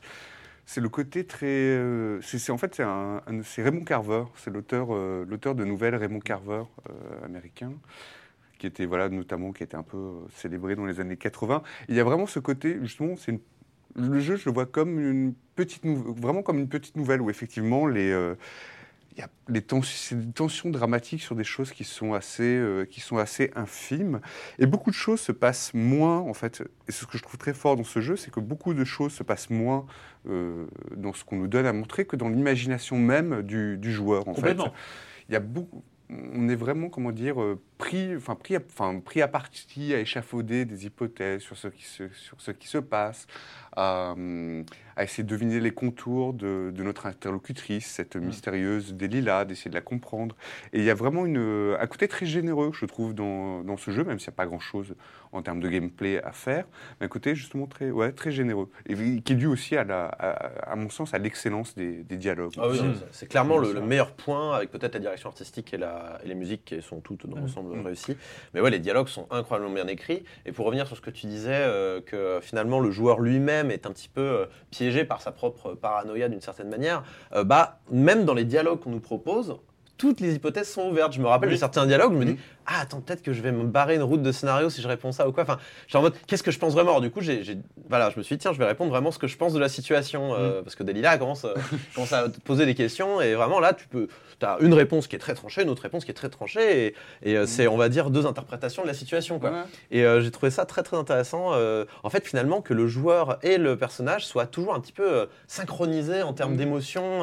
C'est 0.64 0.80
le 0.80 0.88
côté 0.88 1.24
très. 1.26 1.46
euh, 1.46 2.20
c'est 2.22 2.50
en 2.52 2.56
fait, 2.58 2.74
c'est 2.74 2.82
un, 2.84 3.20
Raymond 3.58 3.84
Carver, 3.84 4.24
c'est 4.36 4.50
l'auteur 4.50 4.88
euh, 4.90 5.24
l'auteur 5.28 5.54
de 5.54 5.64
nouvelles 5.64 5.96
Raymond 5.96 6.20
Carver, 6.20 6.62
euh, 6.88 7.24
américain 7.24 7.72
qui 8.58 8.68
était 8.68 8.86
voilà 8.86 9.08
notamment 9.08 9.50
qui 9.52 9.64
était 9.64 9.76
un 9.76 9.82
peu 9.82 10.12
célébré 10.36 10.76
dans 10.76 10.84
les 10.86 11.00
années 11.00 11.16
80. 11.16 11.62
Et 11.88 11.92
il 11.92 11.96
y 11.96 12.00
a 12.00 12.04
vraiment 12.04 12.26
ce 12.26 12.38
côté 12.38 12.78
justement, 12.80 13.16
c'est 13.16 13.40
le 13.96 14.20
jeu, 14.20 14.36
je 14.36 14.46
le 14.48 14.52
vois 14.54 14.66
comme 14.66 15.00
une 15.00 15.34
petite 15.56 15.84
nou- 15.84 16.14
vraiment 16.14 16.42
comme 16.42 16.58
une 16.60 16.68
petite 16.68 16.96
nouvelle 16.96 17.20
où 17.20 17.28
effectivement 17.28 17.86
les 17.88 18.12
il 19.14 19.20
y 19.20 19.22
a 19.22 19.28
des, 19.48 19.60
tens- 19.60 19.84
c'est 19.84 20.18
des 20.18 20.32
tensions 20.32 20.70
dramatiques 20.70 21.22
sur 21.22 21.36
des 21.36 21.44
choses 21.44 21.70
qui 21.70 21.84
sont 21.84 22.14
assez, 22.14 22.56
euh, 22.56 22.84
qui 22.84 23.00
sont 23.00 23.18
assez 23.18 23.50
infimes. 23.54 24.20
Et 24.58 24.66
beaucoup 24.66 24.90
de 24.90 24.94
choses 24.94 25.20
se 25.20 25.32
passent 25.32 25.74
moins, 25.74 26.18
en 26.18 26.34
fait. 26.34 26.62
Et 26.88 26.92
ce 26.92 27.04
que 27.04 27.18
je 27.18 27.22
trouve 27.22 27.36
très 27.38 27.52
fort 27.54 27.76
dans 27.76 27.84
ce 27.84 28.00
jeu, 28.00 28.16
c'est 28.16 28.30
que 28.30 28.40
beaucoup 28.40 28.74
de 28.74 28.84
choses 28.84 29.12
se 29.12 29.22
passent 29.22 29.50
moins 29.50 29.86
euh, 30.28 30.66
dans 30.96 31.12
ce 31.12 31.24
qu'on 31.24 31.36
nous 31.36 31.48
donne 31.48 31.66
à 31.66 31.72
montrer 31.72 32.06
que 32.06 32.16
dans 32.16 32.28
l'imagination 32.28 32.96
même 32.98 33.42
du, 33.42 33.76
du 33.76 33.92
joueur, 33.92 34.28
en 34.28 34.34
fait. 34.34 34.56
Il 35.28 35.32
y 35.32 35.36
a 35.36 35.40
beaucoup. 35.40 35.84
On 36.34 36.50
est 36.50 36.56
vraiment, 36.56 36.90
comment 36.90 37.10
dire, 37.10 37.40
euh, 37.40 37.58
pris, 37.78 38.14
enfin, 38.14 38.34
pris, 38.34 38.54
à, 38.54 38.60
enfin, 38.66 39.00
pris 39.00 39.22
à 39.22 39.28
partie, 39.28 39.94
à 39.94 40.00
échafauder 40.00 40.66
des 40.66 40.84
hypothèses 40.84 41.40
sur 41.40 41.56
ce 41.56 41.68
qui 41.68 41.84
se, 41.84 42.10
sur 42.10 42.38
ce 42.38 42.50
qui 42.50 42.68
se 42.68 42.76
passe, 42.76 43.26
à, 43.74 44.14
à 44.96 45.04
essayer 45.04 45.22
de 45.24 45.28
deviner 45.28 45.60
les 45.60 45.70
contours 45.72 46.32
de, 46.34 46.70
de 46.74 46.82
notre 46.82 47.06
interlocutrice, 47.06 47.86
cette 47.86 48.16
mystérieuse 48.16 48.94
Delilah, 48.94 49.44
d'essayer 49.44 49.70
de 49.70 49.74
la 49.74 49.80
comprendre. 49.80 50.36
Et 50.72 50.78
il 50.78 50.84
y 50.84 50.90
a 50.90 50.94
vraiment 50.94 51.26
une, 51.26 51.76
un 51.78 51.86
côté 51.86 52.08
très 52.08 52.26
généreux, 52.26 52.70
je 52.74 52.84
trouve, 52.86 53.14
dans, 53.14 53.62
dans 53.62 53.76
ce 53.76 53.90
jeu, 53.90 54.04
même 54.04 54.18
s'il 54.18 54.28
n'y 54.30 54.34
a 54.34 54.36
pas 54.36 54.46
grand-chose 54.46 54.94
en 55.32 55.40
termes 55.40 55.60
de 55.60 55.68
gameplay 55.68 56.22
à 56.22 56.32
faire, 56.32 56.66
mais 57.00 57.06
un 57.06 57.08
côté 57.08 57.34
justement 57.34 57.66
très, 57.66 57.90
ouais, 57.90 58.12
très 58.12 58.30
généreux, 58.30 58.68
et 58.86 58.94
qui 59.22 59.32
est 59.32 59.36
dû 59.36 59.46
aussi, 59.46 59.76
à, 59.76 59.84
la, 59.84 60.04
à, 60.06 60.72
à 60.72 60.76
mon 60.76 60.90
sens, 60.90 61.14
à 61.14 61.18
l'excellence 61.18 61.74
des, 61.74 62.02
des 62.04 62.16
dialogues. 62.18 62.52
Ah 62.58 62.68
oui, 62.68 62.80
Mm. 62.82 62.94
c'est- 63.12 63.26
clairement 63.28 63.56
le, 63.58 63.80
meilleur 63.80 64.12
point, 64.12 64.54
avec 64.56 64.70
peut-être 64.70 64.94
la 64.94 65.00
direction 65.00 65.28
artistique 65.30 65.72
et, 65.72 65.78
la, 65.78 66.18
et 66.24 66.28
les 66.28 66.34
musiques 66.34 66.64
qui 66.66 66.82
sont 66.82 67.00
toutes 67.00 67.26
dans 67.26 67.36
Mm. 67.38 67.40
l'ensemble 67.40 67.76
Mm. 67.76 67.86
réussies. 67.86 68.16
Mais 68.52 68.60
ouais, 68.60 68.70
les 68.70 68.78
dialogues 68.78 69.08
sont 69.08 69.26
incroyablement 69.30 69.74
bien 69.74 69.86
écrits. 69.86 70.22
Et 70.44 70.52
pour 70.52 70.66
revenir 70.66 70.86
sur 70.86 70.96
ce 70.96 71.00
que 71.00 71.10
tu 71.10 71.26
disais, 71.26 71.50
euh, 71.52 72.00
que 72.02 72.40
finalement 72.42 72.80
le 72.80 72.90
joueur 72.90 73.20
lui-même 73.20 73.70
est 73.70 73.86
un 73.86 73.92
petit 73.92 74.08
peu 74.10 74.20
euh, 74.20 74.46
par 75.04 75.20
sa 75.20 75.32
propre 75.32 75.74
paranoïa 75.74 76.28
d'une 76.28 76.40
certaine 76.40 76.68
manière, 76.68 77.02
euh, 77.34 77.44
bah, 77.44 77.80
même 77.90 78.24
dans 78.24 78.34
les 78.34 78.44
dialogues 78.44 78.80
qu'on 78.80 78.90
nous 78.90 79.00
propose, 79.00 79.56
toutes 80.02 80.18
les 80.18 80.34
hypothèses 80.34 80.68
sont 80.68 80.88
ouvertes. 80.88 81.12
Je 81.12 81.20
me 81.20 81.28
rappelle 81.28 81.48
Oui. 81.50 81.54
de 81.54 81.60
certains 81.60 81.86
dialogues, 81.86 82.12
je 82.14 82.18
me 82.18 82.24
Mhm. 82.24 82.32
dis, 82.34 82.40
ah 82.66 82.80
attends, 82.80 83.00
peut-être 83.00 83.22
que 83.22 83.32
je 83.32 83.40
vais 83.40 83.52
me 83.52 83.62
barrer 83.62 83.94
une 83.94 84.02
route 84.02 84.20
de 84.20 84.32
scénario 84.32 84.68
si 84.68 84.82
je 84.82 84.88
réponds 84.88 85.12
ça 85.12 85.28
ou 85.28 85.32
quoi. 85.32 85.44
Enfin, 85.44 85.58
j'étais 85.86 85.96
en 85.98 86.02
mode, 86.02 86.14
qu'est-ce 86.26 86.42
que 86.42 86.50
je 86.50 86.58
pense 86.58 86.72
vraiment? 86.72 86.90
Alors, 86.90 87.00
Du 87.02 87.10
coup, 87.12 87.20
j'ai, 87.20 87.44
j'ai- 87.44 87.58
voilà, 87.88 88.10
je 88.10 88.18
me 88.18 88.24
suis 88.24 88.34
dit, 88.34 88.40
tiens, 88.40 88.52
je 88.52 88.58
vais 88.58 88.64
répondre 88.64 88.90
vraiment 88.90 89.12
ce 89.12 89.20
que 89.20 89.28
je 89.28 89.36
pense 89.36 89.52
de 89.52 89.60
la 89.60 89.68
situation. 89.68 90.34
euh, 90.34 90.60
Mm. 90.60 90.64
Parce 90.64 90.74
que 90.74 90.82
Delilah 90.82 91.18
commence, 91.18 91.44
euh, 91.44 91.54
commence 91.94 92.12
à 92.12 92.28
te 92.28 92.40
poser 92.40 92.66
des 92.66 92.74
questions 92.74 93.20
et 93.20 93.34
vraiment 93.34 93.60
là, 93.60 93.74
tu 93.74 93.86
peux, 93.86 94.08
as 94.42 94.56
une 94.60 94.74
réponse 94.74 95.06
qui 95.06 95.14
est 95.14 95.20
très 95.20 95.34
tranchée, 95.34 95.62
une 95.62 95.68
autre 95.70 95.82
réponse 95.82 96.04
qui 96.04 96.10
est 96.10 96.14
très 96.14 96.30
tranchée 96.30 96.86
et, 96.86 96.94
et, 97.30 97.36
euh, 97.36 97.46
c'est, 97.46 97.68
on 97.68 97.76
va 97.76 97.88
dire, 97.88 98.10
deux 98.10 98.26
interprétations 98.26 98.82
de 98.82 98.88
la 98.88 98.94
situation. 98.94 99.38
Quoi. 99.38 99.50
Ouais. 99.50 99.56
Et 99.92 100.04
euh, 100.04 100.20
j'ai 100.20 100.32
trouvé 100.32 100.50
ça 100.50 100.64
très 100.66 100.82
très 100.82 100.96
intéressant. 100.96 101.52
en 102.02 102.10
fait, 102.10 102.26
finalement, 102.26 102.60
que 102.60 102.74
le 102.74 102.88
joueur 102.88 103.38
et 103.44 103.56
le 103.56 103.76
personnage 103.76 104.26
soient 104.26 104.46
toujours 104.46 104.74
un 104.74 104.80
petit 104.80 104.92
peu 104.92 105.28
synchronisés 105.46 106.22
en 106.22 106.32
termes 106.32 106.54
Mm. 106.54 106.56
d'émotion. 106.56 107.20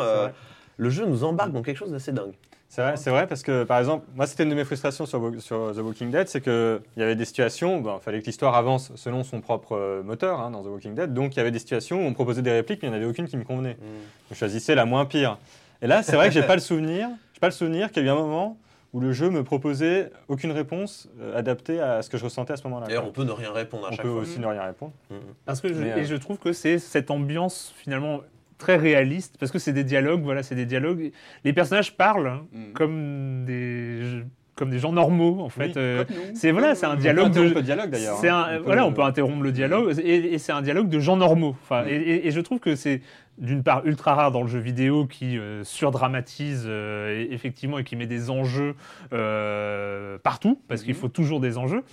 Le 0.77 0.89
jeu 0.89 1.05
nous 1.05 1.25
embarque 1.25 1.51
dans 1.51 1.61
quelque 1.61 1.75
chose 1.75 1.91
d'assez 1.91 2.13
dingue. 2.13 2.31
C'est 2.71 2.83
vrai, 2.83 2.97
c'est 2.97 3.09
vrai 3.09 3.25
parce 3.25 3.41
que 3.41 3.63
par 3.63 3.79
exemple, 3.79 4.05
moi 4.15 4.27
c'était 4.27 4.43
une 4.43 4.49
de 4.49 4.55
mes 4.55 4.63
frustrations 4.63 5.07
sur, 5.07 5.19
The 5.19 5.79
Walking 5.79 6.11
Dead, 6.11 6.27
c'est 6.27 6.39
qu'il 6.39 6.79
y 6.97 7.01
avait 7.01 7.15
des 7.15 7.25
situations, 7.25 7.83
il 7.83 8.03
fallait 8.03 8.21
que 8.21 8.27
l'histoire 8.27 8.55
avance 8.55 8.91
selon 8.95 9.23
son 9.23 9.41
propre 9.41 9.75
euh, 9.75 10.03
moteur 10.03 10.39
hein, 10.39 10.51
dans 10.51 10.61
The 10.61 10.67
Walking 10.67 10.93
Dead, 10.93 11.11
donc 11.11 11.35
il 11.35 11.37
y 11.37 11.39
avait 11.39 11.49
des 11.49 11.57
situations 11.57 11.97
où 11.97 12.07
on 12.07 12.13
proposait 12.13 12.43
des 12.43 12.51
répliques 12.51 12.83
mais 12.83 12.89
il 12.89 12.91
n'y 12.91 12.97
en 12.97 12.99
avait 12.99 13.09
aucune 13.09 13.27
qui 13.27 13.37
me 13.37 13.43
convenait. 13.43 13.75
Je 14.29 14.35
choisissais 14.35 14.75
la 14.75 14.85
moins 14.85 15.05
pire. 15.05 15.39
Et 15.81 15.87
là, 15.87 16.03
c'est 16.03 16.15
vrai 16.15 16.27
que 16.27 16.33
j'ai 16.33 16.43
pas 16.43 16.55
le 16.55 16.61
souvenir, 16.61 17.09
j'ai 17.33 17.39
pas 17.39 17.47
le 17.47 17.53
souvenir 17.53 17.91
qu'il 17.91 18.03
y 18.03 18.05
a 18.07 18.09
eu 18.09 18.11
un 18.13 18.19
moment 18.19 18.57
où 18.93 18.99
le 18.99 19.13
jeu 19.13 19.29
me 19.31 19.43
proposait 19.43 20.11
aucune 20.27 20.51
réponse 20.51 21.09
euh, 21.19 21.37
adaptée 21.37 21.79
à 21.79 22.01
ce 22.03 22.09
que 22.09 22.17
je 22.17 22.23
ressentais 22.23 22.53
à 22.53 22.57
ce 22.57 22.63
moment-là. 22.67 22.87
D'ailleurs, 22.87 23.07
on 23.07 23.11
peut 23.11 23.23
ne 23.23 23.31
rien 23.31 23.51
répondre 23.51 23.85
à 23.85 23.89
On 23.89 23.91
chaque 23.91 24.01
peut 24.01 24.11
fois. 24.11 24.21
aussi 24.21 24.39
ne 24.39 24.47
rien 24.47 24.63
répondre. 24.63 24.93
Parce 25.45 25.61
que 25.61 25.69
je, 25.69 25.73
Mais, 25.73 25.91
euh, 25.91 25.97
et 25.97 26.05
je 26.05 26.15
trouve 26.15 26.37
que 26.37 26.53
c'est 26.53 26.79
cette 26.79 27.11
ambiance 27.11 27.73
finalement 27.77 28.21
très 28.59 28.75
réaliste 28.77 29.37
parce 29.39 29.51
que 29.51 29.57
c'est 29.57 29.73
des 29.73 29.83
dialogues 29.83 30.21
voilà 30.21 30.43
c'est 30.43 30.53
des 30.55 30.65
dialogues 30.67 31.11
les 31.45 31.53
personnages 31.53 31.95
parlent 31.97 32.27
hein, 32.27 32.41
Mm. 32.53 32.73
comme 32.73 33.45
des 33.45 34.01
comme 34.55 34.69
des 34.69 34.79
gens 34.79 34.91
normaux 34.91 35.39
en 35.39 35.47
fait 35.47 35.67
Oui, 35.67 35.73
Euh, 35.77 36.03
c'est 36.35 36.51
voilà 36.51 36.75
c'est 36.75 36.85
un 36.85 36.97
dialogue 36.97 37.27
On 37.31 37.31
peut 37.33 37.53
de 37.53 37.61
dialogue 37.61 37.89
d'ailleurs. 37.89 38.17
c'est 38.19 38.27
hein. 38.27 38.45
un- 38.49 38.55
On 38.55 38.57
peut- 38.57 38.63
voilà 38.65 38.85
on 38.85 38.91
peut 38.91 39.03
interrompre 39.03 39.41
le 39.41 39.53
dialogue 39.53 39.97
et, 40.03 40.33
et 40.33 40.37
c'est 40.37 40.51
un 40.51 40.61
dialogue 40.61 40.89
de 40.89 40.99
gens 40.99 41.15
normaux 41.15 41.55
enfin 41.63 41.85
et, 41.87 41.95
et- 41.95 42.27
et 42.27 42.31
je 42.31 42.41
trouve 42.41 42.59
que 42.59 42.75
c'est 42.75 43.01
d'une 43.37 43.63
part 43.63 43.85
ultra 43.85 44.15
rare 44.15 44.31
dans 44.33 44.41
le 44.41 44.49
jeu 44.49 44.59
vidéo 44.59 45.05
qui 45.05 45.37
euh, 45.37 45.63
surdramatise 45.63 46.65
euh, 46.67 47.25
effectivement 47.31 47.79
et 47.79 47.85
qui 47.85 47.95
met 47.95 48.05
des 48.07 48.29
enjeux 48.29 48.75
euh, 49.13 50.17
partout 50.17 50.59
parce 50.67 50.83
qu'il 50.83 50.93
faut 50.95 51.07
toujours 51.07 51.39
des 51.39 51.57
enjeux 51.57 51.83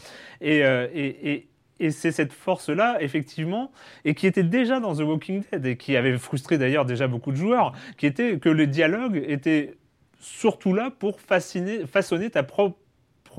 et, 0.40 0.58
et, 0.58 1.46
et- 1.80 1.90
c'est 1.90 2.12
cette 2.12 2.32
force-là, 2.32 2.98
effectivement, 3.00 3.70
et 4.04 4.14
qui 4.14 4.26
était 4.26 4.42
déjà 4.42 4.80
dans 4.80 4.94
The 4.94 5.00
Walking 5.00 5.42
Dead, 5.52 5.66
et 5.66 5.76
qui 5.76 5.96
avait 5.96 6.16
frustré 6.18 6.58
d'ailleurs 6.58 6.84
déjà 6.84 7.08
beaucoup 7.08 7.30
de 7.32 7.36
joueurs, 7.36 7.72
qui 7.96 8.06
était 8.06 8.38
que 8.38 8.48
le 8.48 8.66
dialogue 8.66 9.22
était 9.26 9.74
surtout 10.20 10.72
là 10.74 10.90
pour 10.90 11.20
fasciner, 11.20 11.86
façonner 11.86 12.30
ta 12.30 12.42
propre 12.42 12.78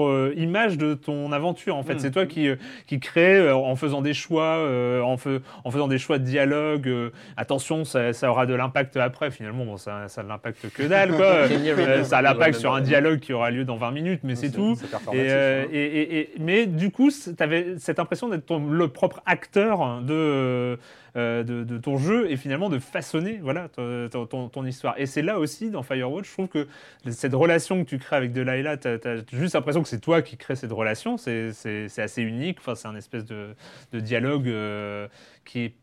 euh, 0.05 0.33
image 0.37 0.77
de 0.77 0.93
ton 0.93 1.31
aventure 1.31 1.75
en 1.75 1.83
fait. 1.83 1.95
Mm. 1.95 1.99
c'est 1.99 2.11
toi 2.11 2.25
qui 2.25 2.47
euh, 2.49 2.55
qui 2.85 2.99
crée 2.99 3.37
euh, 3.37 3.55
en 3.55 3.75
faisant 3.75 4.01
des 4.01 4.13
choix 4.13 4.43
euh, 4.57 5.01
en, 5.01 5.17
fais- 5.17 5.39
en 5.63 5.71
faisant 5.71 5.87
des 5.87 5.97
choix 5.97 6.17
de 6.19 6.23
dialogue 6.23 6.87
euh, 6.87 7.09
attention 7.37 7.85
ça, 7.85 8.13
ça 8.13 8.29
aura 8.29 8.45
de 8.45 8.53
l'impact 8.53 8.97
après. 8.97 9.31
Finalement 9.31 9.65
bon 9.65 9.77
ça 9.77 10.07
ça 10.07 10.23
l'impact 10.23 10.69
que 10.73 10.83
dalle 10.83 11.11
quoi. 11.15 11.35
Euh, 11.77 12.03
ça 12.03 12.17
a 12.19 12.21
l'impact 12.21 12.55
sur 12.59 12.73
un 12.73 12.81
dialogue 12.81 13.19
qui 13.19 13.33
aura 13.33 13.51
lieu 13.51 13.65
dans 13.65 13.77
20 13.77 13.91
minutes 13.91 14.21
mais 14.23 14.35
c'est 14.35 14.51
tout. 14.51 14.75
et, 15.13 15.15
euh, 15.29 15.63
hein. 15.63 15.67
et- 15.71 15.77
et- 15.85 16.19
et- 16.19 16.29
mais 16.39 16.65
du 16.65 16.91
coup, 16.91 17.09
tu 17.11 17.43
avais 17.43 17.75
cette 17.77 17.99
impression 17.99 18.29
d'être 18.29 18.57
le 18.59 18.87
propre 18.87 19.21
acteur 19.25 20.01
de, 20.01 20.13
euh, 20.13 20.75
de, 21.15 21.63
de 21.63 21.77
ton 21.77 21.97
jeu 21.97 22.29
et 22.29 22.37
finalement 22.37 22.69
de 22.69 22.79
façonner 22.79 23.39
voilà, 23.41 23.69
ton, 23.69 24.07
ton- 24.09 24.25
ton- 24.25 24.49
ton 24.49 24.65
histoire. 24.65 24.95
Et 24.97 25.05
c'est 25.05 25.21
là 25.21 25.39
aussi, 25.39 25.69
dans 25.71 25.83
Firewatch, 25.83 26.27
je 26.27 26.31
trouve 26.33 26.47
que 26.47 26.67
cette 27.09 27.33
relation 27.33 27.83
que 27.83 27.89
tu 27.89 27.97
crées 27.97 28.15
avec 28.17 28.33
Delilah, 28.33 28.77
tu 28.77 28.87
as, 28.87 29.17
juste 29.33 29.55
l'impression 29.55 29.81
que 29.83 29.89
c'est 29.89 29.99
toi 30.01 30.21
qui 30.21 30.37
crée 30.37 30.55
cette 30.55 30.71
relation. 30.71 31.17
C'est 31.17 31.51
c'est- 31.53 31.87
c'est 31.89 32.01
assez 32.01 32.21
unique. 32.21 32.57
Enfin, 32.59 32.75
c'est 32.75 32.87
un 32.87 32.95
espèce 32.95 33.25
de, 33.25 33.55
de 33.93 33.99
dialogue 33.99 34.47
euh, 34.47 35.07
qui 35.45 35.59
est 35.61 35.73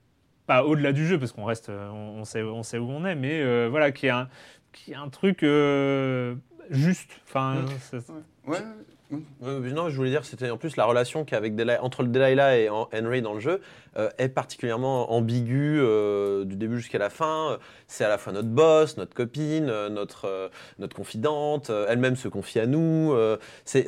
pas 0.47 0.65
au-delà 0.65 0.93
du 0.93 1.07
jeu, 1.07 1.19
parce 1.19 1.33
qu'on 1.33 1.45
reste, 1.45 1.71
euh, 1.71 1.89
on, 1.91 2.21
on 2.21 2.25
sait, 2.25 2.43
on 2.43 2.63
sait 2.63 2.79
où 2.79 2.91
on 2.91 3.07
est, 3.07 3.15
mais 3.15 3.41
euh, 3.43 3.69
voilà, 3.71 3.93
qui 3.93 4.07
est 4.07 4.11
un, 4.11 4.29
qui 4.73 4.93
est 4.93 4.97
un 4.97 5.09
truc 5.09 5.43
euh, 5.43 6.35
juste. 6.71 7.11
Enfin, 7.27 7.65
Ouais. 8.47 8.59
Euh, 9.43 9.71
non, 9.71 9.91
je 9.91 9.97
voulais 9.97 10.11
dire, 10.11 10.25
c'était 10.25 10.51
en 10.51 10.57
plus 10.57 10.77
la 10.77 10.85
relation 10.87 11.25
qu'il 11.25 11.33
y 11.33 11.35
a 11.37 11.39
avec 11.39 11.55
Delilah- 11.55 11.81
entre 11.83 12.03
le 12.03 12.09
Delilah 12.09 12.59
et 12.59 12.67
Hen- 12.69 12.87
Henry 12.93 13.23
dans 13.23 13.35
le 13.35 13.41
jeu 13.41 13.53
euh, 13.53 13.59
est 14.19 14.29
particulièrement 14.29 15.13
ambiguë 15.13 15.79
euh, 15.81 16.45
du 16.45 16.57
début 16.57 16.79
jusqu'à 16.79 16.99
la 16.99 17.11
fin. 17.11 17.59
C'est 17.87 18.05
à 18.05 18.09
la 18.09 18.19
fois 18.19 18.33
notre 18.33 18.49
boss, 18.49 18.97
notre 18.97 19.15
copine, 19.15 19.69
euh, 19.69 19.89
notre, 19.89 20.27
euh, 20.27 20.49
notre 20.79 20.97
confidente, 20.97 21.71
euh, 21.71 21.87
elle-même 21.89 22.17
se 22.17 22.29
confie 22.29 22.59
à 22.61 22.67
nous. 22.67 23.13
euh, 23.13 23.37
c'est 23.65 23.87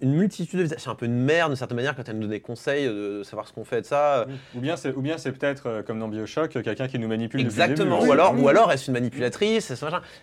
une 0.00 0.14
multitude 0.14 0.58
de 0.58 0.64
visages. 0.64 0.78
C'est 0.80 0.88
un 0.90 0.94
peu 0.94 1.06
une 1.06 1.18
mère 1.24 1.48
d'une 1.48 1.56
certaine 1.56 1.76
manière 1.76 1.94
quand 1.96 2.08
elle 2.08 2.14
nous 2.16 2.22
donne 2.22 2.30
des 2.30 2.40
conseils 2.40 2.86
euh, 2.86 3.18
de 3.18 3.22
savoir 3.22 3.46
ce 3.48 3.52
qu'on 3.52 3.64
fait 3.64 3.80
de 3.82 3.86
ça. 3.86 4.26
Ou 4.54 4.60
bien 4.60 4.76
c'est, 4.76 4.92
ou 4.94 5.00
bien 5.00 5.18
c'est 5.18 5.32
peut-être 5.32 5.66
euh, 5.66 5.82
comme 5.82 5.98
dans 5.98 6.08
Bioshock, 6.08 6.56
euh, 6.56 6.62
quelqu'un 6.62 6.88
qui 6.88 6.98
nous 6.98 7.08
manipule 7.08 7.42
depuis 7.44 7.56
le 7.56 7.62
Exactement. 7.64 7.98
début. 7.98 8.08
Ou 8.08 8.12
alors, 8.12 8.34
ou 8.40 8.48
alors 8.48 8.72
est-ce 8.72 8.86
une 8.86 8.94
manipulatrice 8.94 9.72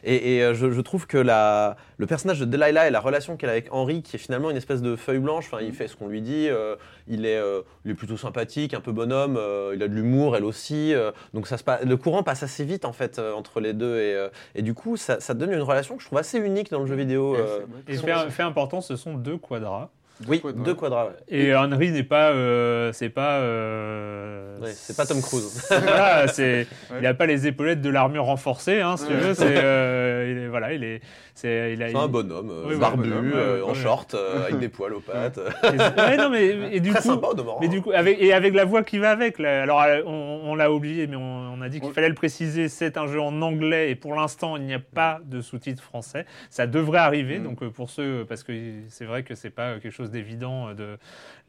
Et, 0.03 0.35
et, 0.37 0.43
euh, 0.43 0.53
je, 0.53 0.71
je 0.71 0.81
trouve 0.81 1.07
que 1.07 1.17
la, 1.17 1.75
le 1.97 2.05
personnage 2.07 2.39
de 2.39 2.45
Delilah 2.45 2.87
et 2.87 2.91
la 2.91 2.99
relation 2.99 3.37
qu'elle 3.37 3.49
a 3.49 3.53
avec 3.53 3.67
Henry, 3.71 4.01
qui 4.01 4.15
est 4.15 4.19
finalement 4.19 4.49
une 4.49 4.57
espèce 4.57 4.81
de 4.81 4.95
feuille 4.95 5.19
blanche, 5.19 5.45
enfin, 5.51 5.63
il 5.63 5.73
fait 5.73 5.87
ce 5.87 5.95
qu'on 5.95 6.07
lui 6.07 6.21
dit, 6.21 6.47
euh, 6.49 6.75
il, 7.07 7.25
est, 7.25 7.37
euh, 7.37 7.61
il 7.85 7.91
est 7.91 7.95
plutôt 7.95 8.17
sympathique, 8.17 8.73
un 8.73 8.81
peu 8.81 8.91
bonhomme, 9.11 9.37
euh, 9.37 9.73
il 9.75 9.83
a 9.83 9.87
de 9.87 9.93
l'humour, 9.93 10.35
elle 10.35 10.45
aussi. 10.45 10.93
euh, 10.93 11.11
donc 11.33 11.47
ça 11.47 11.57
se 11.57 11.63
passe, 11.63 11.83
le 11.83 11.97
courant 11.97 12.23
passe 12.23 12.43
assez 12.43 12.63
vite 12.63 12.85
en 12.85 12.93
fait 12.93 13.19
euh, 13.19 13.33
entre 13.33 13.59
les 13.59 13.73
deux. 13.73 13.97
Et, 13.97 14.15
euh, 14.15 14.29
et 14.55 14.61
du 14.61 14.73
coup, 14.73 14.97
ça, 14.97 15.19
ça 15.19 15.33
donne 15.33 15.51
une 15.51 15.61
relation 15.61 15.95
que 15.95 16.01
je 16.01 16.07
trouve 16.07 16.19
assez 16.19 16.37
unique 16.39 16.71
dans 16.71 16.79
le 16.79 16.85
jeu 16.87 16.95
vidéo. 16.95 17.35
euh, 17.35 17.59
Et 17.87 17.97
fait, 17.97 18.29
fait 18.29 18.43
important, 18.43 18.81
ce 18.81 18.95
sont 18.95 19.13
deux 19.13 19.37
quadrats. 19.37 19.91
Oui, 20.27 20.41
deux 20.55 20.73
quadrats. 20.73 21.07
ouais. 21.07 21.13
Et 21.29 21.55
Henry 21.55 21.91
n'est 21.91 22.03
pas, 22.03 22.31
euh, 22.31 22.91
c'est 22.93 23.09
pas, 23.09 23.39
euh, 23.39 24.59
Ouais, 24.59 24.71
c'est 24.73 24.95
pas 24.95 25.05
Tom 25.05 25.21
Cruise. 25.21 25.65
voilà, 25.69 26.27
c'est, 26.27 26.67
Ouais. 26.91 26.97
il 26.99 27.05
a 27.07 27.13
pas 27.13 27.25
les 27.25 27.47
épaulettes 27.47 27.81
de 27.81 27.89
l'armure 27.89 28.25
renforcée, 28.25 28.81
hein, 28.81 28.95
si 28.97 29.07
tu 29.07 29.13
veux. 29.13 29.33
C'est, 29.33 29.45
euh, 29.57 30.27
il 30.31 30.37
est, 30.43 30.47
voilà, 30.47 30.73
il 30.73 30.83
est, 30.83 31.01
c'est, 31.33 31.73
il 31.73 31.81
a. 31.81 31.89
C'est 31.89 31.95
un 31.95 32.07
bonhomme, 32.07 32.49
euh, 32.51 32.65
Oui, 32.67 32.75
barbu, 32.75 33.09
bonhomme, 33.09 33.31
ouais, 33.31 33.61
en 33.63 33.73
short, 33.73 34.13
euh, 34.13 34.43
avec 34.43 34.59
des 34.59 34.69
poils 34.69 34.93
aux 34.93 34.99
pattes. 34.99 35.39
Et- 35.63 35.67
ouais, 36.01 36.17
non, 36.17 36.29
mais 36.29 36.75
et 36.75 36.79
du 36.79 36.91
Très 36.91 37.01
coup, 37.01 37.07
sympa 37.07 37.27
au 37.27 37.33
demeurant. 37.33 37.57
mais 37.59 37.67
du 37.69 37.81
coup, 37.81 37.91
avec, 37.91 38.21
et 38.21 38.33
avec 38.33 38.53
la 38.53 38.65
voix 38.65 38.83
qui 38.83 38.99
va 38.99 39.11
avec. 39.11 39.39
là, 39.39 39.63
alors, 39.63 39.81
on, 40.05 40.41
on 40.45 40.55
l'a 40.55 40.71
oublié, 40.71 41.07
mais 41.07 41.15
on, 41.15 41.21
on 41.55 41.61
a 41.61 41.69
dit 41.69 41.79
qu'il 41.79 41.87
Ouais. 41.89 41.93
fallait 41.95 42.09
le 42.09 42.15
préciser. 42.15 42.69
C'est 42.69 42.97
un 42.97 43.07
jeu 43.07 43.19
en 43.19 43.41
anglais 43.41 43.89
et 43.89 43.95
pour 43.95 44.13
l'instant, 44.13 44.57
il 44.57 44.63
n'y 44.63 44.73
a 44.75 44.79
pas 44.79 45.19
de 45.25 45.41
sous-titres 45.41 45.81
français. 45.83 46.25
Ça 46.51 46.67
devrait 46.67 46.99
arriver. 46.99 47.39
Mm. 47.39 47.43
Donc, 47.43 47.67
pour 47.69 47.89
ceux, 47.89 48.25
parce 48.29 48.43
que 48.43 48.51
c'est 48.89 49.05
vrai 49.05 49.23
que 49.23 49.33
c'est 49.33 49.49
pas 49.49 49.79
quelque 49.79 49.89
chose 49.93 50.10
d'évident 50.11 50.69
euh, 50.69 50.73
de 50.73 50.97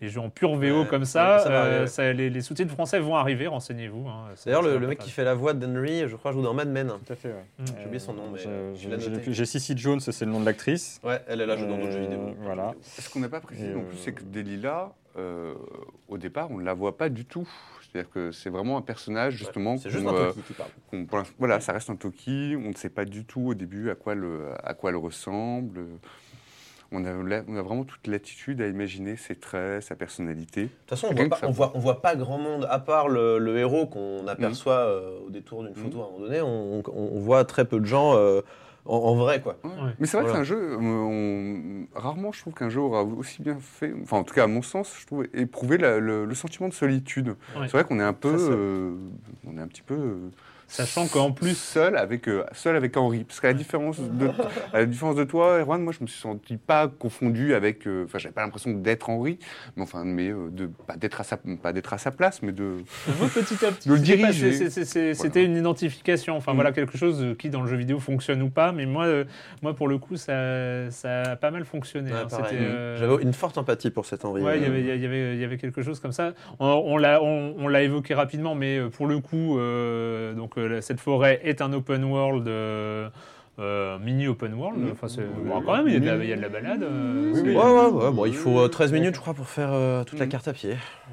les 0.00 0.08
jeux 0.08 0.20
en 0.20 0.30
pur 0.30 0.54
VO 0.56 0.82
Ouais, 0.82 0.86
comme 0.88 1.04
ça. 1.04 1.36
ouais, 1.36 1.42
ça 1.42 1.48
va 1.50 1.64
euh, 1.64 1.80
ouais. 1.82 1.86
ça- 1.86 2.12
les, 2.12 2.30
les 2.30 2.40
sous-titres 2.40 2.72
français 2.72 2.98
vont 2.98 3.14
arriver. 3.16 3.46
Renseignez-vous. 3.46 4.08
hein, 4.08 4.24
D'ailleurs, 4.46 4.62
le, 4.62 4.78
mec 4.86 4.98
qui 4.98 5.10
fait 5.10 5.24
la 5.24 5.34
voix 5.34 5.52
d'Henry, 5.54 6.08
je 6.08 6.16
crois, 6.16 6.32
joue 6.32 6.42
dans 6.42 6.54
Mad 6.54 6.68
Men. 6.68 6.88
Tout 7.06 7.12
à 7.12 7.16
fait, 7.16 7.28
ouais. 7.28 7.44
Mm. 7.58 7.64
J'ai 7.78 7.84
oublié 7.86 7.98
son 8.00 8.14
nom, 8.14 8.24
mais 8.32 8.38
J'ai- 8.74 9.32
J'ai 9.32 9.44
Cissy 9.44 9.76
Jones, 9.76 10.00
c'est 10.00 10.24
le 10.24 10.30
nom 10.32 10.40
de 10.40 10.46
l'actrice. 10.46 11.00
Ouais, 11.04 11.20
elle 11.28 11.40
est 11.40 11.46
là, 11.46 11.56
joue 11.56 11.66
dans 11.66 11.76
d'autres 11.78 11.92
jeux 11.92 11.98
Euh, 11.98 12.02
vidéo. 12.02 12.34
voilà. 12.40 12.72
Ce 12.82 13.08
qu'on 13.10 13.20
n'a 13.20 13.28
pas 13.28 13.40
précisé 13.40 13.68
non 13.74 13.82
plus, 13.84 13.96
euh, 13.96 14.00
c'est 14.02 14.12
que 14.12 14.22
Delilah, 14.24 14.92
euh, 15.18 15.54
au 16.08 16.18
départ, 16.18 16.50
on 16.50 16.58
ne 16.58 16.64
la 16.64 16.74
voit 16.74 16.96
pas 16.96 17.08
du 17.08 17.24
tout. 17.24 17.48
C'est-à-dire 17.92 18.10
que 18.10 18.32
c'est 18.32 18.48
vraiment 18.48 18.78
un 18.78 18.82
personnage, 18.82 19.34
justement. 19.34 19.76
C'est 19.76 19.90
juste 19.90 20.06
un 20.06 20.14
euh, 20.14 20.28
Toki 20.32 20.42
qui 20.46 20.52
parle. 21.04 21.24
voilà, 21.38 21.60
ça 21.60 21.72
reste 21.74 21.90
un 21.90 21.96
Toki. 21.96 22.54
On 22.56 22.70
ne 22.70 22.74
sait 22.74 22.88
pas 22.88 23.04
du 23.04 23.24
tout 23.26 23.48
au 23.48 23.54
début 23.54 23.90
à 23.90 23.94
quoi 23.94 24.14
le, 24.14 24.46
à 24.64 24.72
quoi 24.72 24.88
elle 24.90 24.96
ressemble. 24.96 25.80
On 26.94 27.04
a, 27.04 27.12
la- 27.22 27.42
on 27.48 27.56
a 27.56 27.62
vraiment 27.62 27.84
toute 27.84 28.06
l'attitude 28.06 28.60
à 28.60 28.66
imaginer 28.68 29.16
ses 29.16 29.34
traits, 29.34 29.82
sa 29.82 29.94
personnalité. 29.96 30.64
De 30.64 30.68
toute 30.68 30.90
façon, 30.90 31.08
on 31.10 31.14
voit, 31.14 31.28
pas, 31.28 31.38
on, 31.46 31.50
voit, 31.50 31.72
on 31.74 31.78
voit 31.78 32.02
pas 32.02 32.14
grand 32.16 32.38
monde, 32.38 32.66
à 32.70 32.78
part 32.78 33.08
le, 33.08 33.38
le 33.38 33.56
héros 33.58 33.86
qu'on 33.86 34.26
aperçoit 34.26 34.74
euh, 34.74 35.18
au 35.26 35.30
détour 35.30 35.64
d'une 35.64 35.74
photo 35.74 36.00
à 36.00 36.04
un 36.04 36.06
moment 36.10 36.20
donné, 36.20 36.40
on, 36.42 36.78
on- 36.80 36.82
on 37.16 37.18
voit 37.20 37.44
très 37.44 37.64
peu 37.64 37.80
de 37.80 37.86
gens 37.86 38.14
euh, 38.16 38.42
en, 38.84 38.96
en 38.96 39.14
vrai. 39.14 39.40
quoi. 39.40 39.56
Ouais. 39.64 39.70
Ouais. 39.70 39.90
Mais 40.00 40.06
c'est 40.06 40.16
vrai 40.18 40.26
Voilà. 40.26 40.40
que 40.40 40.44
c'est 40.46 40.54
un 40.54 40.58
jeu, 40.58 40.76
on- 40.80 41.86
rarement 41.94 42.32
je 42.32 42.40
trouve 42.40 42.54
qu'un 42.54 42.68
jeu 42.68 42.80
aura 42.80 43.04
aussi 43.04 43.42
bien 43.42 43.56
fait, 43.60 43.92
enfin 44.02 44.18
en 44.18 44.24
tout 44.24 44.34
cas 44.34 44.44
à 44.44 44.48
mon 44.48 44.62
sens, 44.62 44.94
je 45.00 45.06
trouve, 45.06 45.24
éprouvé 45.34 45.78
la- 45.78 45.98
le, 45.98 46.24
le 46.24 46.34
sentiment 46.34 46.68
de 46.68 46.74
solitude. 46.74 47.28
Ouais. 47.56 47.62
C'est 47.66 47.72
vrai 47.72 47.84
qu'on 47.84 48.00
est 48.00 48.04
un 48.04 48.12
peu, 48.12 48.36
Ça, 48.38 48.46
ça. 48.46 48.52
euh, 48.52 48.94
on 49.46 49.56
est 49.56 49.60
un 49.60 49.68
petit 49.68 49.82
peu 49.82 49.94
euh, 49.94 50.16
Sachant 50.72 51.06
qu'en 51.06 51.32
plus, 51.32 51.56
seul 51.56 51.96
avec, 51.98 52.28
euh, 52.28 52.44
seul 52.52 52.76
avec 52.76 52.96
Henri. 52.96 53.24
Parce 53.24 53.40
qu'à 53.40 53.48
la 53.48 53.54
différence 53.54 54.00
de, 54.00 54.28
à 54.72 54.78
la 54.80 54.86
différence 54.86 55.16
de 55.16 55.24
toi, 55.24 55.58
Erwan, 55.60 55.82
moi 55.82 55.92
je 55.92 56.02
me 56.02 56.06
suis 56.06 56.20
senti 56.20 56.56
pas 56.56 56.88
confondu 56.88 57.54
avec, 57.54 57.86
euh, 57.86 58.04
enfin 58.06 58.18
j'avais 58.18 58.32
pas 58.32 58.42
l'impression 58.42 58.70
d'être 58.72 59.10
Henri, 59.10 59.38
mais 59.76 59.82
enfin, 59.82 60.04
mais 60.04 60.30
euh, 60.30 60.48
de 60.50 60.66
pas 60.86 60.96
d'être 60.96 61.20
à 61.20 61.24
sa, 61.24 61.36
pas 61.62 61.74
d'être 61.74 61.92
à 61.92 61.98
sa 61.98 62.10
place, 62.10 62.40
mais 62.40 62.52
de, 62.52 62.78
vous, 63.06 63.28
petit 63.28 63.64
à 63.66 63.70
petit, 63.70 63.88
De 63.88 63.94
le 63.94 64.00
diriger. 64.00 64.50
Voilà. 64.50 65.14
C'était 65.14 65.44
une 65.44 65.56
identification. 65.56 66.36
Enfin 66.36 66.52
Mm. 66.52 66.56
voilà 66.56 66.72
quelque 66.72 66.96
chose 66.96 67.36
qui 67.38 67.50
dans 67.50 67.60
le 67.62 67.68
jeu 67.68 67.76
vidéo 67.76 67.98
fonctionne 68.00 68.40
ou 68.42 68.48
pas. 68.50 68.72
Mais 68.72 68.86
moi, 68.86 69.04
euh, 69.04 69.24
moi 69.62 69.74
pour 69.74 69.88
le 69.88 69.98
coup, 69.98 70.16
ça, 70.16 70.90
ça 70.90 71.22
a 71.32 71.36
pas 71.36 71.50
mal 71.50 71.64
fonctionné. 71.64 72.10
Ouais, 72.12 72.18
hein. 72.32 72.42
euh, 72.52 72.96
J'avais 72.98 73.22
une 73.22 73.32
forte 73.34 73.58
empathie 73.58 73.90
pour 73.90 74.06
cet 74.06 74.24
Henri. 74.24 74.42
Ouais, 74.42 74.56
il 74.58 74.62
y 74.62 74.64
Euh, 74.64 74.68
avait- 74.68 74.80
il 74.96 75.02
y 75.02 75.06
avait, 75.06 75.34
il 75.34 75.40
y 75.40 75.44
avait 75.44 75.58
quelque 75.58 75.82
chose 75.82 76.00
comme 76.00 76.12
ça. 76.12 76.32
On, 76.60 76.66
on 76.86 76.96
l'a, 76.96 77.22
on, 77.22 77.54
on 77.58 77.68
l'a 77.68 77.82
évoqué 77.82 78.14
rapidement, 78.14 78.54
mais 78.54 78.78
euh, 78.78 78.88
pour 78.88 79.06
le 79.06 79.18
coup, 79.20 79.58
euh, 79.58 80.32
donc 80.34 80.56
euh, 80.62 80.80
cette 80.80 81.00
forêt 81.00 81.40
est 81.44 81.60
un 81.60 81.72
open 81.72 82.04
world, 82.04 82.46
euh, 82.48 83.08
euh, 83.58 83.98
mini 83.98 84.26
open 84.28 84.54
world. 84.54 84.78
Enfin, 84.92 85.08
c'est- 85.08 85.20
bon, 85.20 85.60
quand 85.60 85.76
même, 85.76 85.86
il 85.86 85.92
y 85.92 85.96
a 85.96 86.00
de 86.00 86.06
la, 86.06 86.24
il 86.24 86.30
y 86.30 86.32
a 86.32 86.36
de 86.36 86.40
la 86.42 86.48
balade. 86.48 86.82
euh, 86.82 87.32
Oui, 87.34 87.40
oui. 87.44 87.54
Ouais, 87.54 87.62
ouais, 87.62 88.04
ouais. 88.06 88.10
Bon, 88.10 88.24
il 88.24 88.32
faut 88.34 88.58
euh, 88.60 88.68
13 88.68 88.92
minutes, 88.92 89.14
je 89.14 89.20
crois, 89.20 89.34
pour 89.34 89.46
faire 89.46 89.68
euh, 89.72 90.04
toute 90.04 90.18
la 90.18 90.24
Mm. 90.24 90.28
carte 90.30 90.48
à 90.48 90.54
pied. 90.54 90.70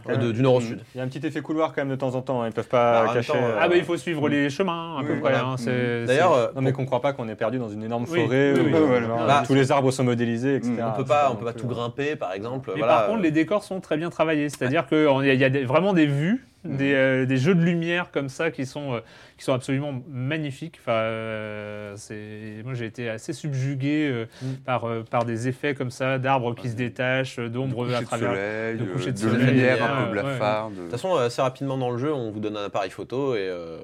Ouais. 0.07 0.13
Euh, 0.13 0.17
de- 0.17 0.31
du 0.31 0.41
nord 0.41 0.55
au 0.55 0.61
sud. 0.61 0.79
Il 0.95 0.99
y 0.99 1.01
a 1.01 1.03
un 1.03 1.07
petit 1.09 1.25
effet 1.27 1.41
couloir 1.41 1.73
quand 1.73 1.81
même 1.81 1.89
de 1.89 1.97
temps 1.97 2.15
en 2.15 2.21
temps. 2.21 2.41
hein. 2.41 2.47
Ils 2.47 2.53
peuvent 2.53 2.69
Bah, 2.71 2.77
en 2.77 2.99
pas 3.01 3.05
même 3.07 3.13
cacher. 3.15 3.33
temps, 3.33 3.39
euh, 3.43 3.57
Ah 3.59 3.67
bah 3.67 3.75
il 3.75 3.83
faut 3.83 3.97
suivre 3.97 4.29
les 4.29 4.49
chemins 4.49 4.95
à 4.95 5.01
Oui, 5.01 5.07
peu 5.07 5.11
près. 5.15 5.19
voilà. 5.19 5.43
hein, 5.43 5.57
c'est- 5.57 6.05
D'ailleurs, 6.05 6.31
euh, 6.33 6.47
Non 6.55 6.61
mais 6.61 6.71
qu'on 6.71 6.85
croit 6.85 7.01
pas 7.01 7.11
qu'on 7.11 7.27
est 7.27 7.35
perdu 7.35 7.57
dans 7.59 7.67
une 7.67 7.83
énorme 7.83 8.05
forêt 8.05 8.53
oui, 8.53 8.61
où 8.61 8.63
oui. 8.67 8.71
euh, 8.73 8.85
Voilà. 8.87 9.05
genre, 9.07 9.27
Bah, 9.27 9.43
tous 9.45 9.53
les 9.55 9.69
arbres 9.73 9.91
sont 9.91 10.05
modélisés, 10.05 10.55
etc. 10.55 10.71
Mm. 10.79 10.91
on 10.93 10.97
peut 10.97 11.03
pas, 11.05 11.29
on 11.33 11.35
peut 11.35 11.43
pas 11.45 11.51
tout 11.53 11.67
euh, 11.67 11.73
grimper, 11.73 12.15
par 12.15 12.31
exemple. 12.31 12.71
Mais 12.73 12.79
voilà. 12.79 12.95
par 12.99 13.07
contre, 13.07 13.21
les 13.21 13.31
décors 13.31 13.65
sont 13.65 13.81
très 13.81 13.97
bien 13.97 14.09
travaillés. 14.09 14.47
C'est-à-dire 14.47 14.87
qu'il 14.87 14.97
y 15.35 15.43
a, 15.43 15.65
vraiment 15.65 15.91
des 15.91 16.05
vues, 16.05 16.45
des, 16.65 16.93
euh, 16.93 17.25
des 17.25 17.37
jeux 17.37 17.55
de 17.55 17.61
lumière 17.63 18.11
comme 18.11 18.27
ça 18.29 18.51
qui 18.51 18.65
sont, 18.65 18.95
euh, 18.95 18.99
qui 19.37 19.43
sont 19.45 19.53
absolument 19.53 20.01
magnifiques. 20.09 20.77
Enfin, 20.81 20.91
euh, 20.91 21.93
c'est- 21.95 22.61
moi, 22.63 22.73
j'ai 22.73 22.85
été 22.85 23.09
assez 23.09 23.31
subjugué 23.33 24.09
euh, 24.11 24.25
Mm. 24.41 24.45
par, 24.65 24.85
euh, 24.85 25.03
par 25.09 25.23
des 25.25 25.47
effets 25.47 25.73
comme 25.73 25.91
ça, 25.91 26.17
d'arbres 26.17 26.55
qui 26.55 26.69
se 26.69 26.75
détachent, 26.75 27.37
de 27.37 27.47
d'ombres 27.47 27.93
à 27.93 28.01
de 28.01 28.05
travers. 28.05 28.29
soleil, 28.31 28.77
de 28.77 28.85
coucher 28.85 29.07
de 29.07 29.11
de 29.11 29.17
soleil, 29.17 29.45
lumière 29.47 29.83
un 29.83 30.03
peu 30.03 30.03
ouais. 30.17 30.21
blafarde. 30.21 30.75
De 30.75 30.81
toute 30.81 30.91
façon, 30.91 31.15
assez 31.15 31.41
rapidement 31.41 31.77
dans 31.77 31.91
le 31.91 31.97
jeu, 31.97 32.13
on 32.13 32.31
vous 32.31 32.39
donne 32.39 32.57
un 32.57 32.65
appareil 32.65 32.91
photo 32.91 33.35
et 33.35 33.39
euh, 33.47 33.79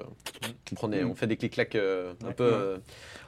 on, 0.72 0.74
prend 0.74 0.88
des- 0.88 1.04
on 1.04 1.14
fait 1.14 1.26
des 1.26 1.36
clics-clacs 1.36 1.74
euh, 1.76 2.12
un 2.26 2.32
peu. 2.32 2.44
euh, 2.44 2.76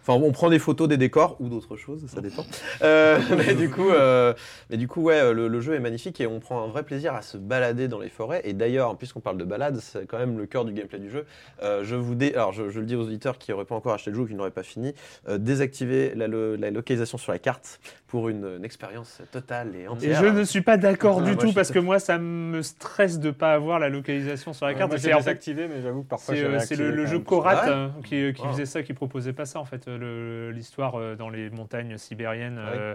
Enfin, 0.08 0.22
on 0.24 0.32
prend 0.32 0.48
des 0.48 0.58
photos 0.58 0.88
des 0.88 0.96
décors 0.96 1.36
ou 1.38 1.48
d'autres 1.50 1.76
choses, 1.76 2.06
ça 2.06 2.22
dépend. 2.22 2.44
Euh, 2.82 3.18
mais 3.36 3.54
du 3.54 3.68
coup, 3.68 3.90
euh, 3.90 4.32
mais 4.70 4.78
du 4.78 4.88
coup, 4.88 5.02
ouais, 5.02 5.34
le, 5.34 5.48
le 5.48 5.60
jeu 5.60 5.74
est 5.74 5.80
magnifique 5.80 6.18
et 6.20 6.26
on 6.26 6.40
prend 6.40 6.64
un 6.64 6.68
vrai 6.68 6.82
plaisir 6.82 7.14
à 7.14 7.20
se 7.20 7.36
balader 7.36 7.88
dans 7.88 7.98
les 7.98 8.08
forêts. 8.08 8.40
Et 8.44 8.54
d'ailleurs, 8.54 8.96
puisqu'on 8.96 9.20
parle 9.20 9.36
de 9.36 9.44
balade, 9.44 9.78
c'est 9.80 10.06
quand 10.06 10.18
même 10.18 10.38
le 10.38 10.46
cœur 10.46 10.64
du 10.64 10.72
gameplay 10.72 10.98
du 10.98 11.10
jeu. 11.10 11.26
Euh, 11.62 11.84
je 11.84 11.94
vous 11.94 12.14
dé... 12.14 12.32
alors, 12.34 12.52
je, 12.52 12.70
je 12.70 12.80
le 12.80 12.86
dis 12.86 12.96
aux 12.96 13.02
auditeurs 13.02 13.36
qui 13.38 13.50
n'auraient 13.50 13.66
pas 13.66 13.74
encore 13.74 13.92
acheté 13.92 14.10
le 14.10 14.16
jeu 14.16 14.22
ou 14.22 14.26
qui 14.26 14.34
n'auraient 14.34 14.50
pas 14.50 14.62
fini, 14.62 14.94
euh, 15.28 15.36
désactivez 15.36 16.14
la, 16.14 16.26
lo- 16.26 16.56
la 16.56 16.70
localisation 16.70 17.18
sur 17.18 17.32
la 17.32 17.38
carte 17.38 17.78
pour 18.06 18.30
une, 18.30 18.46
une 18.56 18.64
expérience 18.64 19.20
totale 19.30 19.72
et 19.76 19.82
Et 19.82 19.88
entière. 19.88 20.20
je 20.20 20.26
ne 20.26 20.44
suis 20.44 20.62
pas 20.62 20.78
d'accord 20.78 21.18
Ah, 21.20 21.24
du 21.28 21.36
tout 21.36 21.52
parce 21.52 21.70
que 21.70 21.78
moi, 21.78 21.98
ça 21.98 22.16
me 22.18 22.62
stresse 22.62 23.18
de 23.20 23.30
pas 23.30 23.52
avoir 23.52 23.78
la 23.78 23.90
localisation 23.90 24.54
sur 24.54 24.64
la 24.64 24.72
carte. 24.74 24.94
Et 24.94 24.98
c'est 24.98 25.12
désactivé, 25.14 25.68
mais 25.68 25.82
j'avoue 25.82 26.02
que 26.02 26.08
parfois 26.08 26.34
C'est 26.60 26.76
le, 26.76 26.90
le 26.92 27.04
jeu. 27.06 27.18
Korat 27.18 27.60
Ah 27.62 27.66
ouais 27.66 27.72
hein, 27.72 27.92
qui, 28.04 28.32
qui 28.32 28.42
Wow. 28.42 28.52
faisait 28.52 28.66
ça, 28.66 28.82
qui 28.82 28.94
proposait 28.94 29.32
pas 29.32 29.44
ça 29.44 29.58
en 29.58 29.64
fait, 29.64 29.88
le- 29.98 30.50
l'histoire 30.50 30.94
euh, 30.98 31.14
dans 31.16 31.28
les 31.28 31.50
montagnes 31.50 31.98
sibériennes, 31.98 32.58
Ah 32.62 32.70
euh, 32.76 32.94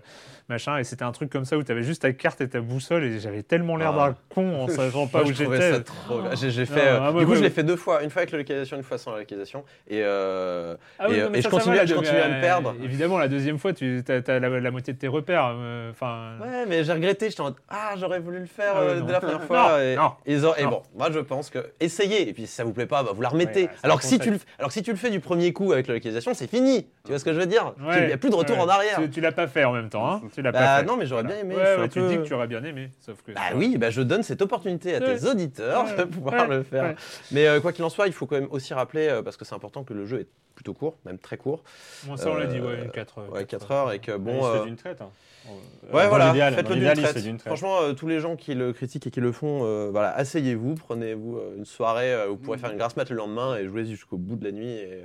machin. 0.50 0.78
Et 0.78 0.84
c'était 0.84 1.04
un 1.04 1.12
truc 1.12 1.30
comme 1.30 1.46
ça 1.46 1.58
où 1.58 1.64
tu 1.64 1.72
avais 1.72 1.84
juste 1.84 2.02
ta 2.02 2.14
carte 2.14 2.42
et 2.42 2.50
ta 2.50 2.62
boussole 2.62 3.04
et 3.04 3.20
j'avais 3.20 3.44
tellement 3.44 3.78
l'air 3.78 3.94
Ah. 3.98 4.10
d'un 4.10 4.16
con 4.34 4.56
en 4.64 4.68
sachant 4.70 5.08
pas 5.08 5.20
Moi, 5.22 5.30
où 5.30 5.34
j'étais. 5.34 5.82
trop. 5.84 6.22
J'ai 6.36 6.66
fait. 6.66 6.88
Euh, 6.88 7.00
ah, 7.02 7.12
du 7.12 7.26
coup, 7.26 7.32
ouais, 7.32 7.38
je 7.38 7.44
l'ai 7.44 7.50
fait 7.50 7.64
deux 7.64 7.76
fois, 7.76 8.02
une 8.04 8.10
fois 8.10 8.22
avec 8.22 8.32
la 8.32 8.38
localisation, 8.40 8.78
une 8.78 8.84
fois 8.84 8.98
sans 8.98 9.12
la 9.12 9.20
localisation. 9.20 9.64
Et, 9.88 10.00
euh, 10.04 10.76
Ah 11.00 11.06
oui, 11.10 11.16
et, 11.18 11.22
non, 11.24 11.34
et 11.34 11.42
ça, 11.42 11.50
je 11.50 11.50
continue, 11.50 11.78
à- 11.80 11.86
je 11.86 11.94
la- 11.94 12.00
continue 12.00 12.20
à 12.20 12.30
me 12.30 12.42
perdre. 12.42 12.76
Évidemment, 12.84 13.18
la 13.18 13.28
deuxième 13.28 13.58
fois, 13.60 13.74
tu 13.74 14.04
as, 14.08 14.40
la, 14.40 14.50
la 14.60 14.72
moitié 14.72 14.94
de 14.94 14.98
tes 15.00 15.08
repères. 15.08 15.56
Enfin, 15.92 16.32
Ouais, 16.42 16.66
mais 16.68 16.84
j'ai 16.84 16.94
regretté. 16.94 17.30
J'étais 17.30 17.42
en 17.42 17.46
mode, 17.46 17.56
ah, 17.70 17.94
j'aurais 17.98 18.20
voulu 18.20 18.40
le 18.40 18.46
faire 18.46 19.04
dès 19.04 19.12
la 19.12 19.20
première 19.20 19.44
fois. 19.44 19.78
Non, 19.96 20.14
et, 20.26 20.38
bon, 20.66 20.82
moi, 20.96 21.10
je 21.12 21.20
pense 21.20 21.50
que 21.50 21.60
essayez. 21.80 22.30
Et 22.30 22.34
puis, 22.34 22.48
si 22.48 22.54
ça 22.54 22.64
vous 22.64 22.74
plaît 22.74 22.86
pas, 22.86 23.04
bah, 23.04 23.12
vous 23.14 23.22
la 23.22 23.30
remettez. 23.30 23.64
Ouais, 23.64 23.68
ouais, 23.68 23.74
c'est 23.76 23.86
alors, 23.86 24.00
que 24.00 24.06
si 24.06 24.20
tu 24.20 24.26
le, 24.30 24.36
concept. 24.36 24.50
alors 24.60 24.68
que 24.70 24.74
si 24.74 24.84
tu 24.84 24.92
le 24.92 24.98
fais 24.98 25.10
du 25.10 25.20
premier 25.20 25.54
coup 25.54 25.72
avec 25.72 25.88
la 25.88 25.94
localisation, 25.96 26.34
c'est 26.34 26.50
fini. 26.50 26.88
Tu 27.06 27.10
vois 27.12 27.20
ce 27.20 27.26
que 27.26 27.34
je 27.34 27.40
veux 27.40 27.46
dire? 27.46 27.74
Il 27.80 27.86
ouais, 27.86 28.08
n'y 28.08 28.14
a 28.14 28.18
plus 28.18 28.30
de 28.30 28.36
retour 28.36 28.56
ouais. 28.56 28.64
en 28.64 28.70
arrière. 28.70 28.98
Tu, 29.02 29.10
tu 29.10 29.20
l'as 29.22 29.32
pas 29.34 29.48
fait 29.48 29.66
en 29.66 29.74
même 29.74 29.90
temps, 29.90 30.10
hein 30.10 30.22
Tu 30.34 30.42
l'as 30.42 30.52
Bah, 30.54 30.60
pas 30.60 30.78
fait. 30.80 30.86
non, 30.86 30.96
mais 30.96 31.06
j'aurais 31.06 31.24
Voilà. 31.24 31.42
bien 31.44 31.44
aimé. 31.44 31.56
Ouais, 31.56 31.90
tu 31.90 32.00
peu- 32.00 32.08
dis 32.08 32.18
que 32.18 32.22
tu 32.24 32.34
aurais 32.34 32.48
bien 32.48 32.64
aimé, 32.64 32.90
sauf 33.02 33.22
que. 33.24 33.34
Bah 33.34 33.42
oui, 33.56 33.78
bah 33.78 33.90
je 33.90 34.02
donne 34.02 34.24
cette 34.24 34.42
opportunité 34.42 34.96
à 34.96 35.02
tes 35.02 35.26
auditeurs 35.26 35.86
de 35.98 36.04
pouvoir 36.06 36.48
le 36.48 36.64
faire. 36.64 36.96
Mais 37.32 37.46
euh, 37.48 37.60
quoi 37.60 37.74
qu'il 37.74 37.84
en 37.84 37.90
soit, 37.90 38.08
il 38.08 38.14
faut 38.14 38.26
quand 38.26 38.40
même 38.40 38.48
aussi 38.52 38.74
rappeler, 38.74 39.08
euh, 39.10 39.22
parce 39.22 39.36
que 39.38 39.44
c'est 39.46 39.56
important 39.56 39.84
que 39.84 39.94
le 39.94 40.06
jeu 40.06 40.22
est 40.22 40.28
plutôt 40.56 40.74
court, 40.74 40.96
même 41.06 41.18
très 41.18 41.36
court. 41.38 41.64
Bon, 42.06 42.16
ça, 42.16 42.30
on 42.32 42.36
l'a 42.36 42.46
dit, 42.46 42.60
Euh, 42.60 42.84
ouais, 42.84 42.90
4 42.94 43.18
heures. 43.18 43.34
Ouais, 43.34 43.46
4 43.46 43.72
heures 43.72 43.92
et 43.92 44.00
que 44.00 44.16
bon. 44.16 44.46
euh, 44.46 44.64
d'une 44.64 44.76
traite. 44.76 45.02
hein. 45.02 45.10
Euh, 45.50 45.52
Ouais, 45.94 46.08
voilà, 46.08 46.34
faites-le 46.54 46.76
d'une 47.22 47.38
traite. 47.38 47.42
Franchement, 47.46 47.82
euh, 47.82 47.92
tous 47.94 48.08
les 48.08 48.22
gens 48.22 48.38
qui 48.38 48.54
le 48.54 48.72
critiquent 48.72 49.08
et 49.08 49.12
qui 49.12 49.20
le 49.20 49.34
font, 49.34 49.62
euh, 49.66 49.90
voilà, 49.92 50.16
asseyez-vous, 50.16 50.76
prenez-vous 50.76 51.38
euh, 51.38 51.58
une 51.58 51.66
soirée 51.66 52.14
euh, 52.14 52.28
vous 52.28 52.38
pourrez 52.38 52.58
faire 52.60 52.72
une 52.72 52.78
grasse 52.78 52.96
mat 52.96 53.10
le 53.10 53.18
lendemain 53.18 53.58
et 53.58 53.66
jouer 53.68 53.84
jusqu'au 53.86 54.16
bout 54.16 54.38
de 54.38 54.46
la 54.46 54.52
nuit. 54.54 54.70
Et, 54.72 55.02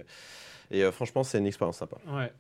et, 0.71 0.83
euh, 0.85 0.93
franchement, 0.93 1.23
c'est 1.23 1.39
une 1.39 1.47
expérience 1.47 1.79
sympa. 1.79 1.97
Ouais. 2.07 2.33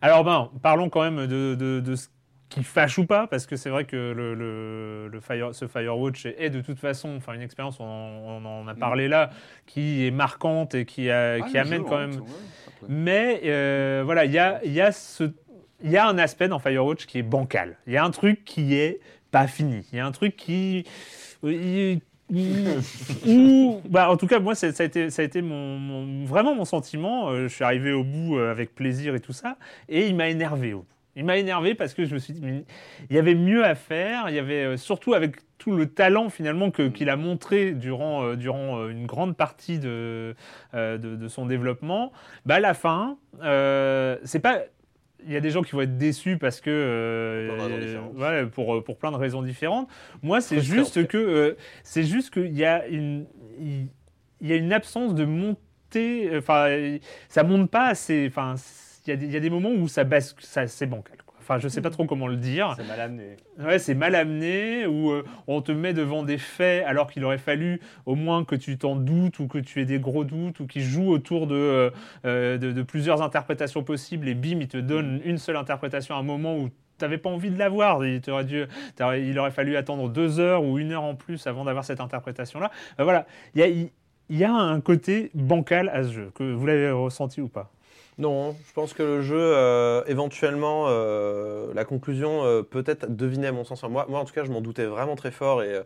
Alors, 0.00 0.24
ben, 0.24 0.50
parlons 0.62 0.88
quand 0.88 1.02
même 1.02 1.26
de, 1.26 1.54
de, 1.54 1.80
de 1.80 1.96
ce 1.96 2.08
qui 2.48 2.62
fâche 2.62 2.98
ou 2.98 3.06
pas, 3.06 3.26
parce 3.26 3.46
que 3.46 3.56
c'est 3.56 3.70
vrai 3.70 3.84
que 3.84 3.96
le, 3.96 4.34
le, 4.34 5.08
le 5.08 5.20
Fire, 5.20 5.54
ce 5.54 5.66
Firewatch 5.66 6.26
est, 6.26 6.50
de 6.50 6.60
toute 6.60 6.78
façon 6.78 7.16
enfin, 7.16 7.32
une 7.32 7.40
expérience, 7.42 7.80
on, 7.80 7.84
on 7.84 8.44
en 8.44 8.68
a 8.68 8.74
parlé 8.74 9.08
là, 9.08 9.30
qui 9.66 10.06
est 10.06 10.10
marquante 10.10 10.74
et 10.74 10.84
qui, 10.84 11.10
a- 11.10 11.34
Ah, 11.34 11.40
qui 11.42 11.58
amène 11.58 11.82
quand 11.84 11.98
même. 11.98 12.12
Mais 12.88 13.40
euh, 13.44 14.02
voilà, 14.04 14.24
il 14.24 14.32
y 14.32 14.38
a, 14.38 14.60
il 14.64 14.72
y, 14.72 14.80
a 14.80 14.92
ce- 14.92 15.32
il 15.82 15.90
y 15.90 15.96
a 15.96 16.06
un 16.06 16.18
aspect 16.18 16.48
dans 16.48 16.58
Firewatch 16.58 17.06
qui 17.06 17.18
est 17.18 17.22
bancal. 17.22 17.76
Il 17.86 17.92
y 17.92 17.96
a 17.96 18.04
un 18.04 18.10
truc 18.10 18.44
qui 18.44 18.74
est 18.74 19.00
pas 19.30 19.46
fini. 19.48 19.86
Il 19.92 19.96
y 19.96 20.00
a 20.00 20.06
un 20.06 20.12
truc 20.12 20.36
qui. 20.36 20.84
Ou, 23.26 23.80
bah, 23.88 24.10
en 24.10 24.16
tout 24.16 24.26
cas, 24.26 24.38
moi, 24.38 24.54
ça 24.54 24.66
a 24.66 24.84
été, 24.84 25.10
ça 25.10 25.22
a 25.22 25.24
été 25.24 25.42
mon, 25.42 26.24
vraiment 26.24 26.54
mon 26.54 26.64
sentiment. 26.64 27.30
Euh, 27.30 27.48
je 27.48 27.54
suis 27.54 27.64
arrivé 27.64 27.92
au 27.92 28.04
bout 28.04 28.38
euh, 28.38 28.50
avec 28.50 28.74
plaisir 28.74 29.14
et 29.14 29.20
tout 29.20 29.32
ça, 29.32 29.56
et 29.88 30.06
il 30.06 30.16
m'a 30.16 30.28
énervé 30.28 30.72
au 30.72 30.80
bout. 30.80 30.86
Il 31.16 31.24
m'a 31.24 31.36
énervé 31.36 31.76
parce 31.76 31.94
que 31.94 32.06
je 32.06 32.14
me 32.14 32.18
suis 32.18 32.32
dit, 32.32 32.64
il 33.08 33.14
y 33.14 33.20
avait 33.20 33.36
mieux 33.36 33.64
à 33.64 33.76
faire. 33.76 34.28
Il 34.28 34.34
y 34.34 34.38
avait 34.40 34.64
euh, 34.64 34.76
surtout 34.76 35.14
avec 35.14 35.36
tout 35.58 35.70
le 35.70 35.86
talent 35.86 36.28
finalement 36.28 36.72
qu'il 36.72 37.08
a 37.08 37.16
montré 37.16 37.70
durant, 37.70 38.34
durant 38.34 38.88
une 38.88 39.06
grande 39.06 39.36
partie 39.36 39.78
de, 39.78 40.34
de, 40.74 41.28
son 41.28 41.46
développement. 41.46 42.12
Bah, 42.44 42.56
à 42.56 42.60
la 42.60 42.74
fin, 42.74 43.16
c'est 44.24 44.40
pas. 44.40 44.58
Il 45.26 45.32
y 45.32 45.36
a 45.36 45.40
des 45.40 45.50
gens 45.50 45.62
qui 45.62 45.72
vont 45.72 45.80
être 45.80 45.96
déçus 45.96 46.36
parce 46.38 46.60
que. 46.60 46.70
euh, 46.70 47.48
Pour 47.48 47.56
plein 47.56 47.68
de 47.68 47.72
raisons 47.74 47.86
différentes. 47.86 48.16
ouais, 48.18 48.46
pour, 48.46 48.84
pour 48.84 48.98
plein 48.98 49.10
de 49.12 49.16
raisons 49.16 49.42
différentes. 49.42 49.88
Moi, 50.22 50.40
c'est 50.40 50.60
juste 50.60 50.96
en 50.98 51.00
fait. 51.02 51.06
que. 51.06 51.16
euh, 51.18 51.56
c'est 51.82 52.04
juste 52.04 52.32
qu'il 52.32 52.52
y 52.56 52.64
a 52.64 52.86
une. 52.86 53.26
Il, 53.58 53.88
y 54.42 54.52
a 54.52 54.56
une 54.56 54.72
absence 54.72 55.14
de 55.14 55.24
montée. 55.24 56.30
Enfin, 56.36 56.98
ça 57.28 57.42
monte 57.44 57.70
pas 57.70 57.86
assez. 57.86 58.26
Enfin, 58.28 58.54
il 59.06 59.10
y, 59.10 59.12
a 59.12 59.16
des- 59.16 59.26
il 59.26 59.32
y 59.32 59.36
a 59.36 59.40
des 59.40 59.50
moments 59.50 59.70
où 59.72 59.88
ça 59.88 60.04
bascule. 60.04 60.44
Ça, 60.44 60.66
c'est 60.66 60.86
bancal. 60.86 61.16
Enfin, 61.44 61.58
je 61.58 61.68
sais 61.68 61.82
pas 61.82 61.90
trop 61.90 62.06
comment 62.06 62.26
le 62.26 62.36
dire. 62.36 62.72
C'est 62.78 62.88
mal 62.88 63.00
amené. 63.00 63.36
Ouais, 63.58 63.78
c'est 63.78 63.94
mal 63.94 64.14
amené, 64.14 64.86
ou 64.86 65.10
euh, 65.10 65.24
on 65.46 65.60
te 65.60 65.72
met 65.72 65.92
devant 65.92 66.22
des 66.22 66.38
faits 66.38 66.82
alors 66.86 67.10
qu'il 67.10 67.22
aurait 67.22 67.36
fallu 67.36 67.80
au 68.06 68.14
moins 68.14 68.44
que 68.44 68.56
tu 68.56 68.78
t'en 68.78 68.96
doutes 68.96 69.38
ou 69.40 69.46
que 69.46 69.58
tu 69.58 69.82
aies 69.82 69.84
des 69.84 69.98
gros 69.98 70.24
doutes 70.24 70.60
ou 70.60 70.66
qu'il 70.66 70.80
joue 70.82 71.10
autour 71.10 71.46
de, 71.46 71.54
euh, 71.54 71.90
euh, 72.24 72.56
de, 72.56 72.72
de 72.72 72.82
plusieurs 72.82 73.20
interprétations 73.20 73.82
possibles 73.84 74.26
et 74.26 74.34
bim, 74.34 74.58
il 74.60 74.68
te 74.68 74.78
donne 74.78 75.20
une 75.24 75.36
seule 75.36 75.56
interprétation 75.56 76.14
à 76.14 76.18
un 76.18 76.22
moment 76.22 76.56
où 76.56 76.70
t'avais 76.96 77.18
pas 77.18 77.28
envie 77.28 77.50
de 77.50 77.58
l'avoir. 77.58 78.02
Il, 78.06 78.22
dû- 78.46 78.64
t'aurais- 78.96 79.22
il 79.26 79.38
aurait 79.38 79.50
fallu 79.50 79.76
attendre 79.76 80.08
deux 80.08 80.40
heures 80.40 80.64
ou 80.64 80.78
une 80.78 80.92
heure 80.92 81.02
en 81.02 81.14
plus 81.14 81.46
avant 81.46 81.64
d'avoir 81.64 81.84
cette 81.84 82.00
interprétation-là. 82.00 82.70
Ben 82.96 83.04
voilà, 83.04 83.26
il 83.54 83.60
y 83.60 83.62
a, 83.62 83.68
il- 83.68 83.90
il 84.30 84.38
y 84.38 84.44
a 84.44 84.52
un 84.52 84.80
côté 84.80 85.30
bancal 85.34 85.90
à 85.90 86.04
ce 86.04 86.10
jeu, 86.10 86.30
que 86.34 86.42
vous 86.54 86.64
l'avez 86.64 86.90
ressenti 86.90 87.42
ou 87.42 87.48
pas? 87.48 87.70
Non, 88.16 88.56
je 88.68 88.72
pense 88.72 88.92
que 88.92 89.02
le 89.02 89.22
jeu, 89.22 89.36
euh, 89.38 90.04
éventuellement, 90.06 90.86
euh, 90.88 91.74
la 91.74 91.84
conclusion 91.84 92.44
euh, 92.44 92.62
peut-être 92.62 93.14
devinée 93.14 93.48
à 93.48 93.52
mon 93.52 93.64
sens. 93.64 93.82
Moi, 93.82 94.06
moi, 94.08 94.20
en 94.20 94.24
tout 94.24 94.32
cas, 94.32 94.44
je 94.44 94.52
m'en 94.52 94.60
doutais 94.60 94.86
vraiment 94.86 95.16
très 95.16 95.32
fort 95.32 95.62
et, 95.62 95.82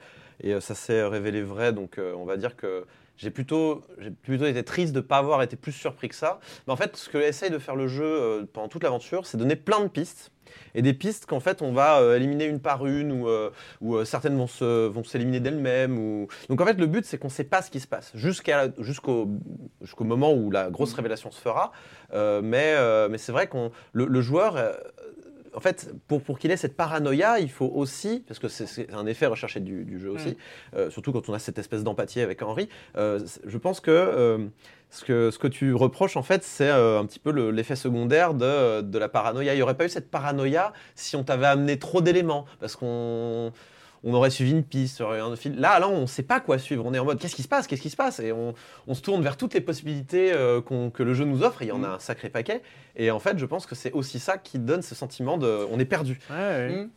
ça 0.61 0.75
s'est 0.75 1.05
révélé 1.05 1.43
vrai. 1.43 1.73
Donc, 1.73 1.99
on 1.99 2.25
va 2.25 2.37
dire 2.37 2.55
que 2.55 2.87
j'ai 3.17 3.31
plutôt, 3.31 3.83
plutôt 4.23 4.47
été 4.47 4.63
triste 4.63 4.93
de 4.93 4.99
ne 4.99 5.05
pas 5.05 5.17
avoir 5.17 5.43
été 5.43 5.57
plus 5.57 5.73
surpris 5.73 6.09
que 6.09 6.15
ça. 6.15 6.39
Mais 6.67 6.73
en 6.73 6.77
fait, 6.77 6.97
ce 6.97 7.09
que 7.09 7.19
essaye 7.19 7.51
de 7.51 7.59
faire 7.59 7.75
le 7.75 7.89
jeu 7.89 8.47
pendant 8.53 8.69
toute 8.69 8.85
l'aventure, 8.85 9.27
c'est 9.27 9.37
donner 9.37 9.57
plein 9.57 9.81
de 9.81 9.89
pistes. 9.89 10.31
Et 10.75 10.83
des 10.83 10.95
pistes 10.95 11.27
qu'en 11.27 11.41
fait 11.41 11.63
on 11.63 11.73
va 11.73 12.01
euh, 12.01 12.17
éliminer 12.17 12.47
une 12.47 12.61
par 12.61 12.87
une 12.87 13.13
ou, 13.13 13.29
euh, 13.29 13.51
ou 13.81 13.97
euh, 13.97 14.05
certaines 14.05 14.37
vont 14.37 14.47
se 14.47 14.87
vont 14.87 15.05
s'éliminer 15.05 15.41
d'elles-mêmes 15.41 15.99
ou. 15.99 16.29
Donc 16.49 16.61
en 16.61 16.67
fait 16.67 16.79
le 16.79 16.87
but 16.87 17.05
c'est 17.05 17.19
qu'on 17.19 17.29
ne 17.29 17.33
sait 17.33 17.45
pas 17.45 17.63
ce 17.63 17.71
qui 17.71 17.81
se 17.81 17.87
passe 17.87 18.11
jusqu'à 18.15 18.69
jusqu'au 18.79 19.29
jusqu'au 19.81 20.05
moment 20.05 20.33
où 20.33 20.51
la 20.51 20.71
grosse 20.71 20.95
révélation 20.95 21.31
se 21.31 21.41
fera. 21.41 21.73
Mais 22.13 22.75
mais 23.09 23.19
c'est 23.19 23.33
vrai 23.33 23.47
qu'on 23.49 23.71
le, 23.93 24.07
le 24.07 24.21
joueur 24.21 24.57
en 25.59 25.61
fait, 25.61 25.93
pour, 26.07 26.23
pour 26.23 26.39
qu'il 26.39 26.53
ait 26.53 26.57
cette 26.57 26.77
paranoïa, 26.77 27.41
il 27.41 27.51
faut 27.51 27.67
aussi, 27.75 28.25
parce 28.29 28.39
que 28.39 28.47
c'est- 28.47 28.89
un 28.95 29.07
effet 29.07 29.27
recherché 29.27 29.59
du, 29.59 29.85
du 29.85 29.99
jeu 29.99 30.11
aussi, 30.11 30.37
euh, 30.77 30.89
surtout 30.89 31.11
quand 31.13 31.29
on 31.29 31.35
a 31.35 31.41
cette 31.41 31.59
espèce 31.59 31.83
d'empathie 31.83 32.21
avec 32.21 32.41
Henry, 32.43 32.69
euh, 32.97 33.19
je 33.45 33.59
pense 33.59 33.81
que, 33.81 33.91
euh, 33.91 34.39
ce 34.91 35.05
que 35.05 35.31
ce 35.33 35.39
que 35.39 35.49
tu 35.49 35.75
reproches, 35.75 36.17
en 36.17 36.23
fait, 36.23 36.45
c'est 36.45 36.71
un 36.71 37.05
petit 37.07 37.19
peu 37.19 37.33
le- 37.33 37.51
l'effet 37.51 37.75
secondaire 37.77 38.35
de, 38.35 38.81
de 38.83 38.99
la 38.99 39.09
paranoïa. 39.09 39.53
Il 39.53 39.57
n'y 39.57 39.63
aurait 39.63 39.77
pas 39.77 39.85
eu 39.85 39.89
cette 39.91 40.11
paranoïa 40.11 40.73
si 40.95 41.17
on 41.17 41.25
t'avait 41.25 41.47
amené 41.47 41.79
trop 41.79 42.01
d'éléments, 42.01 42.47
parce 42.61 42.77
qu'on 42.77 43.53
on 44.05 44.15
aurait 44.15 44.31
suivi 44.31 44.53
une 44.53 44.63
piste 44.63 44.97
sur 44.97 45.11
un 45.11 45.37
fil. 45.37 45.59
Là, 45.59 45.79
là, 45.79 45.89
on 45.89 46.03
ne 46.03 46.07
sait 46.07 46.23
pas 46.23 46.41
quoi 46.41 46.59
suivre. 46.59 46.85
On 46.87 46.95
est 46.95 46.99
en 46.99 47.05
mode 47.05 47.19
qu'est-ce 47.19 47.35
qui 47.35 47.43
se 47.43 47.49
passe 47.49 47.67
Qu'est-ce 47.67 47.83
qui 47.83 47.91
se 47.91 47.97
passe? 47.97 48.21
Et 48.21 48.33
on, 48.33 48.55
on 48.87 48.95
se 48.95 49.03
tourne 49.03 49.23
vers 49.23 49.37
toutes 49.37 49.55
les 49.55 49.61
possibilités 49.61 50.33
euh, 50.33 50.61
que 50.61 51.03
le 51.03 51.15
jeu 51.15 51.25
nous 51.25 51.43
offre. 51.43 51.63
Et 51.63 51.67
il 51.67 51.69
y 51.69 51.73
en 51.73 51.83
a 51.83 51.89
un 51.89 51.99
sacré 51.99 52.29
paquet. 52.29 52.63
Et 52.97 53.11
en 53.11 53.19
fait, 53.19 53.39
je 53.39 53.47
pense 53.47 53.67
que 53.67 53.75
c'est 53.75 53.93
aussi 53.93 54.19
ça 54.19 54.39
qui 54.39 54.59
donne 54.59 54.83
ce 54.83 54.95
sentiment 54.95 55.39
de 55.39 55.67
on 55.71 55.79
est 55.79 55.85
perdu. 55.85 56.21
Ouais, 56.31 56.37
ouais. 56.37 56.69
Mm. 56.85 56.91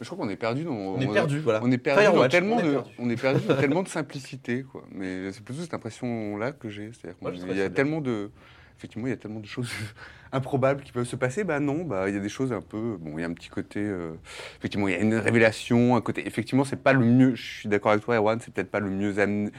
Je 0.00 0.04
crois 0.04 0.18
qu'on 0.18 0.30
est 0.30 0.36
perdu 0.36 0.64
dans. 0.64 0.72
On 0.72 1.00
est 1.00 1.12
perdu, 1.12 1.38
voilà. 1.38 1.60
On 1.62 1.70
est 1.70 1.78
perdu 1.78 2.04
dans 2.04 2.28
tellement 2.28 2.56
on 2.56 2.60
est 2.60 2.62
de. 2.64 2.72
perdu. 2.72 2.90
On 2.98 3.10
est 3.10 3.20
perdu 3.20 3.40
dans 3.46 3.56
tellement 3.60 3.82
de 3.82 3.88
simplicité, 3.88 4.62
quoi. 4.62 4.84
Mais 4.92 5.32
c'est 5.32 5.42
plutôt 5.42 5.62
cette 5.62 5.72
impression-là 5.72 6.52
que 6.52 6.68
j'ai. 6.68 6.90
C'est-à-dire 6.92 7.18
qu'il 7.18 7.48
y 7.48 7.60
a 7.60 7.68
bien. 7.68 7.70
tellement 7.70 8.00
de. 8.00 8.30
Effectivement, 8.78 9.06
il 9.06 9.10
y 9.10 9.12
a 9.12 9.16
tellement 9.16 9.40
de 9.40 9.46
choses 9.46 9.70
improbables 10.32 10.82
qui 10.82 10.92
peuvent 10.92 11.06
se 11.06 11.16
passer. 11.16 11.44
Bah 11.44 11.60
non, 11.60 11.84
bah 11.84 12.08
il 12.08 12.14
y 12.14 12.18
a 12.18 12.20
des 12.20 12.28
choses 12.28 12.52
un 12.52 12.60
peu. 12.60 12.96
Bon, 13.00 13.16
il 13.16 13.22
y 13.22 13.24
a 13.24 13.26
un 13.26 13.32
petit 13.32 13.48
côté. 13.48 13.80
euh, 13.80 14.12
Effectivement, 14.58 14.88
il 14.88 14.94
y 14.94 14.96
a 14.96 15.00
une 15.00 15.14
révélation, 15.14 15.96
un 15.96 16.00
côté. 16.00 16.26
Effectivement, 16.26 16.64
c'est 16.64 16.82
pas 16.82 16.92
le 16.92 17.04
mieux. 17.04 17.34
Je 17.34 17.42
suis 17.60 17.68
d'accord 17.68 17.92
avec 17.92 18.04
toi, 18.04 18.16
Erwan. 18.16 18.38
C'est 18.40 18.52
peut-être 18.52 18.70
pas 18.70 18.80
le 18.80 18.90
mieux 18.90 19.18
amené. 19.18 19.50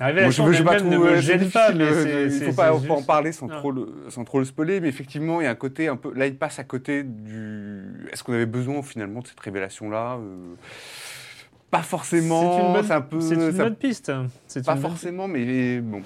La 0.00 0.06
révélation 0.06 0.44
Moi, 0.44 0.52
je 0.52 0.62
pas 0.62 0.80
ne 0.80 0.96
me 0.98 1.06
euh, 1.10 1.20
gêne 1.20 1.48
pas, 1.50 1.72
mais 1.72 1.84
euh, 1.84 2.28
il 2.32 2.44
faut 2.46 2.52
pas, 2.54 2.72
en 2.74 3.02
parler 3.02 3.30
sans 3.30 3.46
Non. 3.46 3.56
trop, 3.58 3.70
le, 3.70 3.86
sans 4.08 4.24
trop 4.24 4.38
le 4.40 4.44
spoiler, 4.44 4.80
mais 4.80 4.88
effectivement, 4.88 5.40
il 5.40 5.44
y 5.44 5.46
a 5.46 5.50
un 5.50 5.54
côté 5.54 5.86
un 5.88 5.96
peu. 5.96 6.12
Là, 6.14 6.26
il 6.26 6.36
passe 6.36 6.58
à 6.58 6.64
côté 6.64 7.02
du. 7.04 7.82
Est-ce 8.12 8.24
qu'on 8.24 8.32
avait 8.32 8.46
besoin 8.46 8.82
finalement 8.82 9.20
de 9.20 9.26
cette 9.28 9.38
révélation-là 9.40 10.16
Euh, 10.16 10.54
Pas 11.70 11.82
forcément. 11.82 12.58
C'est 12.58 12.66
une 12.66 12.72
bonne, 12.72 12.92
un 12.92 13.00
peu. 13.00 13.20
c'est 13.20 13.34
une 13.34 13.50
bonne 13.50 13.76
piste. 13.76 14.06
Pas 14.06 14.12
une 14.56 14.62
bonne- 14.64 14.78
forcément, 14.80 15.28
mais 15.28 15.80
bon. 15.80 16.02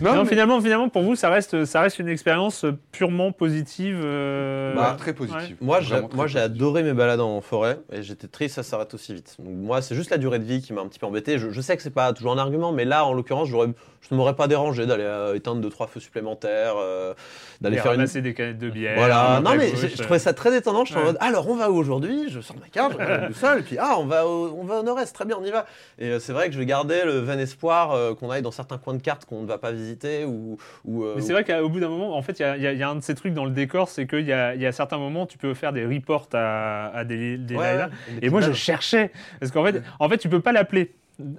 Non, 0.00 0.22
mais- 0.22 0.28
finalement, 0.28 0.60
finalement, 0.60 0.88
pour 0.88 1.02
vous, 1.02 1.16
ça 1.16 1.28
reste, 1.30 1.64
ça 1.64 1.80
reste 1.82 1.98
une 1.98 2.08
expérience 2.08 2.64
purement 2.92 3.32
positive. 3.32 4.00
euh, 4.02 4.74
Bah, 4.74 4.96
très 4.98 5.12
positif. 5.12 5.56
Moi, 5.60 5.80
j'ai, 5.80 5.96
moi, 6.14 6.26
adoré 6.36 6.82
mes 6.82 6.92
balades 6.92 7.20
en 7.20 7.40
forêt 7.40 7.78
et 7.92 8.02
j'étais 8.02 8.26
triste 8.28 8.54
ça 8.54 8.62
s'arrête 8.62 8.94
aussi 8.94 9.14
vite. 9.14 9.36
Donc, 9.38 9.54
moi, 9.56 9.82
c'est 9.82 9.94
juste 9.94 10.10
la 10.10 10.18
durée 10.18 10.38
de 10.38 10.44
vie 10.44 10.62
qui 10.62 10.72
m'a 10.72 10.80
un 10.80 10.86
petit 10.88 10.98
peu 10.98 11.06
embêté. 11.06 11.38
Je, 11.38 11.50
je 11.50 11.60
sais 11.60 11.76
que 11.76 11.82
c'est 11.82 11.90
pas 11.90 12.12
toujours 12.12 12.32
un 12.32 12.38
argument, 12.38 12.72
mais 12.72 12.84
là, 12.84 13.04
en 13.04 13.12
l'occurrence, 13.12 13.48
j'aurais, 13.48 13.68
je 14.00 14.08
ne 14.12 14.16
m'aurais 14.16 14.34
pas 14.36 14.48
dérangé 14.48 14.86
d'aller 14.86 15.04
euh, 15.04 15.34
éteindre 15.34 15.60
deux 15.60 15.68
trois 15.70 15.86
feux 15.86 16.00
supplémentaires, 16.00 16.74
euh, 16.78 17.12
d'aller 17.60 17.76
et 17.76 17.80
faire 17.80 17.92
une. 17.92 17.98
ramasser 17.98 18.22
des 18.22 18.32
canettes 18.34 18.58
de 18.58 18.70
bière. 18.70 18.94
Voilà, 18.96 19.40
non 19.44 19.54
mais 19.56 19.70
gauche, 19.72 19.86
je 19.94 20.02
trouvais 20.02 20.18
ça 20.18 20.32
très 20.32 20.50
détendant. 20.50 20.84
Je 20.84 20.92
suis 20.92 21.00
en 21.00 21.04
mode, 21.04 21.18
alors 21.20 21.48
on 21.48 21.56
va 21.56 21.70
où 21.70 21.76
aujourd'hui? 21.76 22.28
Je 22.30 22.40
sors 22.40 22.56
ma 22.58 22.68
carte, 22.68 22.92
je 22.92 22.98
regarde 22.98 23.26
tout 23.28 23.34
seul, 23.38 23.58
et 23.60 23.62
puis 23.62 23.76
ah, 23.78 23.96
on 23.98 24.06
va 24.06 24.26
au, 24.26 24.56
on 24.58 24.64
va 24.64 24.80
au 24.80 24.82
nord-est, 24.82 25.14
très 25.14 25.24
bien, 25.26 25.36
on 25.40 25.44
y 25.44 25.50
va. 25.50 25.66
Et 25.98 26.06
euh, 26.10 26.18
c'est 26.18 26.32
vrai 26.32 26.46
que 26.48 26.54
je 26.54 26.58
vais 26.58 26.66
garder 26.66 27.02
le 27.04 27.18
vain 27.18 27.38
espoir 27.38 27.92
euh, 27.92 28.14
qu'on 28.14 28.30
aille 28.30 28.42
dans 28.42 28.50
certains 28.50 28.78
coins 28.78 28.94
de 28.94 29.02
cartes 29.02 29.24
qu'on 29.26 29.42
ne 29.42 29.46
va 29.46 29.58
pas 29.58 29.72
visiter 29.80 30.24
ou. 30.24 30.56
ou 30.84 31.04
euh, 31.04 31.14
Mais 31.16 31.22
c'est 31.22 31.32
vrai 31.32 31.44
qu'au 31.44 31.68
bout 31.68 31.80
d'un 31.80 31.88
moment, 31.88 32.16
en 32.16 32.22
fait, 32.22 32.38
il 32.38 32.42
y 32.42 32.44
a- 32.44 32.72
y, 32.72 32.76
y 32.76 32.82
un 32.82 32.96
de 32.96 33.00
ces 33.00 33.14
trucs 33.14 33.34
dans 33.34 33.44
le 33.44 33.50
décor, 33.50 33.88
c'est 33.88 34.06
qu'il 34.06 34.26
y 34.26 34.32
a, 34.32 34.54
il 34.54 34.60
y 34.60 34.66
a 34.66 34.72
certains 34.72 34.98
moments, 34.98 35.26
tu 35.26 35.38
peux 35.38 35.54
faire 35.54 35.72
des 35.72 35.84
reports 35.84 36.28
à, 36.32 36.88
à 36.94 37.04
des, 37.04 37.36
des 37.38 37.56
Ouais, 37.56 37.86
Et 38.22 38.30
moi, 38.30 38.40
je 38.40 38.52
cherchais. 38.52 39.10
Parce 39.40 39.52
qu'en 39.52 39.64
fait, 39.64 39.82
en 39.98 40.08
fait, 40.08 40.18
tu 40.18 40.28
peux 40.28 40.40
pas 40.40 40.52
l'appeler. 40.52 40.92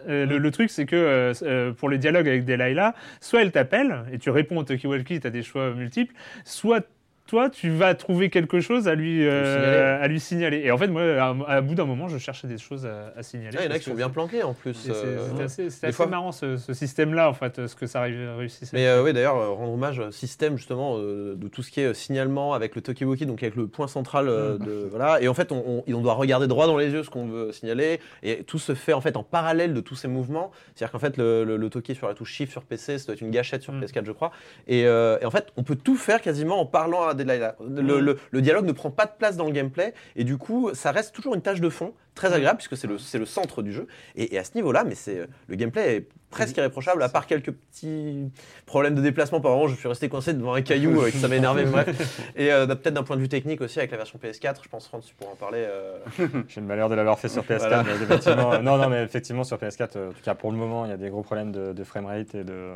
Euh, 0.07 0.27
le, 0.27 0.37
le 0.37 0.51
truc, 0.51 0.69
c'est 0.69 0.85
que 0.85 0.95
euh, 1.43 1.71
pour 1.73 1.89
les 1.89 1.97
dialogues 1.97 2.27
avec 2.27 2.45
Delilah, 2.45 2.93
soit 3.19 3.41
elle 3.41 3.51
t'appelle 3.51 4.03
et 4.11 4.19
tu 4.19 4.29
réponds 4.29 4.57
au 4.57 4.63
talkie-walkie, 4.63 5.19
tu 5.21 5.25
as 5.27 5.31
des 5.31 5.41
choix 5.41 5.73
multiples, 5.73 6.13
soit 6.45 6.85
toi, 7.31 7.49
tu 7.49 7.69
vas 7.69 7.95
trouver 7.95 8.29
quelque 8.29 8.59
chose 8.59 8.89
à 8.89 8.93
lui, 8.95 9.25
euh, 9.25 9.55
signaler. 9.55 9.77
à 10.03 10.07
lui 10.09 10.19
signaler. 10.19 10.57
Et 10.65 10.71
en 10.71 10.77
fait, 10.77 10.87
moi, 10.89 11.01
à, 11.01 11.33
à 11.47 11.61
bout 11.61 11.75
d'un 11.75 11.85
moment, 11.85 12.09
je 12.09 12.17
cherchais 12.17 12.45
des 12.47 12.57
choses 12.57 12.85
à, 12.85 13.13
à 13.17 13.23
signaler. 13.23 13.55
Ah, 13.57 13.61
il 13.63 13.69
y 13.69 13.71
en 13.71 13.75
a 13.75 13.79
qui 13.79 13.85
sont 13.85 13.93
bien 13.95 14.09
planqués 14.09 14.43
en 14.43 14.53
plus. 14.53 14.73
c'est- 14.73 14.91
euh, 14.93 15.17
assez, 15.43 15.69
c'est 15.69 15.81
des 15.81 15.87
assez 15.87 15.95
fois- 15.95 16.07
marrant 16.07 16.33
ce, 16.33 16.57
ce 16.57 16.73
système-là, 16.73 17.29
en 17.29 17.33
fait, 17.33 17.67
ce 17.67 17.75
que 17.75 17.87
ça 17.87 18.01
réussissait. 18.01 18.71
Mais 18.75 18.85
euh, 18.87 19.01
oui, 19.01 19.13
d'ailleurs, 19.13 19.37
euh, 19.37 19.49
rendre 19.51 19.71
hommage 19.73 19.99
au 19.99 20.11
système 20.11 20.57
justement 20.57 20.97
euh, 20.97 21.35
de 21.35 21.47
tout 21.47 21.63
ce 21.63 21.71
qui 21.71 21.79
est 21.79 21.85
euh, 21.85 21.93
signalement 21.93 22.53
avec 22.53 22.75
le 22.75 22.81
Tokiwoki, 22.81 23.25
donc 23.25 23.41
avec 23.43 23.55
le 23.55 23.67
point 23.67 23.87
central 23.87 24.27
euh, 24.27 24.57
de 24.57 24.87
voilà. 24.89 25.21
Et 25.21 25.27
en 25.29 25.33
fait, 25.33 25.53
on, 25.53 25.83
on- 25.87 25.93
on 25.93 26.01
doit 26.01 26.13
regarder 26.15 26.47
droit 26.47 26.67
dans 26.67 26.77
les 26.77 26.89
yeux 26.89 27.03
ce 27.03 27.09
qu'on 27.09 27.27
veut 27.27 27.53
signaler, 27.53 27.99
et 28.23 28.43
tout 28.43 28.59
se 28.59 28.75
fait 28.75 28.91
en 28.93 28.99
fait 29.01 29.15
en 29.15 29.23
parallèle 29.23 29.73
de 29.73 29.79
tous 29.79 29.95
ces 29.95 30.09
mouvements. 30.09 30.51
C'est-à-dire 30.75 30.91
qu'en 30.91 30.99
fait, 30.99 31.15
le, 31.15 31.45
le, 31.45 31.55
le 31.55 31.69
Toki 31.69 31.95
sur 31.95 32.07
la 32.09 32.13
touche 32.13 32.31
Shift 32.33 32.51
sur 32.51 32.63
PC, 32.63 32.97
ça 32.97 33.05
doit 33.05 33.13
être 33.15 33.21
une 33.21 33.31
gâchette 33.31 33.61
sur 33.61 33.71
Mm. 33.71 33.81
PS4, 33.83 34.03
je 34.05 34.11
crois. 34.11 34.31
Et, 34.67 34.85
euh, 34.85 35.17
et 35.21 35.25
en 35.25 35.31
fait, 35.31 35.47
on 35.55 35.63
peut 35.63 35.75
tout 35.77 35.95
faire 35.95 36.21
quasiment 36.21 36.59
en 36.59 36.65
parlant 36.65 37.03
à 37.07 37.13
Delilah. 37.13 37.20
Le, 37.59 37.81
Mm. 37.81 37.99
le- 37.99 38.17
le 38.31 38.41
dialogue 38.41 38.65
ne 38.65 38.71
prend 38.71 38.91
pas 38.91 39.05
de 39.05 39.11
place 39.17 39.37
dans 39.37 39.45
le 39.45 39.51
gameplay, 39.51 39.93
et 40.15 40.23
du 40.23 40.37
coup, 40.37 40.71
ça 40.73 40.91
reste 40.91 41.13
toujours 41.15 41.35
une 41.35 41.41
tâche 41.41 41.61
de 41.61 41.69
fond 41.69 41.93
très 42.15 42.33
agréable 42.33 42.57
puisque 42.57 42.77
c'est 42.77 42.87
le, 42.87 42.97
le 43.19 43.25
centre 43.25 43.61
du 43.61 43.71
jeu. 43.73 43.87
Et, 44.15 44.35
et 44.35 44.39
à 44.39 44.43
ce 44.43 44.51
niveau-là, 44.55 44.83
mais 44.83 44.95
c'est 44.95 45.27
le 45.47 45.55
gameplay 45.55 45.95
est 45.97 46.07
presque 46.29 46.55
irréprochable, 46.55 47.03
à 47.03 47.09
part 47.09 47.27
quelques 47.27 47.51
petits 47.51 48.31
problèmes 48.65 48.95
de 48.95 49.01
déplacement. 49.01 49.41
Par 49.41 49.51
moment, 49.51 49.67
je 49.67 49.75
suis 49.75 49.87
resté 49.89 50.07
coincé 50.07 50.33
devant 50.33 50.53
un 50.53 50.61
caillou 50.61 51.05
et 51.05 51.11
que 51.11 51.17
ça 51.17 51.27
m'a 51.27 51.35
énervé. 51.41 51.65
bref. 51.65 52.21
Et 52.37 52.53
euh, 52.53 52.65
peut-être 52.67 52.93
d'un 52.93 53.03
point 53.03 53.17
de 53.17 53.21
vue 53.21 53.27
technique 53.27 53.59
aussi 53.59 53.79
avec 53.79 53.91
la 53.91 53.97
version 53.97 54.17
PS4, 54.17 54.55
je 54.63 54.69
pense 54.69 54.87
Franck, 54.87 55.03
tu 55.03 55.13
pourras 55.13 55.33
en 55.33 55.35
parler. 55.35 55.59
euh, 55.67 55.97
J'ai 56.47 56.61
le 56.61 56.67
malheur 56.67 56.87
de 56.87 56.95
l'avoir 56.95 57.19
fait 57.19 57.27
sur 57.27 57.43
PS4. 57.43 57.57
Voilà. 57.59 57.83
mais 57.83 57.91
effectivement, 58.03 58.53
euh, 58.53 58.59
non, 58.59 58.77
non, 58.77 58.87
mais 58.87 59.03
effectivement, 59.03 59.43
sur 59.43 59.57
PS4, 59.57 59.89
euh, 59.97 60.09
en 60.09 60.13
tout 60.13 60.21
cas 60.23 60.33
pour 60.35 60.51
le 60.53 60.57
moment, 60.57 60.85
il 60.85 60.91
y 60.91 60.93
a 60.93 60.97
des 60.97 61.09
gros 61.09 61.21
problèmes 61.21 61.51
de, 61.51 61.73
de 61.73 61.83
framerate 61.83 62.33
et 62.33 62.45
de. 62.45 62.69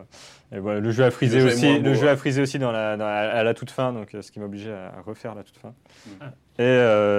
et 0.51 0.59
voilà, 0.59 0.81
le 0.81 0.91
jeu 0.91 1.05
a 1.05 1.11
frisé 1.11 1.39
Le 1.39 1.45
aussi. 1.45 1.79
le 1.79 1.93
jeu 1.93 2.09
a 2.09 2.17
frisé 2.17 2.41
aussi 2.41 2.59
dans 2.59 2.73
la, 2.73 2.97
dans 2.97 3.05
la- 3.05 3.31
à 3.37 3.43
la 3.43 3.53
toute 3.53 3.71
fin, 3.71 3.93
donc 3.93 4.13
euh, 4.15 4.21
ce 4.21 4.31
qui 4.33 4.39
m'a 4.41 4.45
obligé 4.47 4.71
à, 4.73 4.87
à 4.97 5.01
refaire 5.05 5.33
la 5.33 5.43
toute 5.43 5.57
fin. 5.57 5.73
Ah. 6.19 6.25
Et 6.57 6.63
euh, 6.63 7.14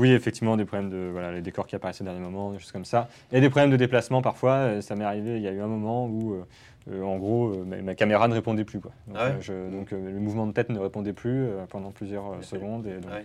oui, 0.00 0.12
effectivement, 0.12 0.56
des 0.56 0.64
problèmes 0.64 0.88
de 0.90 1.10
voilà, 1.12 1.30
les 1.30 1.42
décors 1.42 1.66
qui 1.66 1.76
apparaissent 1.76 2.00
au 2.00 2.04
dernier 2.04 2.20
moment, 2.20 2.52
des 2.52 2.58
choses 2.58 2.72
comme 2.72 2.86
ça, 2.86 3.08
et 3.32 3.40
des 3.42 3.50
problèmes 3.50 3.70
de 3.70 3.76
déplacement 3.76 4.22
parfois. 4.22 4.52
euh, 4.54 4.80
Ça 4.80 4.96
m'est 4.96 5.04
arrivé. 5.04 5.36
Il 5.36 5.42
y 5.42 5.48
a 5.48 5.52
eu 5.52 5.60
un 5.60 5.66
moment 5.66 6.06
où, 6.06 6.32
euh, 6.34 6.44
euh, 6.90 7.02
en 7.02 7.18
gros, 7.18 7.54
ma, 7.66 7.76
ma 7.82 7.94
caméra 7.94 8.26
ne 8.26 8.34
répondait 8.34 8.64
plus. 8.64 8.80
Quoi. 8.80 8.92
Donc, 9.06 9.16
Ah 9.20 9.26
ouais 9.26 9.36
je- 9.40 9.70
donc, 9.70 9.90
le 9.90 9.98
mouvement 10.18 10.46
de 10.46 10.52
tête 10.52 10.70
ne 10.70 10.78
répondait 10.78 11.12
plus 11.12 11.46
pendant 11.68 11.90
plusieurs 11.90 12.24
secondes, 12.42 12.86
et 12.86 12.94
donc 12.94 13.10
Ouais. 13.12 13.22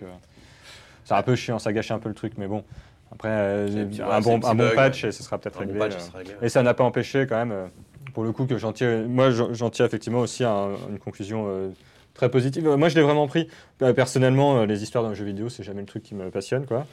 c'est 1.04 1.14
un 1.14 1.22
peu 1.22 1.34
chiant. 1.34 1.58
Ça 1.58 1.72
gâchait 1.72 1.94
un 1.94 1.98
peu 1.98 2.10
le 2.10 2.14
truc, 2.14 2.34
mais 2.36 2.46
bon. 2.46 2.62
Après, 3.12 3.28
euh, 3.30 3.86
un 4.10 4.20
bon, 4.20 4.40
un 4.44 4.74
patch, 4.74 5.04
et 5.04 5.12
ce 5.12 5.22
sera 5.22 5.38
peut-être 5.38 5.62
un 5.62 5.64
bon 5.64 5.72
réglé. 5.72 5.78
patch, 5.88 5.94
euh. 5.94 6.00
sera 6.00 6.18
réglé. 6.18 6.34
Et 6.42 6.48
ça 6.50 6.62
n'a 6.62 6.74
pas 6.74 6.84
empêché 6.84 7.26
quand 7.26 7.36
même, 7.36 7.52
euh, 7.52 7.66
pour 8.12 8.24
le 8.24 8.32
coup, 8.32 8.44
que 8.46 8.58
j'en 8.58 8.72
tire. 8.72 9.08
Moi, 9.08 9.30
j'en 9.30 9.70
tire 9.70 9.86
effectivement 9.86 10.18
aussi 10.20 10.44
un- 10.44 10.72
une 10.90 10.98
conclusion 10.98 11.72
très 12.16 12.30
positive. 12.30 12.66
Euh, 12.66 12.76
Moi, 12.76 12.88
je 12.88 12.94
l'ai 12.96 13.02
vraiment 13.02 13.26
pris. 13.28 13.48
Euh, 13.82 13.92
Personnellement, 13.92 14.58
euh, 14.58 14.66
les 14.66 14.82
histoires 14.82 15.04
d'un 15.04 15.14
jeu 15.14 15.24
vidéo, 15.24 15.48
c'est 15.48 15.62
jamais 15.62 15.80
le 15.80 15.86
truc 15.86 16.02
qui 16.02 16.14
me 16.14 16.30
passionne, 16.30 16.66
quoi. 16.66 16.86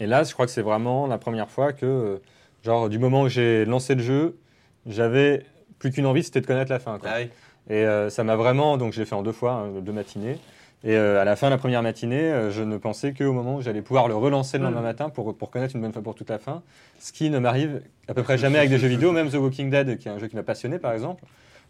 Et 0.00 0.06
là, 0.06 0.24
je 0.24 0.32
crois 0.32 0.46
que 0.46 0.52
c'est 0.52 0.62
vraiment 0.62 1.06
la 1.06 1.18
première 1.18 1.50
fois 1.50 1.72
que, 1.72 1.86
euh, 1.86 2.16
genre, 2.64 2.88
du 2.88 2.98
moment 2.98 3.22
où 3.22 3.28
j'ai 3.28 3.64
lancé 3.64 3.94
le 3.94 4.02
jeu, 4.02 4.36
j'avais 4.86 5.44
plus 5.78 5.90
qu'une 5.90 6.06
envie, 6.06 6.22
c'était 6.22 6.40
de 6.40 6.46
connaître 6.46 6.70
la 6.70 6.78
fin. 6.78 6.98
Quoi. 6.98 7.08
Ah 7.12 7.18
oui. 7.20 7.30
Et 7.70 7.84
euh, 7.86 8.10
ça 8.10 8.24
m'a 8.24 8.36
vraiment, 8.36 8.76
donc 8.76 8.92
je 8.92 9.00
l'ai 9.00 9.06
fait 9.06 9.14
en 9.14 9.22
deux 9.22 9.32
fois, 9.32 9.52
hein, 9.52 9.80
deux 9.80 9.92
matinées. 9.92 10.38
Et 10.84 10.96
euh, 10.96 11.20
à 11.20 11.24
la 11.24 11.36
fin 11.36 11.46
de 11.46 11.52
la 11.52 11.58
première 11.58 11.80
matinée, 11.82 12.22
euh, 12.22 12.50
je 12.50 12.62
ne 12.62 12.76
pensais 12.76 13.12
qu'au 13.12 13.32
moment 13.32 13.56
où 13.56 13.62
j'allais 13.62 13.82
pouvoir 13.82 14.08
le 14.08 14.16
relancer 14.16 14.58
le 14.58 14.64
lendemain 14.64 14.80
Mm. 14.80 14.84
matin 14.84 15.08
pour, 15.10 15.36
pour 15.36 15.50
connaître 15.50 15.76
une 15.76 15.82
bonne 15.82 15.92
fois 15.92 16.02
pour 16.02 16.16
toute 16.16 16.28
la 16.30 16.40
fin. 16.40 16.62
Ce 16.98 17.12
qui 17.12 17.30
ne 17.30 17.38
m'arrive 17.38 17.82
à 18.08 18.14
peu 18.14 18.24
près 18.24 18.36
jamais 18.36 18.58
avec 18.58 18.70
des 18.70 18.78
jeux 18.78 18.88
vidéo, 18.88 19.12
même 19.12 19.28
The 19.30 19.34
Walking 19.34 19.70
Dead, 19.70 19.96
qui 19.98 20.08
est 20.08 20.10
un 20.10 20.18
jeu 20.18 20.26
qui 20.26 20.34
m'a 20.34 20.42
passionné 20.42 20.80
par 20.80 20.92
exemple. 20.92 21.22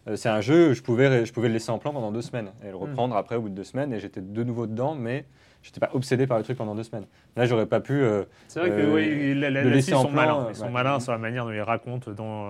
Euh, 0.07 0.15
c'est 0.15 0.29
un 0.29 0.41
jeu, 0.41 0.73
je 0.73 0.81
pouvais, 0.81 1.25
je 1.25 1.31
pouvais 1.33 1.47
le 1.47 1.53
laisser 1.53 1.71
en 1.71 1.77
plan 1.77 1.93
pendant 1.93 2.11
deux 2.11 2.21
semaines 2.21 2.51
et 2.65 2.69
le 2.69 2.75
reprendre 2.75 3.15
après 3.15 3.35
au 3.37 3.41
bout 3.41 3.49
de 3.49 3.55
deux 3.55 3.63
semaines 3.63 3.93
et 3.93 3.99
j'étais 3.99 4.19
de 4.21 4.43
nouveau 4.43 4.67
dedans, 4.67 4.95
mais 4.95 5.25
j'étais 5.61 5.79
pas 5.79 5.89
obsédé 5.93 6.27
par 6.27 6.37
le 6.37 6.43
truc 6.43 6.57
pendant 6.57 6.75
deux 6.75 6.83
semaines. 6.83 7.05
Là, 7.37 7.45
j'aurais 7.45 7.67
pas 7.67 7.79
pu. 7.79 7.93
euh, 7.93 8.23
C'est 8.49 8.59
vrai 8.59 8.69
que 8.69 8.75
Euh, 8.75 8.93
oui, 8.93 9.33
la- 9.33 9.49
la- 9.49 9.61
le 9.63 9.69
là-dessus, 9.69 9.75
laisser 9.75 9.91
ils 9.91 9.95
sont 9.97 10.03
plan, 10.07 10.13
malins. 10.13 10.39
euh, 10.45 10.49
Ils 10.49 10.55
sont 10.55 10.65
ouais. 10.65 10.71
malins 10.71 10.99
sur 10.99 11.13
la 11.13 11.17
manière 11.19 11.45
dont 11.45 11.51
ils 11.51 11.61
racontent 11.61 12.11
dans. 12.11 12.45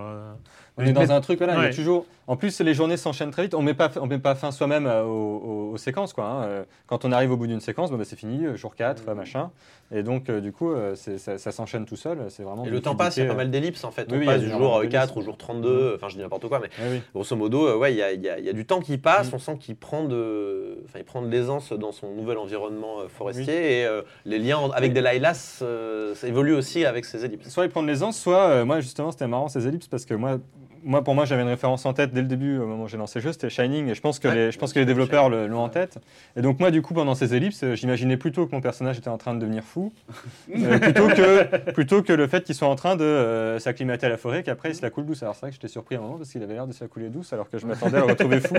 On 0.78 0.84
est 0.84 0.91
dans 0.93 1.11
un 1.11 1.21
truc, 1.21 1.38
voilà, 1.38 1.53
il 1.53 1.57
y 1.57 1.59
Ouais. 1.61 1.67
a 1.69 1.74
toujours. 1.74 2.05
En 2.26 2.38
plus, 2.38 2.61
les 2.61 2.74
journées 2.74 2.95
s'enchaînent 2.97 3.32
très 3.32 3.43
vite. 3.43 3.53
On 3.53 3.61
met 3.61 3.74
pas, 3.74 3.91
on 4.01 4.07
met 4.07 4.17
pas 4.17 4.34
fin 4.34 4.51
soi-même 4.51 4.88
euh, 4.88 5.03
aux, 5.03 5.09
aux- 5.09 5.71
aux 5.74 5.78
séquences, 5.78 6.13
quoi. 6.13 6.24
hein. 6.26 6.43
Euh, 6.45 6.63
Quand 6.88 7.03
on 7.05 7.11
arrive 7.11 7.32
au 7.32 7.38
bout 7.38 7.47
d'une 7.47 7.59
séquence, 7.59 7.91
bon, 7.91 7.97
bah, 7.97 8.05
c'est 8.05 8.15
fini, 8.15 8.45
euh, 8.45 8.55
jour 8.55 8.76
4, 8.76 9.03
euh, 9.09 9.13
machin. 9.13 9.51
Et 9.93 10.03
donc, 10.03 10.30
euh, 10.30 10.39
du 10.39 10.51
coup, 10.53 10.71
euh, 10.71 10.95
ça, 10.95 11.38
ça 11.38 11.51
s'enchaîne 11.51 11.86
tout 11.86 11.97
seul. 11.97 12.19
C'est 12.30 12.43
vraiment. 12.43 12.63
Et 12.65 12.69
le 12.69 12.80
temps 12.82 12.95
passe, 12.95 13.17
il 13.17 13.24
y 13.24 13.26
a 13.26 13.30
pas 13.30 13.36
mal 13.36 13.51
d'ellipses 13.51 13.84
en 13.84 13.91
fait. 13.91 14.07
Oui, 14.09 14.15
On 14.15 14.19
oui, 14.19 14.24
il 14.24 14.26
y 14.26 14.30
a 14.30 14.34
passe 14.34 14.41
du 14.41 14.49
jour 14.49 14.76
euh, 14.78 14.80
d'ellipses. 14.80 14.93
4 14.99 15.17
au 15.17 15.21
jour 15.21 15.38
32, 15.38 15.93
enfin 15.95 16.07
je 16.07 16.15
dis 16.15 16.21
n'importe 16.21 16.47
quoi, 16.47 16.59
mais 16.59 16.69
oui, 16.80 16.86
oui. 16.93 17.01
grosso 17.13 17.36
modo, 17.36 17.67
euh, 17.67 17.76
ouais, 17.78 17.93
il 17.93 17.97
y 17.97 18.01
a, 18.01 18.13
il 18.13 18.21
y 18.21 18.30
a- 18.30 18.39
il 18.39 18.45
y 18.45 18.49
a 18.49 18.53
du 18.53 18.65
temps 18.65 18.80
qui 18.80 18.97
passe, 18.97 19.32
Mm. 19.32 19.36
on 19.36 19.39
sent 19.39 19.57
qu'il 19.59 19.76
prend 19.76 20.05
de, 20.05 20.80
enfin, 20.86 20.99
il 20.99 21.05
prend 21.05 21.21
de 21.21 21.28
l'aisance 21.28 21.74
dans 21.74 21.91
son 21.91 22.11
nouvel 22.13 22.38
environnement 22.38 22.99
forestier 23.09 23.82
et 23.82 23.86
euh, 23.86 24.01
les 24.26 24.39
liens 24.39 24.57
en- 24.57 24.69
avec 24.71 24.93
des 24.93 25.01
lilas, 25.01 25.59
euh, 25.61 26.15
ça 26.15 26.28
évolue 26.28 26.53
aussi 26.55 26.86
avec 26.86 27.03
ces 27.05 27.26
ellipses. 27.26 27.49
Soit 27.49 27.65
ils 27.65 27.69
prennent 27.69 27.86
l'aisance, 27.86 28.17
soit 28.17 28.47
euh, 28.47 28.65
moi 28.65 28.80
justement 28.80 29.11
c'était 29.11 29.28
marrant 29.28 29.49
ces 29.49 29.67
ellipses 29.67 29.88
parce 29.89 30.05
que 30.05 30.13
moi, 30.13 30.38
moi 30.84 31.04
pour 31.04 31.16
moi 31.16 31.26
j'avais 31.26 31.42
une 31.42 31.48
référence 31.48 31.86
en 31.86 31.94
tête 31.94 32.12
dès 32.14 32.22
le 32.22 32.28
début 32.28 32.58
au 32.58 32.66
moment 32.68 32.84
où 32.84 32.88
j'ai 32.88 32.98
lancé 32.98 33.20
le 33.20 33.24
jeu, 33.24 33.32
c'était 33.32 33.50
Shining 33.50 33.88
et 33.90 33.96
je 33.96 34.02
pense 34.02 34.20
que 34.20 34.28
Ouais, 34.28 34.36
les, 34.36 34.52
je 34.52 34.60
pense 34.60 34.74
que 34.74 34.80
les 34.80 34.86
développeurs 34.86 35.30
le- 35.30 35.48
l'ont 35.48 35.60
en 35.64 35.70
tête. 35.70 35.98
Et 36.38 36.42
donc 36.42 36.60
moi 36.60 36.72
du 36.72 36.82
coup 36.82 36.94
pendant 36.94 37.16
ces 37.16 37.36
ellipses, 37.36 37.64
euh, 37.64 37.76
j'imaginais 37.76 38.18
plutôt 38.18 38.46
que 38.48 38.54
mon 38.56 38.62
personnage 38.62 38.98
était 38.98 39.10
en 39.10 39.18
train 39.18 39.34
de 39.34 39.40
devenir 39.40 39.64
fou, 39.64 39.94
euh, 40.56 40.80
plutôt 40.80 41.08
que 41.08 41.72
plutôt 41.72 42.02
que 42.04 42.14
le 42.14 42.28
fait 42.28 42.44
qu'il 42.44 42.56
soit 42.56 42.68
en 42.68 42.76
train 42.76 42.96
de 42.96 43.04
euh, 43.04 43.60
s'acclimater 43.60 44.06
à 44.06 44.10
la 44.10 44.18
forêt, 44.18 44.44
qu'après 44.44 44.70
il 44.72 44.76
se 44.76 44.82
la 44.82 44.90
coule 44.90 45.06
douce. 45.06 45.24
Alors 45.24 45.36
c'est 45.36 45.42
vrai 45.42 45.50
que 45.50 45.56
j'étais 45.56 45.68
surpris 45.68 45.96
à 45.96 46.00
un 46.00 46.02
moment 46.02 46.18
parce 46.18 46.30
qu'il 46.32 46.44
avait 46.44 46.54
l'air 46.54 46.68
de 46.68 46.74
se 46.74 46.84
la 46.84 46.88
couler 46.88 47.10
douce 47.10 47.34
alors 47.34 47.50
que 47.50 47.58
je 47.58 47.66
m'attendais 47.66 47.98
à 47.98 48.02
le 48.02 48.06
retrouver 48.08 48.40
fou. 48.40 48.56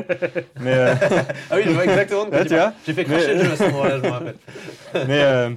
Mais 0.61 0.73
euh, 0.75 0.95
Ah 1.51 1.57
oui, 1.57 1.63
je 1.67 1.71
vois 1.71 1.85
exactement 1.85 2.25
de 2.25 2.31
quoi 2.31 2.39
Ouais, 2.41 2.47
tu 2.47 2.55
vois. 2.55 2.73
J'ai 2.87 2.93
fait 2.93 3.05
cracher 3.05 3.27
Mais- 3.29 3.35
le 3.35 3.45
jeu 3.45 3.53
à 3.53 3.57
ce 3.57 3.65
moment-là, 3.65 3.97
je 3.99 4.03
me 4.03 4.11
rappelle. 4.11 4.35
Mais 5.09 5.57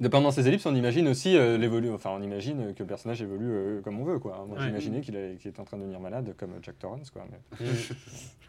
euh, 0.00 0.04
de- 0.04 0.08
pendant 0.08 0.30
ces 0.30 0.48
ellipses, 0.48 0.66
on 0.66 0.74
imagine 0.74 1.08
aussi 1.08 1.36
euh, 1.36 1.56
l'évolu. 1.58 1.90
Enfin, 1.90 2.10
on 2.18 2.22
imagine 2.22 2.74
que 2.74 2.82
le 2.82 2.86
personnage 2.86 3.20
évolue 3.22 3.50
euh, 3.50 3.80
comme 3.82 4.00
on 4.00 4.04
veut, 4.04 4.18
quoi. 4.18 4.44
Moi, 4.48 4.58
Ouais. 4.58 4.64
j'imaginais 4.66 5.00
qu'il 5.00 5.14
qu'il 5.40 5.50
était 5.50 5.60
en 5.60 5.64
train 5.64 5.76
de 5.76 5.82
devenir 5.82 6.00
malade, 6.00 6.34
comme 6.36 6.50
Jack 6.62 6.78
Torrance, 6.78 7.10
quoi. 7.10 7.22
Mais- 7.30 7.66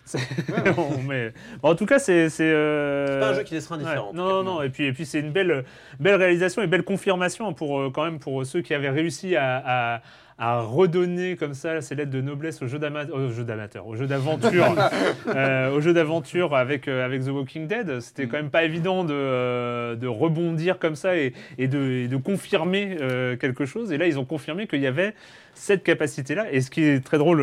Bon, 0.76 1.70
en 1.70 1.76
tout 1.76 1.86
cas, 1.86 2.00
c'est. 2.00 2.30
C'est 2.30 2.52
euh, 2.52 3.20
pas 3.20 3.30
un 3.30 3.34
jeu 3.34 3.44
qui 3.44 3.54
laissera 3.54 3.78
ouais. 3.78 3.84
indifférent. 3.84 4.08
en 4.08 4.12
tout 4.12 4.18
Non, 4.18 4.30
non, 4.30 4.44
non. 4.44 4.62
Et 4.62 4.70
puis, 4.70 4.86
et 4.86 4.94
puis 4.94 5.06
c'est 5.06 5.20
une 5.20 5.32
belle, 5.32 5.64
belle 6.00 6.16
réalisation 6.16 6.62
et 6.62 6.68
belle 6.68 6.84
confirmation 6.84 7.54
pour, 7.54 7.80
euh, 7.80 7.89
quand 7.89 8.04
même 8.04 8.20
pour 8.20 8.46
ceux 8.46 8.62
qui 8.62 8.74
avaient 8.74 8.89
réussi 8.89 9.36
à, 9.36 9.96
à- 9.96 10.02
à 10.38 10.62
redonner 10.62 11.36
comme 11.36 11.54
ça 11.54 11.82
ces 11.82 11.96
lettres 11.96 12.12
de 12.12 12.22
noblesse 12.22 12.62
au 12.62 12.68
jeu 12.68 12.80
d'amateur, 12.80 13.16
au 13.16 13.30
jeu 13.30 13.44
d'amateur, 13.44 13.88
au 13.88 13.96
jeu 13.96 14.08
d'aventure, 14.08 14.76
euh, 15.28 15.72
au 15.72 15.82
jeu 15.82 15.94
d'aventure 15.94 16.56
avec, 16.56 16.88
euh, 16.88 17.06
avec 17.06 17.24
The 17.24 17.30
Walking 17.30 17.68
Dead. 17.68 18.00
C'était 18.00 18.28
quand 18.28 18.38
même 18.38 18.50
pas 18.50 18.64
évident 18.64 19.04
de, 19.04 19.14
euh, 19.14 19.96
de 19.96 20.08
rebondir 20.08 20.80
comme 20.80 20.96
ça 20.96 21.18
et, 21.18 21.34
et 21.58 21.68
de, 21.68 21.80
et 21.80 22.08
de 22.08 22.18
confirmer 22.18 22.98
quelque 23.40 23.66
chose. 23.66 23.92
Et 23.92 23.98
là, 23.98 24.08
ils 24.08 24.18
ont 24.20 24.26
confirmé 24.26 24.68
qu'il 24.68 24.82
y 24.82 24.88
avait 24.88 25.14
cette 25.54 25.84
capacité-là. 25.84 26.52
Et 26.52 26.62
ce 26.62 26.70
qui 26.70 26.84
est 26.84 27.04
très 27.04 27.18
drôle, 27.18 27.40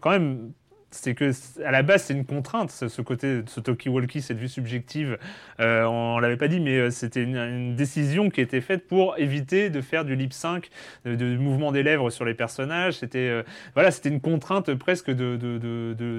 quand 0.00 0.10
même, 0.10 0.50
c'est 0.96 1.14
que 1.14 1.30
à 1.64 1.70
la 1.70 1.82
base 1.82 2.04
c'est 2.04 2.14
une 2.14 2.24
contrainte 2.24 2.70
ce, 2.70 3.02
côté 3.02 3.42
ce 3.46 3.60
talkie-walkie 3.60 4.20
cette 4.22 4.38
vue 4.38 4.48
subjective 4.48 5.18
euh, 5.60 5.84
on 5.84 6.18
l'avait 6.18 6.36
pas 6.36 6.48
dit 6.48 6.60
mais 6.60 6.78
euh, 6.78 6.90
c'était 6.90 7.22
une, 7.22 7.74
décision 7.76 8.30
qui 8.30 8.40
était 8.40 8.60
faite 8.60 8.86
pour 8.86 9.18
éviter 9.18 9.70
de 9.70 9.80
faire 9.80 10.04
du 10.04 10.16
lip 10.16 10.32
sync 10.32 10.70
de, 11.04 11.14
de 11.14 11.36
mouvement 11.36 11.72
des 11.72 11.82
lèvres 11.82 12.10
sur 12.10 12.24
les 12.24 12.34
personnages. 12.34 12.94
C'était 12.98 13.28
euh, 13.28 13.42
voilà 13.74 13.90
c'était 13.90 14.08
une 14.08 14.20
contrainte 14.20 14.74
presque 14.74 15.10
de, 15.10 15.36
de, 15.36 15.58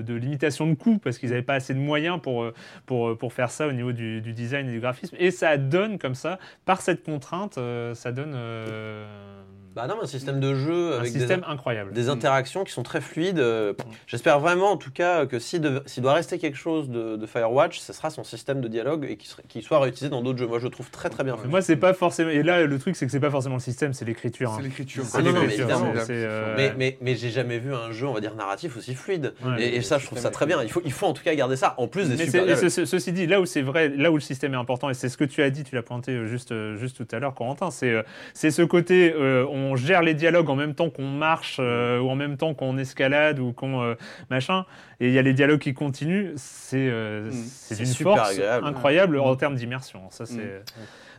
de, 0.01 0.13
limitation 0.13 0.67
de 0.67 0.73
coût 0.73 0.97
parce 0.97 1.17
qu'ils 1.17 1.29
n'avaient 1.29 1.41
pas 1.41 1.55
assez 1.55 1.73
de 1.73 1.79
moyens 1.79 2.19
pour, 2.21 2.43
euh, 2.43 2.53
pour, 2.85 3.09
euh, 3.09 3.15
pour 3.15 3.33
faire 3.33 3.51
ça 3.51 3.67
au 3.67 3.71
niveau 3.71 3.91
du, 3.91 4.21
design 4.21 4.67
et 4.69 4.71
du 4.71 4.79
graphisme. 4.79 5.15
Et 5.19 5.31
ça 5.31 5.57
donne 5.57 5.97
comme 5.97 6.15
ça 6.15 6.39
par 6.65 6.81
cette 6.81 7.03
contrainte 7.03 7.57
euh, 7.57 7.93
ça 7.93 8.11
donne 8.11 8.33
euh, 8.35 9.05
Bah 9.77 9.85
non, 9.85 10.01
un 10.01 10.07
système 10.07 10.39
de 10.39 10.55
jeu 10.55 10.93
un 10.95 10.99
avec 11.01 11.13
des, 11.13 11.19
système 11.19 11.43
incroyable 11.47 11.93
des 11.93 12.09
interactions 12.09 12.63
qui 12.63 12.73
sont 12.73 12.81
très 12.81 12.99
fluides. 12.99 13.37
Euh, 13.37 13.73
J'espère 14.07 14.39
vraiment, 14.39 14.71
en 14.71 14.77
tout 14.77 14.89
cas, 14.89 15.27
que 15.27 15.37
s'il 15.37 15.61
doit 15.61 16.13
rester 16.13 16.39
quelque 16.39 16.57
chose 16.57 16.89
de, 16.89 17.15
de 17.15 17.25
Firewatch, 17.27 17.77
ce 17.77 17.93
sera 17.93 18.09
son 18.09 18.23
système 18.23 18.59
de 18.59 18.67
dialogue 18.67 19.05
et 19.07 19.17
qui, 19.17 19.27
serait- 19.27 19.43
qui 19.47 19.61
soit 19.61 19.79
réutilisé 19.79 20.09
dans 20.09 20.23
d'autres 20.23 20.39
jeux. 20.39 20.47
Moi, 20.47 20.57
je 20.57 20.63
le 20.63 20.71
trouve 20.71 20.89
très 20.89 21.09
très 21.11 21.23
bien 21.23 21.37
fait. 21.37 21.47
Moi, 21.47 21.61
c'est 21.61 21.75
pas 21.75 21.93
forcément. 21.93 22.31
Et 22.31 22.41
là, 22.41 22.65
le 22.65 22.79
truc, 22.79 22.95
c'est 22.95 23.05
que 23.05 23.11
c'est 23.11 23.19
pas 23.19 23.29
forcément 23.29 23.55
le 23.57 23.61
système, 23.61 23.93
c'est 23.93 24.03
l'écriture. 24.05 24.51
C'est 24.55 24.61
hein. 24.61 24.63
l'écriture. 24.63 25.03
C'est 25.05 25.19
Ah 25.19 25.21
non, 25.21 25.31
non, 25.33 25.41
mais 25.45 25.55
euh, 26.09 26.55
Mais, 26.57 26.73
mais, 26.75 26.97
mais 27.01 27.15
j'ai 27.15 27.29
jamais 27.29 27.59
vu 27.59 27.71
un 27.75 27.91
jeu, 27.91 28.07
on 28.07 28.13
va 28.13 28.19
dire, 28.19 28.33
narratif 28.33 28.77
aussi 28.77 28.95
fluide. 28.95 29.33
Ouais. 29.45 29.61
et, 29.61 29.75
et 29.75 29.81
ça, 29.83 29.99
je 29.99 30.07
trouve 30.07 30.17
ça 30.17 30.31
très 30.31 30.47
bien. 30.47 30.63
Il 30.63 30.71
faut, 30.71 30.81
il 30.85 30.91
faut 30.91 31.05
en 31.05 31.13
tout 31.13 31.23
cas 31.23 31.35
garder 31.35 31.55
ça, 31.55 31.75
en 31.77 31.87
plus 31.87 32.09
des 32.09 32.15
Mais 32.15 32.25
super 32.25 32.57
ce- 32.57 32.69
ce- 32.69 32.85
ceci 32.85 33.11
dit, 33.11 33.27
là 33.27 33.39
où 33.39 33.45
c'est 33.45 33.61
vrai, 33.61 33.89
là 33.89 34.09
où 34.11 34.15
le 34.15 34.21
système 34.21 34.55
est 34.55 34.57
important, 34.57 34.89
et 34.89 34.95
c'est 34.95 35.09
ce 35.09 35.17
que 35.17 35.23
tu 35.23 35.43
as 35.43 35.51
dit, 35.51 35.63
tu 35.63 35.75
l'as 35.75 35.83
pointé 35.83 36.13
euh, 36.13 36.25
juste, 36.25 36.51
juste 36.77 36.97
tout 36.97 37.15
à 37.15 37.19
l'heure, 37.19 37.35
Corentin, 37.35 37.69
c'est 37.69 38.03
c'est 38.33 38.49
ce 38.49 38.63
côté, 38.63 39.13
euh, 39.13 39.45
on 39.51 39.66
gère 39.75 40.01
les 40.01 40.13
dialogues 40.13 40.49
en 40.49 40.55
même 40.55 40.73
temps 40.75 40.89
qu'on 40.89 41.07
marche, 41.07 41.57
euh, 41.59 41.99
ou 41.99 42.09
en 42.09 42.15
même 42.15 42.37
temps 42.37 42.53
qu'on 42.53 42.77
escalade, 42.77 43.39
ou 43.39 43.51
qu'on 43.53 43.81
euh, 43.81 43.95
machin, 44.29 44.65
et 44.99 45.07
il 45.07 45.13
y 45.13 45.19
a 45.19 45.21
les 45.21 45.33
dialogues 45.33 45.59
qui 45.59 45.73
continuent, 45.73 46.33
c'est 46.37 46.87
euh, 46.89 47.29
d'une 47.71 47.85
super 47.85 48.15
force 48.17 48.31
agréable. 48.31 48.67
incroyable 48.67 49.19
en 49.19 49.35
termes 49.35 49.55
d'immersion. 49.55 50.01
Ça, 50.09 50.25
c'est. 50.25 50.63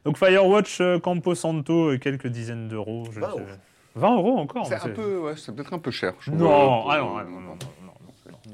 Donc 0.04 0.16
Firewatch, 0.16 0.80
euh, 0.80 0.98
Campo 0.98 1.34
Santo, 1.34 1.90
euh, 1.90 1.98
quelques 1.98 2.28
dizaines 2.28 2.68
d'euros. 2.68 3.04
je- 3.12 3.20
20 3.20 3.28
euros. 3.30 3.40
20 3.96 4.16
euros 4.16 4.38
encore 4.38 4.66
C'est 4.66 4.74
un 4.76 4.88
peu, 4.90 5.18
ouais, 5.18 5.32
c'est 5.36 5.52
peut-être 5.54 5.72
un 5.74 5.78
peu 5.80 5.90
cher. 5.90 6.14
je 6.20 6.30
trouve. 6.30 6.40
Non, 6.42 6.48
Euh, 6.50 6.90
ah 6.90 6.98
non, 6.98 7.16
ah 7.18 7.24
non, 7.24 7.30
non, 7.40 7.40
non, 7.40 7.58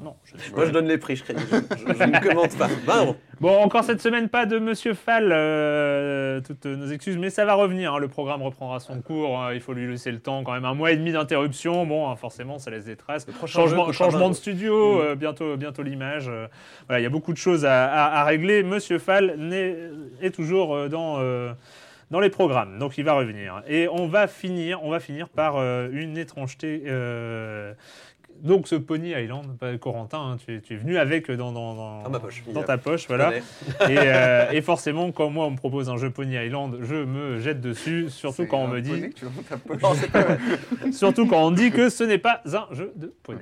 non, 0.03 0.17
Moi, 0.57 0.65
je 0.67 0.71
donne 0.71 0.87
les 0.89 0.99
prix, 0.99 1.17
je, 1.17 1.25
crédit. 1.25 1.43
je, 1.51 1.57
je- 1.93 1.95
je 1.99 2.05
ne 2.05 2.21
commente 2.29 2.57
pas. 2.59 2.67
20 2.87 3.03
euros. 3.05 3.17
Bon, 3.41 3.57
encore 3.59 3.85
cette 3.85 4.01
semaine, 4.01 4.29
pas 4.29 4.47
de 4.47 4.59
Monsieur 4.59 4.95
Fall, 4.95 5.31
euh, 5.33 6.41
toutes 6.41 6.67
nos 6.67 6.87
excuses, 6.89 7.17
mais 7.19 7.31
ça 7.31 7.45
va 7.45 7.55
revenir. 7.55 7.95
hein, 7.95 7.99
le 7.99 8.09
programme 8.09 8.43
reprendra 8.43 8.81
son 8.81 9.01
cours. 9.01 9.39
hein, 9.41 9.53
il 9.55 9.61
faut 9.61 9.73
lui 9.73 9.91
laisser 9.91 10.13
le 10.13 10.21
temps, 10.21 10.43
quand 10.45 10.53
même 10.53 10.65
un 10.65 10.75
mois 10.75 10.93
et 10.93 10.97
demi 10.97 11.13
d'interruption. 11.13 11.85
Bon, 11.87 12.09
hein, 12.11 12.17
forcément, 12.17 12.59
ça 12.59 12.71
laisse 12.71 12.85
des 12.85 12.97
traces. 12.97 13.27
jeu 13.27 13.47
Changement, 13.47 13.87
coûtera 13.87 14.05
changement 14.05 14.27
20 14.27 14.29
de 14.31 14.35
studio, 14.35 15.01
euh, 15.01 15.15
bientôt, 15.15 15.57
bientôt 15.57 15.83
l'image. 15.83 16.29
euh, 16.29 16.47
voilà, 16.87 17.01
il 17.01 17.03
y 17.03 17.07
a 17.07 17.11
beaucoup 17.11 17.33
de 17.33 17.39
choses 17.39 17.65
à, 17.65 17.85
à- 17.87 18.21
à 18.21 18.25
régler. 18.25 18.63
Monsieur 18.63 18.99
Fall 18.99 19.37
est 20.23 20.35
toujours 20.35 20.75
euh, 20.75 20.89
dans. 20.89 21.17
euh, 21.19 21.53
dans 22.11 22.21
les 22.21 22.29
programmes, 22.31 22.79
donc 22.79 22.97
il 22.99 23.05
va 23.05 23.15
revenir. 23.15 23.63
Et 23.67 23.89
on 23.89 24.07
va 24.07 24.29
finir, 24.29 24.79
on 24.85 24.91
va 24.91 25.01
finir 25.01 25.29
par 25.31 25.57
euh, 25.57 25.89
une 25.91 26.17
étrangeté. 26.19 26.83
euh, 26.87 27.73
donc 28.43 28.69
ce 28.69 28.75
Pony 28.75 29.11
Island, 29.11 29.57
pas 29.59 29.77
Corentin, 29.79 30.19
hein, 30.33 30.37
tu, 30.45 30.55
es- 30.57 30.61
tu 30.61 30.75
es 30.75 30.77
venu 30.77 30.99
avec 30.99 31.31
dans, 31.31 31.53
dans, 31.53 31.75
dans, 31.75 32.03
Dans 32.03 32.11
ma 32.11 32.21
poche, 32.21 32.43
dans 32.53 32.63
ta 32.63 32.77
poche, 32.79 33.07
voilà. 33.09 33.33
Et, 33.89 33.97
euh, 33.99 34.51
et 34.51 34.61
forcément, 34.63 35.11
quand 35.13 35.31
moi 35.31 35.47
on 35.47 35.51
me 35.53 35.57
propose 35.57 35.89
un 35.89 35.97
jeu 35.97 36.11
Pony 36.11 36.35
Island, 36.37 36.79
je 36.83 36.95
me 36.97 37.39
jette 37.41 37.61
dessus, 37.61 38.11
surtout 38.11 38.47
quand 38.47 38.59
on 38.59 38.69
me 38.69 38.81
dit. 38.81 39.11
Non, 39.83 39.93
surtout 40.93 41.27
quand 41.27 41.45
on 41.47 41.51
dit 41.51 41.71
que 41.71 41.89
ce 41.89 42.05
n'est 42.05 42.19
pas 42.19 42.43
un 42.45 42.75
jeu 42.75 42.93
de 42.97 43.13
poney. 43.23 43.41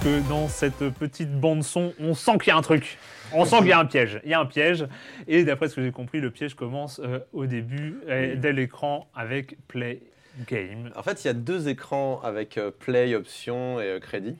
Que 0.00 0.26
dans 0.26 0.48
cette 0.48 0.88
petite 0.90 1.30
bande 1.32 1.62
son, 1.62 1.92
on 2.00 2.14
sent 2.14 2.38
qu'il 2.38 2.48
y 2.48 2.50
a 2.50 2.56
un 2.56 2.62
truc. 2.62 2.98
On 3.34 3.44
sent 3.44 3.58
qu'il 3.58 3.68
y 3.68 3.72
a 3.72 3.78
un 3.78 3.84
piège. 3.84 4.20
Il 4.24 4.30
y 4.30 4.34
a 4.34 4.40
un 4.40 4.46
piège. 4.46 4.86
Et 5.28 5.44
d'après 5.44 5.68
ce 5.68 5.76
que 5.76 5.82
j'ai 5.82 5.92
compris, 5.92 6.20
le 6.20 6.30
piège 6.30 6.54
commence 6.54 7.00
euh, 7.04 7.18
au 7.34 7.44
début, 7.44 7.98
euh, 8.08 8.34
dès 8.36 8.52
l'écran, 8.52 9.06
avec 9.14 9.56
Play 9.68 10.00
Game. 10.48 10.90
En 10.96 11.02
fait, 11.02 11.22
il 11.24 11.26
y 11.26 11.30
a 11.30 11.34
deux 11.34 11.68
écrans 11.68 12.20
avec 12.24 12.56
euh, 12.56 12.70
play, 12.70 13.14
option 13.14 13.80
et 13.80 13.84
euh, 13.84 14.00
crédit. 14.00 14.34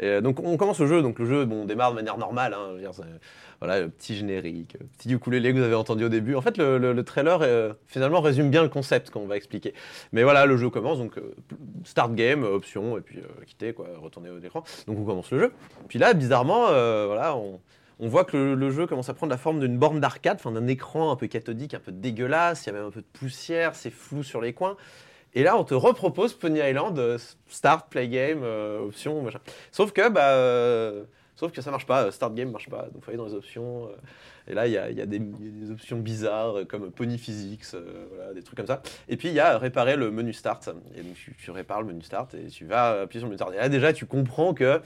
Et, 0.00 0.06
euh, 0.06 0.20
donc, 0.20 0.40
on 0.40 0.56
commence 0.56 0.80
le 0.80 0.88
jeu. 0.88 1.00
Donc, 1.00 1.20
le 1.20 1.26
jeu, 1.26 1.44
bon, 1.44 1.62
on 1.62 1.64
démarre 1.64 1.90
de 1.90 1.96
manière 1.96 2.18
normale. 2.18 2.54
hein, 2.54 2.70
je 2.70 2.74
veux 2.74 2.80
dire, 2.80 2.90
voilà, 3.60 3.88
petit 3.88 4.16
générique, 4.16 4.76
le 4.80 4.86
petit 4.86 5.10
ukulélé 5.12 5.52
que 5.52 5.58
vous 5.58 5.64
avez 5.64 5.74
entendu 5.74 6.04
au 6.04 6.08
début. 6.08 6.34
En 6.36 6.40
fait, 6.40 6.56
le, 6.58 6.78
le- 6.78 6.92
le 6.92 7.02
trailer 7.04 7.40
euh, 7.42 7.72
finalement 7.86 8.20
résume 8.20 8.50
bien 8.50 8.62
le 8.62 8.68
concept 8.68 9.10
qu'on 9.10 9.26
va 9.26 9.36
expliquer. 9.36 9.74
Mais 10.12 10.22
voilà, 10.22 10.46
le 10.46 10.56
jeu 10.56 10.70
commence. 10.70 10.98
Donc, 10.98 11.18
euh, 11.18 11.34
start 11.84 12.14
game, 12.14 12.44
option, 12.44 12.96
et 12.98 13.00
puis 13.00 13.18
euh, 13.18 13.44
quitter, 13.46 13.72
quoi, 13.72 13.88
retourner 14.00 14.30
au 14.30 14.38
écran. 14.38 14.62
Donc, 14.86 14.98
on 14.98 15.04
commence 15.04 15.30
le 15.32 15.38
jeu. 15.40 15.52
Puis 15.88 15.98
là, 15.98 16.14
bizarrement, 16.14 16.68
euh, 16.68 17.06
voilà, 17.06 17.34
on, 17.36 17.60
on 17.98 18.08
voit 18.08 18.24
que 18.24 18.36
le, 18.36 18.70
jeu 18.70 18.86
commence 18.86 19.08
à 19.08 19.14
prendre 19.14 19.30
la 19.32 19.38
forme 19.38 19.58
d'une 19.58 19.76
borne 19.76 19.98
d'arcade, 19.98 20.36
enfin 20.38 20.52
d'un 20.52 20.68
écran 20.68 21.10
un 21.10 21.16
peu 21.16 21.26
cathodique, 21.26 21.74
un 21.74 21.80
peu 21.80 21.90
dégueulasse, 21.90 22.64
il 22.64 22.68
y 22.68 22.70
a 22.70 22.72
même 22.78 22.86
un 22.86 22.90
peu 22.92 23.00
de 23.00 23.06
poussière, 23.12 23.74
c'est 23.74 23.90
flou 23.90 24.22
sur 24.22 24.40
les 24.40 24.52
coins. 24.52 24.76
Et 25.34 25.42
là, 25.42 25.58
on 25.58 25.64
te 25.64 25.74
repropose 25.74 26.32
Pony 26.32 26.60
Island, 26.60 26.98
euh, 26.98 27.18
start, 27.48 27.90
play 27.90 28.08
game, 28.08 28.40
euh, 28.44 28.80
options, 28.86 29.20
machin. 29.20 29.40
Sauf 29.72 29.92
que, 29.92 30.08
bah, 30.08 30.28
euh, 30.30 31.02
sauf 31.38 31.52
que 31.52 31.62
ça 31.62 31.70
marche 31.70 31.86
pas, 31.86 32.06
euh, 32.06 32.10
start 32.10 32.34
game 32.34 32.50
marche 32.50 32.68
pas, 32.68 32.88
donc 32.92 33.04
faut 33.04 33.10
aller 33.10 33.16
dans 33.16 33.26
les 33.26 33.34
options. 33.34 33.86
euh, 33.86 34.50
et 34.50 34.54
là, 34.54 34.66
il 34.66 34.72
y 34.72 34.78
a, 34.78 34.90
il 34.90 35.06
des, 35.06 35.18
il 35.18 35.70
options 35.70 35.98
bizarres 35.98 36.58
euh, 36.58 36.64
comme 36.64 36.90
Pony 36.90 37.16
Physics, 37.16 37.64
des 38.34 38.42
trucs 38.42 38.56
comme 38.56 38.66
ça. 38.66 38.82
Et 39.08 39.16
puis, 39.16 39.28
il 39.28 39.34
y 39.34 39.40
a 39.40 39.56
réparer 39.56 39.94
le 39.94 40.10
menu 40.10 40.32
start. 40.32 40.68
Et 40.96 41.02
donc, 41.02 41.14
tu, 41.14 41.50
répares 41.50 41.82
le 41.82 41.88
menu 41.88 42.02
start 42.02 42.34
et 42.34 42.46
tu 42.46 42.64
vas 42.64 43.02
appuyer 43.02 43.20
sur 43.20 43.26
le 43.26 43.30
menu 43.30 43.38
start. 43.38 43.54
Et 43.54 43.58
là, 43.58 43.68
déjà, 43.68 43.92
tu 43.92 44.06
comprends 44.06 44.52
que, 44.52 44.80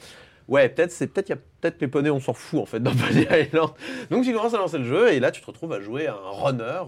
ouais, 0.49 0.69
peut-être, 0.69 0.93
c'est 0.93 1.07
peut-être, 1.07 1.31
il 1.31 1.33
y 1.33 1.37
a 1.37 1.41
peut-être 1.63 1.81
les 1.81 1.87
poneys, 1.89 2.11
on 2.11 2.19
s'en 2.21 2.35
fout 2.35 2.61
en 2.61 2.67
fait 2.67 2.81
dans 2.81 2.91
Pony 2.91 3.23
Island. 3.31 3.71
Donc, 4.11 4.25
tu 4.25 4.35
commences 4.35 4.53
à 4.53 4.59
lancer 4.59 4.79
le 4.79 4.85
jeu 4.85 5.13
et 5.13 5.21
là, 5.21 5.31
tu 5.31 5.41
te 5.41 5.47
retrouves 5.47 5.73
à 5.73 5.81
jouer 5.81 6.09
à 6.09 6.15
un 6.15 6.31
runner, 6.45 6.83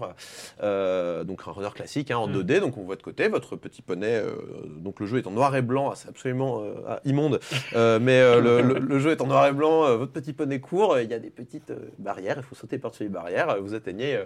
euh, 0.61 1.23
donc 1.23 1.41
un 1.47 1.51
runner 1.51 1.69
classique 1.73 2.11
hein, 2.11 2.17
en 2.17 2.27
Mm. 2.27 2.33
2D. 2.41 2.59
Donc, 2.59 2.77
on 2.77 2.83
voit 2.83 2.97
de 2.97 3.01
côté 3.01 3.27
votre 3.29 3.55
petit 3.55 3.81
poney. 3.81 4.15
euh, 4.17 4.31
donc, 4.67 4.99
le 4.99 5.05
jeu 5.05 5.17
est 5.19 5.27
en 5.27 5.31
noir 5.31 5.55
et 5.55 5.61
blanc, 5.61 5.93
c'est 5.95 6.09
absolument 6.09 6.61
euh, 6.61 6.73
ah, 6.87 6.99
immonde. 7.05 7.39
Mais 7.73 8.21
le, 8.41 8.61
le- 8.61 8.79
le 8.79 8.99
jeu 8.99 9.11
est 9.11 9.21
en 9.21 9.27
noir 9.27 9.47
et 9.47 9.53
blanc, 9.53 9.95
votre 9.97 10.11
petit 10.11 10.33
poney 10.33 10.59
court, 10.59 10.99
il 10.99 11.09
y 11.09 11.13
a 11.13 11.19
des 11.19 11.29
petites 11.29 11.71
barrières, 11.97 12.35
il 12.37 12.43
faut 12.43 12.55
sauter 12.55 12.77
par-dessus 12.77 13.03
les 13.03 13.09
barrières, 13.09 13.55
vous 13.61 13.73
atteignez 13.73 14.19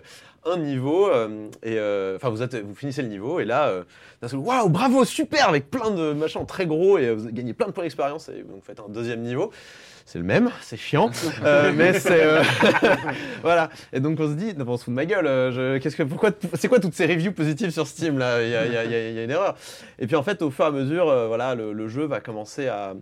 un 0.45 0.58
niveau, 0.58 1.10
et 1.64 1.80
enfin 2.16 2.30
vous, 2.30 2.38
vous 2.66 2.76
finissez 2.76 3.02
le 3.04 3.08
niveau, 3.10 3.39
et 3.39 3.45
là, 3.45 3.72
d'un 4.22 4.28
seul 4.28 4.39
coup, 4.39 4.45
waouh, 4.47 4.70
bravo, 4.70 5.06
super, 5.06 5.47
avec 5.50 5.70
plein 5.70 5.91
de 5.91 6.14
machins 6.14 6.45
très 6.45 6.66
gros, 6.66 6.97
et 6.97 7.14
vous 7.14 7.30
gagnez 7.32 7.54
plein 7.54 7.68
de 7.68 7.72
points 7.72 7.84
d'expérience, 7.84 8.30
et 8.30 8.43
vous 8.47 8.60
faites 8.62 8.80
un 8.80 8.89
deuxième 8.89 9.22
niveau. 9.22 9.52
C'est 10.12 10.18
le 10.18 10.24
même, 10.26 10.49
c'est 10.62 10.76
chiant, 10.76 11.12
euh, 11.45 11.72
mais 11.76 11.93
c'est 11.99 12.24
euh, 12.24 12.41
voilà. 13.43 13.70
Et 13.93 13.99
donc 13.99 14.20
on 14.20 14.28
se 14.28 14.34
dit, 14.34 14.55
non, 14.57 14.66
on 14.68 14.76
se 14.76 14.86
fout 14.86 14.91
de 14.91 14.95
ma 14.95 15.05
gueule. 15.05 15.28
euh, 15.28 15.51
je- 15.51 15.78
Qu'est-ce 15.78 15.95
que, 15.95 16.01
pourquoi, 16.01 16.32
c'est 16.55 16.68
quoi 16.68 16.80
toutes 16.80 16.95
ces 16.95 17.05
reviews 17.05 17.32
positives 17.32 17.70
sur 17.70 17.86
Steam 17.86 18.18
là? 18.18 18.41
Il 18.41 18.49
y 18.49 18.55
a, 18.55 18.66
y 18.86 18.88
y 18.89 19.20
y 19.20 19.24
une 19.24 19.30
erreur. 19.30 19.55
Et 19.99 20.07
puis 20.07 20.16
en 20.16 20.24
fait, 20.24 20.41
au 20.41 20.49
fur 20.49 20.66
et 20.66 20.70
à 20.70 20.72
mesure, 20.72 21.05
voilà, 21.28 21.53
le, 21.53 21.74
le 21.74 21.88
jeu 21.89 22.05
va 22.05 22.22
commencer 22.22 22.68
à, 22.68 22.95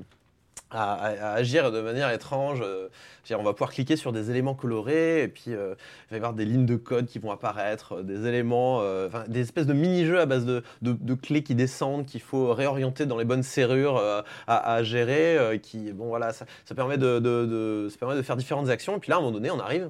à, 0.72 1.34
agir 1.34 1.72
de 1.72 1.82
manière 1.82 2.12
étrange. 2.12 2.62
euh, 2.62 2.90
on 3.32 3.44
va 3.44 3.54
pouvoir 3.54 3.72
cliquer 3.72 3.96
sur 3.96 4.14
des 4.14 4.32
éléments 4.32 4.54
colorés 4.54 5.24
et 5.24 5.28
puis 5.28 5.54
euh, 5.54 5.76
il 6.10 6.12
va 6.12 6.16
y 6.16 6.20
avoir 6.20 6.34
des 6.34 6.46
lignes 6.46 6.66
de 6.66 6.76
code 6.76 7.08
qui 7.08 7.20
vont 7.20 7.32
apparaître, 7.32 7.98
euh, 7.98 8.04
des 8.04 8.26
éléments, 8.26 8.82
des 9.28 9.42
espèces 9.42 9.66
de 9.66 9.74
mini-jeux 9.74 10.20
à 10.20 10.26
base 10.26 10.46
de, 10.46 11.14
clés 11.16 11.44
qui 11.44 11.56
descendent, 11.56 12.06
qu'il 12.06 12.22
faut 12.22 12.54
réorienter 12.54 13.06
dans 13.06 13.18
les 13.18 13.26
bonnes 13.26 13.44
serrures 13.44 14.02
à, 14.48 14.84
gérer. 14.84 15.60
qui, 15.62 15.92
bon, 15.92 16.08
voilà, 16.08 16.34
ça, 16.34 16.46
permet 16.76 16.98
de, 16.98 17.90
faire 18.24 18.38
différentes 18.38 18.70
actions. 18.70 18.98
Et 18.98 19.00
puis 19.00 19.10
là, 19.10 19.16
à 19.16 19.20
un 19.20 19.22
moment 19.22 19.34
donné, 19.34 19.52
on 19.52 19.60
arrive, 19.60 19.90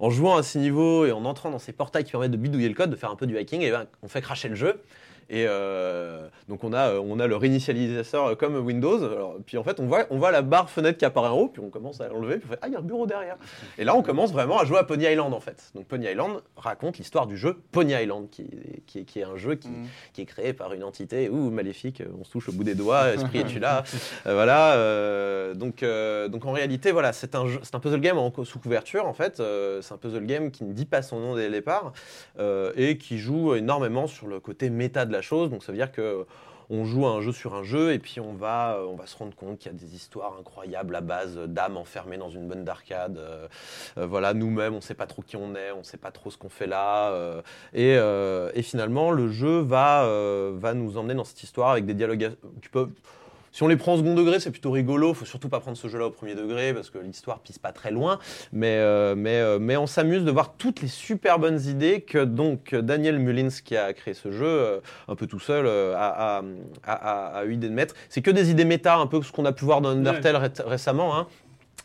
en 0.00 0.10
jouant 0.10 0.36
à 0.36 0.42
ces 0.42 0.58
niveaux 0.58 1.06
et 1.06 1.12
en 1.12 1.24
entrant 1.24 1.50
dans 1.50 1.58
ces 1.58 1.72
portails 1.72 2.04
qui 2.04 2.12
permettent 2.12 2.30
de 2.30 2.36
bidouiller 2.36 2.68
le 2.68 2.74
code, 2.74 2.90
de 2.90 2.96
faire 2.96 3.10
un 3.10 3.16
peu 3.16 3.26
du 3.26 3.36
hacking, 3.38 3.62
et 3.62 3.70
ben, 3.70 3.86
on 4.02 4.08
fait 4.08 4.20
cracher 4.20 4.48
le 4.48 4.54
jeu. 4.54 4.80
Et 5.30 5.46
euh, 5.48 6.28
donc 6.48 6.64
on 6.64 6.72
a, 6.72 6.90
euh, 6.90 7.00
on 7.02 7.18
a 7.18 7.26
le 7.26 7.36
réinitialisateur 7.36 8.26
euh, 8.26 8.34
comme 8.34 8.56
Windows. 8.56 9.02
Alors, 9.04 9.36
puis 9.46 9.56
en 9.58 9.64
fait, 9.64 9.80
on 9.80 9.86
voit, 9.86 10.06
on 10.10 10.18
voit 10.18 10.30
la 10.30 10.42
barre 10.42 10.68
fenêtre 10.70 10.98
qui 10.98 11.04
apparaît 11.04 11.28
en 11.28 11.36
haut, 11.38 11.48
puis 11.48 11.62
on 11.64 11.70
commence 11.70 12.00
à 12.00 12.08
l'enlever, 12.08 12.36
puis 12.36 12.46
on 12.48 12.52
fait 12.52 12.58
Ah, 12.62 12.68
il 12.68 12.72
y 12.72 12.76
a 12.76 12.80
un 12.80 12.82
bureau 12.82 13.06
derrière. 13.06 13.36
Et 13.78 13.84
là, 13.84 13.96
on 13.96 14.02
commence 14.02 14.32
vraiment 14.32 14.58
à 14.58 14.64
jouer 14.64 14.78
à 14.78 14.84
Pony 14.84 15.04
Island 15.04 15.32
en 15.32 15.40
fait. 15.40 15.70
Donc 15.74 15.86
Pony 15.86 16.06
Island 16.06 16.40
raconte 16.56 16.98
l'histoire 16.98 17.26
du 17.26 17.36
jeu 17.36 17.56
Pony 17.72 17.94
Island, 17.94 18.28
qui, 18.30 18.44
qui, 18.86 18.98
est- 19.00 19.04
qui 19.04 19.20
est 19.20 19.24
un 19.24 19.36
jeu 19.36 19.54
qui, 19.54 19.68
qui 20.12 20.20
est 20.22 20.26
créé 20.26 20.52
par 20.52 20.72
une 20.74 20.84
entité 20.84 21.28
ou 21.28 21.50
maléfique, 21.50 22.02
on 22.20 22.24
se 22.24 22.30
touche 22.30 22.48
au 22.48 22.52
bout 22.52 22.64
des 22.64 22.74
doigts, 22.74 23.08
esprit 23.14 23.40
es-tu 23.40 23.58
là? 23.58 23.82
Euh, 24.26 24.34
Voilà. 24.34 24.74
euh, 24.74 25.54
donc, 25.54 25.84
donc 26.30 26.44
en 26.44 26.52
réalité, 26.52 26.92
voilà, 26.92 27.12
c'est 27.12 27.34
un, 27.34 27.46
jeu- 27.46 27.60
c'est 27.62 27.74
un 27.74 27.80
puzzle 27.80 28.00
game 28.00 28.18
en, 28.18 28.32
sous 28.44 28.58
couverture 28.58 29.06
en 29.06 29.14
fait. 29.14 29.36
c'est 29.80 29.92
un 29.94 29.96
puzzle 29.96 30.26
game 30.26 30.50
qui 30.50 30.64
ne 30.64 30.72
dit 30.72 30.84
pas 30.86 31.02
son 31.02 31.18
nom 31.20 31.34
dès 31.34 31.46
le 31.46 31.52
départ 31.52 31.92
et 32.76 32.98
qui 32.98 33.18
joue 33.18 33.54
énormément 33.54 34.06
sur 34.06 34.26
le 34.26 34.40
côté 34.40 34.68
méta 34.70 35.06
de 35.06 35.12
chose. 35.22 35.50
Donc 35.50 35.62
ça 35.62 35.72
veut 35.72 35.78
dire 35.78 35.92
que 35.92 36.26
on 36.70 36.84
joue 36.84 37.06
un 37.06 37.20
jeu 37.20 37.32
sur 37.32 37.54
un 37.54 37.62
jeu 37.62 37.92
et 37.92 37.98
puis 37.98 38.20
on 38.20 38.32
va, 38.32 38.76
euh, 38.76 38.86
on 38.86 38.96
va 38.96 39.06
se 39.06 39.16
rendre 39.16 39.34
compte 39.34 39.58
qu'il 39.58 39.70
y 39.70 39.74
a 39.74 39.78
des 39.78 39.94
histoires 39.94 40.34
incroyables 40.38 40.96
à 40.96 41.00
base 41.00 41.36
d'âmes 41.36 41.76
enfermées 41.76 42.16
dans 42.16 42.30
une 42.30 42.48
bonne 42.48 42.64
d'arcade. 42.64 43.18
euh, 43.18 43.48
euh, 43.98 44.06
voilà, 44.06 44.34
nous-mêmes, 44.34 44.72
on 44.72 44.76
ne 44.76 44.82
sait 44.82 44.94
pas 44.94 45.06
trop 45.06 45.22
qui 45.22 45.36
on 45.36 45.54
est, 45.54 45.72
on 45.72 45.78
ne 45.78 45.82
sait 45.82 45.98
pas 45.98 46.10
trop 46.10 46.30
ce 46.30 46.38
qu'on 46.38 46.48
fait 46.48 46.66
là. 46.66 47.10
euh, 47.10 47.42
et, 47.74 47.96
euh, 47.98 48.50
finalement, 48.62 49.10
le 49.10 49.30
jeu 49.30 49.58
va, 49.60 50.04
euh, 50.04 50.52
va 50.56 50.72
nous 50.74 50.96
emmener 50.96 51.14
dans 51.14 51.24
cette 51.24 51.42
histoire 51.42 51.70
avec 51.70 51.84
des 51.84 51.94
dialogues 51.94 52.34
qui 52.62 52.68
peuvent. 52.70 52.90
Si 53.54 53.62
on 53.62 53.68
les 53.68 53.76
prend 53.76 53.94
au 53.94 53.98
second 53.98 54.16
degré, 54.16 54.40
c'est 54.40 54.50
plutôt 54.50 54.72
rigolo. 54.72 55.14
Faut 55.14 55.24
surtout 55.24 55.48
pas 55.48 55.60
prendre 55.60 55.76
ce 55.76 55.86
jeu-là 55.86 56.06
au 56.06 56.10
premier 56.10 56.34
degré 56.34 56.74
parce 56.74 56.90
que 56.90 56.98
l'histoire 56.98 57.38
pisse 57.38 57.60
pas 57.60 57.70
très 57.70 57.92
loin. 57.92 58.18
Mais, 58.52 58.78
euh, 58.78 59.14
mais, 59.16 59.36
euh, 59.38 59.60
mais 59.60 59.76
on 59.76 59.86
s'amuse 59.86 60.24
de 60.24 60.30
voir 60.32 60.54
toutes 60.58 60.82
les 60.82 60.88
super 60.88 61.38
bonnes 61.38 61.60
idées 61.60 62.00
que 62.00 62.24
donc 62.24 62.74
Daniel 62.74 63.20
Mullins, 63.20 63.50
qui 63.64 63.76
a 63.76 63.92
créé 63.92 64.12
ce 64.12 64.32
jeu 64.32 64.44
euh, 64.44 64.80
un 65.06 65.14
peu 65.14 65.28
tout 65.28 65.38
seul, 65.38 65.68
a, 65.68 66.38
a, 66.38 66.42
a- 66.84 67.38
a- 67.38 67.44
eu 67.44 67.52
idée 67.52 67.68
de 67.68 67.74
mettre. 67.74 67.94
C'est 68.08 68.22
que 68.22 68.32
des 68.32 68.50
idées 68.50 68.64
méta, 68.64 68.96
un 68.96 69.06
peu 69.06 69.22
ce 69.22 69.30
qu'on 69.30 69.44
a 69.44 69.52
pu 69.52 69.64
voir 69.64 69.80
dans 69.80 69.90
Undertale 69.90 70.34
ré- 70.34 70.48
récemment. 70.66 71.16
hein. 71.16 71.28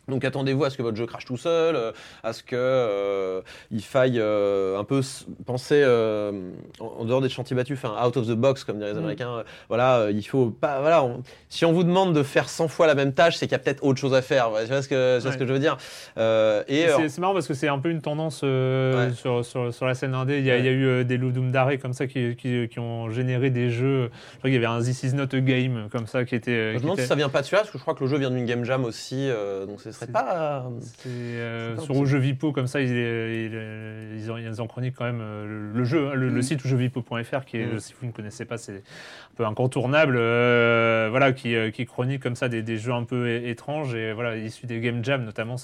Donc 0.09 0.25
attendez-vous 0.25 0.63
à 0.63 0.69
ce 0.69 0.77
que 0.77 0.81
votre 0.83 0.97
jeu 0.97 1.05
crache 1.05 1.25
tout 1.25 1.37
seul, 1.37 1.75
euh, 1.75 1.91
à 2.23 2.33
ce 2.33 2.43
que 2.43 2.55
euh, 2.55 3.41
il 3.71 3.83
faille 3.83 4.19
euh, 4.19 4.77
un 4.77 4.83
peu 4.83 5.01
penser 5.45 5.81
euh, 5.83 6.31
en, 6.79 6.85
en 7.01 7.05
dehors 7.05 7.21
des 7.21 7.29
chantiers 7.29 7.55
battus, 7.55 7.77
enfin 7.81 7.95
out 8.05 8.17
of 8.17 8.27
the 8.27 8.31
box 8.31 8.63
comme 8.63 8.77
diraient 8.79 8.91
les 8.91 8.95
Mm. 8.95 9.03
Américains. 9.03 9.43
voilà, 9.69 10.07
il 10.11 10.23
faut 10.23 10.47
pas. 10.49 10.81
Voilà, 10.81 11.03
on- 11.03 11.21
si 11.49 11.65
on 11.65 11.71
vous 11.73 11.83
demande 11.83 12.13
de 12.13 12.23
faire 12.23 12.49
100 12.49 12.67
fois 12.67 12.87
la 12.87 12.95
même 12.95 13.13
tâche, 13.13 13.37
c'est 13.37 13.45
qu'il 13.47 13.53
y 13.53 13.55
a 13.55 13.59
peut-être 13.59 13.83
autre 13.83 13.99
chose 13.99 14.13
à 14.13 14.21
faire. 14.21 14.49
Tu 14.61 14.65
vois 14.67 14.81
ce 14.81 14.87
que, 14.89 15.19
ce 15.21 15.29
je 15.39 15.53
veux 15.53 15.59
dire 15.59 15.77
Et 16.17 16.85
C'est- 16.87 17.09
C'est 17.09 17.21
marrant 17.21 17.33
parce 17.33 17.47
que 17.47 17.53
c'est 17.53 17.67
un 17.67 17.79
peu 17.79 17.89
une 17.89 18.01
tendance 18.01 18.41
Ouais. 18.43 19.09
sur, 19.15 19.43
sur, 19.45 19.73
sur 19.73 19.85
la 19.85 19.93
scène 19.95 20.13
indé. 20.13 20.39
Il 20.39 20.45
y 20.45 20.51
a, 20.51 20.55
Ouais. 20.55 20.59
il 20.59 20.65
y 20.65 20.69
a 20.69 20.71
eu 20.71 21.05
des 21.05 21.17
Ludum 21.17 21.51
Dare 21.51 21.71
comme 21.81 21.93
ça 21.93 22.07
qui, 22.07 22.35
qui, 22.35 22.67
qui 22.67 22.79
ont 22.79 23.09
généré 23.09 23.49
des 23.49 23.69
jeux. 23.69 24.09
Je 24.33 24.37
crois 24.37 24.49
qu'il 24.49 24.53
y 24.53 24.57
avait 24.57 24.65
un 24.65 24.81
This 24.81 25.03
Is 25.03 25.13
Not 25.13 25.33
a 25.33 25.39
Game 25.39 25.87
comme 25.91 26.07
ça 26.07 26.25
qui 26.25 26.35
était. 26.35 26.71
je 26.71 26.75
me 26.77 26.81
demande 26.81 26.95
était- 26.97 27.03
si 27.03 27.07
ça 27.09 27.15
vient 27.15 27.29
pas 27.29 27.41
de 27.41 27.45
celui-là, 27.45 27.61
parce 27.61 27.71
que 27.71 27.77
je 27.77 27.83
crois 27.83 27.93
que 27.95 28.03
le 28.03 28.09
jeu 28.09 28.17
vient 28.17 28.31
d'une 28.31 28.45
game 28.45 28.63
jam 28.65 28.83
aussi, 28.85 29.29
donc 29.67 29.81
ce 29.81 29.91
serait 29.99 30.05
C'est- 30.07 30.11
pas. 30.11 30.69
c'est, 30.81 31.07
euh, 31.09 31.69
c'est 31.71 31.75
pas 31.75 31.81
sur 31.83 31.87
possible. 31.93 32.07
Jeuxvipo 32.07 32.51
comme 32.51 32.67
ça, 32.67 32.81
ils, 32.81 32.89
ils, 32.89 34.17
ils, 34.17 34.31
ont, 34.31 34.37
ils 34.37 34.61
ont 34.61 34.67
quand 34.67 35.05
même 35.05 35.19
euh, 35.21 35.45
le, 35.73 35.77
le 35.79 35.83
jeu, 35.85 36.07
hein, 36.09 36.13
le, 36.15 36.29
le 36.29 36.41
site 36.41 36.65
jeuxvipo.fr 36.65 37.45
qui 37.45 37.57
est, 37.57 37.65
Mm. 37.65 37.79
si 37.79 37.93
vous 37.99 38.07
ne 38.07 38.11
connaissez 38.11 38.45
pas, 38.45 38.57
c'est 38.57 38.77
un 38.77 39.35
peu 39.35 39.45
incontournable, 39.45 40.15
euh, 40.17 41.07
voilà, 41.09 41.31
qui, 41.33 41.55
euh, 41.55 41.71
qui 41.71 41.85
chronique 41.85 42.21
comme 42.21 42.35
ça 42.35 42.49
des, 42.49 42.61
des 42.61 42.77
jeux 42.77 42.93
un 42.93 43.03
peu 43.03 43.29
étranges 43.29 43.93
et 43.95 44.13
voilà, 44.13 44.35
issus 44.37 44.65
des 44.65 44.79
game 44.79 45.03
jam 45.03 45.23
notamment. 45.23 45.55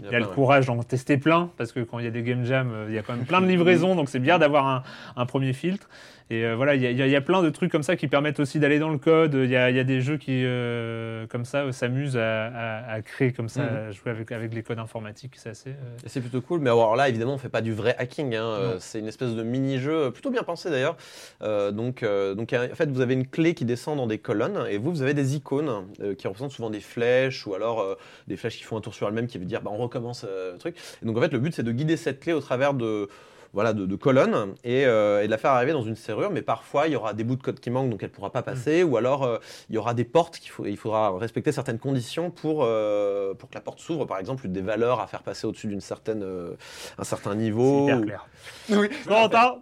Il 0.00 0.10
y 0.10 0.14
a 0.14 0.18
le 0.18 0.26
courage 0.26 0.66
d'en 0.66 0.82
tester 0.82 1.16
plein, 1.18 1.50
parce 1.56 1.72
que 1.72 1.80
quand 1.80 1.98
il 1.98 2.04
y 2.04 2.08
a 2.08 2.10
des 2.10 2.22
game 2.22 2.44
jams, 2.44 2.70
euh, 2.72 2.86
il 2.88 2.94
y 2.94 2.98
a 2.98 3.02
quand 3.02 3.14
même 3.14 3.24
plein 3.26 3.40
de 3.40 3.46
livraisons, 3.54 3.94
donc 3.94 4.08
c'est 4.08 4.18
bien 4.18 4.38
d'avoir 4.38 4.66
un, 4.66 4.82
un 5.16 5.26
premier 5.26 5.52
filtre. 5.52 5.88
Et 6.30 6.44
euh, 6.46 6.56
voilà, 6.56 6.74
il 6.74 6.80
y, 6.82 6.86
a- 6.86 7.06
y 7.06 7.12
y 7.14 7.20
plein 7.20 7.42
de 7.42 7.50
trucs 7.50 7.70
comme 7.70 7.82
ça 7.82 7.96
qui 7.96 8.08
permettent 8.08 8.40
aussi 8.40 8.58
d'aller 8.58 8.78
dans 8.78 8.88
le 8.88 8.96
code. 8.96 9.34
Il 9.34 9.50
y 9.50 9.56
a, 9.56 9.68
il 9.68 9.76
y 9.76 9.78
a 9.78 9.84
des 9.84 10.00
jeux 10.00 10.16
qui, 10.16 10.42
euh, 10.44 11.26
comme 11.26 11.44
ça, 11.44 11.64
euh, 11.64 11.72
s'amusent 11.72 12.16
à, 12.16 12.46
à- 12.46 12.92
à 12.94 13.02
créer 13.02 13.32
comme 13.32 13.50
ça, 13.50 13.62
Mhm. 13.62 13.76
à 13.76 13.90
jouer 13.92 14.10
avec, 14.10 14.32
avec 14.32 14.54
les 14.54 14.62
codes 14.62 14.78
informatiques. 14.78 15.34
C'est 15.36 15.50
assez. 15.50 15.70
euh, 15.70 15.96
c'est 16.06 16.20
plutôt 16.22 16.40
cool, 16.40 16.60
mais 16.60 16.70
alors 16.70 16.96
là, 16.96 17.10
évidemment, 17.10 17.34
on 17.34 17.38
fait 17.38 17.50
pas 17.50 17.60
du 17.60 17.74
vrai 17.74 17.94
hacking. 17.98 18.34
hein. 18.36 18.76
C'est 18.78 19.00
une 19.00 19.06
espèce 19.06 19.34
de 19.34 19.42
mini-jeu 19.42 20.10
plutôt 20.12 20.30
bien 20.30 20.42
pensé 20.44 20.70
d'ailleurs. 20.70 20.96
Donc, 21.42 22.02
donc, 22.04 22.52
en 22.54 22.74
fait, 22.74 22.90
vous 22.90 23.00
avez 23.02 23.14
une 23.14 23.26
clé 23.26 23.52
qui 23.54 23.64
descend 23.66 23.98
dans 23.98 24.06
des 24.06 24.18
colonnes 24.18 24.64
et 24.70 24.78
vous, 24.78 24.90
vous 24.90 25.02
avez 25.02 25.14
des 25.14 25.36
icônes 25.36 25.86
qui 26.16 26.26
représentent 26.26 26.52
souvent 26.52 26.70
des 26.70 26.80
flèches 26.80 27.46
ou 27.46 27.54
alors 27.54 27.96
des 28.28 28.36
flèches 28.36 28.56
qui 28.56 28.64
font 28.64 28.76
un 28.76 28.80
tour 28.80 28.94
sur 28.94 29.06
elles-mêmes 29.08 29.26
qui 29.26 29.36
veut 29.38 29.44
dire 29.44 29.60
bah, 29.60 29.70
on 29.72 29.76
recommence 29.78 30.24
le 30.24 30.56
truc. 30.58 30.76
Et 31.02 31.06
donc, 31.06 31.16
en 31.18 31.20
fait, 31.20 31.32
le 31.32 31.38
but, 31.38 31.54
c'est 31.54 31.62
de 31.62 31.72
guider 31.72 31.96
cette 31.98 32.20
clé 32.20 32.32
au 32.32 32.40
travers 32.40 32.72
de 32.74 33.08
voilà, 33.54 33.72
de, 33.72 33.86
de 33.86 33.96
colonnes 33.96 34.54
et, 34.64 34.84
euh, 34.84 35.22
et 35.22 35.26
de 35.26 35.30
la 35.30 35.38
faire 35.38 35.52
arriver 35.52 35.72
dans 35.72 35.82
une 35.82 35.96
serrure, 35.96 36.30
mais 36.30 36.42
parfois 36.42 36.86
il 36.88 36.92
y 36.92 36.96
aura 36.96 37.14
des 37.14 37.24
bouts 37.24 37.36
de 37.36 37.42
code 37.42 37.60
qui 37.60 37.70
manquent 37.70 37.88
donc 37.90 38.02
elle 38.02 38.10
ne 38.10 38.14
pourra 38.14 38.30
pas 38.30 38.42
passer, 38.42 38.82
ou 38.82 38.96
alors 38.98 39.22
euh, 39.22 39.38
il 39.70 39.74
y 39.76 39.78
aura 39.78 39.94
des 39.94 40.04
portes 40.04 40.38
qu'il 40.38 40.50
faut, 40.50 40.66
il 40.66 40.76
faudra 40.76 41.16
respecter 41.16 41.52
certaines 41.52 41.78
conditions 41.78 42.30
pour, 42.30 42.64
euh, 42.64 43.32
pour 43.34 43.48
que 43.48 43.54
la 43.54 43.60
porte 43.60 43.78
s'ouvre, 43.80 44.04
par 44.04 44.18
exemple 44.18 44.48
des 44.48 44.60
valeurs 44.60 45.00
à 45.00 45.06
faire 45.06 45.22
passer 45.22 45.46
au-dessus 45.46 45.68
d'une 45.68 45.80
certaine 45.80 46.22
euh, 46.22 46.50
un 46.98 47.04
certain 47.04 47.30
c'est 47.30 47.36
niveau. 47.36 47.84
hyper 47.86 47.98
ou- 47.98 48.02
clair. 48.02 48.26
Oui. 48.70 48.88
Corentin, 49.06 49.56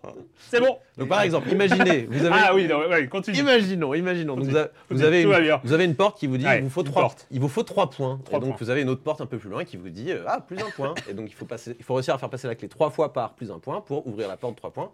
c'est 0.51 0.61
bon. 0.61 0.76
Donc 0.99 1.09
par 1.09 1.22
exemple, 1.22 1.49
imaginez, 1.51 2.07
vous 2.11 2.24
avez 2.24 2.34
Ah 2.45 2.55
oui, 2.55 2.66
non, 2.66 2.80
ouais, 2.88 3.07
continue. 3.09 3.38
Imaginons, 3.38 3.95
imaginons. 3.95 4.36
Donc, 4.36 4.47
vous, 4.90 5.03
avez, 5.03 5.24
vous, 5.24 5.32
une, 5.32 5.40
bien. 5.40 5.61
vous 5.64 5.72
avez 5.72 5.84
une 5.84 5.95
porte 5.95 6.18
qui 6.18 6.26
vous 6.26 6.36
dit 6.36 6.45
Ouais, 6.45 6.59
il, 6.59 6.64
vous 6.64 6.70
faut 6.70 6.82
trois, 6.82 7.03
porte. 7.03 7.26
il 7.30 7.40
vous 7.40 7.49
faut 7.49 7.62
trois 7.62 7.88
points. 7.90 8.20
Trois 8.24 8.38
et 8.38 8.40
donc 8.40 8.51
points. 8.51 8.59
vous 8.61 8.70
avez 8.70 8.82
une 8.82 8.88
autre 8.90 9.03
porte 9.03 9.20
un 9.20 9.26
peu 9.26 9.38
plus 9.38 9.49
loin 9.51 9.64
qui 9.64 9.76
vous 9.76 9.88
dit 9.88 10.11
euh, 10.12 10.24
ah 10.26 10.40
plus 10.40 10.59
un 10.59 10.70
point. 10.76 10.95
et 11.09 11.14
donc 11.14 11.28
il 11.30 11.34
faut 11.34 11.45
passer, 11.47 11.74
il 11.78 11.84
faut 11.84 11.95
réussir 11.95 12.14
à 12.14 12.18
faire 12.18 12.28
passer 12.30 12.47
la 12.49 12.55
clé 12.55 12.68
trois 12.68 12.90
fois 12.90 13.12
par 13.12 13.34
plus 13.34 13.51
un 13.51 13.59
point 13.59 13.80
pour 13.85 14.07
ouvrir 14.07 14.28
la 14.28 14.37
porte 14.37 14.55
de 14.55 14.59
trois 14.59 14.72
points 14.72 14.91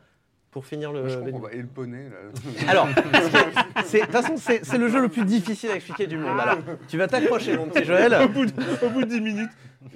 pour 0.50 0.66
finir 0.66 0.92
le. 0.92 1.08
Je 1.08 1.18
qu'on 1.18 1.38
va 1.38 1.52
et 1.52 1.58
le 1.58 1.66
poney. 1.66 2.08
Là. 2.08 2.68
Alors, 2.68 2.86
de 2.86 4.00
toute 4.00 4.10
façon, 4.10 4.36
c'est 4.36 4.64
c'est 4.64 4.78
le 4.78 4.88
jeu 4.88 5.00
le 5.00 5.08
plus 5.08 5.24
difficile 5.24 5.70
à 5.70 5.76
expliquer 5.76 6.06
du 6.06 6.16
monde. 6.16 6.38
Alors, 6.40 6.58
tu 6.88 6.96
vas 6.96 7.06
t'accrocher, 7.06 7.56
mon 7.56 7.66
petit 7.68 7.84
Joël. 7.84 8.14
Au 8.24 8.28
bout, 8.28 8.46
de, 8.46 8.52
au 8.84 8.90
bout 8.90 9.02
de 9.02 9.06
10 9.08 9.20
minutes. 9.20 9.50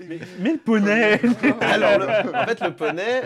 Mais 0.08 0.52
le 0.52 0.58
poney 0.58 1.20
Alors, 1.60 1.98
le- 1.98 2.36
en 2.36 2.46
fait, 2.46 2.60
le 2.60 2.70
poney, 2.72 3.22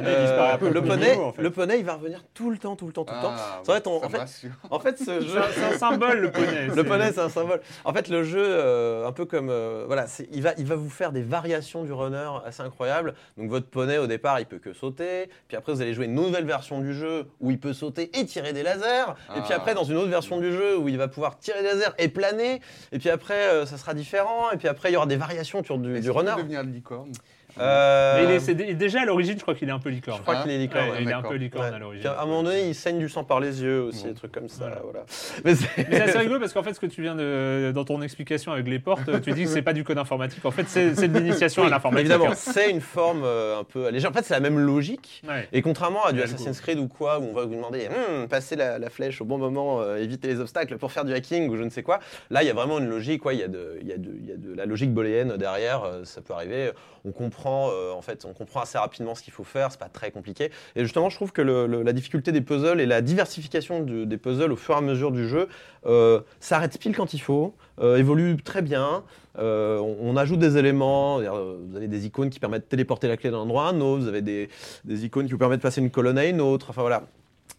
peu 0.58 0.70
le 0.70 0.82
poney, 0.82 1.10
niveau, 1.10 1.24
en 1.24 1.32
fait. 1.32 1.42
le 1.42 1.50
poney, 1.50 1.78
il 1.78 1.84
va 1.84 1.94
revenir 1.94 2.24
tout 2.32 2.50
le 2.50 2.56
temps, 2.56 2.76
tout 2.76 2.86
le 2.86 2.92
temps, 2.94 3.04
tout 3.04 3.14
le 3.14 3.20
temps. 3.20 3.34
Ah, 3.36 3.60
en- 3.60 4.08
fait-. 4.08 4.48
En 4.70 4.78
fait, 4.80 4.98
ce 4.98 5.20
jeu, 5.20 5.40
C'est 5.52 5.74
un 5.74 5.78
symbole, 5.78 6.18
le 6.20 6.30
poney. 6.30 6.68
Le 6.74 6.82
poney, 6.84 7.12
c'est 7.12 7.20
un 7.20 7.28
symbole. 7.28 7.60
En 7.84 7.92
fait, 7.92 8.08
le 8.08 8.24
jeu, 8.24 8.42
euh, 8.42 9.06
un 9.06 9.12
peu 9.12 9.26
comme. 9.26 9.48
euh, 9.50 9.84
voilà, 9.86 10.06
il 10.32 10.42
va, 10.42 10.52
il 10.56 10.64
va 10.64 10.76
vous 10.76 10.88
faire 10.88 11.12
des 11.12 11.22
variations 11.22 11.84
du 11.84 11.92
runner 11.92 12.30
assez 12.46 12.62
incroyables. 12.62 13.14
Donc, 13.36 13.50
votre 13.50 13.66
poney, 13.68 13.98
au 13.98 14.06
départ, 14.06 14.40
il 14.40 14.46
peut 14.46 14.58
que 14.58 14.72
sauter. 14.72 15.28
Puis 15.48 15.56
après, 15.58 15.72
vous 15.74 15.82
allez 15.82 15.92
jouer 15.92 16.06
une 16.06 16.14
nouvelle 16.14 16.46
version 16.46 16.80
du 16.80 16.94
jeu 16.94 17.26
où 17.40 17.50
il 17.50 17.60
peut 17.60 17.74
sauter 17.74 18.10
et 18.18 18.24
tirer 18.24 18.52
des 18.54 18.62
lasers. 18.62 19.12
Et 19.36 19.40
puis 19.40 19.50
Ah. 19.52 19.56
après, 19.56 19.74
dans 19.74 19.84
une 19.84 19.96
autre 19.98 20.08
version 20.10 20.38
du 20.40 20.52
jeu 20.52 20.78
où 20.78 20.88
il 20.88 20.96
va 20.96 21.08
pouvoir 21.08 21.38
tirer 21.38 21.60
des 21.62 21.68
lasers 21.68 21.92
et 21.98 22.08
planer. 22.08 22.60
Et 22.92 22.98
puis 22.98 23.10
après, 23.10 23.34
euh, 23.48 23.66
ça 23.66 23.76
sera 23.76 23.92
différent. 23.92 24.50
Et 24.52 24.56
puis 24.56 24.68
après, 24.68 24.90
il 24.90 24.94
y 24.94 24.96
aura 24.96 25.06
des 25.06 25.16
variations 25.16 25.58
autour 25.58 25.76
du, 25.78 26.00
qu'il 26.45 26.45
runner. 26.48 26.62
devenir 26.62 26.74
licorne 26.74 27.12
Euh, 27.58 28.16
Mais 28.16 28.24
il 28.24 28.30
est- 28.36 28.40
c'est 28.40 28.54
dé- 28.54 28.74
déjà 28.74 29.02
à 29.02 29.04
l'origine, 29.04 29.36
je 29.36 29.42
crois 29.42 29.54
qu'il 29.54 29.68
est 29.68 29.72
un 29.72 29.78
peu 29.78 29.88
licorne. 29.90 30.18
Je 30.18 30.22
crois 30.22 30.36
qu'il 30.42 30.50
est 30.50 30.58
licorne. 30.58 30.84
Ouais, 30.84 30.90
ouais. 30.92 30.96
il 31.02 31.08
est 31.08 31.12
un 31.12 31.16
d'accord. 31.16 31.30
peu 31.32 31.36
licorne 31.36 31.68
Ouais. 31.68 31.74
à 31.74 31.78
l'origine. 31.78 32.00
Puis 32.02 32.08
à 32.18 32.22
un 32.22 32.26
moment 32.26 32.42
donné, 32.42 32.68
il 32.68 32.74
saigne 32.74 32.98
du 32.98 33.08
sang 33.08 33.24
par 33.24 33.40
les 33.40 33.62
yeux 33.62 33.82
aussi, 33.82 34.02
Bon. 34.04 34.08
des 34.10 34.14
trucs 34.14 34.32
comme 34.32 34.48
ça. 34.48 34.66
Voilà. 34.66 34.80
Voilà. 34.84 35.00
Mais 35.44 35.54
c'est- 35.54 35.68
Mais 35.78 35.84
c'est 35.96 36.02
assez 36.02 36.18
rigolo 36.18 36.38
parce 36.40 36.52
qu'en 36.52 36.62
fait, 36.62 36.74
ce 36.74 36.80
que 36.80 36.86
tu 36.86 37.02
viens 37.02 37.14
de. 37.14 37.72
Dans 37.74 37.84
ton 37.84 38.02
explication 38.02 38.52
avec 38.52 38.68
les 38.68 38.78
portes, 38.78 39.20
tu 39.22 39.32
dis 39.32 39.44
que 39.44 39.48
c'est 39.48 39.62
pas 39.62 39.72
du 39.72 39.84
code 39.84 39.98
informatique. 39.98 40.44
En 40.44 40.50
fait, 40.50 40.68
c'est 40.68 40.94
c'est 40.94 41.08
de 41.08 41.18
l'initiation 41.18 41.64
à 41.64 41.70
l'informatique. 41.70 42.10
Évidemment, 42.10 42.34
c'est 42.34 42.70
une 42.70 42.80
forme 42.80 43.22
euh, 43.24 43.60
un 43.60 43.64
peu 43.64 43.86
allégée. 43.86 44.06
En 44.06 44.12
fait, 44.12 44.24
c'est 44.24 44.34
la 44.34 44.40
même 44.40 44.58
logique. 44.58 45.22
Ouais. 45.28 45.48
Et 45.52 45.62
contrairement 45.62 46.04
à 46.04 46.12
du. 46.12 46.20
Assassin's 46.22 46.60
Creed 46.60 46.78
ou 46.78 46.88
quoi, 46.88 47.18
où 47.20 47.24
on 47.30 47.32
va 47.32 47.44
vous 47.44 47.54
demander 47.54 47.88
hmm, 47.88 48.26
passer 48.26 48.56
la, 48.56 48.78
la 48.78 48.90
flèche 48.90 49.20
au 49.20 49.24
bon 49.24 49.38
moment, 49.38 49.80
euh, 49.80 49.96
éviter 49.96 50.28
les 50.28 50.40
obstacles 50.40 50.76
pour 50.76 50.90
faire 50.92 51.04
du 51.04 51.14
hacking 51.14 51.48
ou 51.48 51.56
je 51.56 51.62
ne 51.62 51.70
sais 51.70 51.82
quoi, 51.82 52.00
là 52.30 52.42
il 52.42 52.46
y 52.46 52.50
a 52.50 52.54
vraiment 52.54 52.78
une 52.78 52.88
logique, 52.88 53.22
quoi. 53.22 53.32
il, 53.32 53.40
y 53.40 53.42
a 53.44 53.48
de, 53.48 53.78
il, 53.80 53.86
y 53.86 53.92
a 53.92 53.96
de, 53.96 54.10
il 54.18 54.26
y 54.28 54.32
a 54.32 54.36
de 54.36 54.52
la 54.54 54.66
logique 54.66 54.92
booléenne 54.92 55.36
derrière, 55.36 55.84
euh, 55.84 56.04
ça 56.04 56.20
peut 56.20 56.32
arriver. 56.34 56.72
On 57.04 57.12
comprend, 57.12 57.45
euh, 57.46 57.92
en 57.92 58.02
fait, 58.02 58.24
on 58.24 58.32
comprend 58.32 58.60
assez 58.60 58.78
rapidement 58.78 59.14
ce 59.14 59.22
qu'il 59.22 59.32
faut 59.32 59.44
faire, 59.44 59.70
c'est 59.70 59.80
pas 59.80 59.88
très 59.88 60.10
compliqué. 60.10 60.50
Et 60.74 60.82
justement, 60.82 61.08
je 61.10 61.16
trouve 61.16 61.32
que 61.32 61.42
la 61.42 61.92
difficulté 61.92 62.32
des 62.32 62.40
puzzles 62.40 62.80
et 62.80 62.86
la 62.86 63.00
diversification 63.00 63.80
des 63.80 64.16
puzzles 64.16 64.52
au 64.52 64.56
fur 64.56 64.74
et 64.74 64.78
à 64.78 64.80
mesure 64.80 65.12
du 65.12 65.28
jeu 65.28 65.48
euh, 65.86 66.20
s'arrête 66.40 66.78
pile 66.78 66.96
quand 66.96 67.14
il 67.14 67.20
faut, 67.20 67.54
euh, 67.80 67.96
évolue 67.96 68.36
très 68.42 68.62
bien. 68.62 69.04
On, 69.38 70.16
ajoute 70.16 70.38
des 70.38 70.56
éléments, 70.56 71.18
vous 71.18 71.76
avez 71.76 71.88
des 71.88 72.06
icônes 72.06 72.30
qui 72.30 72.40
permettent 72.40 72.62
de 72.62 72.68
téléporter 72.68 73.06
la 73.06 73.18
clé 73.18 73.30
d'un 73.30 73.36
endroit 73.36 73.66
à 73.66 73.72
un 73.72 73.80
autre, 73.82 74.02
vous 74.02 74.08
avez 74.08 74.22
des, 74.22 74.48
des 74.84 75.04
icônes 75.04 75.26
qui 75.26 75.32
vous 75.32 75.38
permettent 75.38 75.58
de 75.58 75.62
passer 75.62 75.82
une 75.82 75.90
colonne 75.90 76.16
à 76.16 76.24
une 76.24 76.40
autre, 76.40 76.70
enfin 76.70 76.80
voilà. 76.80 77.02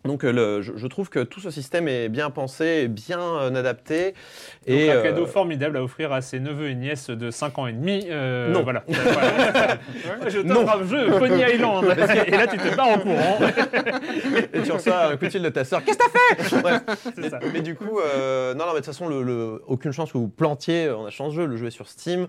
Donc 0.07 0.23
euh, 0.23 0.31
le- 0.31 0.61
je, 0.61 0.71
je 0.75 0.87
trouve 0.87 1.09
que 1.09 1.19
tout 1.19 1.39
ce 1.39 1.51
système 1.51 1.87
est 1.87 2.09
bien 2.09 2.29
pensé, 2.29 2.87
bien 2.87 3.19
euh, 3.19 3.53
adapté. 3.53 4.05
Donc, 4.05 4.13
et 4.67 4.89
un 4.91 4.95
euh, 4.95 5.03
cadeau 5.03 5.25
formidable 5.25 5.77
à 5.77 5.83
offrir 5.83 6.11
à 6.13 6.21
ses 6.21 6.39
neveux 6.39 6.69
et 6.69 6.75
nièces 6.75 7.09
de 7.09 7.29
5 7.29 7.59
ans 7.59 7.67
et 7.67 7.73
demi. 7.73 8.07
euh, 8.09 8.51
Non. 8.51 8.63
Voilà. 8.63 8.83
Je 10.27 10.39
t'offre 10.39 10.77
un 10.77 10.85
jeu 10.85 11.07
Pony 11.19 11.41
Island. 11.53 11.85
et 12.27 12.31
là, 12.31 12.47
tu 12.47 12.57
te 12.57 12.75
barres 12.75 12.89
en 12.89 12.99
courant. 12.99 13.37
et 14.53 14.61
tu 14.61 14.71
reçois 14.71 15.07
un 15.11 15.17
coup 15.17 15.25
de 15.25 15.29
fil 15.29 15.41
de 15.41 15.49
ta 15.49 15.63
sœur. 15.63 15.83
Qu'est-ce 15.83 15.97
que 15.97 16.03
t'as 16.03 16.45
fait? 16.49 16.61
Bref. 16.61 16.81
Ça. 17.29 17.39
Mais 17.53 17.61
du 17.61 17.75
coup, 17.75 17.99
non, 17.99 18.55
non, 18.55 18.65
mais 18.67 18.71
de 18.71 18.75
toute 18.77 18.85
façon, 18.85 19.07
le, 19.07 19.21
le- 19.23 19.61
aucune 19.67 19.91
chance 19.91 20.11
que 20.11 20.17
vous 20.17 20.27
plantiez 20.29 20.89
en 20.89 21.05
achetant 21.05 21.29
ce 21.29 21.35
jeu. 21.35 21.45
Le 21.45 21.57
jeu 21.57 21.67
est 21.67 21.71
sur 21.71 21.87
Steam. 21.87 22.27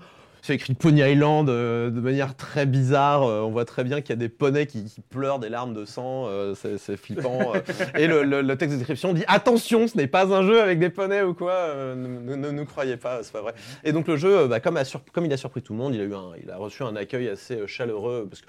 C'est 0.49 0.55
écrit 0.55 0.73
Pony 0.73 1.03
Island 1.03 1.51
euh, 1.51 1.91
de 1.91 2.01
manière 2.01 2.35
très 2.35 2.65
bizarre. 2.65 3.23
Euh, 3.23 3.43
on 3.43 3.51
voit 3.51 3.67
très 3.67 3.85
bien 3.85 4.01
qu'il 4.01 4.09
y 4.09 4.13
a 4.15 4.17
des 4.17 4.31
poneys 4.31 4.65
qui, 4.67 4.83
pleurent 5.11 5.41
des 5.41 5.51
larmes 5.51 5.75
de 5.75 5.85
sang. 5.85 6.25
euh, 6.27 6.55
c'est 6.55 6.97
flippant. 6.97 7.53
et 7.95 8.07
le, 8.07 8.55
texte 8.55 8.73
de 8.73 8.79
description 8.79 9.13
dit 9.13 9.25
attention, 9.27 9.87
ce 9.89 9.99
n'est 9.99 10.07
pas 10.07 10.33
un 10.35 10.43
jeu 10.43 10.63
avec 10.63 10.79
des 10.79 10.89
poneys 10.89 11.21
ou 11.21 11.35
quoi. 11.35 11.75
ne, 11.95 12.51
nous 12.51 12.65
croyez 12.65 12.97
pas, 12.97 13.23
c'est 13.23 13.33
pas 13.33 13.43
vrai. 13.43 13.53
Et 13.85 13.93
donc 13.93 14.09
le 14.09 14.17
jeu, 14.17 14.47
bah, 14.47 14.59
comme, 14.59 14.79
comme 15.13 15.27
il 15.27 15.33
a 15.35 15.37
surpris 15.37 15.61
tout 15.61 15.75
le 15.75 15.81
monde, 15.81 15.95
il 15.95 16.01
a, 16.01 16.05
eu 16.05 16.15
un- 16.15 16.33
il 16.43 16.51
a 16.51 16.57
reçu 16.57 16.83
un 16.83 16.97
accueil 16.97 17.29
assez 17.29 17.67
chaleureux. 17.67 18.27
Parce 18.31 18.41
que 18.41 18.47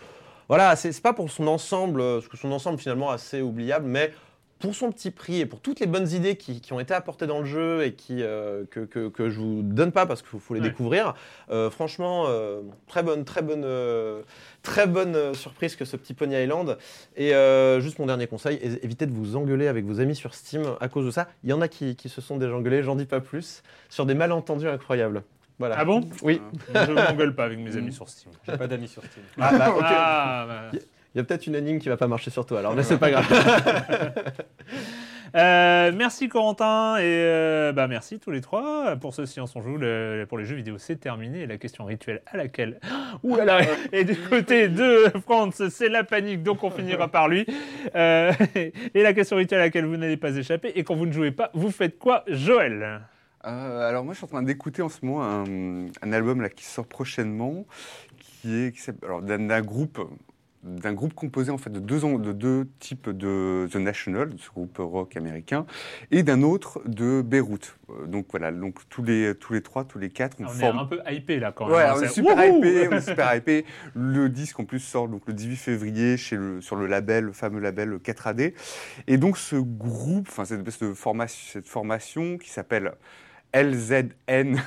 voilà, 0.47 0.77
c'est 0.77 0.97
pas 1.01 1.11
pour 1.11 1.29
son 1.29 1.47
ensemble, 1.47 1.99
parce 1.99 2.29
que 2.29 2.37
son 2.37 2.53
ensemble 2.53 2.79
finalement 2.79 3.09
assez 3.09 3.41
oubliable, 3.41 3.87
mais 3.87 4.13
pour 4.59 4.75
son 4.75 4.91
petit 4.91 5.09
prix 5.09 5.39
et 5.39 5.45
pour 5.45 5.61
toutes 5.61 5.79
les 5.79 5.87
bonnes 5.87 6.09
idées 6.11 6.35
qui, 6.35 6.59
qui 6.59 6.73
ont 6.73 6.79
été 6.79 6.93
apportées 6.93 7.27
dans 7.27 7.39
le 7.39 7.45
jeu 7.45 7.83
et 7.85 7.93
qui, 7.93 8.21
euh, 8.23 8.65
que, 8.69 8.81
que, 8.81 9.07
que 9.07 9.29
je 9.29 9.39
vous 9.39 9.61
donne 9.63 9.91
pas 9.93 10.05
parce 10.05 10.21
qu'il 10.21 10.39
faut, 10.39 10.53
les 10.53 10.59
Ouais. 10.59 10.67
découvrir, 10.67 11.13
euh, 11.49 11.69
franchement, 11.69 12.25
euh, 12.27 12.61
très 12.87 13.01
bonne, 13.01 13.23
très 13.23 13.41
bonne, 13.41 13.63
euh, 13.63 14.21
très 14.61 14.85
bonne 14.85 15.33
surprise 15.33 15.75
que 15.77 15.85
ce 15.85 15.95
petit 15.95 16.13
Pony 16.13 16.35
Island. 16.35 16.77
Et 17.15 17.33
euh, 17.33 17.79
juste 17.79 17.99
mon 17.99 18.05
dernier 18.05 18.27
conseil, 18.27 18.59
évitez 18.83 19.05
de 19.05 19.13
vous 19.13 19.35
engueuler 19.37 19.67
avec 19.67 19.85
vos 19.85 20.01
amis 20.01 20.15
sur 20.15 20.33
Steam 20.33 20.63
à 20.81 20.89
cause 20.89 21.05
de 21.05 21.11
ça. 21.11 21.29
Il 21.45 21.49
y 21.49 21.53
en 21.53 21.61
a 21.61 21.67
qui, 21.69 21.95
qui 21.95 22.09
se 22.09 22.19
sont 22.19 22.37
déjà 22.37 22.53
engueulés, 22.53 22.83
j'en 22.83 22.95
dis 22.95 23.05
pas 23.05 23.21
plus, 23.21 23.63
sur 23.89 24.05
des 24.05 24.13
malentendus 24.13 24.67
incroyables. 24.67 25.23
Voilà. 25.57 25.75
Ah 25.77 25.85
bon? 25.85 26.01
Oui. 26.21 26.41
Je 26.73 26.91
m'engueule 26.91 27.35
pas 27.35 27.45
avec 27.45 27.59
mes 27.59 27.75
amis 27.75 27.91
sur 27.91 28.07
Steam. 28.07 28.31
J'ai 28.47 28.57
pas 28.57 28.67
d'amis 28.67 28.87
sur 28.87 29.03
Steam. 29.03 29.23
Ah, 29.39 29.57
bah, 29.57 29.69
ok. 29.75 29.81
Ah, 29.85 30.45
bah. 30.71 30.79
Il 31.13 31.17
y 31.17 31.21
a 31.21 31.23
peut-être 31.23 31.47
une 31.47 31.55
énigme 31.55 31.79
qui 31.79 31.89
va 31.89 31.97
pas 31.97 32.07
marcher 32.07 32.29
sur 32.29 32.45
toi 32.45 32.59
alors, 32.59 32.75
mais 32.75 32.83
c'est 32.83 32.97
pas 32.97 33.11
grave. 33.11 33.25
Euh, 35.35 35.91
merci 35.95 36.27
Corentin 36.27 36.97
et 36.97 37.01
euh, 37.03 37.71
bah 37.71 37.87
merci 37.87 38.17
tous 38.17 38.31
les 38.31 38.41
trois 38.41 38.95
pour 38.95 39.13
ce 39.13 39.27
Science 39.27 39.55
on 39.55 39.61
joue. 39.61 39.77
Le- 39.77 40.25
pour 40.27 40.39
les 40.39 40.45
jeux 40.45 40.55
vidéo, 40.55 40.79
c'est 40.79 40.95
terminé. 40.95 41.41
Et 41.41 41.45
la 41.45 41.57
question 41.57 41.85
rituelle 41.85 42.21
à 42.25 42.37
laquelle. 42.37 42.79
Ouh 43.23 43.35
là 43.35 43.45
là 43.45 43.61
Et 43.91 44.05
du 44.05 44.15
côté 44.15 44.69
de 44.69 45.11
Franz, 45.21 45.69
c'est 45.69 45.89
la 45.89 46.03
panique, 46.03 46.41
donc 46.43 46.63
on 46.63 46.71
finira 46.71 47.07
par 47.09 47.27
lui. 47.27 47.45
Euh, 47.95 48.31
et 48.55 49.03
la 49.03 49.13
question 49.13 49.37
rituelle 49.37 49.61
à 49.61 49.65
laquelle 49.65 49.85
vous 49.85 49.97
n'allez 49.97 50.17
pas 50.17 50.35
échapper. 50.35 50.71
Et 50.75 50.83
quand 50.83 50.95
vous 50.95 51.05
ne 51.05 51.11
jouez 51.13 51.31
pas, 51.31 51.51
vous 51.53 51.69
faites 51.69 51.99
quoi, 51.99 52.23
Joël? 52.27 53.01
Euh, 53.45 53.87
alors 53.87 54.03
moi, 54.03 54.13
je 54.13 54.17
suis 54.17 54.25
en 54.25 54.29
train 54.29 54.43
d'écouter 54.43 54.81
en 54.81 54.89
ce 54.89 55.05
moment 55.05 55.23
un, 55.23 55.85
un 56.01 56.11
album 56.11 56.41
là 56.41 56.49
qui 56.49 56.65
sort 56.65 56.87
prochainement, 56.87 57.65
qui 58.17 58.63
est 58.63 58.71
qui 58.75 58.81
alors 59.03 59.21
d'un 59.21 59.39
d'un 59.39 59.61
groupe 59.61 59.99
d'un 60.63 60.93
groupe 60.93 61.13
composé 61.13 61.51
en 61.51 61.57
fait 61.57 61.69
de 61.69 61.79
deux, 61.79 61.99
de 61.99 62.33
deux 62.33 62.67
types 62.79 63.09
de 63.09 63.67
The 63.71 63.77
National, 63.77 64.29
ce 64.37 64.49
groupe 64.49 64.77
rock 64.77 65.15
américain, 65.15 65.65
et 66.11 66.23
d'un 66.23 66.41
autre 66.43 66.81
de 66.85 67.21
Beyrouth. 67.21 67.77
Euh, 67.89 68.05
donc 68.05 68.27
voilà, 68.31 68.51
donc 68.51 68.79
tous 68.89 69.03
les 69.03 69.33
tous 69.35 69.53
les 69.53 69.61
trois, 69.61 69.85
tous 69.85 69.99
les 69.99 70.09
quatre, 70.09 70.35
on, 70.39 70.45
On 70.45 70.47
est 70.47 70.59
forme 70.59 70.79
un 70.79 70.85
peu 70.85 70.99
hypé 71.09 71.39
là 71.39 71.51
quand 71.53 71.67
même. 71.67 71.75
Ouais, 71.75 71.83
hein, 71.83 71.93
on 71.97 72.01
est 72.01 72.09
super 72.09 72.45
hypé, 72.45 72.87
on 72.91 72.95
est 72.97 73.01
super 73.01 73.33
hypé. 73.35 73.65
Le 73.95 74.29
disque 74.29 74.59
en 74.59 74.65
plus 74.65 74.79
sort 74.79 75.07
donc 75.07 75.23
le 75.27 75.33
18 75.33 75.55
février 75.55 76.17
chez 76.17 76.35
le, 76.35 76.61
sur 76.61 76.75
le 76.75 76.87
label, 76.87 77.25
le 77.25 77.33
fameux 77.33 77.59
label 77.59 77.93
4AD. 77.95 78.53
Et 79.07 79.17
donc 79.17 79.37
ce 79.37 79.55
groupe, 79.55 80.27
enfin 80.29 80.45
cette 80.45 80.69
formation, 80.93 81.49
cette 81.53 81.67
formation 81.67 82.37
qui 82.37 82.49
s'appelle 82.49 82.93
LZNDRF. 83.53 84.59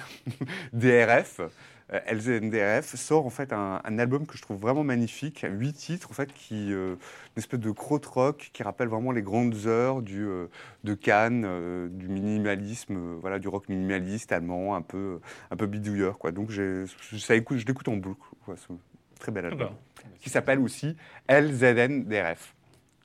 euh, 1.41 1.49
LZNDRF 1.93 2.95
sort 2.97 3.27
en 3.27 3.31
fait 3.31 3.53
un, 3.53 3.81
un 3.85 3.99
album 3.99 4.27
que 4.27 4.37
je 4.37 4.43
trouve 4.43 4.59
vraiment 4.59 4.85
magnifique, 4.85 5.45
huit 5.49 5.75
titres 5.75 6.11
en 6.11 6.15
fait 6.15 6.33
qui 6.33 6.73
euh, 6.73 6.95
une 7.37 7.41
espèce 7.41 7.61
de 7.61 7.73
rock 8.09 8.51
qui 8.53 8.63
rappelle 8.63 8.89
vraiment 8.89 9.13
les 9.13 9.23
grandes 9.23 9.67
heures 9.67 10.03
du 10.03 10.25
euh, 10.25 10.47
de 10.85 10.95
Cannes, 10.95 11.45
euh, 11.47 11.89
du 11.89 12.09
minimalisme, 12.09 12.97
euh, 12.97 13.17
voilà 13.21 13.39
du 13.39 13.49
rock 13.49 13.69
minimaliste 13.69 14.33
allemand, 14.33 14.75
un 14.75 14.83
peu 14.83 15.21
un 15.51 15.57
peu 15.57 15.67
bidouilleur 15.67 16.19
quoi. 16.19 16.33
Donc 16.33 16.51
j'ai 16.51 16.85
ça 17.19 17.35
écoute, 17.35 17.59
je 17.59 17.67
l'écoute 17.67 17.89
en 17.89 17.97
boucle. 17.97 18.21
quoi, 18.45 18.57
ce 18.57 18.73
très 19.19 19.31
bel 19.31 19.45
album 19.45 19.59
D'accord. 19.61 19.79
qui 20.21 20.31
s'appelle 20.31 20.59
aussi 20.59 20.97
LZNDRF 21.29 22.55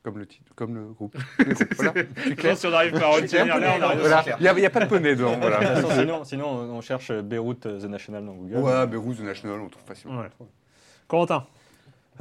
comme 0.07 0.19
le 0.19 0.25
titre, 0.25 0.53
comme 0.55 0.73
le 0.73 0.85
groupe. 0.93 1.17
voilà, 1.75 1.91
clair. 2.37 2.55
Si 2.57 2.65
on 2.65 2.69
n'arrive 2.69 2.93
pas 2.93 3.07
à 3.07 3.15
retenir 3.15 3.45
là, 3.59 3.75
on 3.77 3.81
arrive 3.81 3.99
Voilà. 3.99 4.23
Il 4.39 4.41
n'y 4.43 4.47
a, 4.47 4.53
il 4.53 4.61
y 4.61 4.65
a 4.65 4.69
pas 4.69 4.79
de 4.79 4.85
poney 4.85 5.15
dedans. 5.17 5.35
Voilà. 5.41 5.59
façon, 5.59 5.89
sinon, 5.91 6.23
sinon, 6.23 6.47
on 6.47 6.79
cherche 6.79 7.11
Beyrouth 7.11 7.65
euh, 7.65 7.81
The 7.81 7.89
National 7.89 8.25
dans 8.25 8.31
Google. 8.35 8.55
Ouais, 8.59 8.87
Beyrouth, 8.87 9.17
The 9.17 9.23
National, 9.23 9.59
on 9.59 9.67
trouve 9.67 9.83
facilement. 9.85 10.21
Ouais. 10.21 10.29
Corentin 11.09 11.45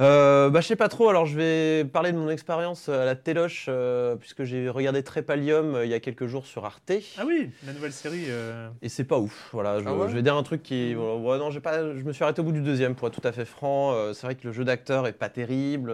Euh, 0.01 0.49
bah, 0.49 0.59
je 0.61 0.67
sais 0.67 0.75
pas 0.75 0.89
trop, 0.89 1.07
alors 1.09 1.25
je 1.25 1.37
vais 1.37 1.85
parler 1.85 2.11
de 2.11 2.17
mon 2.17 2.29
expérience 2.29 2.89
à 2.89 3.05
la 3.05 3.15
Téloche, 3.15 3.67
euh, 3.69 4.15
puisque 4.17 4.43
j'ai 4.43 4.69
regardé 4.69 5.01
Trépalium 5.01 5.73
euh, 5.75 5.85
il 5.85 5.89
y 5.89 5.93
a 5.95 5.99
quelques 6.01 6.27
jours 6.27 6.45
sur 6.45 6.65
Arte. 6.65 6.91
Ah 7.17 7.23
oui, 7.25 7.49
la 7.65 7.71
nouvelle 7.73 7.93
série. 7.93 8.25
euh, 8.27 8.67
Et 8.81 8.89
c'est 8.89 9.05
pas 9.05 9.17
ouf, 9.17 9.49
voilà. 9.53 9.79
Je, 9.79 9.85
Ah 9.87 9.93
ouais 9.95 10.09
je 10.09 10.13
vais 10.13 10.21
dire 10.21 10.35
un 10.35 10.43
truc 10.43 10.61
qui. 10.61 10.93
voilà, 10.93 11.15
ouais, 11.15 11.37
non, 11.39 11.49
j'ai 11.51 11.61
pas, 11.61 11.79
je 11.95 12.03
me 12.03 12.11
suis 12.13 12.23
arrêté 12.23 12.41
au 12.41 12.43
bout 12.43 12.51
du 12.51 12.61
deuxième, 12.61 12.93
pour 12.95 13.07
être 13.07 13.19
tout 13.19 13.27
à 13.27 13.31
fait 13.31 13.45
franc. 13.45 13.93
Euh, 13.93 14.11
c'est 14.13 14.27
vrai 14.27 14.35
que 14.35 14.45
le 14.45 14.53
jeu 14.53 14.63
d'acteur 14.65 15.07
est 15.07 15.13
pas 15.13 15.29
terrible. 15.29 15.91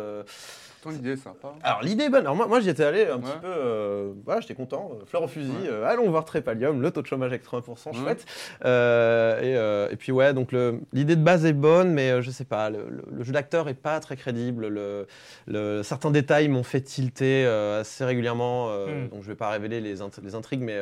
Pourtant, 0.83 0.97
l'idée 0.97 1.11
est 1.13 1.15
sympa. 1.17 1.53
Alors 1.63 1.81
l'idée 1.81 2.03
est 2.05 2.09
bonne. 2.09 2.21
Alors 2.21 2.35
moi, 2.35 2.47
moi 2.47 2.59
j'y 2.59 2.69
étais 2.69 2.83
allé 2.83 3.05
un 3.05 3.15
Ouais. 3.15 3.21
petit 3.21 3.37
peu. 3.41 3.47
euh, 3.47 4.11
voilà, 4.25 4.41
j'étais 4.41 4.53
content. 4.55 4.91
euh, 5.01 5.05
fleur 5.05 5.23
au 5.23 5.27
fusil. 5.27 5.49
Ouais. 5.63 5.69
euh, 5.69 5.85
allons 5.87 6.09
voir 6.09 6.25
Trépalium, 6.25 6.81
le 6.81 6.91
taux 6.91 7.01
de 7.01 7.07
chômage 7.07 7.29
avec 7.31 7.43
80%, 7.43 7.91
Ouais. 7.91 7.97
chouette. 7.97 8.25
Euh, 8.65 9.89
et, 9.89 9.93
et 9.93 9.95
puis 9.95 10.11
ouais, 10.11 10.33
donc 10.33 10.51
l'idée 10.93 11.15
de 11.15 11.23
base 11.23 11.45
est 11.45 11.53
bonne, 11.53 11.91
mais 11.93 12.21
je 12.21 12.31
sais 12.31 12.45
pas. 12.45 12.69
Le, 12.69 12.79
le- 12.89 13.03
le 13.11 13.23
jeu 13.23 13.31
d'acteur 13.33 13.69
est 13.69 13.73
pas 13.73 13.99
très 13.99 14.15
crédible. 14.15 14.67
Le, 14.67 15.07
le- 15.47 15.81
certains 15.83 16.11
détails 16.11 16.47
m'ont 16.49 16.63
fait 16.63 16.81
tilter 16.81 17.45
assez 17.45 18.03
régulièrement. 18.05 18.67
euh, 18.69 18.83
Mm. 19.05 19.09
Donc 19.09 19.23
je 19.23 19.27
vais 19.27 19.35
pas 19.35 19.49
révéler 19.49 19.79
les, 19.81 20.01
int- 20.01 20.21
les 20.23 20.35
intrigues, 20.35 20.61
mais 20.61 20.77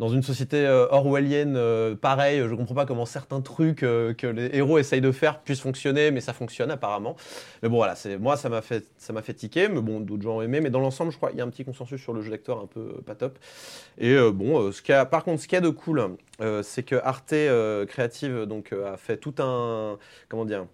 dans 0.00 0.08
une 0.08 0.22
société 0.22 0.56
euh, 0.66 0.86
orwellienne, 0.90 1.56
euh, 1.56 1.94
pareil, 1.94 2.42
je 2.48 2.54
comprends 2.54 2.74
pas 2.74 2.86
comment 2.86 3.04
certains 3.04 3.42
trucs 3.42 3.82
euh, 3.82 4.14
que 4.14 4.26
les 4.26 4.48
héros 4.54 4.78
essayent 4.78 5.02
de 5.02 5.12
faire 5.12 5.40
puissent 5.40 5.60
fonctionner, 5.60 6.10
mais 6.10 6.22
ça 6.22 6.32
fonctionne 6.32 6.70
apparemment. 6.70 7.16
Mais 7.62 7.68
bon, 7.68 7.76
voilà, 7.76 7.94
moi 8.18 8.38
ça 8.38 8.48
m'a 8.48 8.62
fait 8.62 9.34
tiquer, 9.34 9.68
mais 9.68 9.82
bon, 9.82 10.00
d'autres 10.00 10.22
gens 10.22 10.38
ont 10.38 10.42
aimé, 10.42 10.62
mais 10.62 10.70
dans 10.70 10.80
l'ensemble, 10.80 11.12
je 11.12 11.18
crois 11.18 11.28
qu'il 11.28 11.38
y 11.38 11.42
a 11.42 11.44
un 11.44 11.50
petit 11.50 11.66
consensus 11.66 12.00
sur 12.00 12.14
le 12.14 12.22
jeu 12.22 12.30
d'acteur 12.30 12.58
un 12.60 12.66
peu 12.66 12.80
euh, 12.80 13.02
pas 13.04 13.14
top. 13.14 13.38
Et 13.98 14.14
euh, 14.14 14.32
bon, 14.32 14.58
euh, 14.58 14.72
ce 14.72 14.80
qu'il 14.80 14.94
y 14.94 14.96
a, 14.96 15.04
par 15.04 15.22
contre, 15.22 15.42
ce 15.42 15.46
qu'il 15.46 15.56
y 15.56 15.58
a 15.58 15.60
de 15.60 15.68
cool, 15.68 16.16
euh, 16.40 16.62
c'est 16.62 16.82
que 16.82 16.96
Arte 16.96 17.34
euh, 17.34 17.84
Creative 17.84 18.46
donc 18.46 18.72
euh, 18.72 18.94
a 18.94 18.96
fait 18.96 19.18
tout 19.18 19.34
un 19.38 19.98
comment 20.30 20.46
dire 20.46 20.64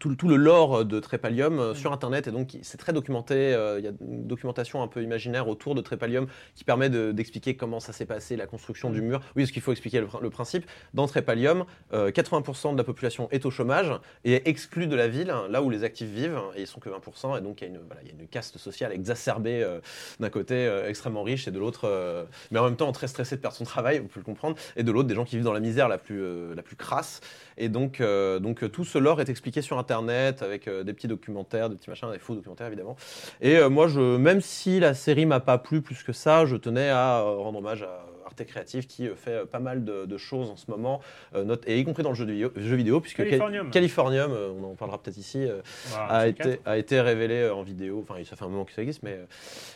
tout, 0.00 0.08
le- 0.08 0.16
tout 0.16 0.26
le 0.28 0.34
lore 0.34 0.84
de 0.84 0.98
Trépalium 0.98 1.60
euh, 1.60 1.74
sur 1.74 1.92
Internet. 1.92 2.26
Et 2.26 2.32
donc, 2.32 2.56
c'est 2.62 2.78
très 2.78 2.92
documenté. 2.92 3.34
euh, 3.54 3.78
Il 3.78 3.84
y 3.84 3.88
a 3.88 3.92
une 4.00 4.26
documentation 4.26 4.82
un 4.82 4.88
peu 4.88 5.02
imaginaire 5.02 5.46
autour 5.46 5.76
de 5.76 5.80
Trépalium 5.80 6.26
qui 6.56 6.64
permet 6.64 6.90
de- 6.90 7.12
d'expliquer 7.12 7.54
comment 7.54 7.78
ça 7.78 7.92
s'est 7.92 8.06
passé, 8.06 8.34
la 8.36 8.46
construction 8.46 8.90
du 8.90 9.02
mur. 9.02 9.20
Oui, 9.36 9.42
parce 9.44 9.52
qu'il 9.52 9.62
faut 9.62 9.70
expliquer 9.70 10.00
le, 10.00 10.06
pr- 10.08 10.20
le 10.20 10.30
principe. 10.30 10.64
Dans 10.94 11.06
Trépalium, 11.06 11.64
euh, 11.92 12.10
80% 12.10 12.72
de 12.72 12.78
la 12.78 12.84
population 12.84 13.28
est 13.30 13.46
au 13.46 13.50
chômage 13.50 13.92
et 14.24 14.32
est 14.32 14.48
exclue 14.48 14.86
de 14.88 14.96
la 14.96 15.06
ville, 15.06 15.32
là 15.50 15.62
où 15.62 15.70
les 15.70 15.84
actifs 15.84 16.08
vivent, 16.08 16.40
et 16.56 16.62
ils 16.62 16.66
sont 16.66 16.80
que 16.80 16.88
20%. 16.88 17.36
Et 17.38 17.42
donc, 17.42 17.60
il 17.60 17.64
y 17.64 17.66
a 17.68 17.70
une, 17.70 17.80
voilà, 17.86 18.00
il 18.02 18.08
y 18.08 18.10
a 18.10 18.14
une 18.20 18.26
caste 18.26 18.56
sociale 18.58 18.92
exacerbée 18.92 19.62
euh, 19.62 19.80
d'un 20.18 20.30
côté 20.30 20.54
euh, 20.54 20.88
extrêmement 20.88 21.22
riche 21.22 21.46
et 21.46 21.50
de 21.50 21.58
l'autre, 21.58 21.82
euh, 21.84 22.24
mais 22.50 22.58
en 22.58 22.64
même 22.64 22.76
temps 22.76 22.90
très 22.92 23.06
stressé 23.06 23.36
de 23.36 23.40
perdre 23.42 23.56
son 23.56 23.64
travail, 23.64 23.98
vous 23.98 24.06
pouvez 24.08 24.20
le 24.22 24.24
comprendre, 24.24 24.56
et 24.76 24.82
de 24.82 24.90
l'autre, 24.90 25.08
des 25.08 25.14
gens 25.14 25.26
qui 25.26 25.36
vivent 25.36 25.44
dans 25.44 25.52
la 25.52 25.60
misère 25.60 25.88
la 25.88 25.98
plus, 25.98 26.22
euh, 26.22 26.54
la 26.54 26.62
plus 26.62 26.76
crasse. 26.76 27.20
Et 27.58 27.68
donc, 27.68 28.00
euh, 28.00 28.38
donc 28.38 28.62
euh, 28.64 28.68
tout 28.70 28.84
ce 28.86 28.96
lore 28.96 29.20
est 29.20 29.28
expliqué 29.28 29.60
sur 29.60 29.76
Internet 29.76 29.89
avec 29.94 30.68
euh, 30.68 30.82
des 30.84 30.92
petits 30.92 31.08
documentaires, 31.08 31.68
des 31.68 31.76
petits 31.76 31.90
machins, 31.90 32.10
des 32.12 32.18
faux 32.18 32.34
documentaires 32.34 32.66
évidemment. 32.68 32.96
Et 33.40 33.56
euh, 33.56 33.68
moi, 33.68 33.88
je, 33.88 34.00
même 34.16 34.40
si 34.40 34.80
la 34.80 34.94
série 34.94 35.26
m'a 35.26 35.40
pas 35.40 35.58
plu 35.58 35.80
plus 35.82 36.02
que 36.02 36.12
ça, 36.12 36.46
je 36.46 36.56
tenais 36.56 36.88
à 36.88 37.20
euh, 37.20 37.36
rendre 37.36 37.58
hommage 37.58 37.82
à 37.82 38.06
Arte 38.26 38.44
Créative 38.44 38.86
qui 38.86 39.08
euh, 39.08 39.14
fait 39.16 39.30
euh, 39.32 39.44
pas 39.44 39.58
mal 39.58 39.84
de, 39.84 40.06
de 40.06 40.16
choses 40.18 40.50
en 40.50 40.56
ce 40.56 40.70
moment, 40.70 41.00
euh, 41.34 41.42
note- 41.44 41.64
et 41.66 41.78
y 41.78 41.84
compris 41.84 42.02
dans 42.02 42.10
le 42.10 42.14
jeu, 42.14 42.24
de 42.26 42.32
vidéo, 42.32 42.52
jeu 42.56 42.76
vidéo 42.76 43.00
puisque 43.00 43.16
Cal- 43.18 43.26
Californium. 43.28 43.70
Californium, 43.70 44.32
euh, 44.32 44.52
on 44.60 44.72
en 44.72 44.74
parlera 44.74 44.98
peut-être 45.02 45.16
ici, 45.18 45.44
euh, 45.44 45.60
Voilà, 45.88 46.06
a, 46.06 46.26
été, 46.28 46.42
quatre. 46.50 46.60
a 46.66 46.78
été 46.78 47.00
révélé 47.00 47.34
euh, 47.42 47.54
en 47.54 47.62
vidéo. 47.62 48.04
Enfin, 48.08 48.22
ça 48.24 48.36
fait 48.36 48.44
un 48.44 48.48
moment 48.48 48.64
que 48.64 48.72
ça 48.72 48.82
existe, 48.82 49.02
mais 49.02 49.14
euh, 49.14 49.24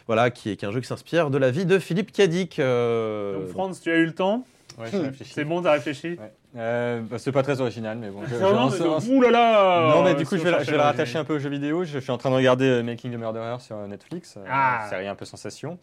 voilà, 0.06 0.30
qui 0.30 0.50
est, 0.50 0.56
qui 0.56 0.64
est 0.64 0.68
un 0.68 0.72
jeu 0.72 0.80
qui 0.80 0.86
s'inspire 0.86 1.30
de 1.30 1.38
la 1.38 1.50
vie 1.50 1.66
de 1.66 1.78
Philippe 1.78 2.12
Cadic. 2.12 2.58
euh, 2.60 3.40
Donc, 3.40 3.48
Franz, 3.48 3.80
tu 3.82 3.90
as 3.90 3.96
eu 3.96 4.06
le 4.06 4.14
temps? 4.14 4.44
Ouais. 4.78 4.88
C'est 5.24 5.44
bon, 5.44 5.62
t'as 5.62 5.72
réfléchi? 5.72 6.10
Ouais. 6.20 6.32
Euh, 6.56 7.00
bah, 7.02 7.18
c'est 7.18 7.32
pas 7.32 7.42
très 7.42 7.60
original, 7.60 7.98
mais 7.98 8.10
bon. 8.10 8.20
je- 8.28 8.34
je- 8.36 8.40
non, 8.40 9.16
Ouh 9.16 9.20
là 9.22 9.30
là 9.30 9.94
Non, 9.94 10.02
mais 10.04 10.14
du 10.14 10.24
coup, 10.24 10.36
si 10.36 10.38
je 10.38 10.44
vais, 10.44 10.50
la- 10.52 10.58
cherchait 10.58 10.66
je 10.66 10.70
vais 10.72 10.76
la 10.78 10.84
la- 10.84 10.90
rattacher 10.90 11.18
un 11.18 11.24
peu 11.24 11.34
aux 11.34 11.38
jeux 11.40 11.50
vidéo. 11.50 11.82
Je, 11.84 11.94
je 11.94 11.98
suis 11.98 12.12
en 12.12 12.18
train 12.18 12.30
de 12.30 12.36
regarder 12.36 12.66
euh, 12.66 12.82
Making 12.84 13.12
the 13.12 13.16
Murderer 13.18 13.56
sur 13.58 13.76
euh, 13.76 13.86
Netflix. 13.88 14.38
Ah. 14.48 14.86
Série 14.88 15.08
un 15.08 15.16
peu 15.16 15.24
sensation. 15.24 15.78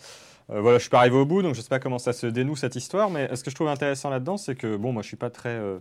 Euh, 0.50 0.62
voilà, 0.62 0.78
je 0.78 0.84
suis 0.84 0.90
pas 0.90 1.00
arrivé 1.00 1.18
au 1.18 1.26
bout, 1.26 1.42
donc 1.42 1.56
je 1.56 1.62
sais 1.62 1.68
pas 1.70 1.80
comment 1.80 2.00
ça 2.00 2.14
se 2.14 2.26
dénoue 2.28 2.56
cette 2.56 2.76
histoire. 2.78 3.10
Mais 3.10 3.36
ce 3.36 3.44
que 3.44 3.50
je 3.52 3.56
trouve 3.56 3.68
intéressant 3.68 4.10
là-dedans, 4.10 4.38
c'est 4.38 4.56
que, 4.56 4.78
bon, 4.78 4.94
moi, 4.94 5.02
je 5.02 5.08
suis 5.08 5.18
pas 5.18 5.30
très. 5.30 5.50
euh, 5.50 5.80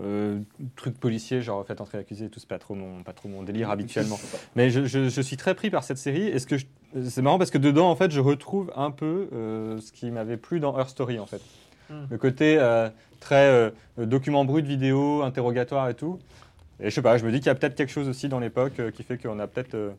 euh, 0.00 0.38
truc 0.76 0.98
policier, 1.00 1.42
genre 1.42 1.66
fait 1.66 1.80
entrer 1.80 1.98
l'accusé 1.98 2.26
et 2.26 2.28
tout, 2.28 2.38
c'est 2.38 2.48
pas 2.48 2.60
trop 2.60 2.74
mon, 2.76 3.02
pas 3.02 3.12
trop 3.12 3.28
mon 3.28 3.42
délire 3.42 3.70
habituellement. 3.70 4.18
Mais 4.56 4.70
je, 4.70 4.84
je- 4.86 5.08
je 5.08 5.20
suis 5.20 5.36
très 5.36 5.54
pris 5.54 5.68
par 5.68 5.82
cette 5.84 5.98
série. 5.98 6.28
Et 6.28 6.38
ce 6.38 6.46
que 6.46 6.54
c'est 7.08 7.22
marrant 7.22 7.38
parce 7.38 7.50
que 7.50 7.58
dedans, 7.58 7.90
en 7.90 7.96
fait, 7.96 8.10
je 8.12 8.20
retrouve 8.20 8.72
un 8.76 8.90
peu 8.92 9.28
euh, 9.34 9.78
ce 9.80 9.90
qui 9.92 10.10
m'avait 10.12 10.36
plu 10.36 10.60
dans 10.60 10.78
Her 10.78 10.88
Story, 10.88 11.18
en 11.18 11.26
fait. 11.26 11.42
Hmm. 11.90 12.06
Le 12.08 12.18
côté 12.18 12.56
euh, 12.58 12.88
très 13.20 13.46
euh, 13.46 13.70
document 13.98 14.44
brut 14.44 14.64
vidéo, 14.64 15.22
interrogatoire 15.22 15.88
et 15.88 15.94
tout. 15.94 16.18
Et 16.80 16.88
je 16.88 16.94
sais 16.94 17.02
pas, 17.02 17.18
je 17.18 17.24
me 17.24 17.30
dis 17.30 17.38
qu'il 17.38 17.46
y 17.46 17.50
a 17.50 17.54
peut-être 17.54 17.76
quelque 17.76 17.92
chose 17.92 18.08
aussi 18.08 18.28
dans 18.28 18.40
l'époque 18.40 18.72
euh, 18.80 18.90
qui 18.90 19.02
fait 19.02 19.18
qu'on 19.18 19.38
a 19.38 19.46
peut-être 19.46 19.74
euh, 19.74 19.90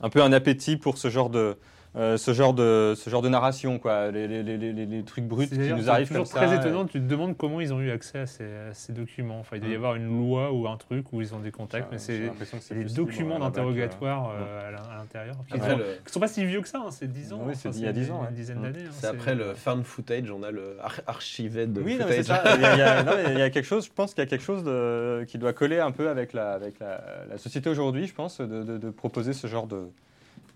un 0.00 0.08
peu 0.08 0.22
un 0.22 0.32
appétit 0.32 0.76
pour 0.76 0.96
ce 0.96 1.10
genre 1.10 1.28
de, 1.28 1.56
euh, 1.96 2.16
ce 2.16 2.32
genre 2.32 2.52
de, 2.54 2.94
ce 2.96 3.08
genre 3.10 3.22
de 3.22 3.28
narration, 3.28 3.78
quoi. 3.78 4.10
Les, 4.10 4.28
les- 4.28 4.42
les- 4.42 5.02
trucs 5.04 5.24
bruts 5.24 5.46
C'est 5.48 5.56
qui 5.58 5.72
nous 5.72 5.82
c'est 5.84 5.88
arrivent 5.88 6.08
toujours 6.08 6.30
comme 6.30 6.42
très 6.42 6.48
ça. 6.48 6.56
étonnant. 6.56 6.84
Tu 6.84 7.00
te 7.00 7.06
demandes 7.06 7.36
comment 7.36 7.60
ils 7.60 7.72
ont 7.72 7.80
eu 7.80 7.90
accès 7.90 8.18
à 8.20 8.26
ces, 8.26 8.44
à 8.44 8.74
ces 8.74 8.92
documents. 8.92 9.38
Enfin, 9.40 9.56
il 9.56 9.60
doit 9.62 9.70
y 9.70 9.72
Mm. 9.72 9.76
avoir 9.76 9.94
une 9.94 10.06
loi 10.06 10.52
ou 10.52 10.68
un 10.68 10.76
truc 10.76 11.12
où 11.12 11.20
ils 11.22 11.34
ont 11.34 11.38
des 11.40 11.50
contacts, 11.50 11.88
mais 11.90 11.98
c'est 11.98 12.30
c'est 12.60 12.74
des 12.74 12.84
documents 12.84 13.38
d'interrogatoire 13.38 14.30
euh, 14.30 14.32
euh, 14.38 14.68
à 14.68 14.70
l'in- 14.72 14.94
à 14.94 14.96
l'intérieur. 14.98 15.36
Qui 15.48 15.54
Après, 15.54 15.70
sont- 15.70 15.78
le- 15.78 15.84
qui 16.04 16.12
sont 16.12 16.20
pas 16.20 16.28
si 16.28 16.44
vieux 16.44 16.60
que 16.60 16.68
ça, 16.68 16.78
hein, 16.86 16.90
c'est 16.90 17.10
10 17.10 17.32
ans. 17.32 17.40
Oui, 17.46 17.54
c'est 17.56 17.70
il 17.74 17.82
y 17.82 17.86
a 17.88 17.92
10 17.92 18.10
ans, 18.10 18.26
Une 18.28 18.34
dizaine 18.34 18.58
Mm. 18.58 18.62
d'années. 18.62 18.78
hein, 18.86 18.90
C'est 18.92 19.06
après 19.06 19.34
le 19.34 19.54
found 19.54 19.84
footage, 19.84 20.30
on 20.30 20.42
a 20.42 20.50
le 20.50 20.76
ar- 20.82 21.00
archivé 21.06 21.66
de 21.66 21.80
Oui, 21.80 21.96
c'est 21.98 22.22
footage. 22.22 22.24
ça. 22.26 22.42
Il 22.56 23.38
y, 23.38 23.42
a, 23.42 23.50
quelque 23.50 23.64
chose, 23.66 23.86
je 23.86 23.92
pense 23.92 24.12
qu'il 24.14 24.22
y 24.22 24.26
a 24.26 24.28
quelque 24.28 24.44
chose 24.44 24.62
de- 24.62 25.24
qui 25.26 25.38
doit 25.38 25.52
coller 25.54 25.78
un 25.80 25.90
peu 25.90 26.08
avec 26.10 26.32
la, 26.32 26.52
avec 26.52 26.78
la, 26.80 27.00
la 27.30 27.38
société 27.38 27.70
aujourd'hui, 27.70 28.06
je 28.06 28.14
pense, 28.14 28.40
de 28.40 28.90
proposer 28.90 29.32
ce 29.32 29.46
genre 29.46 29.66
de, 29.66 29.88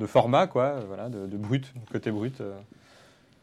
de 0.03 0.07
format, 0.07 0.47
quoi, 0.49 0.77
voilà, 0.89 1.09
de, 1.09 1.27
de 1.27 1.37
brut, 1.37 1.73
côté 1.93 2.11
brut, 2.11 2.41
euh, 2.41 2.53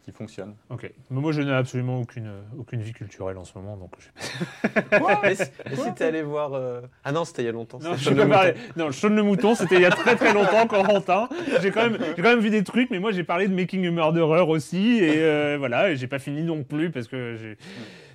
qui 0.04 0.12
fonctionne. 0.12 0.56
Ok. 0.70 0.92
Mais 1.10 1.22
moi, 1.22 1.32
je 1.32 1.42
n'ai 1.42 1.54
absolument 1.54 2.00
aucune, 2.02 2.30
aucune 2.58 2.82
vie 2.82 2.92
culturelle 2.94 3.38
en 3.38 3.44
ce 3.46 3.58
moment, 3.58 3.78
donc 3.78 3.92
je 4.00 4.08
si 5.36 5.42
et 5.72 5.76
si 5.76 5.94
t'es 5.96 6.06
allé 6.06 6.22
voir. 6.22 6.54
euh, 6.54 6.82
Ah 7.04 7.12
non, 7.12 7.24
c'était 7.26 7.44
il 7.44 7.46
y 7.46 7.50
a 7.50 7.52
longtemps. 7.52 7.80
Non, 7.80 7.96
c'était 7.96 7.98
je 7.98 8.10
Sean 8.10 8.16
peux 8.16 8.24
le 8.24 8.30
parler. 8.30 8.54
Mouton. 8.54 8.74
Non, 8.86 8.92
Sean 8.92 9.10
le 9.10 9.24
Mouton, 9.24 9.56
c'était 9.56 9.76
il 9.76 9.82
y 9.82 9.86
a 9.86 9.92
très 9.92 10.16
très 10.16 10.34
longtemps, 10.34 10.68
Corentin. 10.68 11.30
J'ai 11.62 11.72
quand, 11.72 11.90
même, 11.90 11.98
j'ai 12.16 12.22
quand 12.22 12.30
même 12.30 12.40
vu 12.40 12.50
des 12.50 12.64
trucs, 12.64 12.90
mais 12.92 13.00
moi 13.00 13.12
j'ai 13.12 13.24
parlé 13.24 13.48
de 13.48 13.54
Making 13.54 13.86
a 13.88 13.92
Murderer 13.92 14.42
aussi, 14.42 14.98
et 14.98 15.22
euh, 15.24 15.56
voilà, 15.60 15.92
et 15.92 15.96
j'ai 15.96 16.08
pas 16.08 16.20
fini 16.20 16.44
non 16.44 16.64
plus 16.64 16.90
parce 16.92 17.08
que 17.08 17.36
j'ai. 17.36 17.58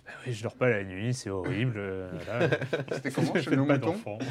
Bah 0.07 0.13
oui, 0.27 0.33
je 0.35 0.43
dors 0.43 0.55
pas 0.55 0.69
la 0.69 0.85
nuit, 0.85 1.15
c'est 1.15 1.31
horrible. 1.31 1.75
euh, 1.79 2.11
voilà. 2.27 2.49
C'était 2.93 3.11
comment 3.11 3.35
chez 3.41 3.51
le 3.51 3.65
pas 3.67 3.75
mouton 3.79 3.93
d'enfants. 3.93 4.19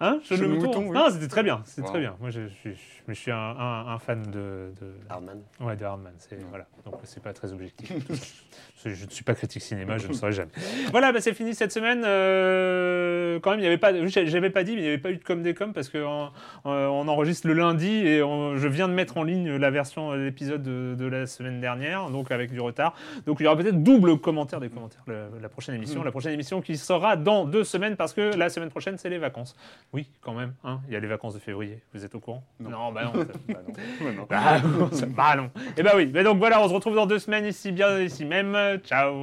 Hein 0.00 0.20
Sean 0.24 0.36
Chez 0.36 0.42
le 0.42 0.48
mouton, 0.48 0.66
Mouton, 0.66 0.86
oui. 0.88 0.94
Non, 0.96 1.08
c'était 1.10 1.28
très 1.28 1.42
bien, 1.42 1.62
c'était 1.64 1.82
Wow. 1.82 1.88
très 1.88 2.00
bien. 2.00 2.16
Moi, 2.20 2.30
je, 2.30 2.48
suis, 2.48 2.74
je, 2.74 2.95
je 3.14 3.20
suis 3.20 3.30
un, 3.30 3.36
un- 3.36 3.86
un 3.88 3.98
fan 3.98 4.22
de, 4.22 4.72
de, 4.80 4.94
Hardman. 5.08 5.40
Ouais, 5.60 5.76
de 5.76 5.84
Hardman, 5.84 6.12
c'est 6.18 6.38
voilà. 6.50 6.66
Donc 6.84 6.94
c'est 7.04 7.22
pas 7.22 7.32
très 7.32 7.52
objectif. 7.52 7.92
je 8.84 8.88
ne 9.04 9.10
suis 9.10 9.24
pas 9.24 9.34
critique 9.34 9.62
cinéma, 9.62 9.98
je 9.98 10.08
ne 10.08 10.12
saurais 10.12 10.32
jamais. 10.32 10.50
Voilà, 10.90 11.12
bah, 11.12 11.20
c'est 11.20 11.34
fini 11.34 11.54
cette 11.54 11.72
semaine. 11.72 12.02
Euh, 12.04 13.38
quand 13.40 13.50
même, 13.50 13.60
il 13.60 13.64
y 13.64 13.66
avait 13.66 13.78
pas, 13.78 13.92
j'avais 14.06 14.50
pas 14.50 14.64
dit, 14.64 14.72
mais 14.74 14.78
il 14.80 14.82
n'y 14.84 14.88
avait 14.88 14.98
pas 14.98 15.10
eu 15.10 15.16
de 15.16 15.24
com 15.24 15.42
des 15.42 15.54
com 15.54 15.72
parce 15.72 15.88
que 15.88 15.98
on, 15.98 16.30
euh, 16.66 16.86
on 16.86 17.08
enregistre 17.08 17.46
le 17.46 17.54
lundi 17.54 17.88
et 17.88 18.22
on- 18.22 18.56
je 18.56 18.68
viens 18.68 18.88
de 18.88 18.92
mettre 18.94 19.16
en 19.18 19.22
ligne 19.22 19.56
la 19.56 19.70
version 19.70 20.12
de 20.12 20.16
l'épisode 20.18 20.62
de, 20.62 20.94
de 20.98 21.06
la 21.06 21.26
semaine 21.26 21.60
dernière, 21.60 22.10
donc 22.10 22.30
avec 22.30 22.50
du 22.52 22.60
retard. 22.60 22.94
Donc 23.26 23.38
il 23.40 23.44
y 23.44 23.46
aura 23.46 23.56
peut-être 23.56 23.82
double 23.82 24.18
commentaire 24.18 24.60
des 24.60 24.68
commentaires 24.68 25.02
la, 25.06 25.26
la 25.40 25.48
prochaine 25.48 25.74
émission, 25.74 26.02
la 26.02 26.10
prochaine 26.10 26.32
émission 26.32 26.60
qui 26.60 26.76
sera 26.76 27.16
dans 27.16 27.44
deux 27.44 27.64
semaines 27.64 27.96
parce 27.96 28.12
que 28.12 28.34
la 28.36 28.48
semaine 28.48 28.70
prochaine 28.70 28.96
c'est 28.98 29.08
les 29.10 29.18
vacances. 29.18 29.56
Oui, 29.92 30.08
quand 30.20 30.34
même. 30.34 30.54
hein, 30.64 30.80
il 30.88 30.94
y 30.94 30.96
a 30.96 31.00
les 31.00 31.06
vacances 31.06 31.34
de 31.34 31.38
février. 31.40 31.80
Vous 31.94 32.04
êtes 32.04 32.14
au 32.14 32.20
courant? 32.20 32.44
Non. 32.60 32.70
Bah 32.96 33.12
non. 33.14 33.24
ça- 33.26 33.86
bah 33.96 34.10
non. 34.16 34.26
Bah 34.28 34.60
non, 34.78 34.90
ça- 34.92 35.06
bah 35.06 35.36
non. 35.36 35.50
Et 35.76 35.82
bah 35.82 35.92
oui. 35.96 36.10
Mais 36.12 36.24
donc 36.24 36.38
voilà, 36.38 36.62
on 36.62 36.68
se 36.68 36.74
retrouve 36.74 36.94
dans 36.94 37.06
deux 37.06 37.18
semaines 37.18 37.44
ici, 37.46 37.72
bien 37.72 38.00
ici 38.00 38.24
même. 38.24 38.56
Ciao. 38.84 39.22